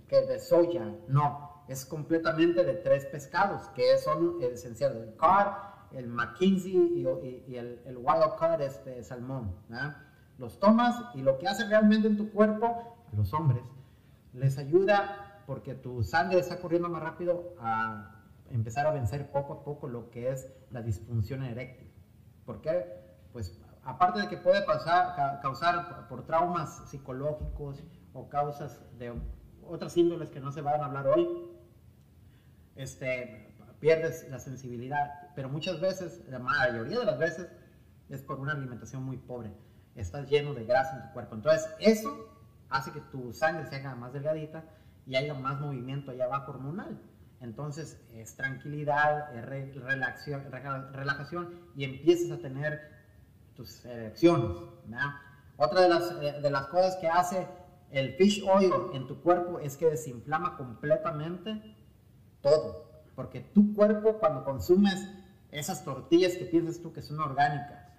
[0.07, 5.47] que de soya, no, es completamente de tres pescados que son esenciales, el cod,
[5.91, 9.55] el McKinsey y, el, el, wild cod, este salmón.
[10.37, 13.63] Los tomas y lo que hace realmente en tu cuerpo, los hombres,
[14.33, 18.12] les ayuda porque tu sangre está corriendo más rápido a
[18.51, 21.91] empezar a vencer poco a poco lo que es la disfunción eréctil.
[22.45, 22.85] ¿Por qué?
[23.31, 29.13] Pues aparte de que puede pasar, causar por traumas psicológicos o causas de
[29.65, 31.27] otras índoles que no se van a hablar hoy,
[32.75, 37.49] este, pierdes la sensibilidad, pero muchas veces, la mayoría de las veces,
[38.09, 39.51] es por una alimentación muy pobre.
[39.95, 41.35] Estás lleno de grasa en tu cuerpo.
[41.35, 42.29] Entonces, eso
[42.69, 44.63] hace que tu sangre se haga más delgadita
[45.05, 46.99] y haya más movimiento allá abajo hormonal.
[47.43, 50.49] Entonces, es tranquilidad, es relajación,
[50.93, 52.89] relajación y empiezas a tener
[53.53, 54.57] tus erecciones.
[55.57, 57.45] Otra de las, eh, de las cosas que hace
[57.91, 61.75] el fish oil en tu cuerpo es que desinflama completamente
[62.41, 62.89] todo.
[63.13, 65.05] Porque tu cuerpo cuando consumes
[65.51, 67.89] esas tortillas que piensas tú que son orgánicas,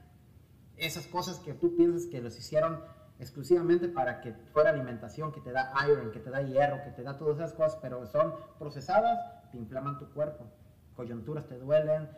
[0.78, 2.81] esas cosas que tú piensas que los hicieron
[3.18, 7.02] exclusivamente para que fuera alimentación, que te da iron, que te da hierro, que te
[7.02, 9.18] da todas esas cosas, pero son procesadas,
[9.51, 10.44] te inflaman tu cuerpo.
[10.97, 12.09] Coyunturas te duelen,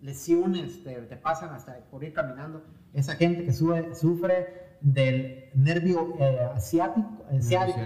[0.00, 2.62] lesiones te, te pasan hasta por ir caminando
[2.92, 7.78] esa gente que sufre del nervio eh, asiático, eh, asiático,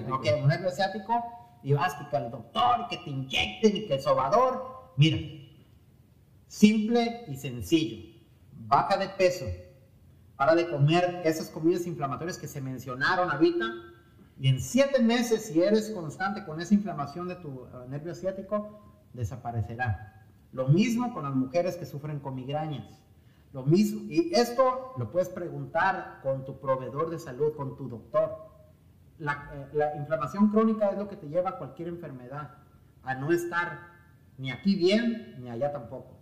[0.46, 1.24] nervio asiático,
[1.62, 4.92] y vas que al doctor, que te inyecten y que el sobador.
[4.96, 5.18] Mira,
[6.46, 8.20] simple y sencillo.
[8.52, 9.46] Baja de peso,
[10.40, 13.66] para de comer esas comidas inflamatorias que se mencionaron ahorita,
[14.38, 18.80] y en siete meses, si eres constante con esa inflamación de tu eh, nervio asiático,
[19.12, 20.24] desaparecerá.
[20.52, 23.02] Lo mismo con las mujeres que sufren con migrañas.
[23.52, 28.48] Lo mismo, y esto lo puedes preguntar con tu proveedor de salud, con tu doctor.
[29.18, 32.54] La, eh, inflamación crónica es lo que te lleva a cualquier enfermedad,
[33.02, 33.78] a no estar
[34.38, 36.16] ni aquí bien, ni allá tampoco.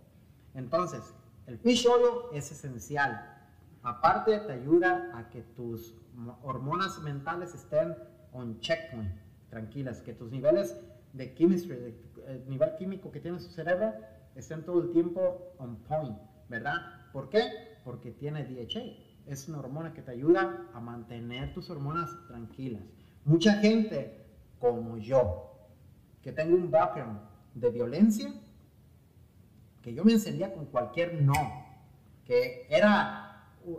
[0.55, 1.03] Entonces,
[1.47, 3.37] el fish oil es esencial.
[3.83, 5.95] Aparte, te ayuda a que tus
[6.43, 7.95] hormonas mentales estén
[8.33, 9.11] on checkpoint,
[9.49, 10.79] tranquilas, que tus niveles
[11.13, 11.95] de chemistry,
[12.27, 13.93] el nivel químico que tiene su cerebro,
[14.35, 16.17] estén todo el tiempo on point,
[16.49, 16.75] ¿verdad?
[17.11, 17.41] ¿Por qué?
[17.83, 18.81] Porque tiene DHA.
[19.25, 22.83] Es una hormona que te ayuda a mantener tus hormonas tranquilas.
[23.25, 24.25] Mucha gente,
[24.59, 25.51] como yo,
[26.21, 27.19] que tengo un background
[27.53, 28.33] de violencia,
[29.81, 31.33] que yo me encendía con cualquier no,
[32.25, 33.18] que era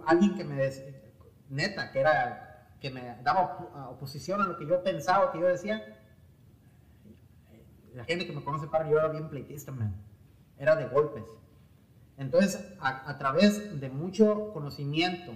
[0.07, 0.71] alguien que me,
[1.49, 2.47] neta, que era
[2.81, 6.01] que me daba oposición a lo que yo pensaba, que yo decía,
[7.95, 9.95] la gente que me conoce para yo era bien pleitista, man.
[10.57, 11.25] Era de golpes.
[12.17, 15.33] Entonces, a, través de mucho conocimiento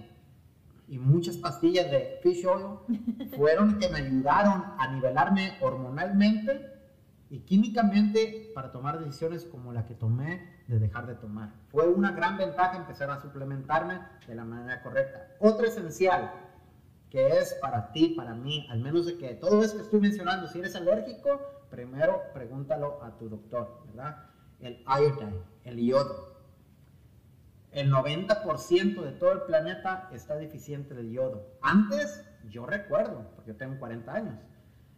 [0.86, 2.78] y muchas pastillas de fish oil,
[3.36, 6.73] fueron que me ayudaron a nivelarme hormonalmente
[7.31, 11.51] y químicamente para tomar decisiones como la que tomé de dejar de tomar.
[11.70, 15.28] Fue una gran ventaja empezar a suplementarme de la manera correcta.
[15.39, 16.33] Otra esencial
[17.10, 20.49] que es para ti, para mí, al menos de que todo eso que estoy mencionando,
[20.49, 24.25] si eres alérgico, primero pregúntalo a tu doctor, ¿verdad?
[24.59, 26.34] El iodine, el yodo
[27.75, 31.44] el 90% de todo el planeta está deficiente de yodo.
[31.60, 34.34] Antes, yo recuerdo, porque tengo 40 años,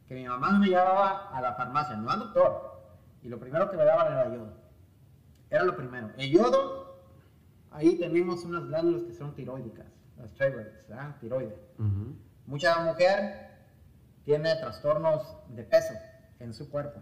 [0.07, 2.83] que mi mamá me llevaba a la farmacia, no al doctor,
[3.23, 4.53] y lo primero que me daban era yodo.
[5.57, 6.11] Era lo primero.
[6.19, 6.99] El yodo,
[7.71, 9.87] ahí tenemos unas glándulas que son tiroídicas,
[10.19, 11.17] las tiroides, ¿verdad?
[11.19, 11.59] tiroides.
[12.45, 13.53] Mucha mujer
[14.27, 15.95] tiene trastornos de peso
[16.41, 17.01] en su cuerpo.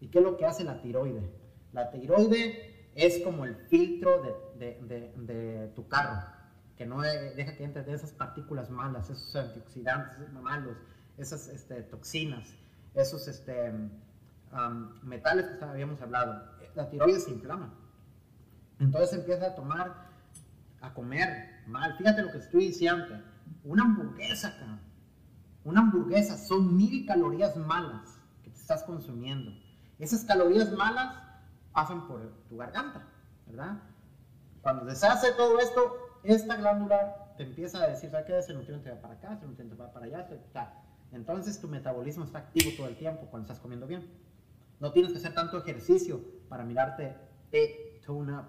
[0.00, 1.30] ¿Y qué es lo que hace la tiroide?
[1.74, 4.22] La tiroide es como el filtro
[4.56, 6.26] de, tu carro,
[6.78, 10.78] que no deja que entre de esas partículas malas, esos antioxidantes malos,
[11.18, 12.48] esas este, toxinas,
[12.94, 13.74] esos este,
[15.02, 16.53] metales que habíamos hablado.
[16.74, 17.72] La tiroides se inflama.
[18.78, 20.08] Entonces empieza a tomar
[20.80, 21.96] a comer mal.
[21.96, 23.20] Fíjate lo que estoy diciendo.
[23.64, 24.80] Una hamburguesa, cabrón.
[25.64, 29.50] Una hamburguesa son mil calorías malas que te estás consumiendo.
[29.98, 31.16] Esas calorías malas
[31.72, 33.06] pasan por tu garganta,
[33.46, 33.78] ¿verdad?
[34.60, 35.80] Cuando deshace todo esto,
[36.22, 38.38] esta glándula te empieza a decir, ¿sabes qué?
[38.38, 40.28] Ese nutriente va para acá, ese nutriente va para allá,
[41.12, 44.06] Entonces tu metabolismo está activo todo el tiempo cuando estás comiendo bien.
[44.80, 47.16] No tienes que hacer tanto ejercicio para mirarte
[47.50, 48.44] te tune up.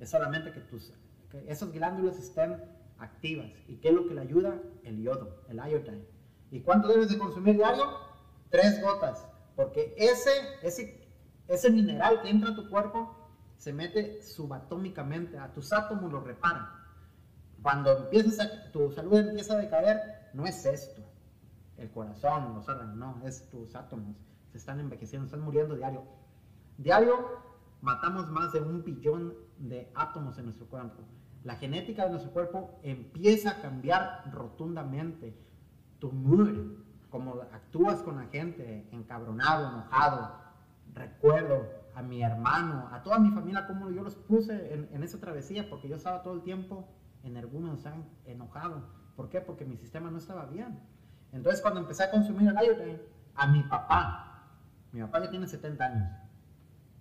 [0.00, 0.92] Es solamente que, tus,
[1.30, 2.62] que glándulas estén
[2.98, 3.50] activas.
[3.66, 4.60] ¿Y qué es lo que le ayuda?
[4.84, 6.06] El yodo, el iodine.
[6.50, 7.84] ¿Y cuánto debes de consumir diario?
[8.50, 9.26] Tres gotas.
[9.56, 10.30] Porque ese,
[10.62, 11.08] ese,
[11.48, 13.14] ese mineral que entra a tu cuerpo
[13.56, 16.74] se mete subatómicamente, a tus átomos los repara.
[17.60, 21.02] Cuando empiezas tu salud empieza a decaer, no es esto,
[21.76, 24.16] el corazón, los órganos, no, es tus átomos,
[24.52, 26.04] se están envejeciendo, están muriendo diario.
[26.78, 27.16] Diario
[27.82, 31.02] matamos más de un billón de átomos en nuestro cuerpo.
[31.42, 35.36] La genética de nuestro cuerpo empieza a cambiar rotundamente.
[35.98, 36.76] Tu mood,
[37.10, 40.36] como actúas con la gente, encabronado, enojado.
[40.94, 41.66] Recuerdo
[41.96, 45.88] a mi hermano, a toda mi familia, como yo los puse en, esa travesía, porque
[45.88, 46.88] yo estaba todo el tiempo
[47.24, 47.76] energúmeno,
[48.24, 48.82] enojado.
[49.16, 49.40] ¿Por qué?
[49.40, 50.78] Porque mi sistema no estaba bien.
[51.32, 53.02] Entonces, cuando empecé a consumir el iodine,
[53.34, 54.44] a mi papá,
[54.92, 56.08] mi papá ya tiene 70 años,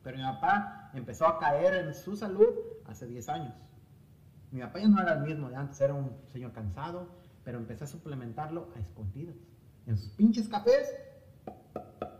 [0.07, 2.47] pero mi papá empezó a caer en su salud
[2.85, 3.53] hace 10 años.
[4.51, 7.09] Mi papá ya no era el mismo de antes, era un señor cansado,
[7.43, 9.35] pero empecé a suplementarlo a escondidas.
[9.85, 10.95] En sus pinches cafés,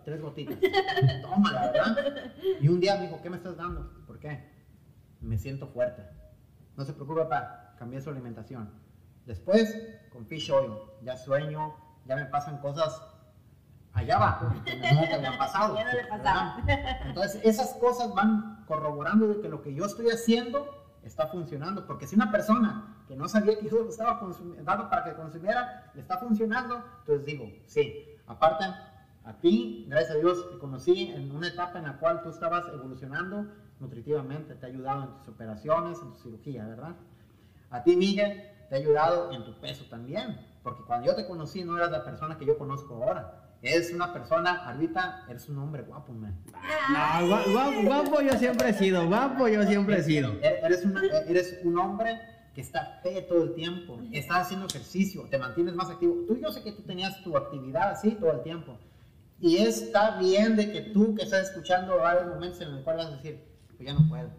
[0.03, 0.57] tres gotitas.
[1.21, 2.33] Toma, verdad.
[2.59, 3.89] Y un día me dijo, ¿qué me estás dando?
[4.05, 4.51] ¿Por qué?
[5.21, 6.03] Me siento fuerte.
[6.75, 8.69] No se preocupe, papá, cambié su alimentación.
[9.25, 9.73] Después,
[10.11, 11.73] con fish oil, ya sueño,
[12.05, 13.01] ya me pasan cosas
[13.97, 15.75] allá que no te habían pasado.
[15.77, 16.57] Ya no le pasaba.
[17.05, 20.67] Entonces, esas cosas van corroborando de que lo que yo estoy haciendo
[21.03, 21.85] está funcionando.
[21.85, 24.19] Porque si una persona que no sabía que yo lo estaba
[24.63, 28.05] dando para que consumiera, le está funcionando, entonces digo, sí.
[28.27, 28.65] Aparte,
[29.23, 32.67] a ti, gracias a Dios, te conocí en una etapa en la cual tú estabas
[32.67, 33.47] evolucionando
[33.79, 36.95] nutritivamente, te ha ayudado en tus operaciones, en tu cirugía, ¿verdad?
[37.69, 41.63] A ti, Miguel, te ha ayudado en tu peso también, porque cuando yo te conocí
[41.63, 43.46] no eras la persona que yo conozco ahora.
[43.61, 46.37] Eres una persona, ahorita eres un hombre guapo, man.
[46.91, 50.33] No, guapo, guapo, yo siempre he sido, guapo yo siempre he sido.
[50.41, 50.83] Eres,
[51.27, 52.19] eres un hombre
[52.53, 56.25] que está fe todo el tiempo, estás haciendo ejercicio, te mantienes más activo.
[56.27, 58.77] Tú yo sé que tú tenías tu actividad así todo el tiempo.
[59.39, 63.13] Y está bien de que tú que estás escuchando varios momentos en los cuales vas
[63.13, 63.43] a decir,
[63.75, 64.29] pues ya no puedo.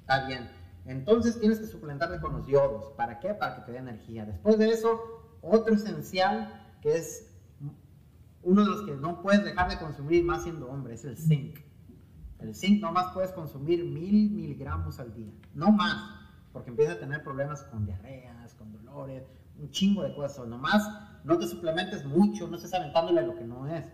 [0.00, 0.50] Está bien.
[0.86, 2.92] Entonces tienes que suplementarte con los yodos.
[2.96, 3.34] ¿Para qué?
[3.34, 4.24] Para que te dé energía.
[4.24, 5.00] Después de eso,
[5.40, 7.27] otro esencial que es
[8.42, 11.58] uno de los que no puedes dejar de consumir más siendo hombre es el zinc.
[12.38, 15.96] El zinc nomás puedes consumir mil miligramos al día, no más,
[16.52, 19.24] porque empieza a tener problemas con diarreas, con dolores,
[19.58, 20.46] un chingo de cosas.
[20.46, 20.88] Nomás
[21.24, 23.84] no te suplementes mucho, no estés aventándole lo que no es.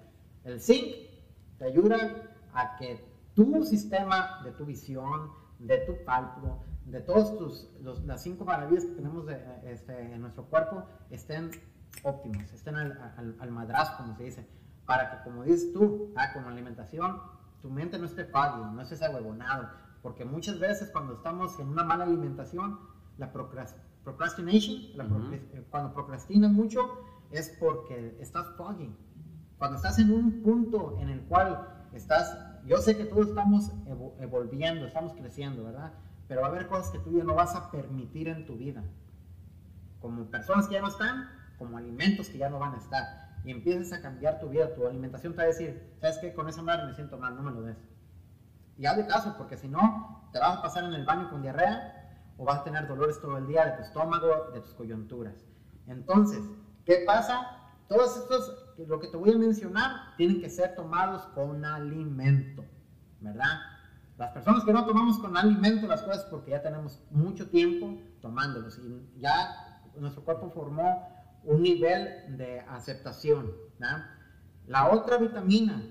[0.44, 0.94] El zinc
[1.58, 1.96] te ayuda
[2.52, 3.02] a que
[3.34, 7.32] tu sistema de tu visión, de tu pálpito, de todas
[8.04, 9.24] las cinco maravillas que tenemos
[9.64, 11.50] este, en nuestro cuerpo estén
[12.02, 14.48] óptimos, estén al, al, madrazo, como se dice,
[14.86, 17.20] para que, como dices tú, ah, con la alimentación,
[17.62, 19.68] tu mente no esté pálido, no estés ahuevonado,
[20.02, 22.78] porque muchas veces cuando estamos en una mala alimentación,
[23.16, 27.00] la procrastination, eh, cuando procrastinas mucho,
[27.30, 28.94] es porque estás foggy,
[29.58, 33.70] cuando estás en un punto en el cual estás, yo sé que todos estamos
[34.18, 35.92] evolviendo, estamos creciendo, ¿verdad?
[36.28, 38.82] Pero va a haber cosas que tú ya no vas a permitir en tu vida.
[40.00, 41.28] Como personas que ya no están,
[41.64, 43.40] como alimentos que ya no van a estar.
[43.44, 46.32] Y empiezas a cambiar tu vida, tu alimentación te va a decir, ¿sabes qué?
[46.32, 47.76] Con esa madre me siento mal, no me lo des.
[48.78, 51.42] Y haz de caso, porque si no, te vas a pasar en el baño con
[51.42, 55.34] diarrea o vas a tener dolores todo el día de tu estómago, de tus coyunturas.
[55.86, 56.42] Entonces,
[56.84, 57.46] ¿qué pasa?
[57.88, 62.64] Todos estos, lo que te voy a mencionar, tienen que ser tomados con alimento,
[63.20, 63.60] ¿verdad?
[64.16, 68.78] Las personas que no tomamos con alimento las cosas porque ya tenemos mucho tiempo tomándolos
[68.78, 71.08] y ya nuestro cuerpo formó
[71.44, 73.52] un nivel de aceptación.
[74.66, 75.82] La otra vitamina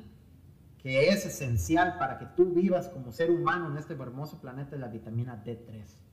[0.78, 4.82] que es esencial para que tú vivas como ser humano en este hermoso planeta es
[4.82, 6.04] la vitamina D3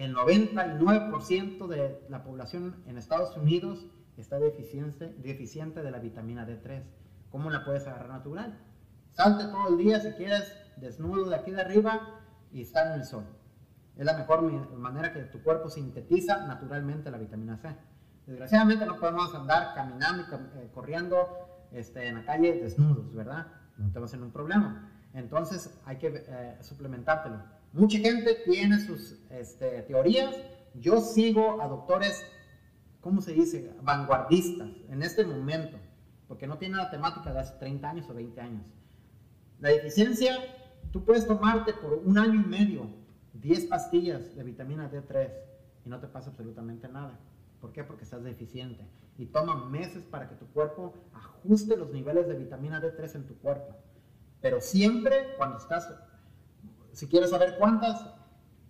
[0.00, 3.86] el 99% de la población en Estados Unidos
[4.16, 6.82] está deficiente, deficiente de la vitamina D3.
[7.30, 8.58] ¿Cómo la puedes agarrar natural?
[9.10, 13.06] Salte todo el día si quieres, desnudo de aquí de arriba y está en el
[13.06, 13.26] sol.
[14.00, 14.40] Es la mejor
[14.78, 17.68] manera que tu cuerpo sintetiza naturalmente la vitamina C.
[18.26, 21.28] Desgraciadamente no podemos andar caminando y eh, corriendo
[21.70, 23.48] este, en la calle desnudos, ¿verdad?
[23.76, 24.90] No te va a un problema.
[25.12, 27.42] Entonces hay que eh, suplementártelo.
[27.74, 30.34] Mucha gente tiene sus este, teorías.
[30.72, 32.24] Yo sigo a doctores,
[33.02, 33.76] ¿cómo se dice?
[33.82, 35.76] Vanguardistas en este momento,
[36.26, 38.62] porque no tiene la temática de hace 30 años o 20 años.
[39.58, 40.38] La deficiencia,
[40.90, 42.99] tú puedes tomarte por un año y medio
[43.34, 45.30] 10 pastillas de vitamina D3
[45.84, 47.18] y no te pasa absolutamente nada.
[47.60, 47.84] ¿Por qué?
[47.84, 48.86] Porque estás deficiente.
[49.18, 53.36] Y toma meses para que tu cuerpo ajuste los niveles de vitamina D3 en tu
[53.38, 53.76] cuerpo.
[54.40, 55.92] Pero siempre cuando estás,
[56.92, 58.14] si quieres saber cuántas,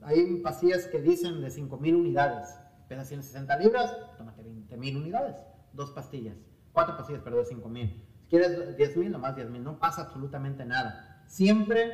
[0.02, 2.48] hay pastillas que dicen de 5000 unidades.
[2.88, 5.36] Pesa 160 libras, tómate 20.000 unidades.
[5.72, 6.36] Dos pastillas.
[6.72, 8.04] Cuatro pastillas, perdón, 5000.
[8.18, 9.60] Si quieres 10.000, nomás 10.000.
[9.60, 11.24] No pasa absolutamente nada.
[11.28, 11.92] Siempre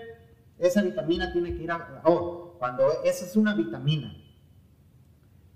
[0.59, 2.01] esa vitamina tiene que ir a...
[2.05, 4.15] Oh, cuando esa es una vitamina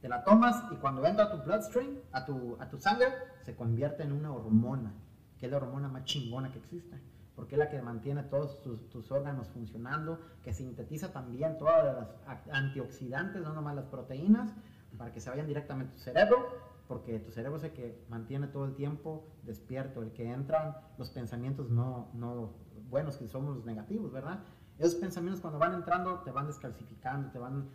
[0.00, 3.08] te la tomas y cuando entra a tu bloodstream, a tu, a tu sangre,
[3.42, 4.94] se convierte en una hormona,
[5.38, 6.98] que es la hormona más chingona que existe,
[7.36, 13.42] porque es la que mantiene todos tus, órganos funcionando, que sintetiza también todas las antioxidantes,
[13.42, 14.52] no nomás las proteínas,
[14.96, 16.48] para que se vayan directamente a tu cerebro,
[16.88, 21.10] porque tu cerebro es el que mantiene todo el tiempo despierto, el que entran los
[21.10, 22.54] pensamientos no, no
[22.88, 24.40] buenos, que somos los negativos, ¿verdad?
[24.80, 27.68] Esos pensamientos cuando van entrando te van descalcificando, te van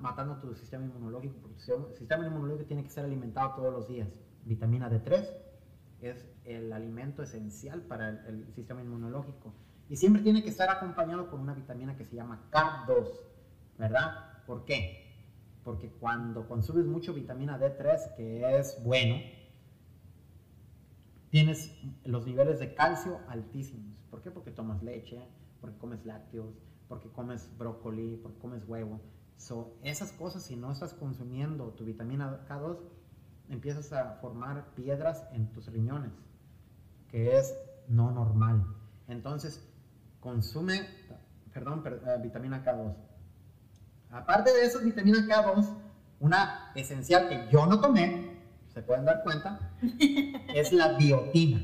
[0.00, 4.08] matando tu sistema inmunológico, porque tu sistema inmunológico tiene que ser alimentado todos los días.
[4.44, 5.28] Vitamina D3
[6.02, 9.54] es el alimento esencial para el, sistema inmunológico
[9.88, 13.08] y siempre tiene que estar acompañado con una vitamina que se llama K2,
[13.78, 14.44] ¿verdad?
[14.46, 15.06] ¿Por qué?
[15.64, 19.16] Porque cuando consumes mucho vitamina D3, que es bueno,
[21.30, 21.74] tienes
[22.04, 23.96] los niveles de calcio altísimos.
[24.10, 24.30] ¿Por qué?
[24.30, 25.26] Porque tomas leche,
[25.60, 26.54] porque comes lácteos,
[26.88, 29.00] porque comes brócoli, porque comes huevo.
[29.36, 32.78] So, esas cosas, si no estás consumiendo tu vitamina K2,
[33.48, 36.12] empiezas a formar piedras en tus riñones,
[37.08, 37.54] que es
[37.88, 38.66] no normal.
[39.08, 39.66] Entonces,
[40.20, 40.86] consume,
[41.52, 42.94] perdón, eh, vitamina K2.
[44.10, 45.66] Aparte de eso, vitamina K2,
[46.20, 48.36] una esencial que yo no tomé,
[48.68, 49.72] se pueden dar cuenta,
[50.54, 51.60] es la biotina.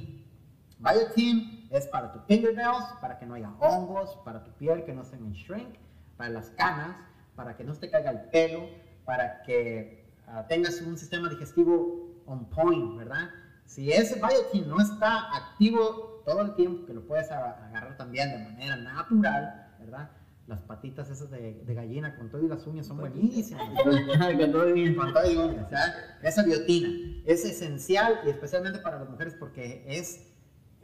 [0.79, 5.05] Biotin es para tus fingernails, para que no haya hongos, para tu piel que no
[5.05, 5.77] se en shrink,
[6.17, 6.97] para las canas,
[7.35, 8.69] para que no te caiga el pelo,
[9.05, 13.31] para que ah, tengas un sistema digestivo on point, ¿verdad?
[13.65, 18.39] Si ese biotin no está activo todo el tiempo, que lo puedes agarrar también de
[18.39, 20.11] manera natural, ¿verdad?
[20.47, 23.69] Las patitas esas de, gallina con todo y las uñas son buenísimas.
[24.39, 26.89] con todo y uñas, Esa biotina
[27.25, 30.33] es esencial y especialmente para las mujeres porque es,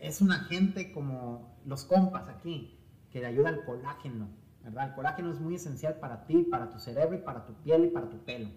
[0.02, 2.76] es un agente como los compas aquí,
[3.10, 4.28] que le ayuda al colágeno,
[4.64, 7.88] el colágeno es muy esencial para ti, para tu cerebro y para tu piel y
[7.88, 8.48] para tu pelo.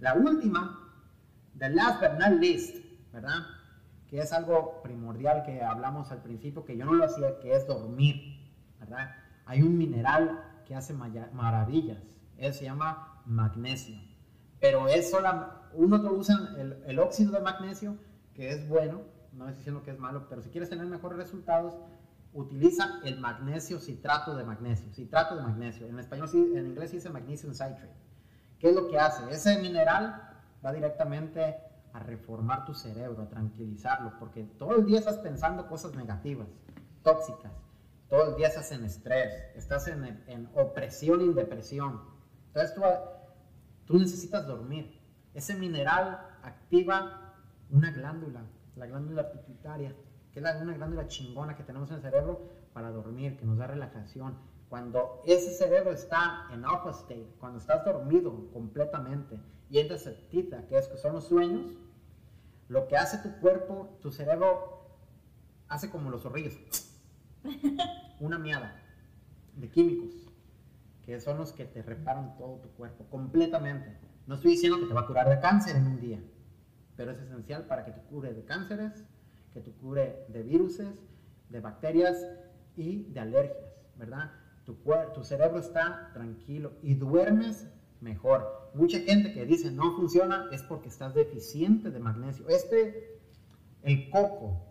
[0.00, 0.92] La última,
[1.58, 2.76] the last but not least,
[3.12, 3.46] ¿verdad?
[4.08, 7.66] Que es algo primordial que hablamos al principio, que yo no lo hacía, que es
[7.66, 9.14] dormir, ¿verdad?
[9.46, 12.02] Hay un mineral que hace maravillas,
[12.36, 13.96] él se llama magnesio,
[14.60, 15.28] pero es solo,
[15.72, 17.96] uno lo usa el, el óxido de magnesio,
[18.34, 21.74] que es bueno, no estoy diciendo que es malo, pero si quieres tener mejores resultados,
[22.32, 25.86] utiliza el magnesio citrato de magnesio, citrato de magnesio.
[25.86, 27.94] En español, en inglés dice magnesium citrate.
[28.58, 29.30] ¿Qué es lo que hace?
[29.30, 30.22] Ese mineral
[30.64, 31.56] va directamente
[31.92, 36.48] a reformar tu cerebro, a tranquilizarlo, porque todo el día estás pensando cosas negativas,
[37.02, 37.52] tóxicas.
[38.08, 42.02] Todo el día estás en estrés, estás en, en opresión y depresión.
[42.48, 42.82] Entonces tú,
[43.86, 45.00] tú necesitas dormir.
[45.34, 47.34] Ese mineral activa
[47.70, 48.42] una glándula,
[48.76, 49.94] la glándula pituitaria
[50.32, 52.40] que es una glándula chingona que tenemos en el cerebro
[52.72, 54.36] para dormir, que nos da relajación.
[54.70, 60.66] Cuando ese cerebro está en alpha state, cuando estás dormido completamente y entras en tita,
[60.66, 61.76] que, es, que son los sueños,
[62.68, 64.86] lo que hace tu cuerpo, tu cerebro,
[65.68, 66.54] hace como los zorrillos.
[68.20, 68.80] Una miada
[69.56, 70.14] de químicos,
[71.04, 73.98] que son los que te reparan todo tu cuerpo completamente.
[74.26, 76.20] No estoy diciendo que te va a curar de cáncer en un día,
[77.02, 78.92] pero es esencial para que te cure de cánceres,
[79.52, 80.86] que te cubre de viruses,
[81.48, 82.16] de bacterias
[82.76, 84.30] y de alergias, ¿verdad?
[84.64, 84.76] Tu,
[85.12, 87.66] tu cerebro está tranquilo y duermes
[88.00, 88.70] mejor.
[88.74, 92.48] Mucha gente que dice no funciona es porque estás deficiente de magnesio.
[92.48, 93.20] Este,
[93.82, 94.62] el coco.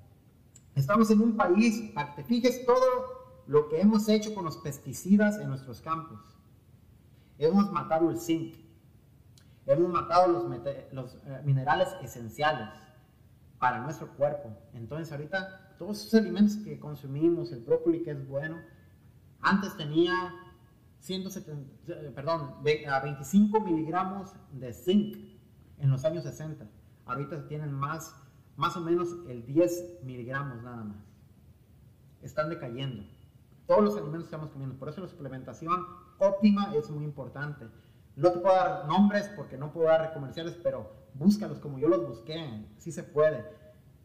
[0.74, 4.56] Estamos en un país, para que te fijes todo lo que hemos hecho con los
[4.56, 6.22] pesticidas en nuestros campos.
[7.38, 8.56] Hemos matado el zinc,
[9.66, 10.44] hemos matado los,
[10.92, 12.70] los eh, minerales esenciales
[13.60, 14.50] para nuestro cuerpo.
[14.74, 18.58] Entonces ahorita todos esos alimentos que consumimos, el brócoli que es bueno,
[19.42, 20.14] antes tenía
[21.00, 25.18] 170, perdón, 25 miligramos de zinc
[25.80, 26.68] en los años 60.
[27.06, 28.16] Ahorita tienen más,
[28.56, 30.98] más o menos el 10 miligramos nada más.
[32.22, 33.04] Están decayendo.
[33.66, 34.78] todos los alimentos que estamos comiendo.
[34.78, 35.88] Por eso la suplementación
[36.20, 37.66] óptima es muy importante.
[38.22, 42.08] No te puedo dar nombres porque no puedo dar comerciales, pero búscalos como yo los
[42.08, 43.44] busqué, sí se puede.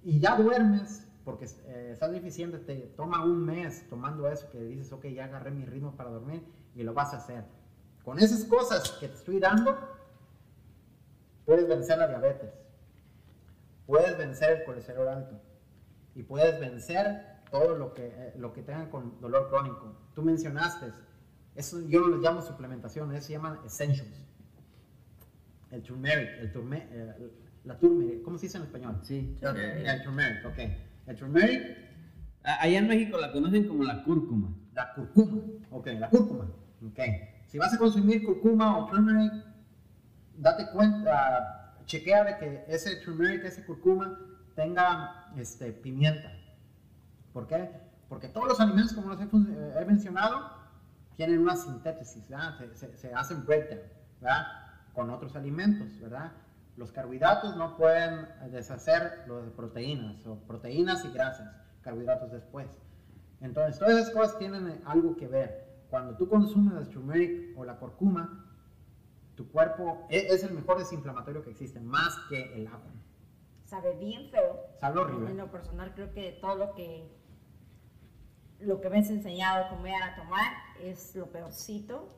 [0.03, 4.91] Y ya duermes, porque eh, estás deficiente, te toma un mes tomando eso que dices,
[4.91, 6.43] ok, ya agarré mi ritmo para dormir
[6.75, 7.45] y lo vas a hacer.
[8.05, 9.77] Con esas cosas que te estoy dando,
[11.45, 12.55] puedes vencer la diabetes,
[13.85, 15.39] puedes vencer el colesterol alto
[16.15, 19.95] y puedes vencer todo lo que, eh, lo que tengan con dolor crónico.
[20.15, 20.91] Tú mencionaste,
[21.57, 24.23] eso yo no les llamo suplementación, eso se llama essentials.
[25.71, 27.31] El turmeric, el turme, eh,
[27.65, 29.01] la turmeric, ¿cómo se dice en español?
[29.03, 29.37] Sí.
[29.41, 30.59] El turmeric, ok.
[31.07, 31.63] El turmeric.
[32.43, 34.55] Allá en México la conocen como la cúrcuma.
[34.73, 36.45] La cúrcuma, ok, la cúrcuma,
[36.87, 37.01] ok.
[37.47, 39.33] Si vas a consumir cúrcuma o turmeric,
[40.37, 44.19] date cuenta, chequea de que ese turmeric, ese cúrcuma,
[44.55, 46.33] tenga este, pimienta.
[47.33, 47.71] ¿Por qué?
[48.09, 50.51] Porque todos los alimentos, como los he, mencionado,
[51.17, 52.29] tienen una sintésis,
[52.75, 53.81] se, se, hacen breakdown
[54.21, 54.47] ¿verdad?
[54.93, 55.99] con otros alimentos.
[56.01, 56.33] ¿verdad?
[56.77, 61.51] Los carbohidratos no pueden deshacer las proteínas, o proteínas y grasas,
[61.83, 62.69] carbohidratos después.
[63.41, 65.67] Entonces, todas esas cosas tienen algo que ver.
[65.89, 68.45] Cuando tú consumes el turmeric o la curcuma,
[69.37, 72.93] tu cuerpo es, es el mejor desinflamatorio que existe, más que el agua.
[73.65, 74.61] Sabe bien feo.
[74.81, 75.31] Sabe horrible.
[75.31, 77.11] En lo personal, creo que todo lo que
[78.61, 80.53] lo que me has enseñado a comer, a tomar,
[80.83, 82.09] es lo peorcito.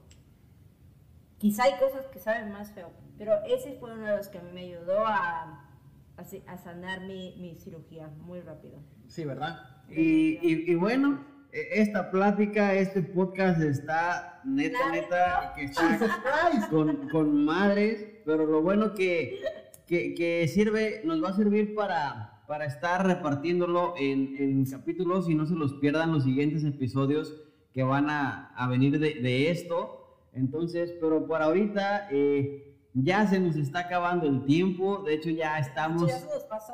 [1.38, 4.62] Quizá hay cosas que saben más feo, pero ese fue uno de los que me
[4.62, 5.68] ayudó a,
[6.16, 8.80] a, sanar mi, mi, cirugía muy rápido.
[9.06, 9.60] Sí, ¿verdad?
[9.88, 10.38] Y,
[10.70, 18.04] y, bueno, e, esta plática, este podcast está neta, neta, que está con, con madres,
[18.24, 19.40] pero lo bueno que,
[19.86, 25.44] que, que sirve, nos va a servir para para estar repartiéndolo en, capítulos y no
[25.44, 27.36] se los pierdan los siguientes episodios
[27.74, 30.16] que van a, venir de, esto.
[30.32, 35.02] Entonces, pero por ahorita eh, ya se nos está acabando el tiempo.
[35.04, 36.08] De hecho, ya estamos.
[36.08, 36.72] Ya se nos pasó.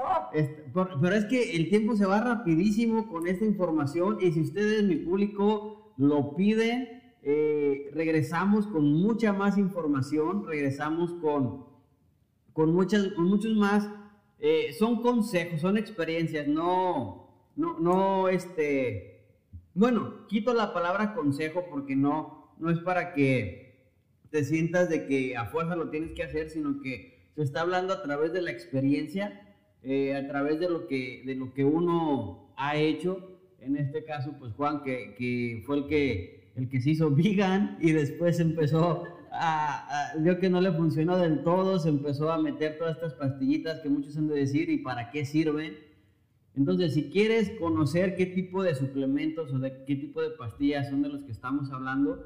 [0.73, 4.97] pero es que el tiempo se va rapidísimo con esta información y si ustedes, mi
[4.97, 6.89] público, lo piden,
[7.23, 11.67] eh, regresamos con mucha más información, regresamos con,
[12.53, 13.89] con, muchas, con muchos más
[14.47, 19.25] eh, son consejos, son experiencias, no, no, no, este,
[19.73, 23.89] bueno, quito la palabra consejo porque no, no es para que
[24.29, 27.95] te sientas de que a fuerza lo tienes que hacer, sino que se está hablando
[27.95, 32.53] a través de la experiencia, eh, a través de lo que, de lo que uno
[32.59, 33.41] ha hecho.
[33.61, 37.79] En este caso, pues Juan, que, que fue el que, el que se hizo vegan
[37.81, 39.05] y después empezó
[40.19, 43.89] vio que no le funcionó del todo, se empezó a meter todas estas pastillitas que
[43.89, 45.77] muchos han de decir y para qué sirven.
[46.57, 51.03] Entonces, si quieres conocer qué tipo de suplementos o de qué tipo de pastillas son
[51.03, 52.25] de los que estamos hablando,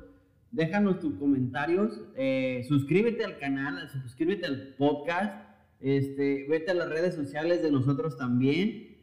[0.51, 5.49] déjanos tus comentarios, eh, suscríbete al canal, suscríbete al podcast,
[5.81, 8.99] este, vete a las redes sociales de nosotros también.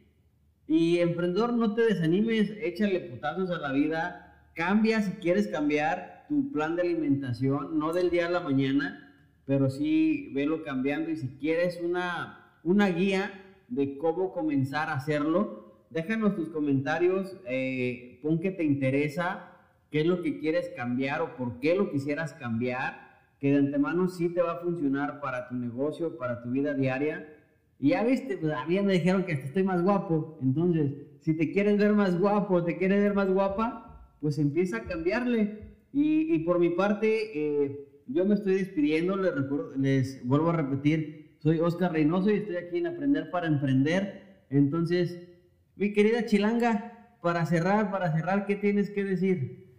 [0.68, 6.52] Y emprendedor, no te desanimes, échale putazos a la vida, cambia si quieres cambiar, tu
[6.52, 9.14] plan de alimentación, no del día a la mañana,
[9.46, 15.86] pero sí velo cambiando y si quieres una, una guía de cómo comenzar a hacerlo,
[15.90, 19.52] déjanos tus comentarios, eh, pon que te interesa,
[19.90, 23.06] qué es lo que quieres cambiar o por qué lo quisieras cambiar,
[23.40, 27.32] que de antemano sí te va a funcionar para tu negocio, para tu vida diaria.
[27.78, 31.50] Y ya viste, pues a mí me dijeron que estoy más guapo, entonces si te
[31.50, 35.65] quieres ver más guapo, te quieres ver más guapa, pues empieza a cambiarle.
[35.98, 39.32] Y, por mi parte, eh, yo me estoy despidiendo, les,
[39.78, 44.44] les vuelvo a repetir, soy Oscar Reynoso y estoy aquí en Aprender para Emprender.
[44.50, 45.26] Entonces,
[45.74, 49.74] mi querida Chilanga, para cerrar, para cerrar, ¿qué tienes que decir?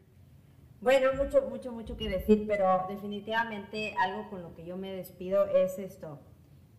[0.82, 5.46] Bueno, mucho, mucho, mucho que decir, pero definitivamente algo con lo que yo me despido
[5.46, 6.20] es esto.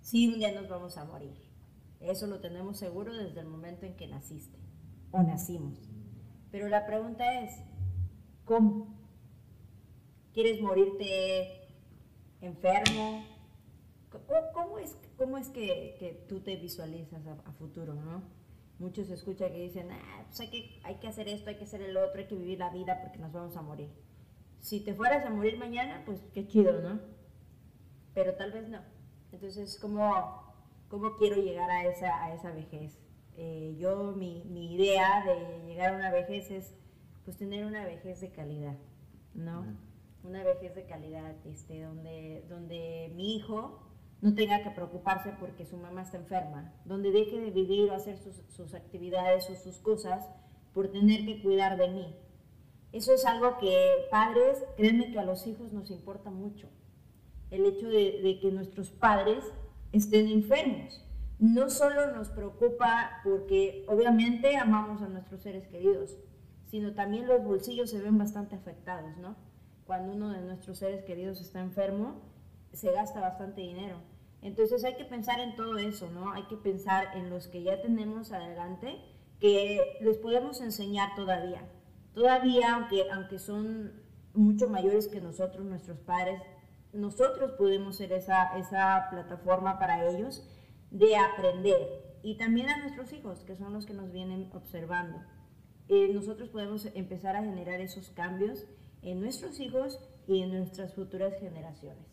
[0.01, 1.37] Sí, un día nos vamos a morir.
[2.01, 4.59] Eso lo tenemos seguro desde el momento en que naciste
[5.13, 5.89] o nacimos.
[6.51, 7.53] Pero la pregunta es,
[8.45, 8.98] ¿cómo?
[10.33, 11.69] ¿Quieres morirte
[12.41, 13.25] enfermo?
[14.53, 18.23] ¿Cómo, es, cómo es que, tú te visualizas a, futuro, no?
[18.79, 21.83] Muchos escuchan que dicen, ah, pues hay que, hay que hacer esto, hay que hacer
[21.83, 23.91] el otro, hay que vivir la vida porque nos vamos a morir.
[24.61, 27.01] Si te fueras a morir mañana, pues qué chido, ¿no?
[28.15, 28.81] Pero tal vez no.
[29.33, 30.55] Entonces, ¿cómo,
[30.89, 32.99] cómo quiero llegar a esa, a esa vejez?
[33.37, 36.75] Eh, yo, mi, mi, idea de llegar a una vejez es,
[37.25, 38.77] pues, tener una vejez de calidad,
[39.35, 39.65] ¿no?
[40.25, 43.81] Una vejez de calidad, este, donde, donde mi hijo
[44.21, 48.19] no tenga que preocuparse porque su mamá está enferma, donde deje de vivir o hacer
[48.19, 50.29] sus, sus actividades o sus cosas
[50.75, 52.17] por tener que cuidar de mí.
[52.93, 56.69] Eso es algo que padres, créanme que a los hijos nos importa mucho.
[57.51, 59.45] El hecho de, que nuestros padres
[59.93, 61.05] estén enfermos.
[61.39, 66.17] No solo nos preocupa porque obviamente amamos a nuestros seres queridos,
[66.67, 69.37] sino también los bolsillos se ven bastante afectados, ¿no?
[69.89, 72.21] Cuando uno de nuestros seres queridos está enfermo,
[72.75, 73.97] se gasta bastante dinero.
[74.43, 76.31] Entonces hay que pensar en todo eso, ¿no?
[76.35, 78.99] Hay que pensar en los que ya tenemos adelante,
[79.41, 81.67] que les podemos enseñar todavía.
[82.13, 84.03] Todavía, aunque, aunque son
[84.35, 86.43] mucho mayores que nosotros, nuestros padres,
[86.93, 90.47] nosotros podemos ser esa, esa plataforma para ellos
[90.91, 92.19] de aprender.
[92.23, 95.19] Y también a nuestros hijos, que son los que nos vienen observando.
[95.89, 98.67] Eh, nosotros podemos empezar a generar esos cambios
[99.11, 102.05] en nuestros hijos y en nuestras futuras generaciones.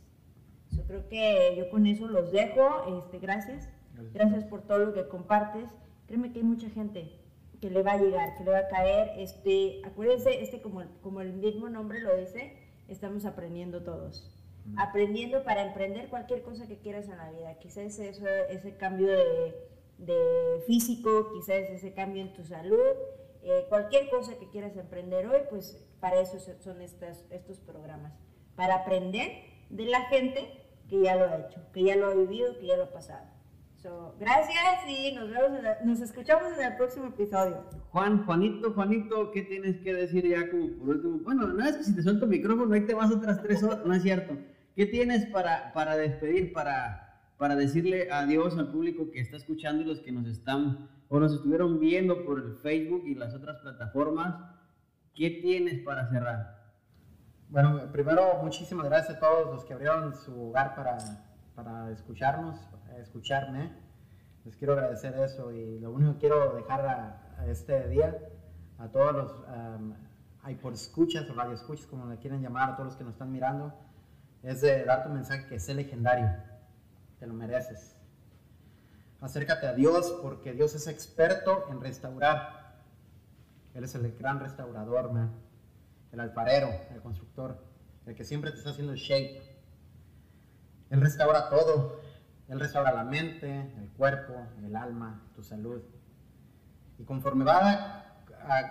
[0.72, 3.00] Yo creo que yo con eso los dejo.
[3.00, 3.70] Este, gracias.
[4.14, 5.70] Gracias por todo lo que compartes.
[6.08, 7.20] Créeme que hay mucha gente
[7.62, 9.12] que le va a llegar, que le va a caer.
[9.18, 12.58] Este, acuérdense, este como, como el mismo nombre lo dice,
[12.88, 14.32] estamos aprendiendo todos.
[14.78, 17.58] Aprendiendo para emprender cualquier cosa que quieras en la vida.
[17.60, 19.56] Quizás eso, ese cambio de,
[20.00, 22.80] de físico, quizás ese cambio en tu salud,
[23.48, 28.12] eh, cualquier cosa que quieras emprender hoy, pues para eso son estas, estos programas.
[28.56, 29.32] Para aprender
[29.70, 32.76] de la gente que ya lo ha hecho, que ya lo ha vivido, que ya
[32.76, 33.28] lo ha pasado.
[34.20, 37.64] gracias y nos vemos, nos escuchamos en el próximo episodio.
[37.92, 41.20] Juan, Juanito, Juanito, ¿qué tienes que decir ya como por último?
[41.20, 43.86] Bueno, nada es que si te suelto el micrófono ahí te vas otras tres horas,
[43.86, 44.36] no es cierto.
[44.76, 47.05] ¿Qué tienes para, para despedir, para,
[47.38, 51.34] para decirle adiós al público que está escuchando y los que nos están o nos
[51.34, 54.36] estuvieron viendo por el Facebook y las otras plataformas?
[55.14, 56.56] ¿Qué tienes para cerrar?
[57.50, 60.98] Bueno, primero muchísimas gracias a todos los que abrieron su hogar para,
[61.56, 62.60] para escucharnos,
[63.00, 63.72] escucharme.
[64.44, 68.18] Les quiero agradecer eso y lo único que quiero dejar a, este día
[68.78, 69.32] a todos los
[70.46, 73.14] hay por escuchas o radio escuchas, como le quieren llamar, a todos los que nos
[73.14, 73.74] están mirando,
[74.44, 76.30] es de dar tu mensaje que es legendario,
[77.20, 77.96] te lo mereces.
[79.22, 82.84] Acércate a Dios porque Dios es experto en restaurar.
[83.74, 85.46] Él es el gran restaurador, man
[86.16, 87.62] el alfarero, el constructor,
[88.06, 89.42] el que siempre te está haciendo shape.
[90.90, 92.00] Él restaura todo.
[92.48, 95.82] Él restaura la mente, el cuerpo, el alma, tu salud.
[96.98, 98.24] Y conforme va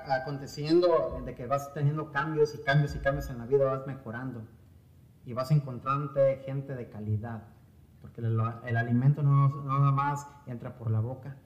[0.07, 4.47] aconteciendo, de que vas teniendo cambios y cambios y cambios en la vida, vas mejorando.
[5.27, 6.13] Y vas encontrando
[6.47, 7.43] gente de calidad.
[8.05, 11.39] Porque el, alimento no, no nada más entra por la boca,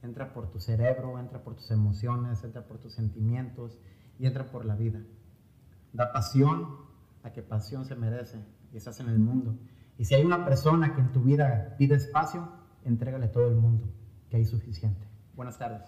[0.00, 3.80] entra por tu cerebro, entra por tus emociones, entra por tus sentimientos
[4.16, 5.00] y entra por la vida.
[5.92, 6.68] Da pasión
[7.24, 8.38] a que pasión se merece
[8.72, 9.58] y estás en el mundo.
[9.98, 12.48] Y si hay una persona que en tu vida pide espacio,
[12.84, 13.92] entrégale todo el mundo,
[14.30, 15.04] que hay suficiente.
[15.34, 15.82] Buenas tardes.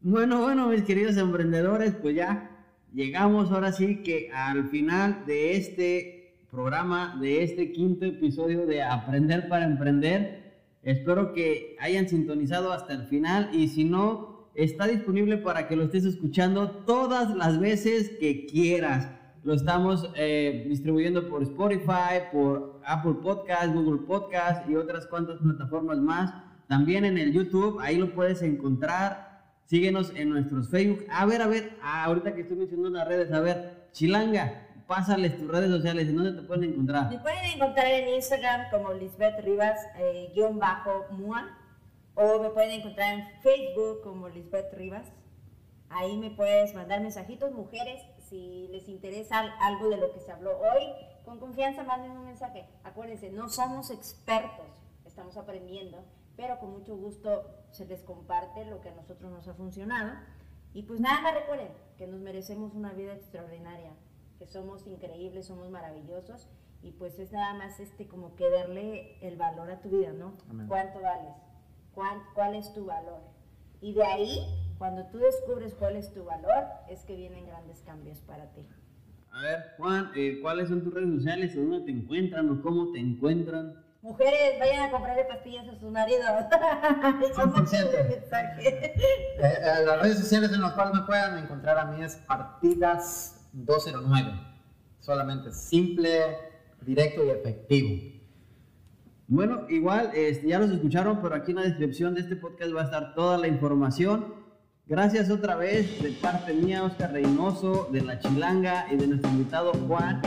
[0.00, 2.56] Bueno, bueno, mis queridos emprendedores, pues ya
[2.90, 6.19] llegamos ahora sí que al final de este
[6.50, 10.64] programa, de este quinto episodio de Aprender para Emprender.
[10.82, 15.84] Espero que hayan sintonizado hasta el final y si no, está disponible para que lo
[15.84, 19.10] estés escuchando todas las veces que quieras.
[19.44, 25.98] Lo estamos eh, distribuyendo por Spotify, por Apple Podcast, Google Podcast y otras cuantas plataformas
[25.98, 26.34] más.
[26.66, 29.30] También en el YouTube, ahí lo puedes encontrar.
[29.66, 31.04] Síguenos en nuestros Facebook.
[31.10, 35.38] A ver, a ver, ah, ahorita que estoy mencionando las redes, a ver, Chilanga, pásales
[35.38, 37.08] tus redes sociales, ¿en dónde te pueden encontrar?
[37.08, 41.56] Me pueden encontrar en Instagram como Lisbeth Rivas, eh, guion bajo, MUA
[42.16, 45.06] o me pueden encontrar en Facebook como Lisbeth Rivas.
[45.90, 50.58] Ahí me puedes mandar mensajitos, mujeres, si les interesa algo de lo que se habló
[50.58, 50.82] hoy,
[51.24, 52.66] con confianza manden un mensaje.
[52.82, 54.66] Acuérdense, no somos expertos,
[55.06, 56.04] estamos aprendiendo,
[56.36, 60.14] pero con mucho gusto se les comparte lo que a nosotros nos ha funcionado.
[60.74, 63.92] Y pues nada más recuerden que nos merecemos una vida extraordinaria,
[64.40, 66.48] que somos increíbles, somos maravillosos
[66.82, 70.32] y pues es nada más este como que darle el valor a tu vida, ¿no?
[70.66, 71.34] ¿Cuánto vales?
[71.92, 73.20] cuál, es tu valor.
[73.82, 74.38] Y de ahí,
[74.78, 78.66] cuando tú descubres cuál es tu valor, es que vienen grandes cambios para ti.
[79.30, 81.54] A ver, Juan, eh, ¿cuáles son tus redes sociales?
[81.54, 83.84] ¿Dónde te encuentran o cómo te encuentran?
[84.00, 86.24] Mujeres, vayan a comprarle pastillas a sus maridos.
[86.24, 87.90] 100%.
[88.60, 88.94] eh,
[89.38, 94.32] eh, las redes sociales en las cuales me puedan encontrar a mí es Partidas 209.
[94.98, 96.36] Solamente simple,
[96.82, 98.20] directo y efectivo.
[99.28, 102.80] Bueno, igual este, ya los escucharon, pero aquí en la descripción de este podcast va
[102.82, 104.34] a estar toda la información.
[104.86, 109.72] Gracias otra vez de parte mía, Oscar Reynoso, de La Chilanga y de nuestro invitado
[109.86, 110.20] Juan.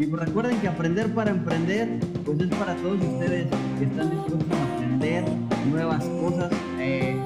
[0.00, 3.46] Y pues recuerden que aprender para emprender, pues es para todos ustedes
[3.78, 5.24] que están dispuestos a aprender
[5.70, 7.16] nuevas cosas, eh,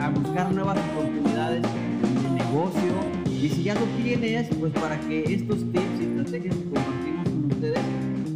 [0.00, 5.58] a, buscar nuevas oportunidades de negocio, Y si ya lo tienes, pues para que estos
[5.72, 7.80] tips y estrategias que compartimos con ustedes,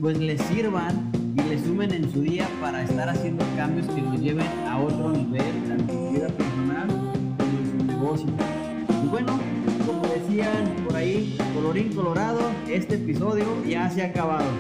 [0.01, 4.21] pues les sirvan y les sumen en su día para estar haciendo cambios que los
[4.21, 8.27] lleven a otro nivel, tanto en su vida personal como en su negocio.
[9.05, 9.39] Y bueno,
[9.87, 14.51] como decían por ahí, colorín colorado, este episodio ya se ha acabado.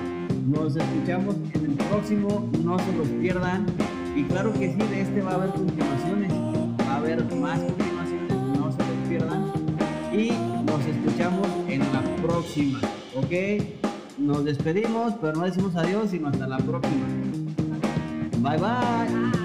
[0.47, 3.67] Nos escuchamos en el próximo, no se los pierdan.
[4.15, 7.59] Y claro que sí, de este va a haber continuaciones, va a haber más
[10.17, 10.31] Y
[10.65, 12.81] nos escuchamos en la próxima,
[13.15, 13.63] ¿ok?
[14.17, 17.07] Nos despedimos, pero no decimos adiós, sino hasta la próxima.
[18.39, 19.36] Bye bye.